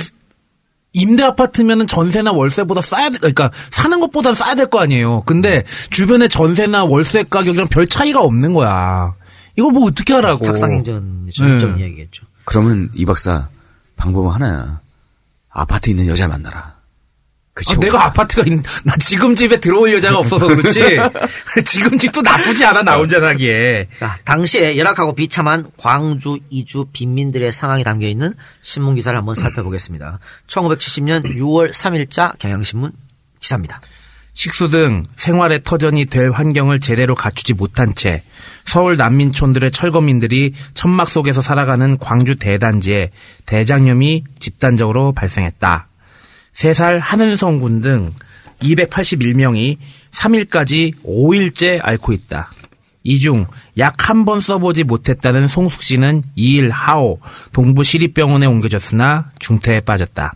임대 0.93 1.23
아파트면은 1.23 1.87
전세나 1.87 2.31
월세보다 2.31 2.81
싸야 2.81 3.09
돼, 3.09 3.17
그러니까 3.17 3.51
사는 3.71 3.99
것보다 3.99 4.33
싸야 4.33 4.55
될 4.55 4.67
거 4.67 4.79
아니에요. 4.79 5.23
근데 5.25 5.63
주변에 5.89 6.27
전세나 6.27 6.85
월세 6.85 7.23
가격이랑 7.23 7.67
별 7.67 7.85
차이가 7.87 8.21
없는 8.21 8.53
거야. 8.53 9.13
이걸 9.57 9.71
뭐 9.71 9.87
어떻게 9.87 10.13
하라고? 10.13 10.45
탁상행전 10.45 11.29
전적인 11.33 11.75
네. 11.75 11.81
이야기겠죠. 11.81 12.25
그러면 12.45 12.89
이 12.93 13.05
박사 13.05 13.49
방법은 13.95 14.31
하나야. 14.31 14.81
아파트 15.49 15.89
있는 15.89 16.07
여자 16.07 16.27
만나라. 16.27 16.73
그치? 17.53 17.75
아, 17.75 17.79
내가 17.79 18.05
아파트가 18.05 18.43
있는, 18.47 18.63
나 18.83 18.95
지금 18.97 19.35
집에 19.35 19.59
들어올 19.59 19.93
여자가 19.93 20.17
없어서 20.17 20.47
그렇지. 20.47 20.79
지금 21.65 21.99
집도 21.99 22.21
나쁘지 22.21 22.65
않아, 22.65 22.81
나 22.81 22.95
혼자 22.95 23.19
사기에. 23.19 23.89
자, 23.99 24.17
당시에 24.25 24.75
열악하고 24.75 25.13
비참한 25.13 25.69
광주 25.77 26.39
이주 26.49 26.87
빈민들의 26.91 27.51
상황이 27.51 27.83
담겨 27.83 28.07
있는 28.07 28.33
신문 28.63 28.95
기사를 28.95 29.15
한번 29.15 29.35
살펴보겠습니다. 29.35 30.17
1970년 30.47 31.37
6월 31.37 31.71
3일자 31.71 32.39
경향신문 32.39 32.91
기사입니다. 33.39 33.79
식수 34.33 34.69
등 34.69 35.03
생활의 35.15 35.61
터전이 35.63 36.05
될 36.05 36.31
환경을 36.31 36.79
제대로 36.79 37.13
갖추지 37.15 37.53
못한 37.53 37.93
채 37.93 38.23
서울 38.65 38.97
난민촌들의 38.97 39.71
철거민들이 39.71 40.53
천막 40.73 41.09
속에서 41.09 41.41
살아가는 41.41 41.97
광주 41.99 42.35
대단지에 42.35 43.11
대장염이 43.45 44.23
집단적으로 44.39 45.11
발생했다. 45.13 45.87
3살 46.53 46.99
한은성 46.99 47.59
군 47.59 47.81
등 47.81 48.13
281명이 48.61 49.77
3일까지 50.11 50.93
5일째 51.03 51.79
앓고 51.83 52.13
있다. 52.13 52.51
이 53.05 53.19
중 53.19 53.45
약 53.77 54.09
한 54.09 54.23
번 54.25 54.39
써보지 54.39 54.83
못했다는 54.85 55.47
송숙 55.49 55.83
씨는 55.83 56.21
2일 56.37 56.69
하오 56.71 57.19
동부시립병원에 57.51 58.45
옮겨졌으나 58.45 59.31
중태에 59.39 59.81
빠졌다. 59.81 60.31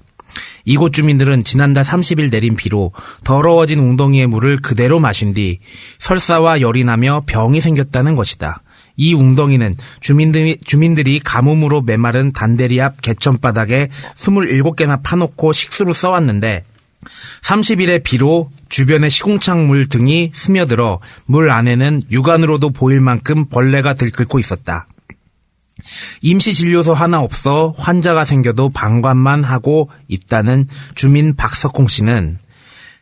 이곳 0.65 0.93
주민들은 0.93 1.43
지난달 1.43 1.83
30일 1.83 2.31
내린 2.31 2.55
비로 2.55 2.91
더러워진 3.23 3.79
웅덩이의 3.79 4.27
물을 4.27 4.57
그대로 4.57 4.99
마신 4.99 5.33
뒤 5.33 5.59
설사와 5.99 6.61
열이 6.61 6.83
나며 6.83 7.23
병이 7.25 7.61
생겼다는 7.61 8.15
것이다. 8.15 8.61
이 8.97 9.13
웅덩이는 9.13 9.77
주민들이, 10.01 10.57
주민들이 10.65 11.19
가뭄으로 11.19 11.81
메마른 11.81 12.31
단대리 12.31 12.81
앞 12.81 13.01
개천바닥에 13.01 13.89
27개나 14.17 15.01
파놓고 15.03 15.53
식수로 15.53 15.93
써왔는데 15.93 16.63
30일의 17.43 18.03
비로 18.03 18.49
주변의 18.69 19.09
시궁창 19.09 19.67
물 19.67 19.87
등이 19.87 20.31
스며들어 20.33 20.99
물 21.25 21.51
안에는 21.51 22.01
육안으로도 22.11 22.71
보일 22.71 22.99
만큼 22.99 23.45
벌레가 23.45 23.93
들끓고 23.93 24.39
있었다. 24.39 24.87
임시 26.21 26.53
진료소 26.53 26.93
하나 26.93 27.19
없어 27.21 27.73
환자가 27.77 28.25
생겨도 28.25 28.69
방관만 28.69 29.43
하고 29.43 29.89
있다는 30.07 30.67
주민 30.95 31.35
박석홍 31.35 31.87
씨는 31.87 32.39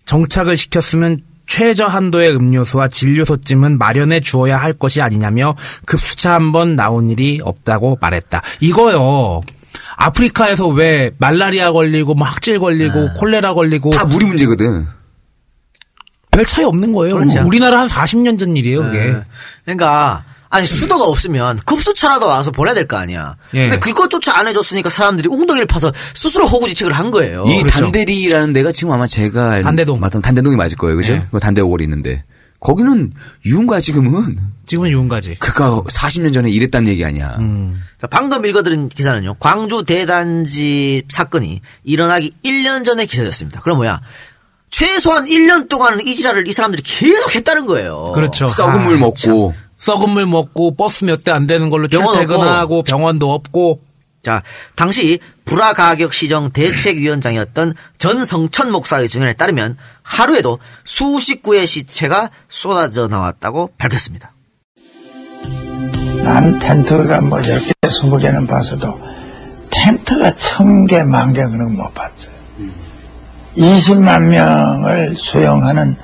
정착을 0.06 0.56
시켰으면 0.57 1.20
최저 1.48 1.86
한도의 1.86 2.36
음료수와 2.36 2.88
진료소쯤은 2.88 3.78
마련해 3.78 4.20
주어야 4.22 4.57
할 4.57 4.74
것이 4.74 5.02
아니냐며 5.02 5.56
급수차 5.86 6.34
한 6.34 6.52
번 6.52 6.76
나온 6.76 7.07
일이 7.07 7.40
없다고 7.44 7.98
말했다. 8.02 8.41
이거요. 8.62 9.41
아프리카에서 9.98 10.68
왜 10.68 11.12
말라리아 11.18 11.72
걸리고 11.72 12.16
뭐 12.16 12.26
학질 12.28 12.60
걸리고 12.60 13.14
콜레라 13.14 13.53
걸리고 13.53 13.90
다 13.90 14.06
물이 14.06 14.26
문제거든. 14.26 14.88
별 16.32 16.45
차이 16.45 16.66
없는 16.66 16.91
거예요. 16.94 17.16
그렇죠. 17.16 17.45
우리나라 17.45 17.80
한 17.80 17.88
40년 17.88 18.38
전 18.40 18.57
일이에요, 18.57 18.82
그게. 18.84 18.98
네. 18.99 19.22
그러니까 19.64 20.24
아니 20.56 20.65
수도가 20.68 21.03
없으면 21.06 21.60
급수차라도 21.65 22.27
와서 22.27 22.52
보내야 22.52 22.73
될 22.73 22.88
거 22.88 22.98
아니야. 22.98 23.36
예. 23.53 23.61
근데 23.61 23.80
그것조차 23.80 24.38
안 24.38 24.48
해줬으니까 24.48 24.90
사람들이 24.90 25.27
웅덩이를 25.30 25.65
파서 25.68 25.91
스스로 26.14 26.48
호구지책을 26.48 26.94
한 26.94 27.11
거예요. 27.11 27.45
이 27.48 27.57
그렇죠. 27.61 27.80
단대리라는 27.82 28.53
데가 28.53 28.72
지금 28.72 28.91
아마 28.94 29.07
제가 29.07 29.52
알- 29.52 29.64
단대동. 29.64 29.99
맞던 29.99 30.22
단대동이 30.22 30.56
맞을 30.56 30.77
거예요, 30.77 30.95
그죠? 30.98 31.14
네. 31.14 31.26
그 31.32 31.40
단대오골이 31.40 31.84
있는데 31.86 32.23
거기는 32.60 33.11
유흥가 33.45 33.80
지금은 33.80 34.38
지금은 34.65 34.90
유흥가지. 34.91 35.36
그니까 35.40 35.82
40년 35.82 36.34
전에 36.34 36.49
이랬단 36.49 36.88
얘기 36.88 37.03
아니야. 37.06 37.38
음. 37.41 37.80
자, 37.99 38.07
방금 38.07 38.45
읽어드린 38.45 38.90
기사는요. 38.90 39.36
광주 39.40 39.84
대단지 39.86 41.03
사건이 41.10 41.61
일어나기 41.84 42.32
1년 42.44 42.84
전의 42.86 43.07
기사였습니다. 43.07 43.61
그럼 43.61 43.77
뭐야? 43.77 44.02
최소한 44.72 45.26
1년 45.26 45.69
동안은 45.69 46.06
이 46.06 46.15
지랄을 46.15 46.48
이 46.48 46.53
사람들이 46.53 46.82
계속 46.84 47.34
했다는 47.36 47.65
거예요. 47.65 48.11
그렇죠. 48.14 48.49
썩은 48.49 48.84
물 48.84 48.95
아, 48.95 48.99
먹고 48.99 49.53
썩은 49.77 50.10
물 50.10 50.26
먹고 50.26 50.76
버스 50.76 51.06
몇 51.06 51.23
대 51.23 51.31
안 51.31 51.47
되는 51.47 51.69
걸로 51.69 51.88
출퇴근하고 51.88 52.84
병원도 52.84 53.31
없고 53.34 53.81
자, 54.22 54.41
당시 54.76 55.19
불화가격 55.45 56.11
시정 56.14 56.49
대책위원장이었던 56.52 57.76
전성천 57.99 58.72
목사의 58.72 59.07
증언에 59.07 59.34
따르면 59.34 59.77
하루에도 60.02 60.57
수십 60.84 61.43
구의 61.43 61.68
시체가 61.68 62.31
쏟아져 62.49 63.07
나왔다고 63.07 63.69
밝혔습니다. 63.77 64.31
난 66.23 66.57
텐트가 66.57 67.22
뭐 67.22 67.38
10개, 67.39 67.72
20개는 67.84 68.47
봤어도 68.47 68.99
텐트가 69.69 70.31
1000개, 70.31 71.06
만개 71.06 71.43
그런 71.45 71.76
거 71.77 71.84
못 71.84 71.93
봤어요. 71.93 72.31
20만 73.57 74.23
명을 74.30 75.15
수용하는 75.15 75.95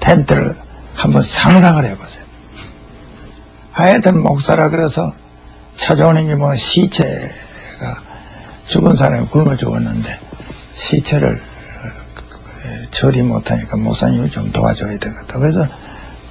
텐트를 0.00 0.56
한번 0.94 1.20
상상을 1.22 1.84
해보세요. 1.84 2.24
하여튼 3.76 4.22
목사라 4.22 4.70
그래서 4.70 5.12
찾아오는 5.74 6.26
게 6.26 6.34
뭐 6.34 6.54
시체가 6.54 8.00
죽은 8.66 8.94
사람이 8.94 9.26
굶어 9.28 9.54
죽었는데 9.54 10.18
시체를 10.72 11.34
어, 11.84 12.68
처리 12.90 13.20
못하니까 13.20 13.76
목사님이 13.76 14.30
좀 14.30 14.50
도와줘야 14.50 14.98
되겠다. 14.98 15.38
그래서 15.38 15.68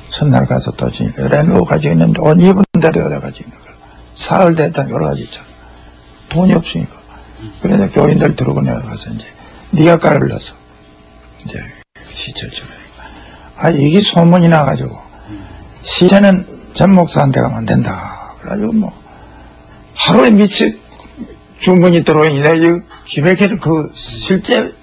첫날 0.07 0.47
가서 0.47 0.71
또 0.71 0.89
누워 0.89 1.63
가지고 1.63 1.93
있는데 1.93 2.19
옷 2.21 2.41
입은 2.41 2.63
대로 2.81 3.01
여러 3.01 3.19
가지 3.19 3.43
있는 3.43 3.55
거야. 3.59 3.75
사흘 4.15 4.55
됐다 4.55 4.89
여러 4.89 5.05
가지 5.05 5.21
있잖아. 5.21 5.45
돈이 6.29 6.53
없으니까. 6.55 6.95
그래서 7.61 7.87
교인들 7.91 8.35
들어오고 8.35 8.61
내가 8.61 8.81
가서 8.81 9.11
이제 9.11 9.25
네가 9.69 9.99
깔을러서 9.99 10.55
이제 11.45 11.63
시체 12.09 12.49
처리. 12.49 12.67
아 13.57 13.69
이게 13.69 14.01
소문이 14.01 14.47
나가지고 14.47 14.99
시체는 15.83 16.54
전 16.75 16.93
목사한테 16.93 17.41
가면 17.41 17.57
안 17.57 17.65
된다. 17.65 18.33
그래가지고 18.41 18.73
뭐 18.73 18.93
하루에 19.95 20.29
미치 20.29 20.79
주문이 21.57 22.03
들어오니까 22.03 22.53
이 22.55 22.81
기백에는 23.05 23.59
그 23.59 23.89
실제 23.93 24.73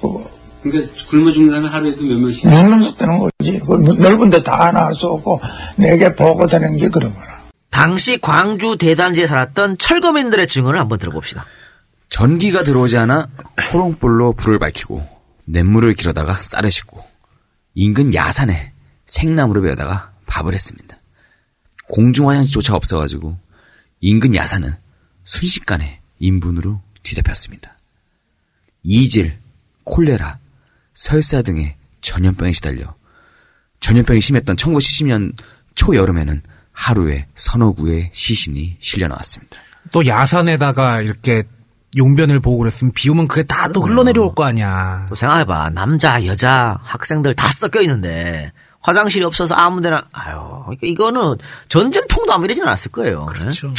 그 0.00 0.30
그러니까 0.62 0.92
굶어 1.08 1.30
죽는다면 1.32 1.70
하루에도 1.72 2.02
몇 2.02 2.18
명씩 2.18 2.46
먹는 2.48 2.80
것 2.80 2.98
되는 2.98 3.18
거지. 3.18 3.58
그 3.60 3.72
넓은데 3.76 4.42
다 4.42 4.66
하나 4.66 4.86
할 4.86 4.94
수 4.94 5.06
없고 5.06 5.40
내게 5.76 6.14
보고 6.14 6.46
되는 6.46 6.76
게 6.76 6.88
그런 6.88 7.14
거라. 7.14 7.40
당시 7.70 8.20
광주 8.20 8.76
대단지에 8.76 9.26
살았던 9.26 9.78
철거민들의 9.78 10.46
증언을 10.48 10.78
한번 10.78 10.98
들어봅시다. 10.98 11.46
전기가 12.10 12.64
들어오지 12.64 12.98
않아 12.98 13.28
호롱불로 13.72 14.32
불을 14.32 14.58
밝히고 14.58 15.06
냇물을 15.46 15.94
길어다가 15.94 16.34
쌀을 16.34 16.70
씻고 16.72 17.02
인근 17.74 18.12
야산에 18.12 18.72
생나무를 19.06 19.62
베어다가 19.62 20.10
밥을 20.26 20.52
했습니다. 20.52 20.96
공중 21.90 22.28
화장실조차 22.28 22.74
없어가지고 22.74 23.36
인근 24.00 24.34
야산은 24.34 24.74
순식간에 25.24 26.00
인분으로 26.18 26.80
뒤덮였습니다. 27.02 27.76
이질, 28.82 29.38
콜레라, 29.84 30.38
설사 30.94 31.42
등의 31.42 31.76
전염병에 32.00 32.52
시달려 32.52 32.94
전염병이 33.80 34.20
심했던 34.20 34.56
1970년 34.56 35.34
초여름에는 35.74 36.42
하루에 36.72 37.26
서너 37.34 37.72
구의 37.72 38.10
시신이 38.12 38.76
실려 38.80 39.08
나왔습니다. 39.08 39.58
또 39.92 40.06
야산에다가 40.06 41.00
이렇게 41.02 41.44
용변을 41.96 42.40
보고 42.40 42.58
그랬으면 42.58 42.92
비 42.92 43.08
오면 43.10 43.26
그게 43.28 43.42
다 43.42 43.68
또 43.72 43.82
흘러내려올 43.82 44.34
거 44.34 44.44
아니야. 44.44 45.06
또 45.08 45.14
생각해봐. 45.14 45.70
남자, 45.70 46.24
여자, 46.26 46.78
학생들 46.82 47.34
다 47.34 47.48
섞여 47.48 47.80
있는데 47.82 48.52
화장실이 48.80 49.24
없어서 49.24 49.54
아무데나 49.54 50.06
아유 50.12 50.38
그러니까 50.64 50.86
이거는 50.86 51.36
전쟁통도 51.68 52.32
아마 52.32 52.44
이러진 52.44 52.64
않았을 52.64 52.90
거예요. 52.92 53.26
그렇죠. 53.26 53.72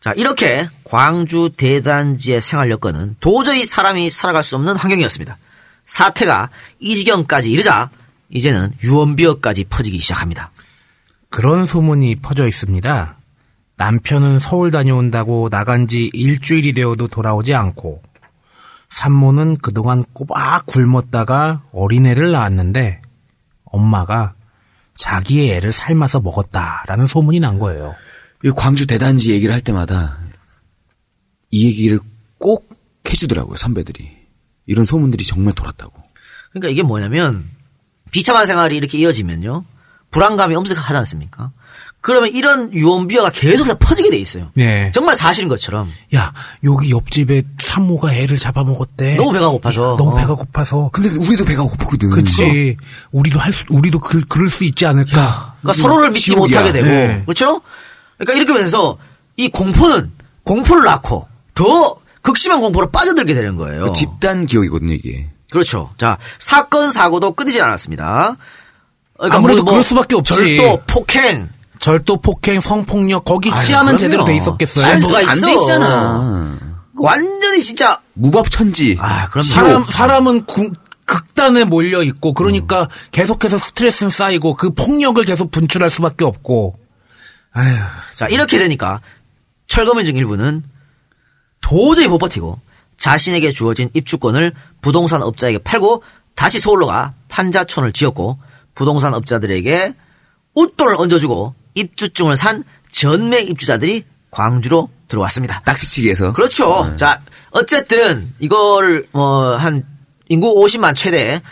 자 0.00 0.12
이렇게 0.12 0.68
광주 0.84 1.50
대단지의 1.56 2.40
생활 2.40 2.70
여건은 2.70 3.16
도저히 3.20 3.64
사람이 3.64 4.10
살아갈 4.10 4.42
수 4.42 4.56
없는 4.56 4.76
환경이었습니다. 4.76 5.36
사태가 5.84 6.50
이 6.78 6.96
지경까지 6.96 7.50
이르자 7.50 7.90
이제는 8.30 8.72
유언비어까지 8.82 9.64
퍼지기 9.64 9.98
시작합니다. 9.98 10.50
그런 11.30 11.66
소문이 11.66 12.16
퍼져 12.16 12.46
있습니다. 12.46 13.16
남편은 13.76 14.38
서울 14.38 14.70
다녀온다고 14.70 15.48
나간 15.48 15.86
지 15.86 16.10
일주일이 16.12 16.72
되어도 16.72 17.08
돌아오지 17.08 17.54
않고, 17.54 18.02
산모는 18.90 19.58
그동안 19.58 20.02
꼬박 20.12 20.66
굶었다가 20.66 21.62
어린애를 21.72 22.32
낳았는데, 22.32 23.00
엄마가 23.70 24.34
자기의 24.94 25.52
애를 25.52 25.72
삶아서 25.72 26.20
먹었다라는 26.20 27.06
소문이 27.06 27.40
난 27.40 27.58
거예요. 27.58 27.94
이 28.44 28.50
광주 28.50 28.86
대단지 28.86 29.32
얘기를 29.32 29.52
할 29.52 29.60
때마다 29.60 30.18
이 31.50 31.66
얘기를 31.66 32.00
꼭 32.38 32.68
해주더라고요, 33.08 33.56
선배들이. 33.56 34.10
이런 34.66 34.84
소문들이 34.84 35.24
정말 35.24 35.54
돌았다고. 35.54 35.92
그러니까 36.50 36.68
이게 36.68 36.82
뭐냐면 36.82 37.48
비참한 38.10 38.46
생활이 38.46 38.76
이렇게 38.76 38.98
이어지면요 38.98 39.64
불안감이 40.10 40.54
엄습하지 40.54 40.96
않습니까? 40.96 41.52
그러면 42.00 42.30
이런 42.30 42.72
유언비어가 42.72 43.30
계속해서 43.30 43.78
퍼지게 43.78 44.10
돼 44.10 44.16
있어요. 44.16 44.50
네. 44.54 44.90
정말 44.92 45.14
사실인 45.14 45.48
것처럼 45.48 45.90
야, 46.14 46.32
여기 46.64 46.90
옆집에 46.90 47.42
산모가 47.70 48.12
애를 48.14 48.36
잡아먹었대. 48.36 49.14
너무 49.16 49.32
배가 49.32 49.48
고파서 49.48 49.96
너무 49.96 50.10
어. 50.12 50.14
배가 50.16 50.34
고파서. 50.34 50.90
근데 50.92 51.08
우리도 51.10 51.44
배가 51.44 51.62
고프거든. 51.62 52.10
그치. 52.10 52.76
우리도 53.12 53.38
할 53.38 53.52
수, 53.52 53.64
우리도 53.70 54.00
그, 54.00 54.20
그럴 54.28 54.48
수 54.48 54.64
있지 54.64 54.86
않을까. 54.86 55.54
그러니까 55.60 55.80
서로를 55.80 56.10
믿지 56.10 56.32
지옥이야. 56.32 56.58
못하게 56.60 56.72
되고 56.72 56.88
네. 56.88 57.22
그렇죠? 57.24 57.60
그러니까 58.18 58.34
이렇게 58.38 58.52
되면서 58.52 58.98
이 59.36 59.48
공포는 59.48 60.10
공포를 60.42 60.84
낳고 60.84 61.28
더 61.54 61.96
극심한 62.22 62.60
공포로 62.60 62.90
빠져들게 62.90 63.34
되는 63.34 63.56
거예요. 63.56 63.84
그 63.86 63.92
집단 63.92 64.46
기억이거든요, 64.46 64.94
이게. 64.94 65.30
그렇죠. 65.50 65.90
자 65.96 66.18
사건 66.38 66.90
사고도 66.92 67.32
끊이지 67.32 67.60
않았습니다. 67.60 68.36
그러니까 69.16 69.38
아무래도 69.38 69.62
뭐 69.62 69.72
그럴 69.72 69.84
수밖에 69.84 70.16
없지. 70.16 70.34
절도, 70.34 70.82
폭행, 70.86 71.48
절도, 71.78 72.20
폭행, 72.20 72.60
성폭력, 72.60 73.24
거기 73.24 73.50
아유, 73.50 73.58
치아는 73.64 73.84
그럼요. 73.86 73.98
제대로 73.98 74.24
돼 74.24 74.36
있었겠어요. 74.36 74.86
아니, 74.86 75.00
뭐가 75.02 75.18
안 75.18 75.36
있어? 75.36 75.46
돼 75.46 75.54
있잖아. 75.54 76.58
완전히 77.02 77.62
진짜 77.62 78.00
무법천지. 78.14 78.96
아 79.00 79.28
그럼 79.28 79.42
사람, 79.42 79.84
사람은 79.84 80.46
구- 80.46 80.72
극단에 81.04 81.64
몰려 81.64 82.02
있고, 82.04 82.34
그러니까 82.34 82.88
계속해서 83.10 83.58
스트레스는 83.58 84.10
쌓이고, 84.10 84.54
그 84.54 84.70
폭력을 84.70 85.20
계속 85.24 85.50
분출할 85.50 85.90
수밖에 85.90 86.24
없고. 86.24 86.78
아휴. 87.52 87.74
자, 88.14 88.26
이렇게 88.28 88.58
되니까 88.58 89.00
철거민 89.66 90.06
중 90.06 90.14
일부는 90.14 90.62
도저히 91.60 92.06
못 92.06 92.18
버티고 92.18 92.60
자신에게 92.96 93.52
주어진 93.52 93.90
입주권을 93.94 94.52
부동산 94.82 95.22
업자에게 95.22 95.58
팔고 95.58 96.02
다시 96.36 96.60
서울로 96.60 96.86
가 96.86 97.14
판자촌을 97.28 97.92
지었고 97.92 98.38
부동산 98.74 99.14
업자들에게 99.14 99.94
웃돈을 100.54 100.94
얹어주고 100.96 101.54
입주증을 101.74 102.36
산 102.36 102.62
전매 102.90 103.40
입주자들이 103.40 104.04
광주로 104.30 104.88
들어왔습니다. 105.08 105.60
딱지치기에서. 105.64 106.32
그렇죠. 106.32 106.94
자, 106.96 107.20
어쨌든 107.50 108.32
이거를 108.38 109.06
뭐 109.12 109.56
한 109.56 109.84
인구 110.28 110.54
50만 110.54 110.94
최대 110.94 111.42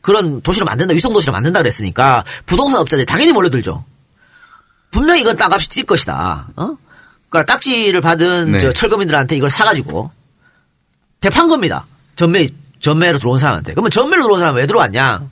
그런 0.00 0.40
도시를 0.42 0.64
만든다, 0.64 0.94
위성 0.94 1.12
도시를 1.12 1.32
만든다 1.32 1.58
그랬으니까 1.60 2.24
부동산 2.46 2.80
업자들이 2.80 3.04
당연히 3.04 3.32
몰려들죠. 3.32 3.84
분명히 4.90 5.20
이건 5.22 5.36
땅값이 5.36 5.68
뛸 5.68 5.84
것이다. 5.84 6.46
어? 6.56 6.76
그러니까 7.28 7.52
딱지를 7.52 8.00
받은 8.00 8.52
네. 8.52 8.58
저 8.58 8.72
철거민들한테 8.72 9.36
이걸 9.36 9.50
사가지고 9.50 10.10
대판 11.20 11.48
겁니다. 11.48 11.86
전매 12.14 12.48
전매로 12.80 13.18
들어온 13.18 13.38
사람한테. 13.40 13.72
그러면 13.72 13.90
전매로 13.90 14.22
들어온 14.22 14.38
사람 14.38 14.54
왜 14.54 14.66
들어왔냐? 14.66 15.28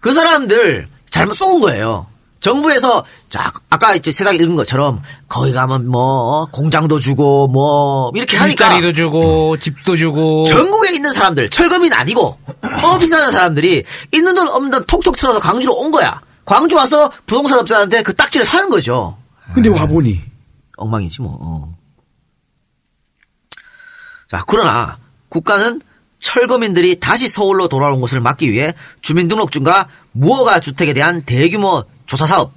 그 0.00 0.12
사람들 0.12 0.88
잘못 1.10 1.32
쏘은 1.32 1.60
거예요. 1.60 2.06
정부에서 2.40 3.04
자 3.28 3.52
아까 3.70 3.94
이제 3.94 4.12
세상에 4.12 4.36
읽은 4.36 4.56
것처럼 4.56 5.02
거기 5.28 5.52
가면 5.52 5.88
뭐 5.88 6.46
공장도 6.52 7.00
주고 7.00 7.48
뭐 7.48 8.12
이렇게 8.14 8.36
하니까 8.36 8.66
일자리도 8.66 8.92
주고, 8.92 9.58
집도 9.58 9.96
주고. 9.96 10.44
전국에 10.44 10.94
있는 10.94 11.12
사람들 11.12 11.48
철거민 11.48 11.92
아니고 11.92 12.38
하는 12.60 13.30
사람들이 13.30 13.84
있는 14.12 14.34
돈 14.34 14.48
없는 14.48 14.70
돈 14.70 14.86
톡톡 14.86 15.16
틀어서 15.16 15.40
광주로 15.40 15.74
온 15.74 15.90
거야. 15.90 16.20
광주 16.44 16.76
와서 16.76 17.10
부동산 17.26 17.58
업자한테 17.58 18.02
그 18.02 18.14
딱지를 18.14 18.46
사는 18.46 18.70
거죠. 18.70 19.16
근데 19.54 19.68
와보니. 19.68 20.22
엉망이지 20.76 21.22
뭐. 21.22 21.38
어. 21.40 21.76
자 24.28 24.44
그러나 24.46 24.98
국가는 25.28 25.80
철거민들이 26.18 26.98
다시 26.98 27.28
서울로 27.28 27.68
돌아온 27.68 28.00
것을 28.00 28.20
막기 28.20 28.50
위해 28.50 28.74
주민등록증과 29.00 29.88
무허가 30.12 30.60
주택에 30.60 30.92
대한 30.92 31.22
대규모 31.22 31.84
조사 32.06 32.26
사업, 32.26 32.52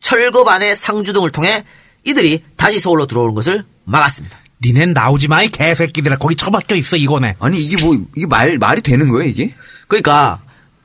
철거반의 0.00 0.76
상주 0.76 1.12
등을 1.12 1.30
통해 1.30 1.64
이들이 2.04 2.44
다시 2.56 2.78
서울로 2.78 3.06
들어오는 3.06 3.34
것을 3.34 3.64
막았습니다. 3.84 4.38
니넨 4.62 4.92
나오지 4.92 5.28
마, 5.28 5.42
이 5.42 5.48
개새끼들아. 5.48 6.18
거기 6.18 6.36
처박혀 6.36 6.76
있어, 6.76 6.96
이거네. 6.96 7.36
아니, 7.40 7.62
이게 7.62 7.82
뭐, 7.82 7.96
이게 8.14 8.26
말, 8.26 8.58
말이 8.58 8.82
되는 8.82 9.08
거예요, 9.08 9.28
이게? 9.28 9.54
그러니까 9.88 10.40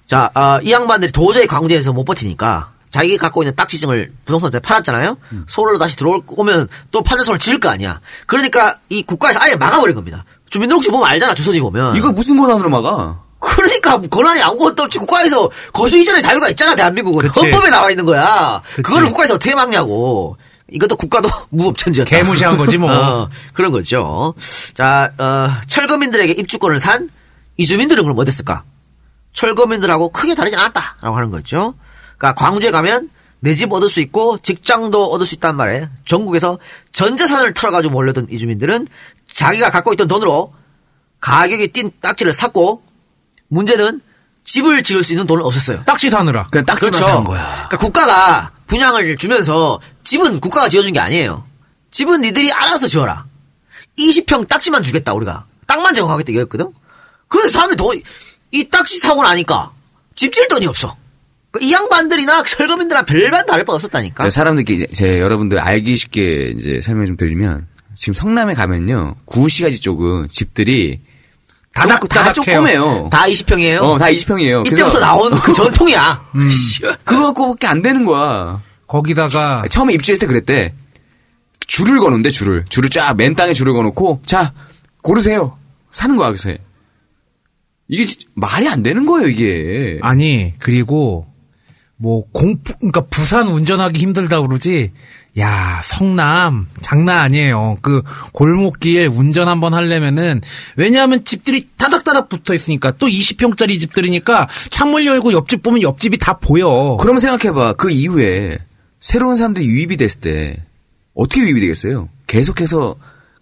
자, 0.05 0.29
아, 0.33 0.59
이 0.63 0.71
양반들이 0.71 1.11
도저히 1.11 1.47
광주에서 1.47 1.91
못 1.91 2.05
버티니까 2.05 2.71
자기 2.89 3.17
갖고 3.17 3.43
있는 3.43 3.55
딱지증을 3.55 4.13
부동산한테 4.23 4.59
팔았잖아요. 4.59 5.17
서울로 5.47 5.77
다시 5.77 5.97
들어오면 5.97 6.69
또 6.91 7.03
판자소를 7.03 7.39
지을 7.39 7.59
거 7.59 7.69
아니야. 7.69 7.99
그러니까 8.25 8.75
이 8.87 9.03
국가에서 9.03 9.39
아예 9.41 9.55
막아버린 9.55 9.95
겁니다. 9.95 10.23
주민등록증 10.49 10.91
보면 10.93 11.09
알잖아, 11.09 11.33
주소지 11.35 11.59
보면. 11.59 11.97
이걸 11.97 12.13
무슨 12.13 12.37
권한으로 12.37 12.69
막아? 12.69 13.19
그러니까 13.45 14.01
권한이 14.01 14.41
아무것도 14.41 14.83
없지 14.83 14.97
국가에서 14.99 15.49
거주 15.73 15.97
이전의 15.97 16.21
자유가 16.21 16.49
있잖아 16.49 16.75
대한민국은 16.75 17.27
그치. 17.27 17.39
헌법에 17.39 17.69
나와 17.69 17.89
있는 17.89 18.05
거야. 18.05 18.61
그치. 18.75 18.81
그걸 18.83 19.05
국가에서 19.05 19.35
어떻게 19.35 19.55
막냐고. 19.55 20.37
이것도 20.71 20.95
국가도 20.95 21.29
무법천지였다. 21.49 22.09
개무시한 22.09 22.57
거지, 22.57 22.77
뭐. 22.77 22.89
어, 22.91 23.29
그런 23.53 23.71
거죠. 23.71 24.33
자 24.73 25.11
어, 25.17 25.49
철거민들에게 25.67 26.33
입주권을 26.33 26.79
산 26.79 27.09
이주민들은 27.57 28.03
그럼 28.03 28.17
어땠을까? 28.17 28.63
철거민들하고 29.33 30.09
크게 30.09 30.33
다르지 30.35 30.55
않았다라고 30.55 31.15
하는 31.15 31.29
거죠. 31.31 31.75
그러니까 32.17 32.33
광주에 32.33 32.71
가면 32.71 33.09
내 33.41 33.53
집 33.53 33.71
얻을 33.71 33.89
수 33.89 33.99
있고 34.01 34.39
직장도 34.39 35.11
얻을 35.11 35.27
수 35.27 35.35
있단 35.35 35.55
말에 35.55 35.87
전국에서 36.05 36.57
전 36.91 37.15
재산을 37.15 37.53
털어가지고 37.53 37.93
몰려든 37.93 38.27
이주민들은 38.31 38.87
자기가 39.31 39.69
갖고 39.69 39.93
있던 39.93 40.07
돈으로 40.07 40.51
가격이 41.19 41.67
뛴 41.67 41.91
딱지를 42.01 42.33
샀고 42.33 42.81
문제는 43.47 44.01
집을 44.43 44.83
지을 44.83 45.03
수 45.03 45.13
있는 45.13 45.25
돈은 45.27 45.43
없었어요. 45.43 45.83
딱지 45.85 46.09
사느라. 46.09 46.47
그냥 46.51 46.65
딱지만 46.65 46.91
그렇죠. 46.91 47.07
사는 47.07 47.23
거야. 47.23 47.43
그러니까 47.67 47.77
국가가 47.77 48.51
분양을 48.67 49.17
주면서 49.17 49.79
집은 50.03 50.39
국가가 50.39 50.69
지어준 50.69 50.93
게 50.93 50.99
아니에요. 50.99 51.43
집은 51.91 52.21
니들이 52.21 52.51
알아서 52.51 52.87
지어라. 52.87 53.25
20평 53.97 54.47
딱지만 54.47 54.83
주겠다 54.83 55.13
우리가. 55.13 55.45
땅만 55.67 55.93
제공하겠다 55.95 56.31
이거였거든. 56.31 56.71
그래서 57.27 57.49
사람들이 57.49 57.77
돈, 57.77 58.01
이 58.51 58.69
딱지 58.69 58.99
사고 58.99 59.23
나니까 59.23 59.71
집 60.15 60.31
지을 60.31 60.47
돈이 60.47 60.67
없어. 60.67 60.95
그이 61.51 61.71
양반들이나 61.71 62.43
철거민들이랑 62.47 63.05
별반 63.05 63.45
다를 63.45 63.65
바 63.65 63.73
없었다니까. 63.73 64.25
네, 64.25 64.29
사람들께 64.29 64.73
이제 64.73 64.87
제 64.93 65.19
여러분들 65.19 65.57
알기 65.59 65.95
쉽게 65.95 66.53
이제 66.57 66.81
설명 66.81 67.07
좀 67.07 67.17
드리면 67.17 67.67
지금 67.95 68.13
성남에 68.13 68.53
가면요 68.53 69.15
구시가지 69.25 69.79
쪽은 69.79 70.27
집들이 70.29 70.99
다닥, 71.75 71.99
조- 72.01 72.07
다. 72.07 72.31
조그매요. 72.33 73.09
다 73.11 73.25
20평이에요. 73.25 73.81
어, 73.81 73.97
다 73.97 74.05
20평이에요. 74.05 74.65
이때부터 74.65 74.99
나온 74.99 75.31
그 75.41 75.51
전통이야. 75.53 76.25
그거 77.03 77.25
갖고밖에 77.27 77.67
안 77.67 77.81
되는 77.81 78.05
거야. 78.05 78.61
거기다가 78.87 79.63
처음에 79.69 79.93
입주했을 79.93 80.21
때 80.21 80.27
그랬대. 80.27 80.73
줄을 81.67 81.99
거는데 81.99 82.29
줄을 82.29 82.63
줄을 82.69 82.89
쫙 82.89 83.15
맨 83.15 83.33
땅에 83.35 83.53
줄을 83.53 83.73
거놓고 83.73 84.21
자 84.25 84.53
고르세요 85.01 85.57
사는 85.91 86.15
거야 86.15 86.27
그래서 86.27 86.51
이게 87.87 88.05
지- 88.05 88.19
말이 88.35 88.67
안 88.69 88.83
되는 88.83 89.07
거예요 89.07 89.27
이게 89.27 89.97
아니 90.03 90.53
그리고 90.59 91.25
뭐 91.97 92.25
공부 92.31 92.61
그러니까 92.77 93.01
부산 93.09 93.47
운전하기 93.47 93.99
힘들다 93.99 94.41
그러지 94.41 94.91
야 95.37 95.81
성남 95.83 96.67
장난 96.81 97.17
아니에요 97.17 97.77
그 97.81 98.01
골목길 98.31 99.09
운전 99.13 99.49
한번 99.49 99.73
하려면은 99.73 100.41
왜냐하면 100.77 101.25
집들이 101.25 101.67
다닥다닥 101.77 102.29
붙어 102.29 102.53
있으니까 102.53 102.91
또 102.91 103.07
20평짜리 103.07 103.77
집들이니까 103.79 104.47
창문 104.69 105.05
열고 105.05 105.33
옆집 105.33 105.61
보면 105.61 105.81
옆집이 105.81 106.19
다 106.19 106.37
보여 106.37 106.95
그럼 107.01 107.17
생각해 107.17 107.53
봐 107.53 107.73
그 107.73 107.91
이후에 107.91 108.59
새로운 109.01 109.35
사람들이 109.35 109.65
유입이 109.65 109.97
됐을 109.97 110.21
때 110.21 110.63
어떻게 111.13 111.41
유입이 111.41 111.59
되겠어요 111.59 112.07
계속해서 112.27 112.95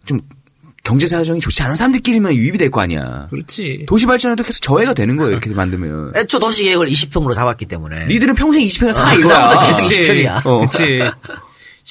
좀 0.05 0.19
경제 0.83 1.05
사정이 1.05 1.39
좋지 1.39 1.61
않은 1.63 1.75
사람들끼리만 1.75 2.33
유입이 2.33 2.57
될 2.57 2.71
거 2.71 2.81
아니야 2.81 3.27
그렇지 3.29 3.85
도시 3.87 4.05
발전에도 4.07 4.43
계속 4.43 4.61
저해가 4.61 4.93
되는 4.95 5.15
거예요 5.15 5.31
이렇게 5.31 5.51
만들면 5.51 6.13
애초 6.15 6.39
도시 6.39 6.63
계획을 6.63 6.87
20평으로 6.87 7.35
잡았기 7.35 7.67
때문에. 7.67 8.07
니들은 8.07 8.33
평생 8.35 8.65
20평에 8.65 8.91
사 8.93 9.07
아, 9.07 9.13
이거야 9.13 9.35
그다음부터 9.49 9.65
계속 9.67 9.81
그치. 9.83 10.01
20평이야. 10.01 10.45
어. 10.45 10.59
그치. 10.61 10.99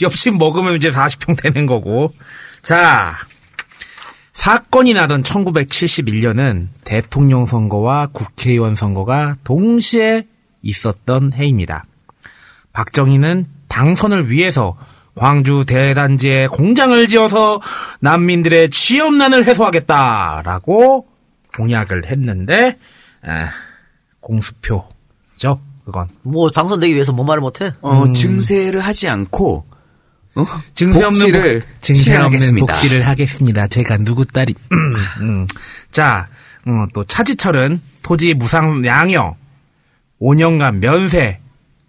옆집 0.01 0.37
먹으면 0.37 0.77
이제 0.77 0.91
40평 0.91 1.41
되는 1.41 1.67
거고. 1.67 2.13
자, 2.63 3.15
사건이 4.33 4.95
나던 4.95 5.23
1971년은 5.23 6.69
대통령 6.85 7.45
선거와 7.47 8.09
국회의원 8.13 8.75
선거가 8.75 9.37
동시에 9.45 10.27
있었던 10.63 11.33
해입니다. 11.35 11.85
박정희는 12.73 13.45
당선을 13.69 14.31
위해서 14.31 14.77
광주 15.15 15.65
대단지에 15.67 16.47
공장을 16.47 17.07
지어서 17.07 17.61
난민들의 18.01 18.71
취업난을 18.71 19.45
해소하겠다라고 19.47 21.07
공약을 21.57 22.07
했는데, 22.07 22.79
아, 23.23 23.51
공수표죠, 24.21 25.61
그건. 25.85 26.09
뭐 26.23 26.51
당선되기 26.51 26.95
위해서 26.95 27.13
뭔 27.13 27.27
말을 27.27 27.43
못해? 27.43 27.73
어, 27.83 28.11
증세를 28.11 28.81
하지 28.81 29.09
않고 29.09 29.67
어? 30.35 30.47
증세 30.75 31.05
없는 31.05 31.21
복지를 31.27 31.61
복, 31.61 31.83
증세 31.83 32.17
없는. 32.17 32.55
복지를 32.57 33.07
하겠습니다. 33.07 33.67
제가 33.69 33.99
누구 33.99 34.25
딸이 34.25 34.55
음. 35.21 35.47
자, 35.91 36.29
음, 36.67 36.87
또 36.95 37.05
차지철은 37.05 37.81
토지 38.03 38.35
무상 38.35 38.85
양형 38.85 39.35
5년간 40.21 40.77
면세 40.77 41.39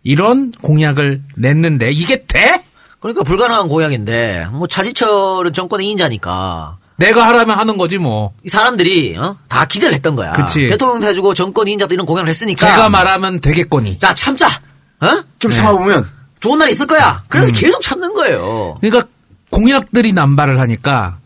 이런 0.03 0.51
공약을 0.61 1.21
냈는데 1.37 1.91
이게 1.91 2.25
돼? 2.25 2.63
그러니까 2.99 3.23
불가능한 3.23 3.67
공약인데 3.67 4.47
뭐 4.51 4.67
차지철은 4.67 5.53
정권의 5.53 5.87
인자니까 5.89 6.77
내가 6.97 7.27
하라면 7.27 7.57
하는 7.57 7.77
거지 7.77 7.97
뭐. 7.97 8.33
이 8.43 8.49
사람들이 8.49 9.17
어? 9.17 9.37
다 9.47 9.65
기대를 9.65 9.93
했던 9.95 10.15
거야. 10.15 10.31
그치. 10.33 10.67
대통령도 10.67 11.07
해주고 11.07 11.33
정권 11.33 11.67
인자도 11.67 11.93
이런 11.93 12.05
공약을 12.05 12.29
했으니까. 12.29 12.65
제가 12.67 12.89
말하면 12.89 13.39
되겠거니. 13.41 13.97
자 13.97 14.13
참자. 14.13 14.47
어? 15.01 15.23
좀 15.39 15.51
네. 15.51 15.57
참아보면 15.57 16.07
좋은 16.43 16.59
날이 16.59 16.71
있을 16.73 16.87
거야. 16.87 17.23
그래서 17.29 17.53
음. 17.53 17.55
계속 17.55 17.81
참는 17.81 18.13
거예요. 18.13 18.77
그러니까 18.81 19.07
공약들이 19.49 20.11
남발을 20.11 20.59
하니까 20.59 21.19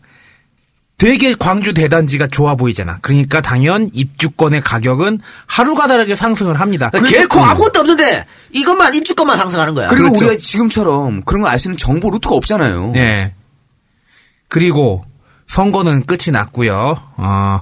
되게 0.96 1.34
광주 1.34 1.72
대단지가 1.74 2.28
좋아 2.28 2.54
보이잖아. 2.54 2.98
그러니까 3.02 3.40
당연 3.40 3.88
입주권의 3.92 4.60
가격은 4.60 5.18
하루가 5.46 5.88
다르게 5.88 6.14
상승을 6.14 6.60
합니다. 6.60 6.90
개코 7.08 7.40
아무것도 7.40 7.80
없는데 7.80 8.26
이것만 8.52 8.94
입주권만 8.94 9.36
상승하는 9.38 9.74
거야. 9.74 9.88
그리고 9.88 10.10
그렇죠. 10.12 10.26
우리가 10.26 10.40
지금처럼 10.40 11.22
그런 11.22 11.42
걸 11.42 11.50
알 11.50 11.58
수 11.58 11.68
있는 11.68 11.76
정보 11.76 12.10
루트가 12.10 12.36
없잖아요. 12.36 12.92
네. 12.92 13.34
그리고 14.48 15.04
선거는 15.48 16.04
끝이 16.06 16.30
났고요. 16.32 16.94
어, 17.16 17.60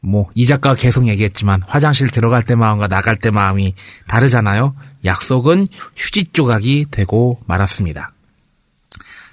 뭐이 0.00 0.46
작가가 0.46 0.74
계속 0.74 1.06
얘기했지만 1.06 1.62
화장실 1.68 2.08
들어갈 2.10 2.42
때 2.42 2.54
마음과 2.56 2.88
나갈 2.88 3.16
때 3.16 3.30
마음이 3.30 3.74
다르잖아요. 4.08 4.74
약속은 5.06 5.66
휴지 5.96 6.32
조각이 6.32 6.86
되고 6.90 7.40
말았습니다. 7.46 8.10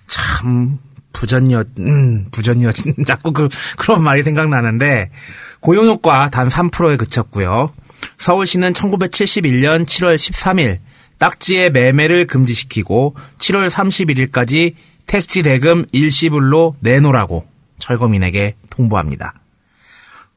참 0.08 0.80
부전여 1.12 1.64
음, 1.80 2.28
부전여 2.32 2.72
자꾸 3.06 3.32
그 3.34 3.50
그런 3.78 4.04
말이 4.04 4.24
생각나는데 4.24 5.12
고용 5.60 5.86
효과 5.86 6.30
단 6.30 6.48
3%에 6.48 6.98
그쳤고요. 6.98 7.74
서울시는 8.18 8.74
1971년 8.74 9.86
7월 9.86 10.16
13일 10.16 10.80
딱지의 11.18 11.72
매매를 11.72 12.28
금지시키고 12.28 13.16
7월 13.38 13.70
31일까지 13.70 14.76
택지 15.06 15.44
대금 15.44 15.86
일시불로 15.92 16.76
내놓으라고 16.80 17.46
철거민에게 17.78 18.56
통보합니다. 18.72 19.34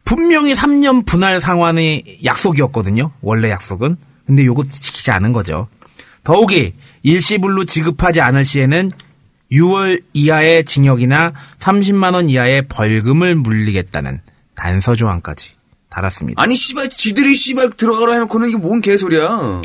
분명히 0.05 0.55
3년 0.55 1.05
분할 1.05 1.41
상환의 1.41 2.21
약속이었거든요. 2.25 3.11
원래 3.21 3.51
약속은. 3.51 3.97
근데 4.27 4.45
요거 4.45 4.65
지키지 4.69 5.11
않은 5.13 5.33
거죠. 5.33 5.69
더욱이 6.25 6.75
일시불로 7.03 7.65
지급하지 7.65 8.21
않을 8.21 8.45
시에는 8.45 8.91
6월 9.53 10.03
이하의 10.13 10.65
징역이나 10.65 11.33
30만 11.61 12.15
원 12.15 12.29
이하의 12.29 12.67
벌금을 12.69 13.37
물리겠다는 13.37 14.21
단서 14.57 14.97
조항까지 14.97 15.53
달았습니다. 15.89 16.43
아니 16.43 16.57
씨발 16.57 16.91
지들이 16.91 17.35
씨발 17.35 17.71
들어가라 17.71 18.15
해놓고는 18.15 18.49
이게 18.49 18.59
뭔 18.59 18.81
개소리야. 18.81 19.63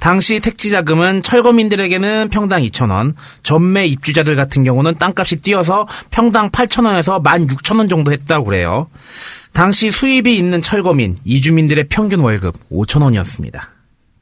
당시 0.00 0.40
택지 0.40 0.70
자금은 0.70 1.22
철거민들에게는 1.22 2.30
평당 2.30 2.62
2,000원, 2.62 3.14
전매 3.42 3.86
입주자들 3.86 4.34
같은 4.34 4.64
경우는 4.64 4.98
땅값이 4.98 5.36
뛰어서 5.36 5.86
평당 6.10 6.50
8,000원에서 6.50 7.22
16,000원 7.22 7.88
정도 7.88 8.10
했다고 8.10 8.46
그래요. 8.46 8.88
당시 9.52 9.90
수입이 9.90 10.36
있는 10.36 10.60
철거민, 10.60 11.16
이주민들의 11.24 11.84
평균 11.88 12.20
월급 12.20 12.56
5,000원이었습니다. 12.70 13.60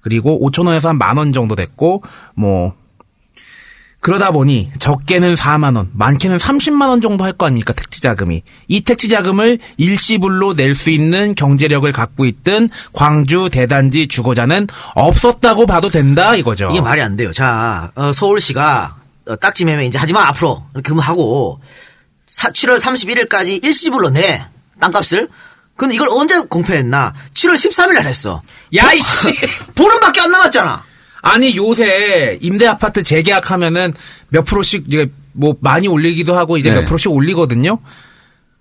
그리고 0.03 0.39
5,000원에서 0.51 0.89
한 0.89 0.97
만 0.99 1.17
원 1.17 1.33
정도 1.33 1.55
됐고, 1.55 2.03
뭐, 2.35 2.75
그러다 4.01 4.31
보니 4.31 4.71
적게는 4.79 5.35
4만 5.35 5.77
원, 5.77 5.91
많게는 5.93 6.39
30만 6.39 6.89
원 6.89 7.01
정도 7.03 7.25
할 7.25 7.33
거 7.35 7.47
아닙니까 7.47 7.73
택지 7.75 8.01
자금이. 8.01 8.43
이 8.69 8.81
택지 8.81 9.09
자금을 9.09 9.59
일시불로 9.77 10.55
낼 10.55 10.75
수 10.75 10.91
있는 10.91 11.35
경제력을 11.35 11.91
갖고 11.93 12.25
있던 12.25 12.69
광주 12.93 13.49
대단지 13.53 14.07
주거자는 14.09 14.69
없었다고 14.95 15.67
봐도 15.67 15.91
된다 15.91 16.35
이거죠. 16.37 16.69
이게 16.71 16.81
말이 16.81 17.03
안 17.03 17.17
돼요. 17.17 17.33
자, 17.33 17.93
어, 17.95 18.11
서울시가 18.13 18.97
어, 19.27 19.37
딱지 19.37 19.65
매매 19.67 19.85
이제 19.87 19.99
하지마 19.99 20.29
앞으로 20.29 20.65
이렇게 20.75 20.95
하고 20.99 21.61
7월 22.29 22.81
31일까지 22.81 23.63
일시불로 23.65 24.11
내 24.11 24.43
땅값을. 24.81 25.29
근데 25.77 25.95
이걸 25.95 26.09
언제 26.11 26.39
공표했나? 26.41 27.13
7월 27.35 27.55
13일 27.55 27.95
날 27.95 28.07
했어. 28.07 28.41
야이씨. 28.75 29.35
보름밖에 29.75 30.21
안 30.21 30.31
남았잖아. 30.31 30.85
아니 31.23 31.57
요새 31.57 32.39
임대 32.41 32.67
아파트 32.67 33.03
재계약하면은 33.03 33.95
몇 34.29 34.45
프로씩 34.45 34.85
이제 34.89 35.11
뭐 35.33 35.55
많이 35.61 35.87
올리기도 35.89 36.37
하고 36.37 36.57
이제 36.57 36.71
네. 36.71 36.77
몇 36.81 36.87
프로씩 36.87 37.11
올리거든요. 37.13 37.79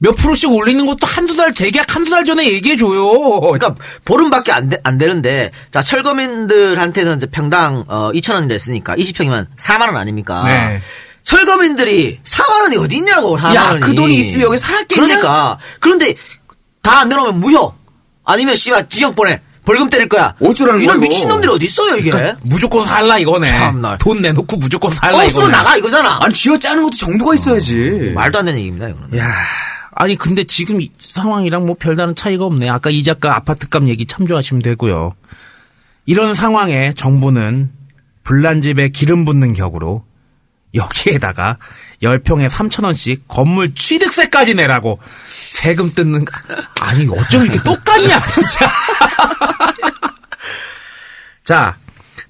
몇 0.01 0.15
프로씩 0.15 0.49
올리는 0.51 0.85
것도 0.85 1.05
한두 1.05 1.35
달 1.35 1.53
재계약 1.53 1.93
한두 1.93 2.11
달 2.11 2.23
전에 2.23 2.47
얘기해 2.51 2.77
줘요. 2.77 3.39
그러니까 3.41 3.75
보름밖에 4.05 4.51
안, 4.53 4.69
되, 4.69 4.77
안 4.83 4.97
되는데 4.97 5.51
자 5.71 5.81
철거민들한테는 5.81 7.17
이제 7.17 7.25
평당 7.27 7.83
어, 7.87 8.11
2천 8.13 8.35
원이라 8.35 8.53
했으니까 8.53 8.95
20평이면 8.95 9.47
4만 9.57 9.81
원 9.87 9.97
아닙니까? 9.97 10.43
네. 10.45 10.81
철거민들이 11.21 12.19
4만 12.23 12.61
원이 12.61 12.77
어디 12.77 12.97
있냐고 12.97 13.37
4만 13.37 13.55
야, 13.55 13.63
원이. 13.69 13.79
그 13.81 13.93
돈이 13.95 14.15
있으면 14.15 14.45
여기 14.47 14.57
살았겠냐? 14.57 15.05
그러니까 15.05 15.57
그런데 15.79 16.13
다 16.81 16.99
안 17.01 17.09
내놓으면 17.09 17.39
무효 17.39 17.73
아니면 18.23 18.55
씨발 18.55 18.87
지역 18.89 19.15
보내 19.15 19.41
벌금 19.69 19.87
때릴 19.87 20.09
거야. 20.09 20.33
어쩌라는 20.41 20.81
이런 20.81 20.95
거야, 20.99 21.05
이거? 21.05 21.13
미친놈들이 21.13 21.51
어디 21.51 21.65
있어요 21.65 21.95
이게? 21.95 22.09
그러니까 22.09 22.39
무조건 22.43 22.83
살라 22.85 23.19
이거네. 23.19 23.47
참나. 23.47 23.97
돈 23.97 24.19
내놓고 24.19 24.57
무조건 24.57 24.91
살라 24.95 25.15
없으면 25.17 25.49
이거네. 25.49 25.51
나가 25.51 25.77
이거잖아. 25.77 26.19
아니 26.23 26.33
쥐어 26.33 26.57
짜는 26.57 26.81
것도 26.81 26.95
정도가 26.95 27.35
있어야지. 27.35 28.13
말도 28.15 28.39
안 28.39 28.45
되는 28.45 28.57
얘기입니다 28.57 28.89
이거는. 28.89 29.15
야, 29.19 29.29
아니 29.91 30.15
근데 30.15 30.43
지금 30.43 30.81
이 30.81 30.89
상황이랑 30.97 31.67
뭐 31.67 31.75
별다른 31.79 32.15
차이가 32.15 32.45
없네. 32.45 32.67
아까 32.67 32.89
이 32.89 33.03
작가 33.03 33.35
아파트값 33.35 33.87
얘기 33.89 34.07
참조하시면 34.07 34.63
되고요. 34.63 35.13
이런 36.07 36.33
상황에 36.33 36.93
정부는 36.93 37.69
불난 38.23 38.61
집에 38.61 38.89
기름 38.89 39.23
붓는 39.23 39.53
격으로 39.53 40.03
여기에다가 40.73 41.57
10평에 42.03 42.49
3천원씩 42.49 43.21
건물 43.27 43.73
취득세까지 43.73 44.53
내라고 44.55 44.99
세금 45.53 45.93
뜯는 45.93 46.25
거. 46.25 46.31
아니 46.79 47.07
어쩜 47.07 47.43
이렇게 47.43 47.61
똑같냐 47.63 48.23
진짜. 48.27 48.71
자, 51.43 51.75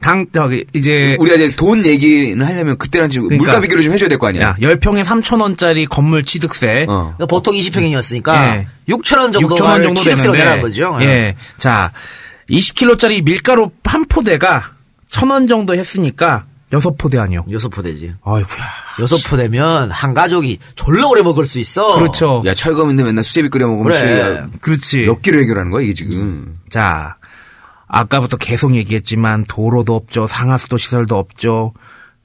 당 0.01 0.25
저기 0.33 0.65
이제 0.73 1.17
우리가 1.19 1.35
이제 1.35 1.53
돈 1.55 1.85
얘기는 1.85 2.41
하려면 2.45 2.77
그때랑 2.77 3.09
지금 3.09 3.27
그러니까. 3.27 3.51
물가 3.51 3.61
비교를 3.61 3.83
좀 3.83 3.93
해줘야 3.93 4.07
될 4.07 4.17
거 4.17 4.27
아니야. 4.27 4.41
야, 4.49 4.55
10평에 4.61 5.03
3천원짜리 5.03 5.87
건물 5.89 6.23
취득세 6.23 6.85
어. 6.87 7.13
그러니까 7.17 7.25
보통 7.25 7.53
20평이었으니까 7.55 8.33
예. 8.35 8.67
6천 8.93 9.17
원 9.19 9.31
정도 9.33 9.55
6천 9.55 9.63
원 9.63 9.83
정도 9.83 10.01
취득세로 10.01 10.33
내라는 10.33 10.61
거죠. 10.61 10.97
예. 11.01 11.35
자, 11.57 11.91
20kg짜리 12.49 13.23
밀가루 13.23 13.71
한 13.83 14.05
포대가 14.05 14.71
천원 15.07 15.47
정도 15.47 15.75
했으니까 15.75 16.45
여섯 16.71 16.95
포대 16.97 17.17
아니요. 17.17 17.45
여섯 17.51 17.69
포대지. 17.69 18.13
아이고야. 18.23 18.65
여섯 19.01 19.17
포대면 19.27 19.89
한 19.91 20.13
가족이 20.13 20.59
졸라 20.75 21.07
오래 21.07 21.21
먹을 21.21 21.45
수 21.45 21.59
있어. 21.59 21.95
그렇죠. 21.97 22.43
야 22.45 22.53
철검인데 22.53 23.03
맨날 23.03 23.23
수제비 23.23 23.49
끓여 23.49 23.67
먹으면 23.67 23.91
그래. 23.91 24.43
그렇지. 24.61 25.05
몇 25.05 25.21
끼를 25.21 25.41
해결하는 25.41 25.71
거야 25.71 25.83
이게 25.83 25.93
지금. 25.93 26.57
자, 26.69 27.15
아까부터 27.87 28.37
계속 28.37 28.75
얘기했지만 28.75 29.45
도로도 29.47 29.95
없죠. 29.95 30.27
상하수도 30.27 30.77
시설도 30.77 31.17
없죠. 31.17 31.73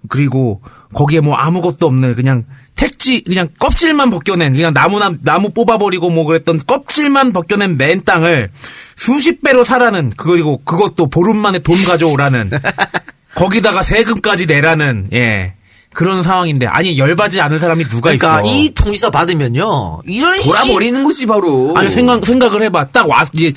그리고 0.08 0.60
거기에 0.92 1.20
뭐 1.20 1.34
아무것도 1.36 1.86
없는 1.86 2.14
그냥 2.14 2.44
택지 2.76 3.22
그냥 3.22 3.48
껍질만 3.58 4.10
벗겨낸 4.10 4.52
그냥 4.52 4.74
나무나 4.74 5.12
나무 5.22 5.50
뽑아버리고 5.50 6.10
뭐 6.10 6.24
그랬던 6.26 6.60
껍질만 6.66 7.32
벗겨낸 7.32 7.78
맨 7.78 8.02
땅을 8.02 8.50
수십 8.96 9.42
배로 9.42 9.64
사라는 9.64 10.12
그리고 10.16 10.58
그것도 10.64 11.08
보름 11.08 11.38
만에 11.38 11.60
돈 11.60 11.82
가져오라는 11.84 12.50
거기다가 13.34 13.82
세금까지 13.82 14.46
내라는 14.46 15.08
예 15.12 15.54
그런 15.92 16.22
상황인데 16.22 16.66
아니 16.66 16.98
열받지 16.98 17.40
않은 17.40 17.58
사람이 17.58 17.84
누가 17.84 18.10
그러니까 18.16 18.40
있어? 18.42 18.50
이 18.52 18.70
통지서 18.74 19.10
받으면요. 19.10 20.02
이런 20.06 20.34
씨- 20.40 20.48
돌아버리는 20.48 21.04
거지 21.04 21.24
바로. 21.26 21.72
아니 21.76 21.88
생각 21.90 22.24
생각을 22.26 22.62
해봐. 22.64 22.86
딱 22.88 23.08
왔, 23.08 23.28
이제 23.34 23.52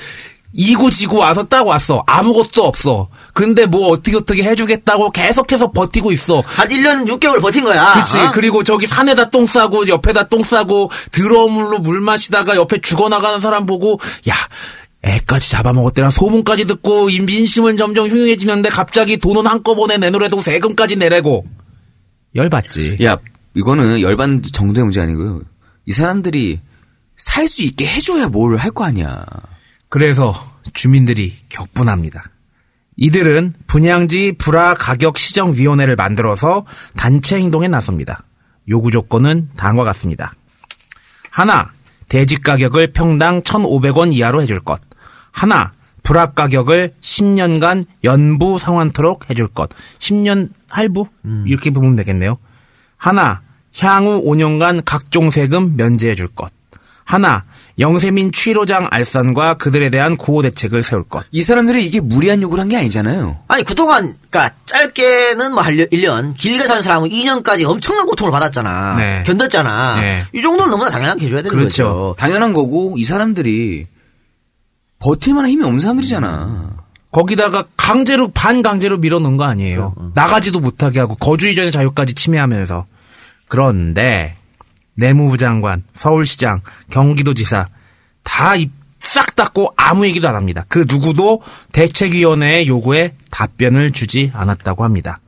이고 0.53 0.89
지고 0.89 1.17
와서 1.17 1.43
딱 1.43 1.65
왔어. 1.65 2.03
아무것도 2.07 2.63
없어. 2.63 3.09
근데 3.33 3.65
뭐 3.65 3.89
어떻게 3.89 4.15
어떻게 4.17 4.43
해주겠다고 4.43 5.11
계속해서 5.11 5.71
버티고 5.71 6.11
있어. 6.11 6.41
한 6.45 6.67
1년 6.69 7.07
6개월 7.07 7.41
버틴 7.41 7.63
거야. 7.63 7.93
그치. 7.95 8.17
어? 8.19 8.31
그리고 8.33 8.63
저기 8.63 8.85
산에다 8.87 9.29
똥 9.29 9.45
싸고 9.47 9.87
옆에다 9.87 10.23
똥 10.29 10.43
싸고 10.43 10.91
드러물로 11.11 11.79
물 11.79 12.01
마시다가 12.01 12.55
옆에 12.55 12.81
죽어나가는 12.81 13.41
사람 13.41 13.65
보고 13.65 13.99
야 14.29 14.33
애까지 15.07 15.51
잡아먹었대나 15.51 16.09
소문까지 16.09 16.65
듣고 16.65 17.09
인민심은 17.09 17.77
점점 17.77 18.07
흉흉해지는데 18.07 18.69
갑자기 18.69 19.17
돈은 19.17 19.47
한꺼번에 19.47 19.97
내놓으래도 19.97 20.41
세금까지 20.41 20.95
내래고 20.97 21.45
열받지. 22.35 22.97
야 23.03 23.17
이거는 23.55 24.01
열받는 24.01 24.43
정도의 24.43 24.83
문제 24.85 25.01
아니고요. 25.01 25.41
이 25.85 25.91
사람들이 25.91 26.59
살 27.17 27.47
수 27.47 27.63
있게 27.63 27.87
해줘야 27.87 28.27
뭘 28.27 28.57
할 28.57 28.71
거 28.71 28.83
아니야. 28.83 29.25
그래서 29.89 30.33
주민들이 30.73 31.33
격분합니다. 31.49 32.23
이들은 32.97 33.53
분양지 33.67 34.33
불화 34.37 34.73
가격 34.73 35.17
시정 35.17 35.53
위원회를 35.55 35.95
만들어서 35.95 36.65
단체 36.95 37.37
행동에 37.37 37.67
나섭니다. 37.67 38.23
요구 38.69 38.91
조건은 38.91 39.49
다음과 39.55 39.83
같습니다. 39.85 40.33
하나, 41.29 41.71
대지 42.09 42.37
가격을 42.41 42.93
평당 42.93 43.41
1,500원 43.41 44.13
이하로 44.13 44.41
해줄 44.41 44.59
것. 44.59 44.81
하나, 45.37 45.71
불합 46.01 46.33
가격을 46.33 46.93
10년간 46.99 47.83
연부 48.03 48.57
상환토록 48.57 49.29
해줄 49.29 49.47
것. 49.47 49.69
10년 49.99 50.49
할부? 50.67 51.05
이렇게 51.45 51.69
보면 51.69 51.95
되겠네요. 51.95 52.39
하나, 52.97 53.41
향후 53.77 54.23
5년간 54.25 54.81
각종 54.83 55.29
세금 55.29 55.75
면제해 55.77 56.15
줄 56.15 56.27
것. 56.27 56.51
하나, 57.05 57.43
영세민 57.77 58.31
취로장 58.31 58.87
알선과 58.89 59.53
그들에 59.57 59.91
대한 59.91 60.17
구호 60.17 60.41
대책을 60.41 60.81
세울 60.81 61.03
것. 61.03 61.23
이 61.31 61.43
사람들이 61.43 61.85
이게 61.85 61.99
무리한 62.01 62.41
요구를 62.41 62.63
한 62.63 62.69
게 62.69 62.75
아니잖아요. 62.77 63.37
아니 63.47 63.63
그동안 63.63 64.15
그러니까 64.31 64.55
짧게는 64.65 65.53
뭐 65.53 65.61
1년, 65.61 66.35
길게 66.35 66.65
산 66.65 66.81
사람은 66.81 67.09
2년까지 67.09 67.63
엄청난 67.69 68.07
고통을 68.07 68.31
받았잖아. 68.31 68.95
네. 68.97 69.23
견뎠잖아. 69.23 70.01
네. 70.01 70.25
이 70.33 70.41
정도는 70.41 70.71
너무나 70.71 70.89
당연하게 70.89 71.27
해줘야 71.27 71.43
되는 71.43 71.55
그렇죠. 71.55 71.83
거죠. 71.83 72.15
당연한 72.17 72.53
거고 72.53 72.95
이 72.97 73.03
사람들이 73.03 73.85
버틸 74.99 75.33
만한 75.33 75.51
힘이 75.51 75.63
없는 75.63 75.79
사람들이잖아. 75.79 76.77
거기다가 77.11 77.65
강제로 77.77 78.29
반강제로 78.31 78.97
밀어넣은 78.97 79.37
거 79.37 79.45
아니에요. 79.45 79.95
나가지도 80.13 80.59
못하게 80.59 80.99
하고 80.99 81.15
거주 81.15 81.47
이전의 81.47 81.71
자유까지 81.71 82.15
침해하면서. 82.15 82.85
그런데 83.47 84.35
내무부 84.95 85.37
장관, 85.37 85.83
서울시장, 85.93 86.61
경기도지사 86.89 87.65
다 88.23 88.55
입 88.55 88.77
싹 89.07 89.35
닫고 89.35 89.73
아무 89.77 90.05
얘기도 90.05 90.27
안 90.27 90.35
합니다. 90.35 90.65
그 90.67 90.85
누구도 90.87 91.41
대책위원회의 91.71 92.67
요구에 92.67 93.15
답변을 93.31 93.93
주지 93.93 94.31
않았다고 94.33 94.83
합니다. 94.83 95.21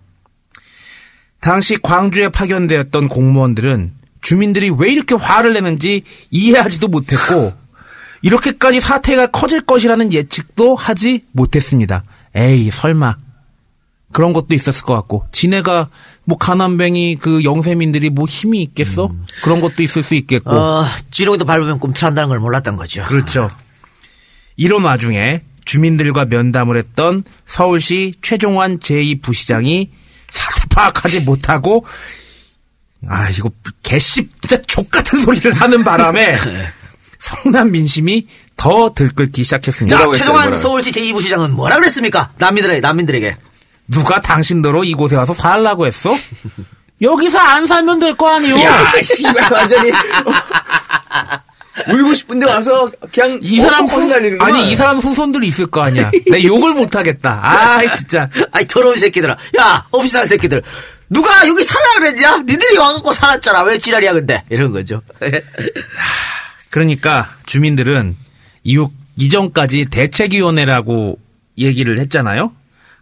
당시 1.40 1.78
광주에 1.78 2.28
파견되었던 2.28 3.08
공무원들은 3.08 3.94
주민들이 4.22 4.70
왜 4.78 4.92
이렇게 4.92 5.16
화를 5.16 5.54
내는지 5.54 6.04
이해하지도 6.30 6.90
못했고 6.90 7.54
이렇게까지 8.22 8.80
사태가 8.80 9.28
커질 9.28 9.62
것이라는 9.62 10.14
예측도 10.14 10.76
하지 10.76 11.24
못했습니다. 11.32 12.04
에이 12.36 12.70
설마 12.72 13.16
그런 14.12 14.34
것도 14.34 14.54
있었을 14.56 14.84
것 14.84 14.96
같고 14.96 15.26
지네가 15.32 15.90
뭐 16.26 16.38
가난뱅이 16.38 17.18
그 17.18 17.44
영세민들이 17.44 18.10
뭐 18.10 18.26
힘이 18.28 18.64
있겠어? 18.64 19.10
그런 19.44 19.62
것도 19.62 19.84
있을 19.84 20.04
수 20.04 20.16
있겠고 20.16 20.52
어, 20.52 20.86
지렁이도 21.12 21.46
밟으면 21.46 21.80
꿈틀한다는 21.80 22.30
걸 22.30 22.40
몰랐던 22.40 22.76
거죠. 22.76 23.04
그렇죠. 23.06 23.50
이런 24.58 24.84
와중에 24.84 25.44
주민들과 25.66 26.26
면담을 26.26 26.78
했던 26.78 27.24
서울시 27.46 28.14
최종환 28.22 28.80
제2부시장이 28.80 29.90
사자 30.30 30.66
파악하지 30.70 31.22
못하고 31.22 31.86
아 33.08 33.30
이거 33.30 33.50
개씨 33.84 34.28
진짜 34.42 34.62
족 34.68 34.90
같은 34.90 35.22
소리를 35.22 35.54
하는 35.54 35.84
바람에 35.84 36.38
성남 37.20 37.72
민심이 37.72 38.28
더 38.56 38.92
들끓기 38.94 39.44
시작했습니다. 39.44 39.98
자, 39.98 40.06
뭐라고? 40.32 40.56
서울시 40.58 40.92
제2부시장은 40.92 41.50
뭐라 41.52 41.76
그랬습니까? 41.78 42.32
난민들에게, 42.38 42.82
난민들에게. 42.82 43.38
누가 43.88 44.20
당신더러 44.22 44.84
이곳에 44.84 45.16
와서 45.16 45.34
살라고 45.34 45.86
했어? 45.88 46.16
여기서 47.02 47.40
안 47.40 47.66
살면 47.66 48.00
될 48.00 48.14
거 48.16 48.28
아니요? 48.36 48.60
야, 48.62 48.92
씨발 49.02 49.52
완전히 49.52 49.90
울고 51.88 52.14
싶은데 52.14 52.46
와서 52.46 52.92
그냥 53.14 53.40
이 53.42 53.62
사람 53.62 53.86
후. 53.86 54.14
아니 54.42 54.70
이 54.70 54.76
사람 54.76 54.98
후손들이 54.98 55.48
있을 55.48 55.66
거 55.68 55.82
아니야. 55.82 56.12
내 56.30 56.44
욕을 56.44 56.74
못 56.74 56.94
하겠다. 56.96 57.40
아 57.42 57.96
진짜. 57.96 58.30
아이, 58.52 58.66
더러운 58.68 58.98
새끼들아. 58.98 59.38
야, 59.60 59.86
없이 59.92 60.12
산 60.12 60.28
새끼들. 60.28 60.62
누가 61.10 61.48
여기 61.48 61.64
살라 61.64 61.94
그랬냐? 62.00 62.38
니들이 62.40 62.78
와갖고 62.78 63.12
살았잖아. 63.14 63.64
왜 63.64 63.78
지랄이야, 63.78 64.12
근데? 64.14 64.44
이런 64.50 64.72
거죠. 64.74 65.02
그러니까 66.72 67.30
주민들은 67.46 68.16
이후 68.64 68.92
이전까지 69.16 69.88
대책위원회라고 69.90 71.20
얘기를 71.58 72.00
했잖아요. 72.00 72.52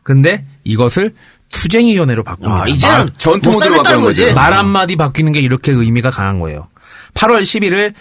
근데 0.03 0.45
이것을 0.63 1.13
투쟁위원회로 1.49 2.23
바꿉니다. 2.23 2.63
아, 2.63 2.67
이제는 2.67 2.97
말, 2.97 3.09
전투 3.17 3.49
못 3.49 3.55
모드로 3.59 3.83
바꾸는 3.83 4.01
거지. 4.01 4.33
말 4.33 4.53
한마디 4.53 4.95
바뀌는 4.95 5.31
게 5.31 5.39
이렇게 5.39 5.71
의미가 5.71 6.09
강한 6.09 6.39
거예요. 6.39 6.67
8월 7.13 7.41
11일 7.41 7.93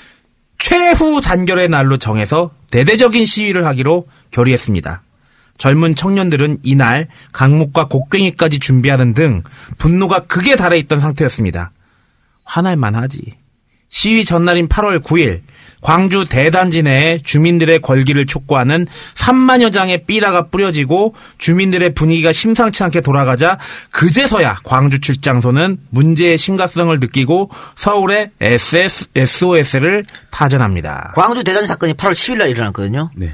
최후 0.59 1.21
단결의 1.21 1.69
날로 1.69 1.99
정해서 1.99 2.51
대대적인 2.71 3.27
시위를 3.27 3.67
하기로 3.67 4.09
결의했습니다. 4.31 5.03
젊은 5.59 5.95
청년들은 5.95 6.59
이날 6.63 7.09
강목과 7.33 7.89
곡괭이까지 7.89 8.59
준비하는 8.59 9.15
등 9.15 9.43
분노가 9.79 10.21
극에 10.21 10.57
달해 10.57 10.79
있던 10.79 11.01
상태였습니다. 11.01 11.73
화날만 12.45 12.95
하지. 12.95 13.35
시위 13.97 14.27
전날인 14.27 14.69
8월 14.69 15.03
9일 15.03 15.41
광주 15.81 16.27
대단지 16.29 16.83
내에 16.83 17.17
주민들의 17.17 17.81
권기를 17.81 18.27
촉구하는 18.27 18.87
3만여 19.15 19.73
장의 19.73 20.05
삐라가 20.05 20.49
뿌려지고 20.49 21.15
주민들의 21.39 21.95
분위기가 21.95 22.31
심상치 22.31 22.85
않게 22.85 23.01
돌아가자 23.01 23.59
그제서야 23.93 24.59
광주 24.65 25.01
출장소는 25.01 25.79
문제의 25.89 26.37
심각성을 26.37 26.95
느끼고 27.01 27.51
서울의 27.77 28.33
SS, 28.39 29.07
SOS를 29.15 30.05
타전합니다. 30.31 31.13
광주 31.15 31.43
대단지 31.43 31.67
사건이 31.67 31.95
8월 31.95 32.13
10일 32.13 32.37
날 32.37 32.51
일어났거든요. 32.51 33.11
네. 33.17 33.33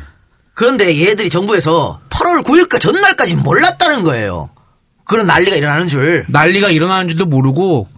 그런데 0.55 0.97
얘들이 0.97 1.29
정부에서 1.29 1.99
8월 2.09 2.45
9일까 2.45 2.79
전날까지 2.79 3.35
몰랐다는 3.35 4.05
거예요. 4.05 4.51
그런 5.05 5.27
난리가 5.27 5.57
일어나는 5.57 5.89
줄. 5.89 6.25
난리가 6.29 6.71
일어나는 6.71 7.09
줄도 7.09 7.27
모르고 7.27 7.89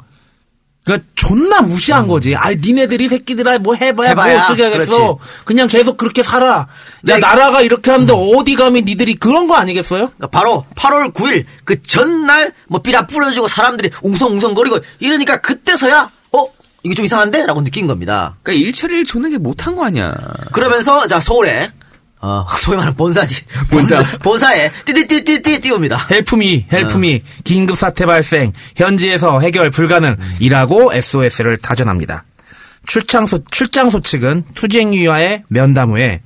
그러니까 0.85 1.09
존나 1.15 1.63
무시한 1.63 2.07
거지. 2.07 2.35
아, 2.37 2.51
니네들이 2.51 3.09
새끼들아 3.09 3.59
뭐 3.59 3.75
해봐야, 3.75 4.11
해봐야. 4.11 4.35
뭐 4.35 4.43
어떻게 4.45 4.65
하겠어. 4.65 5.17
그렇지. 5.17 5.45
그냥 5.47 5.67
계속 5.67 5.97
그렇게 5.97 6.23
살아. 6.23 6.47
야 6.57 6.67
네. 7.03 7.19
나라가 7.19 7.63
이렇게 7.63 7.91
하는데 7.91 8.13
어디 8.13 8.55
감히 8.55 8.83
니들이 8.83 9.15
그런 9.15 9.49
거 9.49 9.55
아니겠어요? 9.55 10.09
그러니까 10.09 10.27
바로 10.27 10.67
8월 10.77 11.15
9일 11.15 11.47
그 11.65 11.83
전날 11.83 12.53
뭐 12.69 12.83
삐라 12.83 13.07
뿌려주고 13.07 13.49
사람들이 13.49 13.91
웅성웅성거리고 14.03 14.81
이러니까 15.01 15.41
그때서야 15.41 16.11
어 16.33 16.47
이게 16.83 16.95
좀 16.95 17.07
이상한데? 17.07 17.47
라고 17.47 17.65
느낀 17.65 17.87
겁니다. 17.87 18.37
그러니까 18.43 18.67
일처리를 18.67 19.07
존나게 19.07 19.39
못한 19.39 19.75
거 19.77 19.87
아니야. 19.87 20.13
그러면서 20.53 21.07
자 21.07 21.19
서울에 21.19 21.71
어, 22.25 22.47
소위 22.59 22.77
말하는 22.77 22.97
본사지. 22.97 23.45
본사. 23.69 24.03
본사에 24.21 24.73
띠띠띠띠띠 24.87 25.61
띄웁니다. 25.61 26.07
help 26.11 26.43
me, 26.43 26.67
help 26.73 27.01
me, 27.01 27.23
긴급 27.45 27.77
사태 27.77 28.07
발생, 28.07 28.53
현지에서 28.77 29.41
해결 29.41 29.69
불가능이라고 29.69 30.95
SOS를 30.95 31.59
타전합니다. 31.59 32.25
출장소, 32.87 33.39
출장소 33.51 34.01
측은 34.01 34.45
투쟁위와의 34.55 35.45
면담 35.49 35.91
후에 35.91 36.23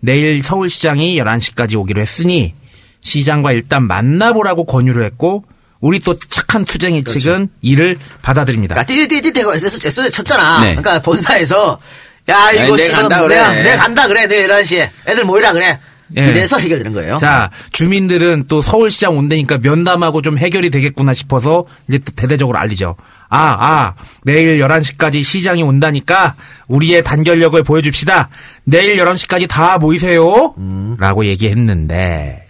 내일 0.00 0.42
서울시장이 0.42 1.18
11시까지 1.18 1.76
오기로 1.76 2.02
했으니 2.02 2.54
시장과 3.00 3.52
일단 3.52 3.86
만나보라고 3.86 4.66
권유를 4.66 5.04
했고 5.04 5.44
우리 5.80 5.98
또 6.00 6.14
착한 6.14 6.66
투쟁위 6.66 7.04
측은 7.04 7.48
이를 7.62 7.98
받아들입니다. 8.20 8.84
띠띠띠띠 8.84 9.32
대고 9.32 9.54
SOS 9.54 10.10
쳤잖아. 10.10 10.60
네. 10.60 10.74
그러니까 10.74 11.00
본사에서 11.00 11.78
야 12.28 12.50
이거 12.52 12.76
내가 12.76 12.76
지금 12.76 12.94
간다 12.94 13.26
내가, 13.26 13.50
그래. 13.50 13.62
내가 13.62 13.76
간다 13.82 14.06
그래 14.06 14.26
내일 14.26 14.48
11시에 14.48 14.88
애들 15.06 15.24
모이라 15.24 15.52
그래. 15.52 15.78
예. 16.16 16.22
이래서 16.26 16.56
해결되는 16.58 16.94
거예요. 16.94 17.16
자, 17.16 17.50
주민들은 17.70 18.44
또 18.48 18.62
서울시장 18.62 19.18
온다니까 19.18 19.58
면담하고 19.58 20.22
좀 20.22 20.38
해결이 20.38 20.70
되겠구나 20.70 21.12
싶어서 21.12 21.66
이제 21.86 21.98
또 21.98 22.12
대대적으로 22.16 22.58
알리죠. 22.58 22.96
아, 23.28 23.38
아, 23.60 23.94
내일 24.24 24.58
11시까지 24.58 25.22
시장이 25.22 25.62
온다니까 25.62 26.34
우리의 26.68 27.04
단결력을 27.04 27.62
보여줍시다. 27.62 28.30
내일 28.64 28.96
11시까지 28.98 29.46
다 29.48 29.76
모이세요. 29.76 30.54
라고 30.98 31.26
얘기했는데. 31.26 32.46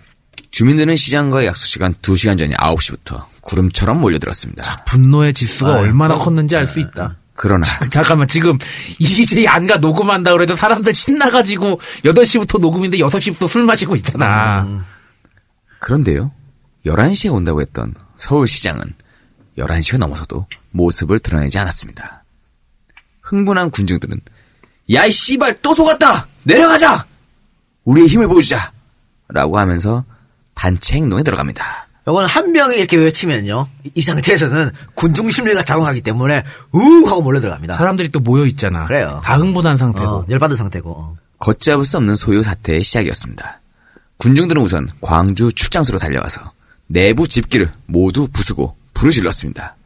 주민들은 0.52 0.94
시장과의 0.94 1.48
약속 1.48 1.66
시간 1.66 1.92
2시간 1.94 2.38
전인 2.38 2.56
9시부터 2.56 3.24
구름처럼 3.42 4.00
몰려들었습니다. 4.00 4.84
분노의 4.86 5.34
지수가 5.34 5.70
아유, 5.72 5.78
얼마나 5.80 6.14
어. 6.14 6.18
컸는지 6.20 6.56
알 6.56 6.66
수 6.68 6.78
있다. 6.78 7.16
그러나 7.40 7.65
잠깐만, 7.90 8.27
지금 8.27 8.59
이제 8.98 9.47
안가 9.47 9.77
녹음한다 9.77 10.32
그래도 10.32 10.56
사람들 10.56 10.93
신나가지고 10.93 11.81
8시부터 12.02 12.59
녹음인데 12.60 12.98
6시부터 12.98 13.47
술 13.47 13.62
마시고 13.62 13.94
있잖아. 13.94 14.85
그런데요. 15.78 16.32
11시에 16.85 17.32
온다고 17.32 17.60
했던 17.60 17.94
서울시장은 18.16 18.82
11시가 19.56 19.98
넘어서도 19.98 20.48
모습을 20.73 21.20
드러내지 21.20 21.59
않았습니다. 21.60 22.24
흥분한 23.23 23.70
군중들은 23.70 24.20
야이 24.93 25.12
씨발 25.12 25.60
또 25.62 25.73
속았다! 25.74 26.27
내려가자! 26.43 27.06
우리의 27.85 28.09
힘을 28.09 28.27
보여주자! 28.27 28.73
라고 29.28 29.59
하면서 29.60 30.05
단체 30.55 30.97
행동에 30.97 31.23
들어갑니다. 31.23 31.88
요거는 32.09 32.26
한 32.26 32.52
명이 32.52 32.76
이렇게 32.76 32.97
외치면요. 32.97 33.68
이- 33.85 33.90
이 33.97 34.01
상태에서는 34.01 34.70
군중 34.94 35.30
심리가 35.30 35.62
작용하기 35.62 36.01
때문에 36.01 36.43
우 36.72 37.06
하고 37.06 37.20
몰려 37.20 37.39
들어갑니다. 37.39 37.74
사람들이 37.74 38.09
또 38.09 38.18
모여 38.18 38.47
있잖아. 38.47 38.85
그래요. 38.85 39.20
다 39.22 39.36
흥분한 39.36 39.76
상태고. 39.76 40.09
어, 40.09 40.26
열받은 40.30 40.56
상태고. 40.56 40.90
어. 40.90 41.14
걷잡을 41.39 41.85
수 41.85 41.98
없는 41.98 42.16
소요 42.16 42.43
사태의 42.43 42.82
시작이었습니다. 42.82 43.60
군중들은 44.16 44.62
우선 44.62 44.89
광주 45.02 45.52
출장소로 45.52 45.98
달려가서 45.98 46.51
내부 46.86 47.28
집기를 47.28 47.70
모두 47.85 48.26
부수고 48.32 48.74
불을 48.94 49.12
질렀습니다. 49.12 49.76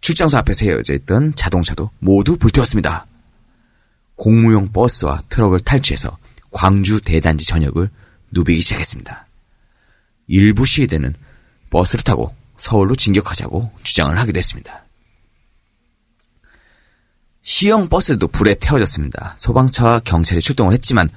출장소 0.00 0.36
앞에 0.38 0.52
세워져 0.52 0.92
있던 0.94 1.34
자동차도 1.36 1.88
모두 2.00 2.36
불태웠습니다. 2.36 3.06
공무용 4.16 4.72
버스와 4.72 5.22
트럭을 5.28 5.60
탈취해서 5.60 6.18
광주 6.50 7.00
대단지 7.00 7.46
전역을 7.46 7.88
누비기 8.32 8.60
시작했습니다. 8.60 9.26
일부 10.26 10.66
시위대는 10.66 11.14
버스를 11.74 12.04
타고 12.04 12.32
서울로 12.56 12.94
진격하자고 12.94 13.72
주장을 13.82 14.16
하기도 14.16 14.38
했습니다. 14.38 14.84
시형 17.42 17.88
버스도 17.88 18.28
불에 18.28 18.54
태워졌습니다. 18.54 19.34
소방차와 19.38 20.00
경찰이 20.00 20.40
출동을 20.40 20.72
했지만 20.72 21.10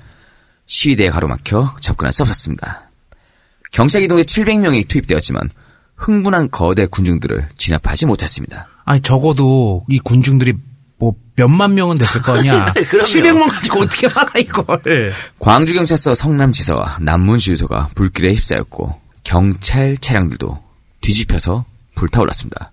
시위대에 0.66 1.10
가로막혀 1.10 1.76
접근할 1.80 2.12
수 2.12 2.24
없었습니다. 2.24 2.90
경찰 3.72 4.02
기동대 4.02 4.24
700명이 4.24 4.88
투입되었지만 4.88 5.50
흥분한 5.96 6.52
거대 6.52 6.86
군중들을 6.88 7.50
진압하지 7.58 8.08
못했습니다. 8.08 8.68
아니 8.84 9.02
적어도 9.02 9.86
이 9.88 10.00
군중들이 10.00 10.54
뭐 10.98 11.14
몇만 11.36 11.76
명은 11.76 11.98
됐을 11.98 12.22
거 12.22 12.38
아니야. 12.38 12.74
그럼요. 12.90 13.08
700명 13.08 13.50
가지고 13.50 13.82
어떻게 13.82 14.08
막아 14.08 14.40
이걸. 14.40 15.14
광주경찰서 15.40 16.16
성남지서와 16.16 16.98
남문주유소가 17.02 17.90
불길에 17.96 18.34
휩싸였고 18.34 19.07
경찰 19.28 19.98
차량들도 19.98 20.64
뒤집혀서 21.02 21.66
불타올랐습니다. 21.96 22.72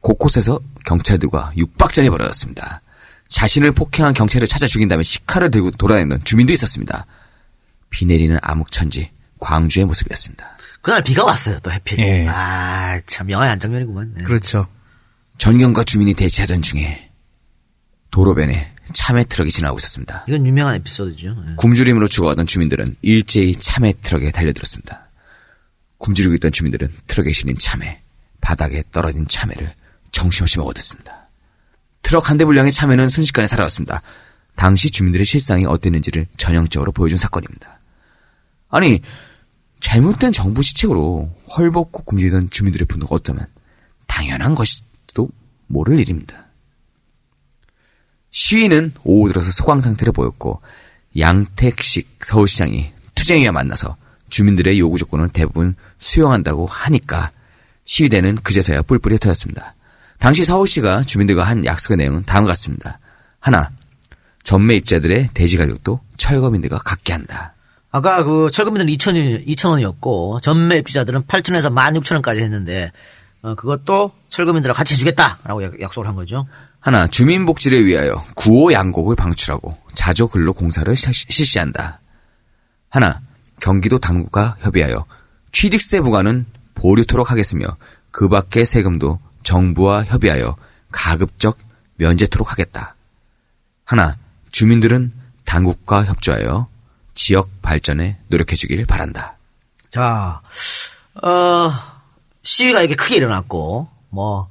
곳곳에서 0.00 0.58
경찰들과 0.86 1.52
육박전이 1.54 2.08
벌어졌습니다. 2.08 2.80
자신을 3.28 3.72
폭행한 3.72 4.14
경찰을 4.14 4.48
찾아 4.48 4.66
죽인 4.66 4.88
다음에 4.88 5.02
식칼을 5.02 5.50
들고 5.50 5.72
돌아다니는 5.72 6.24
주민도 6.24 6.54
있었습니다. 6.54 7.04
비 7.90 8.06
내리는 8.06 8.38
암흑천지 8.40 9.10
광주의 9.38 9.84
모습이었습니다. 9.84 10.50
그날 10.80 11.02
비가 11.04 11.26
왔어요, 11.26 11.58
또 11.62 11.70
해필. 11.70 11.98
예. 11.98 12.26
아, 12.26 12.98
참, 13.06 13.30
영화의 13.30 13.52
안장면이구만. 13.52 14.14
네. 14.16 14.22
그렇죠. 14.22 14.66
전경과 15.36 15.84
주민이 15.84 16.14
대치하던 16.14 16.62
중에 16.62 17.10
도로변에 18.10 18.72
참외 18.94 19.24
트럭이 19.24 19.50
지나고 19.50 19.76
있었습니다. 19.76 20.24
이건 20.26 20.46
유명한 20.46 20.76
에피소드죠. 20.76 21.36
예. 21.50 21.54
굶주림으로 21.56 22.08
죽어가던 22.08 22.46
주민들은 22.46 22.96
일제히 23.02 23.54
참외 23.54 23.92
트럭에 24.00 24.30
달려들었습니다. 24.30 25.09
굶주리고 26.00 26.34
있던 26.34 26.50
주민들은 26.50 26.90
트럭에 27.06 27.30
실린 27.30 27.56
참외, 27.56 28.00
바닥에 28.40 28.82
떨어진 28.90 29.26
참외를 29.28 29.72
정신없이 30.10 30.58
먹어댔습니다. 30.58 31.28
트럭 32.02 32.28
한 32.30 32.38
대 32.38 32.44
분량의 32.44 32.72
참외는 32.72 33.08
순식간에 33.08 33.46
사라졌습니다. 33.46 34.02
당시 34.56 34.90
주민들의 34.90 35.24
실상이 35.24 35.66
어땠는지를 35.66 36.26
전형적으로 36.36 36.90
보여준 36.92 37.18
사건입니다. 37.18 37.78
아니, 38.68 39.00
잘못된 39.80 40.32
정부 40.32 40.62
시책으로 40.62 41.30
헐벗고 41.56 42.04
굶주리던 42.04 42.50
주민들의 42.50 42.86
분노가 42.86 43.16
어쩌면 43.16 43.46
당연한 44.06 44.54
것일지도 44.54 45.28
모를 45.66 45.98
일입니다. 46.00 46.46
시위는 48.30 48.92
오후 49.04 49.28
들어서 49.28 49.50
소강 49.50 49.80
상태를 49.80 50.12
보였고 50.12 50.60
양택식 51.18 52.18
서울시장이 52.22 52.92
투쟁위와 53.14 53.52
만나서 53.52 53.96
주민들의 54.30 54.78
요구 54.78 54.98
조건을 54.98 55.28
대부분 55.28 55.74
수용한다고 55.98 56.66
하니까 56.66 57.30
시위대는 57.84 58.36
그제서야 58.36 58.82
뿔뿔이 58.82 59.14
흩어졌습니다. 59.16 59.74
당시 60.18 60.44
서울시가 60.44 61.02
주민들과 61.02 61.44
한 61.44 61.64
약속의 61.64 61.96
내용은 61.96 62.22
다음과 62.24 62.48
같습니다. 62.52 62.98
하나, 63.40 63.70
전매 64.42 64.76
입자들의 64.76 65.30
대지 65.34 65.56
가격도 65.56 66.00
철거민들과 66.16 66.78
같게 66.78 67.12
한다. 67.12 67.54
아까 67.90 68.22
그 68.22 68.48
철거민들은 68.52 68.92
2천 68.96 69.46
2천 69.46 69.70
원이었고 69.70 70.40
전매 70.42 70.76
입주자들은 70.78 71.22
8천에서 71.24 71.74
16,000원까지 71.74 72.38
했는데 72.38 72.92
어, 73.42 73.54
그것도 73.54 74.12
철거민들과 74.28 74.74
같이 74.76 74.94
해주겠다라고 74.94 75.62
약- 75.64 75.80
약속을 75.80 76.06
한 76.06 76.14
거죠. 76.14 76.46
하나, 76.78 77.06
주민복지를 77.08 77.84
위하여 77.86 78.22
구호 78.36 78.72
양곡을 78.72 79.16
방출하고 79.16 79.76
자조 79.94 80.28
근로 80.28 80.52
공사를 80.52 80.94
시- 80.94 81.10
실시한다. 81.12 82.00
하나, 82.90 83.20
경기도 83.60 83.98
당국과 83.98 84.56
협의하여 84.60 85.04
취득세 85.52 86.00
부과는 86.00 86.46
보류토록 86.74 87.30
하겠으며 87.30 87.76
그 88.10 88.28
밖의 88.28 88.64
세금도 88.64 89.18
정부와 89.42 90.04
협의하여 90.04 90.56
가급적 90.90 91.58
면제토록 91.96 92.50
하겠다. 92.50 92.94
하나, 93.84 94.16
주민들은 94.52 95.12
당국과 95.44 96.04
협조하여 96.04 96.68
지역 97.14 97.50
발전에 97.62 98.18
노력해 98.28 98.56
주길 98.56 98.86
바란다. 98.86 99.36
자, 99.90 100.40
어, 101.22 101.72
시위가 102.42 102.80
이렇게 102.80 102.94
크게 102.94 103.16
일어났고, 103.16 103.88
뭐, 104.08 104.48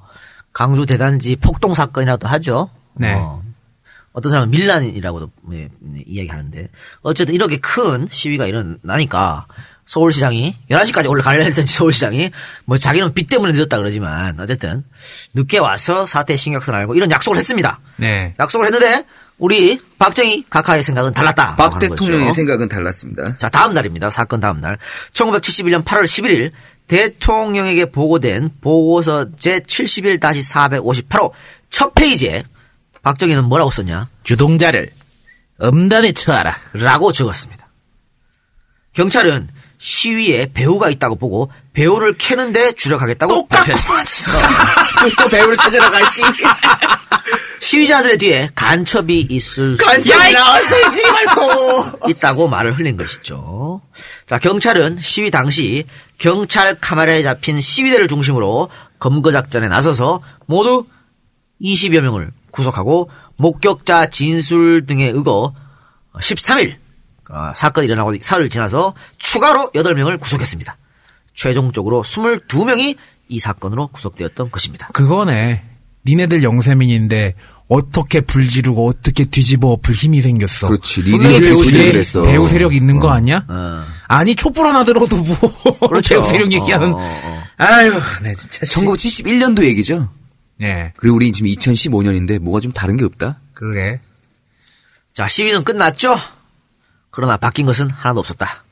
강주 0.54 0.86
대단지 0.86 1.36
폭동 1.38 1.74
사건이라도 1.74 2.28
하죠. 2.28 2.70
네. 2.94 3.14
어, 3.16 3.42
어떤 4.20 4.32
사람은 4.32 4.52
밀란이라고도 4.52 5.32
예, 5.54 5.64
예, 5.64 5.70
이야기하는데, 6.06 6.70
어쨌든 7.02 7.36
이렇게 7.36 7.58
큰 7.58 8.08
시위가 8.10 8.46
일어나니까, 8.46 9.48
서울시장이, 9.86 10.56
11시까지 10.70 11.10
원래 11.10 11.24
가려 11.24 11.44
했던 11.44 11.66
서울시장이, 11.66 12.30
뭐 12.66 12.78
자기는 12.78 13.14
비 13.14 13.26
때문에 13.26 13.54
늦었다 13.54 13.78
그러지만, 13.78 14.40
어쨌든, 14.40 14.84
늦게 15.34 15.58
와서 15.58 16.06
사태 16.06 16.36
신경성 16.36 16.76
알고 16.76 16.96
이런 16.96 17.10
약속을 17.10 17.38
했습니다. 17.38 17.80
네. 17.96 18.36
약속을 18.40 18.68
했는데, 18.68 19.06
우리 19.40 19.80
박정희 19.98 20.46
각하의 20.50 20.84
생각은 20.84 21.14
달랐다. 21.14 21.56
박 21.56 21.80
대통령의 21.80 22.34
생각은 22.34 22.68
달랐습니다. 22.68 23.38
자, 23.38 23.48
다음 23.48 23.74
날입니다. 23.74 24.10
사건 24.10 24.42
다음 24.42 24.60
날. 24.60 24.78
1971년 25.14 25.86
8월 25.86 26.04
11일 26.04 26.52
대통령에게 26.88 27.92
보고된 27.92 28.50
보고서 28.60 29.30
제71-458호 29.32 31.32
첫 31.70 31.94
페이지에 31.94 32.44
박정희는 33.10 33.46
뭐라고 33.46 33.72
썼냐? 33.72 34.08
주동자를 34.24 34.92
엄단에 35.60 36.12
처하라. 36.12 36.56
라고 36.74 37.12
적었습니다. 37.12 37.68
경찰은 38.94 39.50
시위에 39.80 40.52
배우가 40.54 40.90
있다고 40.92 41.16
보고 41.16 41.52
배우를 41.74 42.18
캐는데 42.20 42.74
주력하겠다고 42.74 43.48
발표했습니다. 43.48 44.50
또 45.24 45.28
배우를 45.28 45.56
찾으러 45.56 45.90
갈 45.90 46.06
시. 46.06 46.22
시위자들의 47.62 48.18
뒤에 48.20 48.50
간첩이 48.54 49.28
있을 49.30 49.76
수 49.76 49.84
간첩이 49.84 50.32
나왔어, 50.32 50.76
또. 51.36 52.00
있다고 52.10 52.48
말을 52.48 52.78
흘린 52.78 52.96
것이죠. 52.96 53.82
자, 54.28 54.38
경찰은 54.38 54.98
시위 54.98 55.32
당시 55.32 55.86
경찰 56.20 56.80
카메라에 56.80 57.24
잡힌 57.24 57.60
시위대를 57.60 58.08
중심으로 58.08 58.70
검거 59.00 59.32
작전에 59.32 59.68
나서서 59.68 60.22
모두 60.46 60.86
20여 61.62 62.02
명을 62.02 62.32
구속하고 62.52 63.10
목격자 63.38 64.08
진술 64.10 64.86
등에 64.86 65.06
의거 65.10 65.54
13일 66.20 66.76
어, 67.32 67.52
사건이 67.54 67.86
일어나고 67.86 68.14
사흘 68.22 68.50
지나서 68.50 68.94
추가로 69.20 69.72
8명을 69.76 70.20
구속했습니다. 70.20 70.78
최종적으로 71.34 72.04
22명이 72.04 72.98
이 73.30 73.40
사건으로 73.40 73.88
구속되었던 73.88 74.50
것입니다. 74.52 74.88
그거네. 74.94 75.64
니네들 76.06 76.42
영세민인데 76.44 77.36
어떻게 77.68 78.22
불 78.22 78.48
지르고 78.48 78.88
어떻게 78.88 79.26
뒤집어 79.26 79.68
엎을 79.74 79.94
힘이 79.94 80.22
생겼어. 80.22 80.68
그렇지. 80.70 81.04
리딩 81.04 81.20
배후, 81.22 81.40
배후 81.42 81.64
세- 81.66 81.92
그랬어. 81.92 82.22
배후 82.24 82.48
세력 82.48 82.74
있는 82.74 83.00
거 83.00 83.10
아니야? 83.12 83.46
어. 83.48 83.84
아니 84.08 84.36
촛불 84.36 84.66
하나 84.66 84.84
들어도 84.84 85.18
뭐 85.18 85.38
그렇죠. 85.88 86.16
배후 86.16 86.28
세력 86.28 86.52
얘기하면 86.52 86.94
어, 86.94 86.98
어, 86.98 87.02
어. 87.02 87.44
아유, 87.58 87.94
네 88.24 88.34
진짜. 88.34 88.66
씨. 88.66 88.80
1971년도 88.80 89.64
얘기죠. 89.66 90.10
예, 90.62 90.94
그리고 90.98 91.16
우리 91.16 91.32
지금 91.32 91.50
2015년인데 91.50 92.40
뭐가 92.40 92.60
좀 92.60 92.72
다른 92.72 92.98
게 92.98 93.06
없다. 93.06 93.40
그러게. 93.54 94.02
자, 95.14 95.28
시위는 95.28 95.64
끝났죠? 95.64 96.16
그러나 97.10 97.38
바뀐 97.38 97.66
것은 97.66 97.90
하나도 97.90 98.20
없었다. 98.20 98.64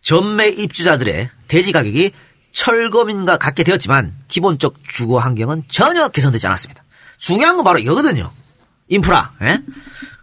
전매 0.00 0.48
입주자들의 0.48 1.30
대지 1.48 1.72
가격이 1.72 2.12
철거민과 2.50 3.38
같게 3.38 3.64
되었지만 3.64 4.14
기본적 4.28 4.76
주거 4.86 5.18
환경은 5.18 5.64
전혀 5.68 6.08
개선되지 6.08 6.46
않았습니다. 6.46 6.82
중요한 7.18 7.56
건 7.56 7.64
바로 7.64 7.78
이거거든요. 7.78 8.30
인프라. 8.88 9.32
예? 9.42 9.58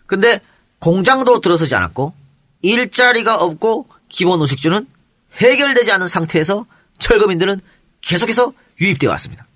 근데 0.05 0.39
공장도 0.79 1.39
들어서지 1.39 1.73
않았고 1.75 2.13
일자리가 2.61 3.37
없고 3.37 3.87
기본 4.09 4.41
의식주는 4.41 4.85
해결되지 5.33 5.91
않은 5.93 6.07
상태에서 6.07 6.65
철거민들은 6.97 7.61
계속해서 8.01 8.53
유입되어 8.81 9.09
왔습니다. 9.11 9.47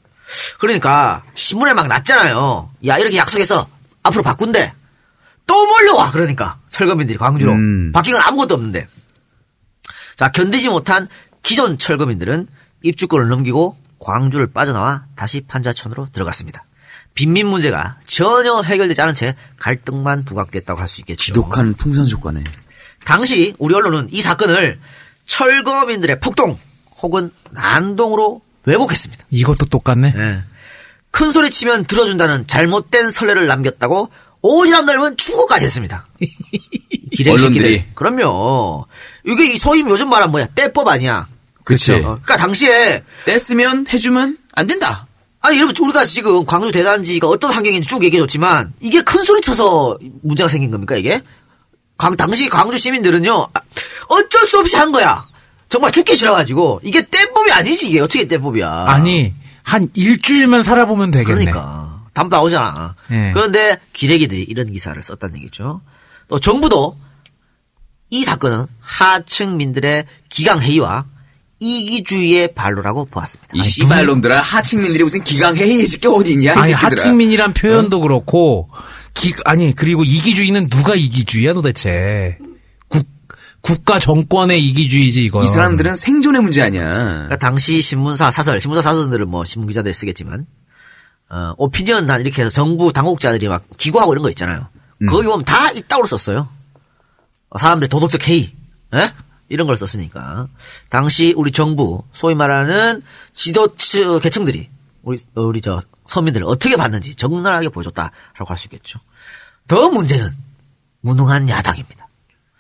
그러니까 0.60 1.24
신문에 1.34 1.74
막 1.74 1.88
났잖아요. 1.88 2.72
야 2.88 2.98
이렇게 2.98 3.18
약속해서 3.18 3.68
앞으로 4.04 4.24
바꾼대. 4.24 4.74
또 5.46 5.66
몰려와 5.66 6.12
그러니까 6.12 6.58
철거민들이 6.70 7.18
광주로 7.18 7.52
음. 7.54 7.92
바뀐 7.92 8.14
건 8.14 8.22
아무것도 8.26 8.54
없는데 8.54 8.88
자 10.16 10.32
견디지 10.32 10.70
못한 10.70 11.08
기존 11.42 11.78
철거민들은 11.78 12.48
입주권을 12.84 13.28
넘기고 13.28 13.78
광주를 14.00 14.48
빠져나와 14.52 15.06
다시 15.16 15.42
판자촌으로 15.42 16.08
들어갔습니다. 16.14 16.66
빈민 17.14 17.48
문제가 17.48 18.00
전혀 18.06 18.62
해결되지 18.62 19.02
않은 19.02 19.16
채 19.16 19.36
갈등만 19.60 20.24
부각됐다고 20.26 20.80
할 20.80 20.88
수 20.88 21.02
있겠죠. 21.02 21.24
지독한 21.26 21.74
풍선조과네. 21.74 22.44
당시 23.06 23.54
우리 23.60 23.76
언론은 23.76 24.08
이 24.12 24.22
사건을 24.22 24.80
철거민들의 25.26 26.20
폭동 26.22 26.58
혹은 27.02 27.32
난동으로 27.52 28.42
왜곡했습니다. 28.66 29.26
이것도 29.32 29.66
똑같네. 29.68 30.14
예. 30.16 30.44
큰 31.12 31.32
소리 31.32 31.52
치면 31.52 31.86
들어준다는 31.86 32.48
잘못된 32.48 33.12
선례를 33.12 33.48
남겼다고 33.48 34.10
오지랖 34.42 34.86
넓은 34.86 35.16
충고까지 35.18 35.66
했습니다. 35.66 36.06
언론들이. 37.30 37.86
그럼요. 37.94 38.86
이게 39.26 39.54
이 39.54 39.58
소위 39.58 39.82
요즘 39.82 40.10
말하면 40.10 40.32
뭐야? 40.32 40.48
떼법 40.56 40.88
아니야. 40.88 41.28
그치. 41.64 41.94
어, 41.94 42.00
그러니까 42.00 42.38
당시에 42.38 43.04
뗐으면 43.26 43.88
해주면 43.94 44.38
안 44.54 44.68
된다. 44.68 45.08
아니 45.40 45.58
여러분 45.58 45.76
우리가 45.86 46.06
지금 46.06 46.46
광주 46.46 46.72
대단지가 46.72 47.28
어떤 47.28 47.52
환경인지 47.52 47.88
쭉 47.88 48.02
얘기해줬지만 48.04 48.74
이게 48.80 49.02
큰 49.02 49.24
소리 49.24 49.42
쳐서 49.42 49.98
문제가 50.22 50.48
생긴 50.48 50.72
겁니까 50.72 50.96
이게? 50.96 51.22
광, 51.98 52.16
당시 52.16 52.48
광주 52.50 52.78
시민들은요 52.78 53.50
아, 53.54 53.62
어쩔 54.08 54.46
수 54.46 54.60
없이 54.60 54.76
한 54.76 54.92
거야. 54.92 55.28
정말 55.74 55.92
죽기 55.92 56.16
싫어가지고 56.16 56.82
이게 56.84 57.04
떼법이 57.10 57.52
아니지 57.52 57.90
이게 57.90 58.00
어떻게 58.00 58.28
떼법이야? 58.28 58.86
아니 58.90 59.34
한 59.64 59.90
일주일만 59.96 60.62
살아보면 60.62 61.10
되겠네. 61.10 61.46
그러니까 61.46 62.04
담 62.14 62.30
나오잖아. 62.30 62.94
예. 63.10 63.32
그런데 63.34 63.80
기레기들이 63.92 64.44
이런 64.44 64.72
기사를 64.72 65.02
썼다는 65.02 65.38
얘기죠. 65.38 65.82
또 66.28 66.40
정부도 66.40 66.96
이 68.12 68.24
사건은 68.24 68.68
하층민들의 68.82 70.06
기강 70.30 70.62
회의와 70.62 71.06
이기주의의 71.60 72.54
발로라고 72.54 73.06
보았습니다. 73.06 73.54
이 73.56 73.64
씨발놈들아 73.64 74.42
하층민들이 74.42 75.04
무슨 75.04 75.24
기강 75.24 75.56
회의해질 75.56 76.02
게 76.02 76.08
어디 76.08 76.34
있냐 76.34 76.54
이 76.54 76.56
아니. 76.56 76.72
하층민이란 76.72 77.54
표현도 77.56 78.00
그렇고 78.02 78.70
기 79.16 79.34
아니 79.46 79.74
그리고 79.74 80.04
이기주의는 80.04 80.70
누가 80.70 80.94
이기주의야 80.94 81.54
도대체 81.54 82.38
국 82.40 82.53
국가 83.64 83.98
정권의 83.98 84.64
이기주의지 84.64 85.24
이거. 85.24 85.42
이 85.42 85.48
사람들은 85.48 85.96
생존의 85.96 86.42
문제 86.42 86.62
아니야. 86.62 86.84
그러니까 86.84 87.38
당시 87.38 87.82
신문사 87.82 88.30
사설, 88.30 88.60
신문사 88.60 88.82
사설들은 88.82 89.30
뭐 89.30 89.46
신문 89.46 89.70
기자들이 89.70 89.94
쓰겠지만, 89.94 90.46
어, 91.30 91.54
오피니언 91.58 92.06
단 92.06 92.20
이렇게 92.20 92.42
해서 92.42 92.50
정부 92.52 92.92
당국자들이 92.92 93.48
막 93.48 93.64
기고하고 93.78 94.14
이런 94.14 94.22
거 94.22 94.30
있잖아요. 94.30 94.68
거기 95.10 95.26
보면 95.26 95.46
다 95.46 95.72
이따구로 95.72 96.08
썼어요. 96.08 96.50
어, 97.50 97.58
사람들의 97.58 97.88
도덕적 97.88 98.28
해이, 98.28 98.52
예? 98.96 99.00
이런 99.48 99.66
걸 99.66 99.78
썼으니까. 99.78 100.48
당시 100.90 101.34
우리 101.38 101.52
정부, 101.52 102.04
소위 102.12 102.36
말하는 102.36 103.02
지도층, 103.32 104.20
계층들이, 104.20 104.70
우리, 105.04 105.20
어, 105.36 105.42
우리 105.42 105.62
저, 105.62 105.82
서민들을 106.06 106.46
어떻게 106.46 106.76
봤는지 106.76 107.16
적나라하게 107.16 107.70
보여줬다라고 107.70 108.46
할 108.46 108.58
수 108.58 108.68
있겠죠. 108.68 109.00
더 109.70 109.90
문제는 109.90 110.32
무능한 111.00 111.48
야당입니다. 111.48 112.03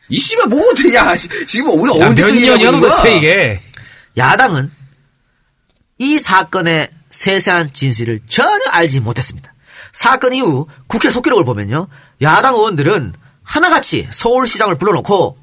이 0.09 0.19
씨발 0.19 0.47
되냐? 0.75 1.15
씨, 1.15 1.27
지금 1.45 1.79
우리 1.79 1.99
야, 1.99 2.07
언제 2.07 2.23
몇 2.23 2.33
년이야 2.33 2.71
도대체 2.71 3.17
이게. 3.17 3.61
야당은 4.17 4.71
이 5.99 6.19
사건의 6.19 6.89
세세한 7.09 7.71
진실을 7.71 8.19
전혀 8.27 8.59
알지 8.69 8.99
못했습니다. 8.99 9.53
사건 9.91 10.33
이후 10.33 10.67
국회 10.87 11.09
속기록을 11.09 11.45
보면요. 11.45 11.87
야당 12.21 12.55
의원들은 12.55 13.13
하나같이 13.43 14.07
서울시장을 14.11 14.75
불러놓고 14.75 15.37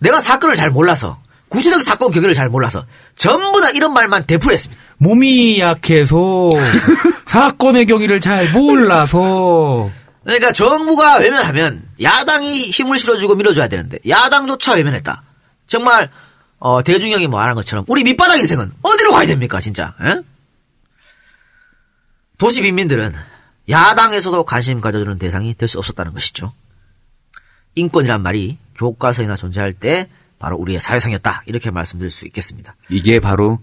내가 0.00 0.20
사건을 0.20 0.56
잘 0.56 0.70
몰라서 0.70 1.18
구체적 1.48 1.82
사건 1.82 2.10
경위를 2.10 2.34
잘 2.34 2.48
몰라서 2.48 2.84
전부 3.14 3.60
다 3.60 3.70
이런 3.70 3.92
말만 3.92 4.24
대풀 4.26 4.52
했습니다. 4.52 4.82
몸이 4.98 5.60
약해서 5.60 6.48
사건의 7.26 7.86
경위를 7.86 8.20
잘 8.20 8.50
몰라서 8.52 9.90
그러니까 10.24 10.52
정부가 10.52 11.18
외면하면 11.18 11.86
야당이 12.02 12.70
힘을 12.70 12.98
실어주고 12.98 13.34
밀어줘야 13.36 13.68
되는데 13.68 13.98
야당조차 14.08 14.72
외면했다. 14.74 15.22
정말 15.66 16.10
어, 16.58 16.82
대중형이 16.82 17.28
말한 17.28 17.54
것처럼 17.54 17.84
우리 17.88 18.02
밑바닥 18.04 18.38
인생은 18.38 18.72
어디로 18.82 19.12
가야 19.12 19.26
됩니까 19.26 19.60
진짜? 19.60 19.94
에? 20.00 20.20
도시 22.38 22.62
빈민들은 22.62 23.14
야당에서도 23.68 24.44
관심 24.44 24.80
가져주는 24.80 25.18
대상이 25.18 25.54
될 25.54 25.68
수 25.68 25.78
없었다는 25.78 26.12
것이죠. 26.12 26.52
인권이란 27.74 28.22
말이 28.22 28.58
교과서에나 28.76 29.36
존재할 29.36 29.72
때 29.72 30.08
바로 30.38 30.56
우리의 30.56 30.80
사회상이었다 30.80 31.42
이렇게 31.46 31.70
말씀드릴 31.70 32.10
수 32.10 32.26
있겠습니다. 32.26 32.74
이게 32.88 33.20
바로 33.20 33.58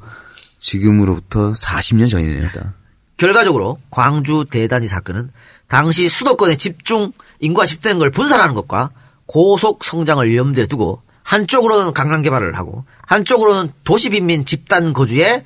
지금으로부터 0.59 1.53
40년 1.53 2.09
전이네요. 2.09 2.51
다. 2.51 2.73
결과적으로 3.17 3.79
광주 3.91 4.45
대단지 4.49 4.87
사건은 4.87 5.31
당시 5.71 6.09
수도권에 6.09 6.57
집중 6.57 7.13
인구가 7.39 7.65
집되는 7.65 7.97
걸 7.97 8.11
분산하는 8.11 8.55
것과 8.55 8.89
고속 9.25 9.85
성장을 9.85 10.35
염두에 10.35 10.65
두고 10.65 11.01
한쪽으로는 11.23 11.93
강남 11.93 12.21
개발을 12.21 12.57
하고 12.57 12.83
한쪽으로는 13.07 13.71
도시 13.85 14.09
빈민 14.09 14.43
집단 14.43 14.91
거주에 14.91 15.45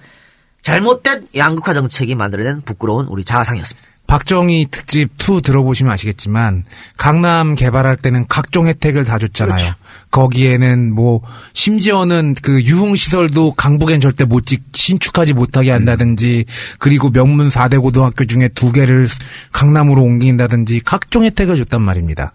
잘못된 0.63 1.27
양극화 1.35 1.75
정책이 1.75 2.15
만들어낸 2.15 2.61
부끄러운 2.61 3.05
우리 3.05 3.23
자화상이었습니다. 3.23 3.87
박정희 4.07 4.67
특집 4.69 5.09
2 5.17 5.41
들어보시면 5.41 5.91
아시겠지만 5.91 6.63
강남 6.95 7.55
개발할 7.55 7.97
때는 7.97 8.25
각종 8.27 8.67
혜택을 8.67 9.03
다 9.03 9.17
줬잖아요. 9.17 9.55
그렇죠. 9.55 9.75
거기에는 10.11 10.93
뭐 10.93 11.21
심지어는 11.53 12.35
그 12.41 12.61
유흥 12.61 12.95
시설도 12.95 13.53
강북엔 13.53 14.01
절대 14.01 14.23
못 14.23 14.45
짓, 14.45 14.61
신축하지 14.73 15.33
못하게 15.33 15.71
한다든지 15.71 16.45
그리고 16.77 17.09
명문 17.09 17.47
4대 17.49 17.81
고등학교 17.81 18.25
중에 18.25 18.49
두 18.49 18.71
개를 18.71 19.07
강남으로 19.51 20.01
옮긴다든지 20.03 20.81
각종 20.85 21.23
혜택을 21.23 21.57
줬단 21.57 21.81
말입니다. 21.81 22.31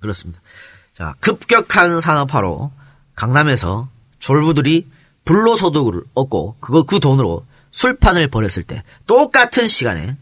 그렇습니다. 0.00 0.40
자, 0.92 1.14
급격한 1.20 2.00
산업화로 2.00 2.70
강남에서 3.14 3.88
졸부들이 4.20 4.86
불로소득을 5.24 6.02
얻고 6.14 6.56
그거 6.60 6.84
그 6.84 7.00
돈으로 7.00 7.44
술판을 7.70 8.28
벌였을 8.28 8.62
때 8.62 8.82
똑같은 9.06 9.68
시간에 9.68 10.16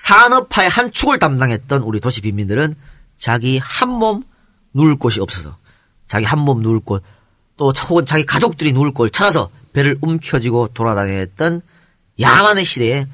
산업화의 0.00 0.68
한 0.70 0.90
축을 0.92 1.18
담당했던 1.18 1.82
우리 1.82 2.00
도시 2.00 2.20
빈민들은 2.20 2.74
자기 3.18 3.58
한 3.58 3.90
몸 3.90 4.24
누울 4.72 4.96
곳이 4.96 5.20
없어서 5.20 5.56
자기 6.06 6.24
한 6.24 6.40
몸 6.40 6.62
누울 6.62 6.80
곳 6.80 7.02
또 7.56 7.72
혹은 7.90 8.06
자기 8.06 8.24
가족들이 8.24 8.72
누울 8.72 8.92
곳을 8.94 9.10
찾아서 9.10 9.50
배를 9.74 9.98
움켜쥐고 10.00 10.68
돌아다녔던 10.72 11.60
야만의 12.18 12.64
시대에 12.64 13.06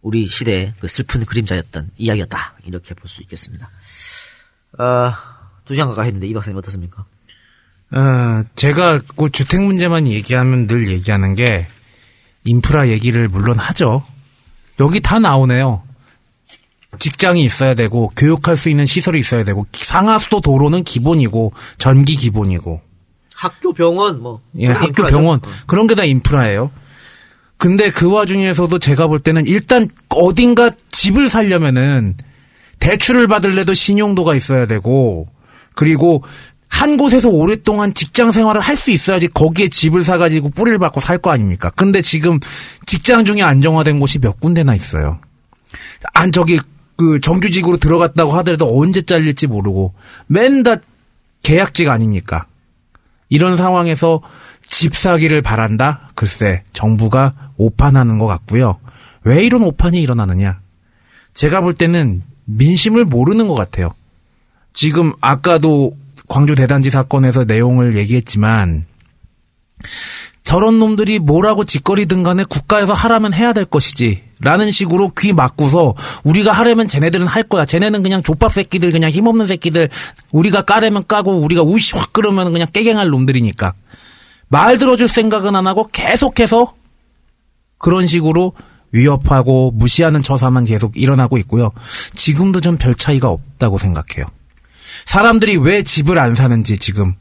우리 0.00 0.26
시대의 0.28 0.72
그 0.80 0.88
슬픈 0.88 1.26
그림자였던 1.26 1.90
이야기였다 1.98 2.54
이렇게 2.64 2.94
볼 2.94 3.06
수 3.06 3.20
있겠습니다. 3.20 3.68
어, 4.78 5.12
두 5.66 5.74
시간 5.74 5.90
가까이 5.90 6.06
했는데 6.06 6.26
이 6.26 6.32
박사님 6.32 6.56
어떻습니까? 6.56 7.04
어, 7.92 8.42
제가 8.56 9.00
그 9.14 9.28
주택 9.30 9.60
문제만 9.60 10.06
얘기하면 10.08 10.66
늘 10.66 10.88
얘기하는 10.88 11.34
게 11.34 11.68
인프라 12.44 12.88
얘기를 12.88 13.28
물론 13.28 13.58
하죠. 13.58 14.06
여기 14.78 15.00
다 15.00 15.18
나오네요. 15.18 15.82
직장이 16.98 17.44
있어야 17.44 17.74
되고 17.74 18.12
교육할 18.16 18.56
수 18.56 18.68
있는 18.68 18.84
시설이 18.86 19.18
있어야 19.20 19.44
되고 19.44 19.66
상하수도 19.72 20.40
도로는 20.40 20.84
기본이고 20.84 21.52
전기 21.78 22.16
기본이고 22.16 22.80
학교, 23.36 23.72
병원, 23.72 24.20
뭐. 24.22 24.40
예, 24.58 24.66
학교. 24.68 25.04
병원 25.04 25.38
어. 25.38 25.48
그런 25.66 25.86
게 25.86 25.94
다 25.94 26.04
인프라예요. 26.04 26.70
근데 27.56 27.90
그 27.90 28.10
와중에서도 28.10 28.78
제가 28.78 29.06
볼 29.06 29.20
때는 29.20 29.46
일단 29.46 29.88
어딘가 30.08 30.70
집을 30.88 31.28
살려면은 31.28 32.16
대출을 32.80 33.28
받을래도 33.28 33.72
신용도가 33.74 34.34
있어야 34.34 34.66
되고 34.66 35.28
그리고 35.74 36.22
한 36.68 36.96
곳에서 36.96 37.28
오랫동안 37.28 37.92
직장 37.94 38.32
생활을 38.32 38.60
할 38.60 38.76
수 38.76 38.90
있어야지 38.90 39.28
거기에 39.28 39.68
집을 39.68 40.04
사가지고 40.04 40.50
뿌리를 40.50 40.78
받고 40.78 41.00
살 41.00 41.18
거 41.18 41.30
아닙니까? 41.30 41.70
근데 41.76 42.00
지금 42.00 42.38
직장 42.86 43.24
중에 43.24 43.42
안정화된 43.42 44.00
곳이 44.00 44.18
몇 44.18 44.40
군데나 44.40 44.74
있어요. 44.74 45.18
안 46.14 46.32
저기 46.32 46.58
그 47.00 47.18
정규직으로 47.18 47.78
들어갔다고 47.78 48.32
하더라도 48.32 48.78
언제 48.78 49.00
잘릴지 49.00 49.46
모르고 49.46 49.94
맨 50.26 50.62
다 50.62 50.76
계약직 51.42 51.88
아닙니까? 51.88 52.44
이런 53.30 53.56
상황에서 53.56 54.20
집 54.66 54.94
사기를 54.94 55.40
바란다? 55.40 56.10
글쎄, 56.14 56.62
정부가 56.74 57.52
오판하는 57.56 58.18
것 58.18 58.26
같고요. 58.26 58.78
왜 59.24 59.42
이런 59.42 59.62
오판이 59.62 59.98
일어나느냐? 60.02 60.60
제가 61.32 61.62
볼 61.62 61.72
때는 61.72 62.22
민심을 62.44 63.06
모르는 63.06 63.48
것 63.48 63.54
같아요. 63.54 63.94
지금 64.74 65.14
아까도 65.22 65.96
광주 66.28 66.54
대단지 66.54 66.90
사건에서 66.90 67.44
내용을 67.44 67.96
얘기했지만 67.96 68.84
저런 70.44 70.78
놈들이 70.78 71.18
뭐라고 71.18 71.64
짓거리든 71.64 72.22
간에 72.22 72.44
국가에서 72.44 72.92
하라면 72.92 73.32
해야 73.34 73.52
될 73.52 73.64
것이지. 73.64 74.22
라는 74.42 74.70
식으로 74.70 75.12
귀 75.18 75.34
막고서 75.34 75.94
우리가 76.24 76.52
하려면 76.52 76.88
쟤네들은 76.88 77.26
할 77.26 77.42
거야. 77.42 77.66
쟤네는 77.66 78.02
그냥 78.02 78.22
족밥 78.22 78.52
새끼들, 78.54 78.90
그냥 78.90 79.10
힘없는 79.10 79.44
새끼들, 79.46 79.90
우리가 80.32 80.62
까려면 80.62 81.04
까고 81.06 81.40
우리가 81.40 81.62
우시 81.62 81.94
확 81.94 82.14
끓으면 82.14 82.52
그냥 82.52 82.66
깨갱할 82.72 83.08
놈들이니까. 83.10 83.74
말 84.48 84.78
들어줄 84.78 85.08
생각은 85.08 85.54
안 85.54 85.66
하고 85.66 85.86
계속해서 85.92 86.74
그런 87.76 88.06
식으로 88.06 88.54
위협하고 88.92 89.70
무시하는 89.72 90.22
처사만 90.22 90.64
계속 90.64 90.96
일어나고 90.96 91.36
있고요. 91.38 91.70
지금도 92.14 92.60
전 92.60 92.76
별 92.78 92.94
차이가 92.94 93.28
없다고 93.28 93.76
생각해요. 93.78 94.26
사람들이 95.04 95.58
왜 95.58 95.82
집을 95.82 96.18
안 96.18 96.34
사는지 96.34 96.78
지금 96.78 97.14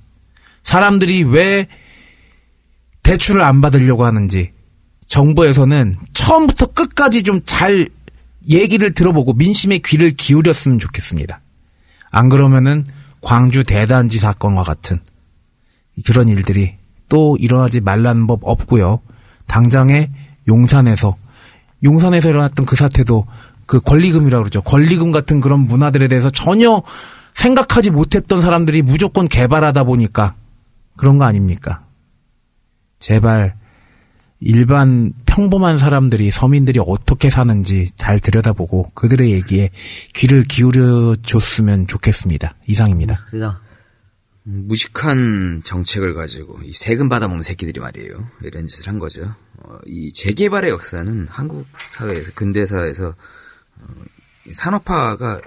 사람들이 0.63 1.23
왜 1.23 1.67
대출을 3.09 3.41
안 3.41 3.59
받으려고 3.59 4.05
하는지 4.05 4.51
정부에서는 5.07 5.97
처음부터 6.13 6.67
끝까지 6.67 7.23
좀 7.23 7.41
잘 7.43 7.89
얘기를 8.47 8.93
들어보고 8.93 9.33
민심의 9.33 9.79
귀를 9.79 10.11
기울였으면 10.11 10.79
좋겠습니다. 10.79 11.41
안 12.11 12.29
그러면은 12.29 12.85
광주 13.21 13.63
대단지 13.63 14.19
사건과 14.19 14.63
같은 14.63 14.99
그런 16.05 16.29
일들이 16.29 16.75
또 17.09 17.35
일어나지 17.39 17.81
말라는 17.81 18.27
법 18.27 18.41
없고요. 18.43 19.01
당장에 19.47 20.09
용산에서 20.47 21.15
용산에서 21.83 22.29
일어났던 22.29 22.65
그 22.65 22.75
사태도 22.75 23.25
그 23.65 23.79
권리금이라고 23.81 24.43
그러죠. 24.43 24.61
권리금 24.61 25.11
같은 25.11 25.41
그런 25.41 25.61
문화들에 25.61 26.07
대해서 26.07 26.29
전혀 26.29 26.81
생각하지 27.33 27.89
못했던 27.89 28.41
사람들이 28.41 28.83
무조건 28.83 29.27
개발하다 29.27 29.83
보니까 29.83 30.35
그런 30.95 31.17
거 31.17 31.25
아닙니까? 31.25 31.88
제발 32.99 33.55
일반 34.41 35.13
평범한 35.25 35.77
사람들이 35.77 36.31
서민들이 36.31 36.79
어떻게 36.85 37.29
사는지 37.29 37.89
잘 37.95 38.19
들여다보고 38.19 38.91
그들의 38.93 39.31
얘기에 39.31 39.71
귀를 40.13 40.43
기울여 40.43 41.15
줬으면 41.23 41.87
좋겠습니다. 41.87 42.55
이상입니다. 42.67 43.25
음, 44.47 44.65
무식한 44.67 45.61
정책을 45.65 46.13
가지고 46.13 46.59
이 46.63 46.71
세금 46.71 47.09
받아먹는 47.09 47.43
새끼들이 47.43 47.81
말이에요. 47.81 48.29
이런 48.43 48.65
짓을 48.65 48.87
한 48.87 48.99
거죠. 48.99 49.23
어, 49.57 49.77
이 49.85 50.13
재개발의 50.13 50.71
역사는 50.71 51.27
한국 51.29 51.67
사회에서 51.85 52.31
근대사에서 52.33 53.09
어, 53.09 53.87
산업화가 54.53 55.41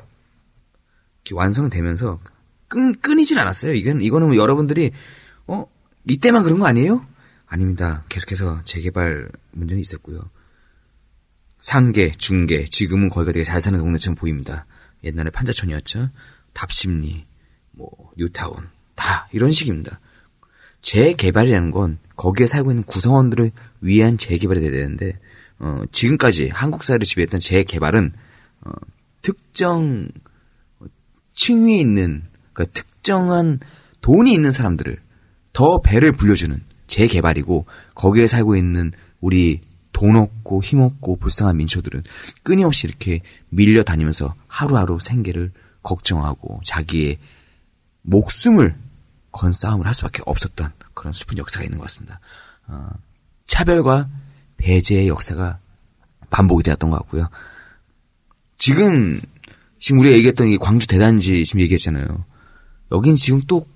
완성되면서 1.33 2.19
끈, 2.69 2.93
끊이진 3.01 3.39
않았어요. 3.39 3.75
이건 3.75 4.03
이거는 4.03 4.29
뭐 4.29 4.37
여러분들이 4.37 4.93
어 5.47 5.67
이때만 6.09 6.43
그런 6.43 6.59
거 6.59 6.67
아니에요? 6.67 7.07
아닙니다. 7.53 8.03
계속해서 8.09 8.63
재개발 8.65 9.29
문제는 9.51 9.79
있었고요. 9.83 10.31
상계, 11.61 12.13
중계, 12.13 12.65
지금은 12.65 13.11
거기가 13.11 13.33
되게 13.33 13.45
잘 13.45 13.61
사는 13.61 13.79
동네처럼 13.79 14.15
보입니다. 14.15 14.65
옛날에 15.05 15.29
판자촌이었죠. 15.29 16.09
답심리, 16.55 17.27
뭐 17.73 17.91
뉴타운 18.17 18.69
다 18.95 19.29
이런 19.33 19.53
식입니다. 19.53 20.01
재개발이라는 20.81 21.73
건 21.73 21.99
거기에 22.17 22.47
살고 22.47 22.71
있는 22.71 22.85
구성원들을 22.85 23.53
위한 23.83 24.17
재개발이 24.17 24.61
돼야 24.61 24.71
되는데 24.71 25.19
어, 25.59 25.83
지금까지 25.93 26.49
한국 26.49 26.85
사회를 26.85 27.05
지배했던 27.05 27.39
재개발은 27.39 28.15
어, 28.63 28.71
특정 29.21 30.09
층위에 31.35 31.79
있는 31.79 32.23
그러니까 32.55 32.73
특정한 32.73 33.61
돈이 34.01 34.33
있는 34.33 34.53
사람들을 34.53 34.99
더 35.53 35.83
배를 35.83 36.13
불려주는 36.13 36.72
재개발이고 36.93 37.65
거기에 37.95 38.27
살고 38.27 38.57
있는 38.57 38.93
우리 39.21 39.61
돈 39.93 40.17
없고 40.17 40.63
힘 40.63 40.81
없고 40.81 41.17
불쌍한 41.17 41.57
민초들은 41.57 42.03
끊임없이 42.43 42.87
이렇게 42.87 43.21
밀려 43.49 43.83
다니면서 43.83 44.35
하루하루 44.47 44.99
생계를 45.01 45.53
걱정하고 45.83 46.61
자기의 46.65 47.19
목숨을 48.03 48.77
건 49.31 49.53
싸움을 49.53 49.87
할 49.87 49.95
수밖에 49.95 50.23
없었던 50.27 50.73
그런 50.93 51.13
슬픈 51.15 51.39
역사가 51.39 51.65
있는 51.65 51.79
것 51.79 51.85
같습니다. 51.85 52.21
어, 52.67 52.91
차별과 53.47 54.09
배제의 54.59 55.09
역사가 55.09 55.59
반복이 56.29 56.63
되었던 56.63 56.91
것 56.91 56.97
같고요. 56.99 57.29
지금 58.59 59.21
지금 59.79 60.01
우리가 60.01 60.15
얘기했던 60.17 60.49
이 60.49 60.59
광주 60.59 60.87
대단지 60.87 61.45
지금 61.45 61.61
얘기했잖아요. 61.63 62.25
여긴 62.93 63.17
지금 63.17 63.41
또 63.47 63.67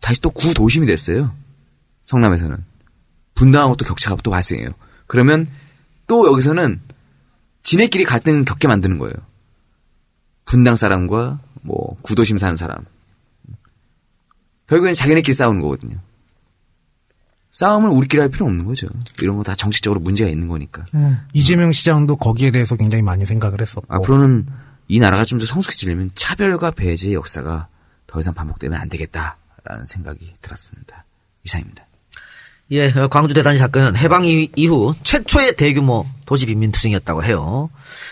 다시 0.00 0.20
또 0.20 0.30
구도심이 0.30 0.86
됐어요. 0.86 1.34
성남에서는 2.04 2.64
분당하고 3.34 3.76
또 3.76 3.84
격차가 3.84 4.16
또 4.22 4.30
발생해요. 4.30 4.68
그러면 5.06 5.48
또 6.06 6.30
여기서는 6.30 6.80
지네끼리 7.62 8.04
갈등 8.04 8.44
겪게 8.44 8.68
만드는 8.68 8.98
거예요. 8.98 9.14
분당 10.44 10.76
사람과 10.76 11.40
뭐 11.62 11.96
구도심 12.02 12.38
사는 12.38 12.56
사람. 12.56 12.84
결국엔 14.68 14.94
자기네끼리 14.94 15.34
싸우는 15.34 15.60
거거든요. 15.60 15.98
싸움을 17.52 17.90
우리끼리 17.90 18.20
할 18.20 18.30
필요 18.30 18.46
없는 18.46 18.64
거죠. 18.64 18.88
이런 19.20 19.36
거 19.36 19.42
다 19.42 19.54
정치적으로 19.54 20.00
문제가 20.00 20.30
있는 20.30 20.48
거니까. 20.48 20.86
이재명 21.34 21.70
시장도 21.72 22.16
거기에 22.16 22.50
대해서 22.50 22.76
굉장히 22.76 23.02
많이 23.02 23.26
생각을 23.26 23.60
했었고. 23.60 23.86
앞으로는 23.94 24.46
이 24.88 24.98
나라가 24.98 25.24
좀 25.24 25.38
더 25.38 25.46
성숙해지려면 25.46 26.10
차별과 26.14 26.72
배제의 26.72 27.14
역사가 27.14 27.68
더 28.06 28.20
이상 28.20 28.34
반복되면 28.34 28.80
안 28.80 28.88
되겠다라는 28.88 29.86
생각이 29.86 30.34
들었습니다. 30.40 31.04
이상입니다. 31.44 31.84
예, 32.72 32.88
어, 32.96 33.08
광주 33.08 33.34
대단지 33.34 33.58
사건은 33.58 33.96
해방 33.96 34.24
이- 34.24 34.48
이후 34.56 34.94
최초의 35.02 35.56
대규모 35.56 36.06
도시 36.24 36.46
빈민 36.46 36.72
투쟁이었다고 36.72 37.22
해요. 37.24 37.68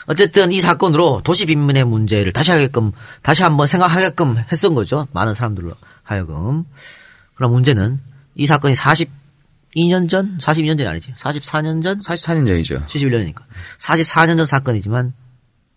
어쨌든 0.07 0.53
이 0.53 0.61
사건으로 0.61 1.23
도시 1.25 1.47
빈민의 1.47 1.85
문제를 1.85 2.33
다시 2.33 2.51
하게끔 2.51 2.93
다시 3.23 3.43
한번 3.43 3.67
생각하게끔 3.67 4.37
했던 4.53 4.75
거죠. 4.75 5.07
많은 5.13 5.35
사람들로 5.35 5.73
하여금. 6.03 6.65
그럼 7.35 7.53
문제는 7.53 7.99
이 8.35 8.47
사건이 8.47 8.75
42년 8.75 10.09
전, 10.11 10.37
42년 10.39 10.77
전이 10.77 10.87
아니지. 10.87 11.15
44년 11.17 11.83
전, 11.83 11.99
44년 12.01 12.47
전이죠. 12.47 12.85
71년이니까. 12.87 13.43
44년 13.79 14.37
전 14.37 14.45
사건이지만 14.47 15.15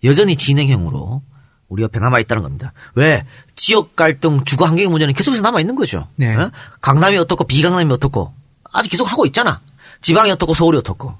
여전히 0.03 0.35
진행형으로 0.35 1.21
우리 1.69 1.83
옆에 1.83 1.99
남아 1.99 2.19
있다는 2.19 2.43
겁니다. 2.43 2.73
왜 2.95 3.23
지역 3.55 3.95
갈등, 3.95 4.43
주거 4.43 4.65
환경 4.65 4.91
문제는 4.91 5.13
계속해서 5.13 5.41
남아 5.41 5.61
있는 5.61 5.75
거죠. 5.75 6.07
네. 6.17 6.35
어? 6.35 6.51
강남이 6.81 7.17
어떻고 7.17 7.45
비강남이 7.45 7.91
어떻고 7.93 8.33
아직 8.73 8.89
계속 8.89 9.11
하고 9.11 9.25
있잖아. 9.25 9.61
지방이 10.01 10.29
어떻고 10.31 10.53
서울이 10.53 10.77
어떻고 10.77 11.15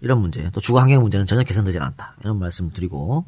이런 0.00 0.18
문제 0.20 0.48
또 0.52 0.60
주거 0.60 0.80
환경 0.80 1.00
문제는 1.02 1.24
전혀 1.26 1.42
개선되지 1.42 1.78
않았다. 1.78 2.16
이런 2.22 2.38
말씀 2.38 2.70
드리고 2.72 3.24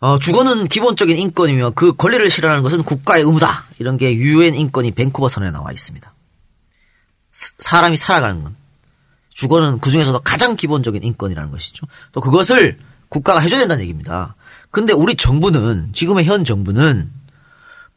어, 0.00 0.18
주거는 0.18 0.68
기본적인 0.68 1.16
인권이며 1.16 1.70
그 1.70 1.94
권리를 1.94 2.28
실현하는 2.30 2.62
것은 2.62 2.82
국가의 2.82 3.22
의무다. 3.24 3.64
이런 3.78 3.96
게 3.96 4.14
유엔 4.16 4.54
인권이 4.54 4.90
밴쿠버 4.90 5.28
선언에 5.28 5.50
나와 5.52 5.72
있습니다. 5.72 6.12
스- 7.32 7.52
사람이 7.58 7.96
살아가는 7.96 8.42
건 8.42 8.54
주거는 9.30 9.80
그 9.80 9.90
중에서도 9.90 10.18
가장 10.20 10.56
기본적인 10.56 11.02
인권이라는 11.02 11.50
것이죠. 11.50 11.86
또 12.12 12.20
그것을 12.20 12.78
국가가 13.08 13.40
해줘야 13.40 13.60
된다는 13.60 13.82
얘기입니다. 13.82 14.34
근데 14.70 14.92
우리 14.92 15.14
정부는, 15.14 15.90
지금의 15.92 16.24
현 16.24 16.44
정부는 16.44 17.10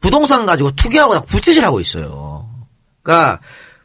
부동산 0.00 0.46
가지고 0.46 0.70
투기하고 0.72 1.20
부채질하고 1.22 1.80
있어요. 1.80 2.48
그러니까 3.02 3.40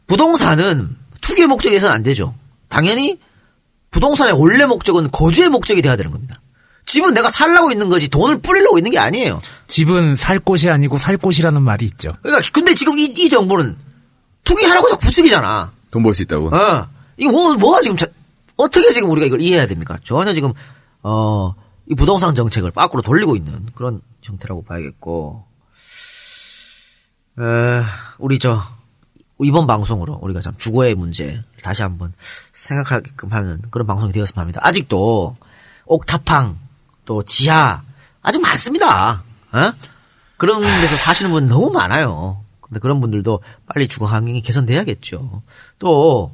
부동산은 0.06 0.96
투기의 1.20 1.46
목적에서는 1.48 1.94
안 1.94 2.02
되죠. 2.02 2.34
당연히 2.68 3.18
부동산의 3.90 4.34
원래 4.34 4.66
목적은 4.66 5.10
거주의 5.10 5.48
목적이 5.48 5.82
돼야 5.82 5.96
되는 5.96 6.10
겁니다. 6.10 6.40
집은 6.86 7.14
내가 7.14 7.30
살라고 7.30 7.72
있는 7.72 7.88
거지 7.88 8.08
돈을 8.08 8.40
뿌리려고 8.40 8.76
있는 8.78 8.90
게 8.90 8.98
아니에요. 8.98 9.40
집은 9.66 10.16
살 10.16 10.38
곳이 10.38 10.68
아니고 10.68 10.98
살 10.98 11.16
곳이라는 11.16 11.62
말이 11.62 11.86
있죠. 11.86 12.12
그러니까 12.22 12.46
근데 12.52 12.74
지금 12.74 12.98
이, 12.98 13.04
이 13.04 13.28
정부는 13.28 13.76
투기하라고 14.44 14.88
자꾸 14.88 15.00
부추기잖아. 15.06 15.72
돈 15.90 16.02
벌 16.02 16.12
수 16.12 16.22
있다고. 16.22 16.54
어. 16.54 16.88
이거 17.16 17.30
뭐, 17.30 17.54
뭐가 17.54 17.80
지금 17.80 17.96
자- 17.96 18.06
어떻게 18.56 18.90
지금 18.90 19.10
우리가 19.10 19.26
이걸 19.26 19.40
이해해야 19.40 19.66
됩니까? 19.66 19.96
전혀 20.04 20.34
지금 20.34 20.52
어, 21.02 21.54
이 21.86 21.94
부동산 21.94 22.34
정책을 22.34 22.70
밖으로 22.72 23.00
돌리고 23.02 23.36
있는 23.36 23.66
그런 23.74 24.00
형태라고 24.22 24.64
봐야겠고, 24.64 25.44
에, 27.38 27.42
우리 28.18 28.38
저 28.38 28.62
이번 29.42 29.66
방송으로 29.66 30.18
우리가 30.22 30.40
참 30.40 30.54
주거의 30.56 30.94
문제 30.94 31.42
다시 31.62 31.82
한번 31.82 32.12
생각하게끔 32.52 33.32
하는 33.32 33.60
그런 33.70 33.86
방송이 33.86 34.12
되었으면 34.12 34.40
합니다. 34.40 34.60
아직도 34.62 35.36
옥탑방 35.86 36.58
또 37.04 37.22
지하 37.24 37.82
아직 38.22 38.40
많습니다. 38.40 39.22
어? 39.52 39.72
그런 40.36 40.62
데서 40.62 40.96
사시는 40.96 41.32
분 41.32 41.46
너무 41.46 41.70
많아요. 41.70 42.42
근데 42.60 42.80
그런 42.80 43.00
분들도 43.00 43.40
빨리 43.66 43.88
주거 43.88 44.06
환경이 44.06 44.40
개선돼야겠죠. 44.40 45.42
또, 45.78 46.32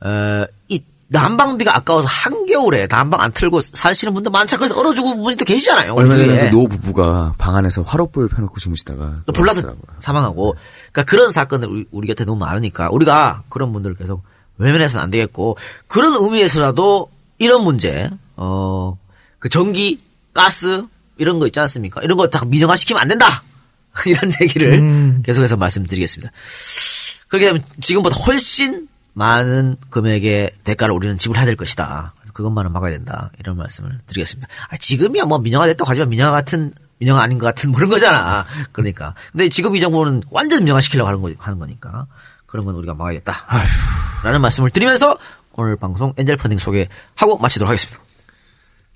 어, 0.00 0.44
이 0.68 0.82
난방비가 1.08 1.76
아까워서 1.76 2.08
한겨울에 2.08 2.88
난방 2.88 3.20
안 3.20 3.30
틀고 3.32 3.60
사시는 3.60 4.12
분도 4.14 4.30
많잖아요. 4.30 4.58
그래서 4.58 4.78
얼어 4.80 4.92
죽은 4.92 5.36
또 5.36 5.44
계시잖아요. 5.44 5.94
얼마 5.94 6.16
전에 6.16 6.50
그. 6.50 6.50
노 6.50 6.66
부부가 6.66 7.34
방 7.38 7.54
안에서 7.56 7.82
화롯불 7.82 8.28
펴놓고 8.28 8.58
주무시다가 8.58 9.16
또 9.26 9.32
불나서. 9.32 9.62
사망하고 10.00 10.56
그러니까 10.92 11.10
그런 11.10 11.30
사건들 11.30 11.68
우리, 11.68 11.86
우리 11.92 12.08
곁에 12.08 12.24
너무 12.24 12.38
많으니까 12.40 12.88
우리가 12.90 13.44
그런 13.48 13.72
분들 13.72 13.92
을 13.92 13.96
계속 13.96 14.22
외면해서는 14.58 15.02
안 15.04 15.10
되겠고 15.10 15.56
그런 15.86 16.14
의미에서라도 16.14 17.08
이런 17.38 17.62
문제 17.64 18.10
어 18.36 18.96
그 19.38 19.48
전기 19.50 20.00
가스 20.32 20.82
이런 21.18 21.38
거 21.38 21.46
있지 21.46 21.60
않습니까 21.60 22.00
이런 22.02 22.16
거 22.16 22.26
다 22.28 22.44
민영화 22.46 22.74
시키면 22.74 23.00
안 23.02 23.06
된다 23.08 23.44
이런 24.06 24.32
얘기를 24.40 25.20
계속해서 25.22 25.56
말씀드리겠습니다 25.56 26.32
그렇게 27.28 27.46
되면 27.46 27.62
지금보다 27.80 28.16
훨씬 28.16 28.88
많은 29.16 29.76
금액의 29.88 30.50
대가를 30.62 30.94
우리는 30.94 31.16
지불해야 31.16 31.46
될 31.46 31.56
것이다. 31.56 32.12
그것만은 32.34 32.70
막아야 32.70 32.92
된다. 32.92 33.30
이런 33.38 33.56
말씀을 33.56 33.98
드리겠습니다. 34.06 34.46
아, 34.68 34.76
지금이야 34.76 35.24
뭐 35.24 35.38
민영화 35.38 35.66
됐다고 35.66 35.88
하지만 35.88 36.10
민영화 36.10 36.32
같은 36.32 36.70
민영화 36.98 37.22
아닌 37.22 37.38
것 37.38 37.46
같은 37.46 37.72
그런 37.72 37.88
거잖아. 37.88 38.44
그러니까. 38.72 39.14
근데 39.32 39.48
지금 39.48 39.74
이 39.74 39.80
정부는 39.80 40.22
완전 40.30 40.58
민영화 40.58 40.82
시키려고 40.82 41.08
하는, 41.08 41.22
거, 41.22 41.32
하는 41.38 41.58
거니까 41.58 42.06
그런 42.44 42.66
건 42.66 42.74
우리가 42.74 42.92
막아야겠다. 42.92 43.46
라는 44.22 44.42
말씀을 44.42 44.68
드리면서 44.68 45.16
오늘 45.54 45.76
방송 45.76 46.12
엔젤 46.18 46.36
펀딩 46.36 46.58
소개하고 46.58 47.38
마치도록 47.40 47.70
하겠습니다. 47.70 47.98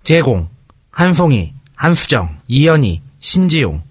제공, 0.02 0.50
한송이, 0.90 1.54
한수정, 1.74 2.40
이연희, 2.46 3.00
신지용, 3.20 3.82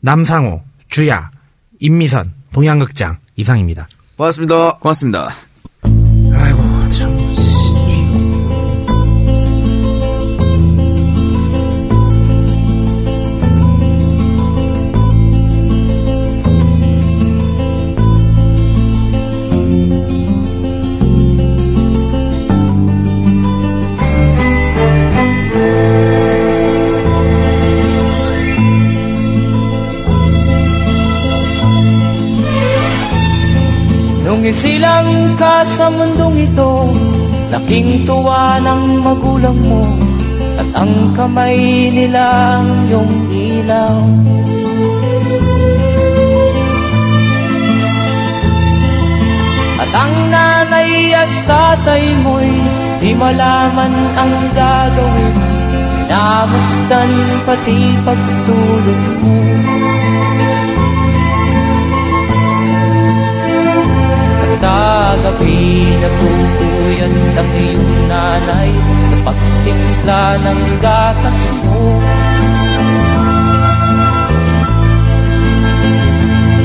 남상호, 0.00 0.64
주야, 0.88 1.30
임미선, 1.78 2.34
동양극장 2.52 3.18
이상입니다. 3.36 3.86
고맙습니다. 4.16 4.78
고맙습니다. 4.78 5.32
Ka 35.34 35.66
sa 35.66 35.90
mundong 35.90 36.38
ito 36.38 36.72
Laking 37.50 38.06
tuwa 38.06 38.62
ng 38.62 39.02
magulang 39.02 39.58
mo 39.58 39.82
At 40.56 40.70
ang 40.86 41.10
kamay 41.12 41.90
nila 41.90 42.58
ang 42.62 42.70
iyong 42.86 43.14
ilaw. 43.28 43.96
At 49.82 49.90
ang 49.92 50.14
nanay 50.30 50.92
at 51.12 51.32
tatay 51.44 52.04
mo'y 52.22 52.52
Di 53.02 53.10
malaman 53.12 53.94
ang 54.14 54.34
gagawin 54.54 55.36
Namasdan 56.06 57.12
pati 57.44 57.78
pagtulog 58.06 59.02
mo 59.20 59.75
sa 64.66 65.14
gabi 65.22 65.94
nagpupuyat 66.02 67.14
ang 67.38 67.50
iyong 67.54 67.92
nanay 68.10 68.70
Sa 69.06 69.16
pagtimpla 69.22 70.22
ng 70.42 70.60
gatas 70.82 71.40
mo. 71.62 71.82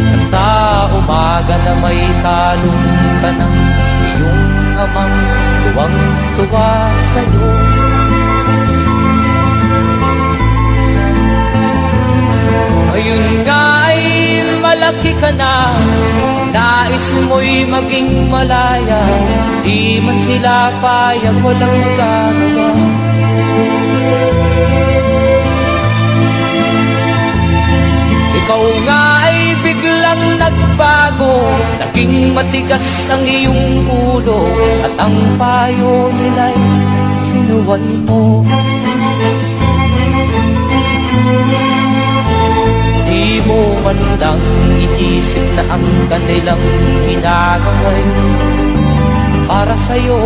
At 0.10 0.22
sa 0.34 0.50
umaga 0.98 1.56
na 1.62 1.74
may 1.78 2.02
talong 2.26 2.86
ka 3.22 3.30
ng 3.38 3.58
iyong 4.10 4.46
amang 4.82 5.16
Tuwang-tuwa 5.62 6.74
sa'yo. 7.14 7.50
Ngayon 12.92 13.24
nga 13.46 13.62
ay 13.94 14.02
malaki 14.82 15.14
ka 15.22 15.30
na 15.38 15.78
Nais 16.50 17.08
mo'y 17.30 17.70
maging 17.70 18.34
malaya. 18.34 19.06
Di 19.62 20.02
man 20.02 20.18
sila 20.26 20.74
payag 20.82 21.38
walang 21.46 21.78
magagawa. 21.86 22.70
Ikaw 28.42 28.64
nga 28.90 29.02
ay 29.30 29.54
biglang 29.62 30.24
nagbago 30.42 31.36
Naging 31.78 32.34
matigas 32.34 33.08
ang 33.12 33.24
iyong 33.24 33.86
ulo 33.86 34.50
At 34.82 35.08
ang 35.08 35.16
payo 35.38 36.10
nila'y 36.10 36.60
sinuwan 37.22 37.86
mo 38.10 38.42
Mo 43.48 43.62
man 43.84 44.00
lang 44.22 44.42
iisip 44.78 45.46
na 45.58 45.64
ang 45.76 45.86
kanilang 46.08 46.64
ginagaway 47.10 48.04
Para 49.50 49.76
sa'yo. 49.76 50.20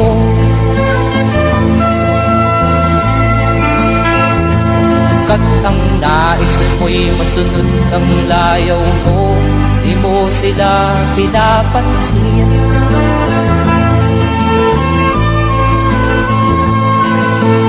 Kat 5.26 5.44
ang 5.66 5.80
nais 5.98 6.56
mo'y 6.78 7.10
masunod 7.18 7.70
ang 7.90 8.08
layaw 8.30 8.84
mo 9.10 9.36
Di 9.86 9.94
mo 10.02 10.26
sila 10.34 10.98
pinapansin. 11.14 12.50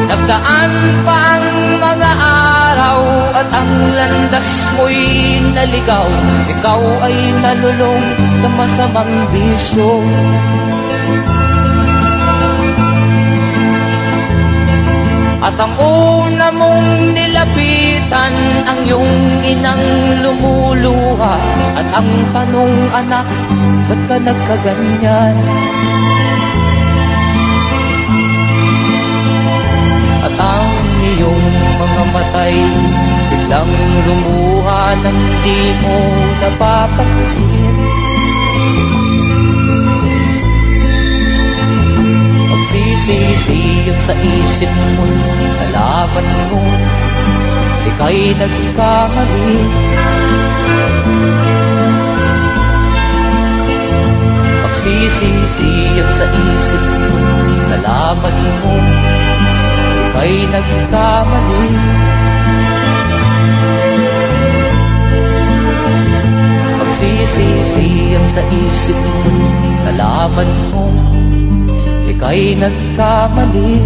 Nagdaan 0.09 0.73
pa 1.05 1.19
ang 1.37 1.47
mga 1.77 2.11
araw 2.17 2.46
At 2.77 3.49
ang 3.53 3.73
landas 3.97 4.69
mo'y 4.77 5.41
naligaw. 5.57 6.09
Ikaw 6.53 6.83
ay 7.09 7.17
nalulong 7.41 8.05
sa 8.41 8.49
masamang 8.53 9.15
bisyo. 9.33 10.05
At 15.47 15.55
ang 15.63 15.79
una 15.79 16.51
mong 16.51 17.15
nilapitan 17.15 18.35
Ang 18.67 18.81
iyong 18.83 19.15
inang 19.47 19.85
lumuluha. 20.21 21.35
At 21.81 21.89
ang 21.97 22.11
tanong 22.33 22.75
anak 22.93 23.29
Ba't 23.87 24.01
ka 24.11 24.17
nagkaganyan? 24.21 25.37
Iyong 31.17 31.45
mga 31.81 32.05
matay. 32.13 32.57
Biglang 33.33 33.73
lumuha 34.05 34.83
nang 35.01 35.21
di 35.43 35.61
mo 35.81 35.99
napapansin. 36.45 37.77
Magsisisiyag 42.53 43.99
sa 44.05 44.15
isip 44.15 44.71
mo 44.97 45.05
Nalaman 45.57 46.29
mo. 46.53 46.63
Ika'y 47.89 48.37
nagkamali. 48.37 49.57
Magsisisiyag 54.61 56.09
sa 56.13 56.27
isip 56.29 56.85
mo 56.85 57.19
Nalaman 57.67 58.37
mo 58.63 58.75
may 60.17 60.35
nagkamali 60.49 61.65
Magsisisiyang 66.81 68.29
sa 68.33 68.43
isip 68.49 68.97
mo 68.97 69.33
Nalaman 69.85 70.51
mong 70.73 70.99
ika'y 72.09 72.57
nagkamali 72.57 73.77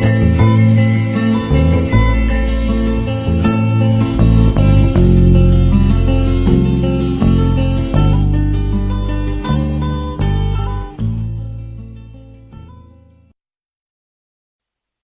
Thank 0.00 0.40
you. 0.40 0.59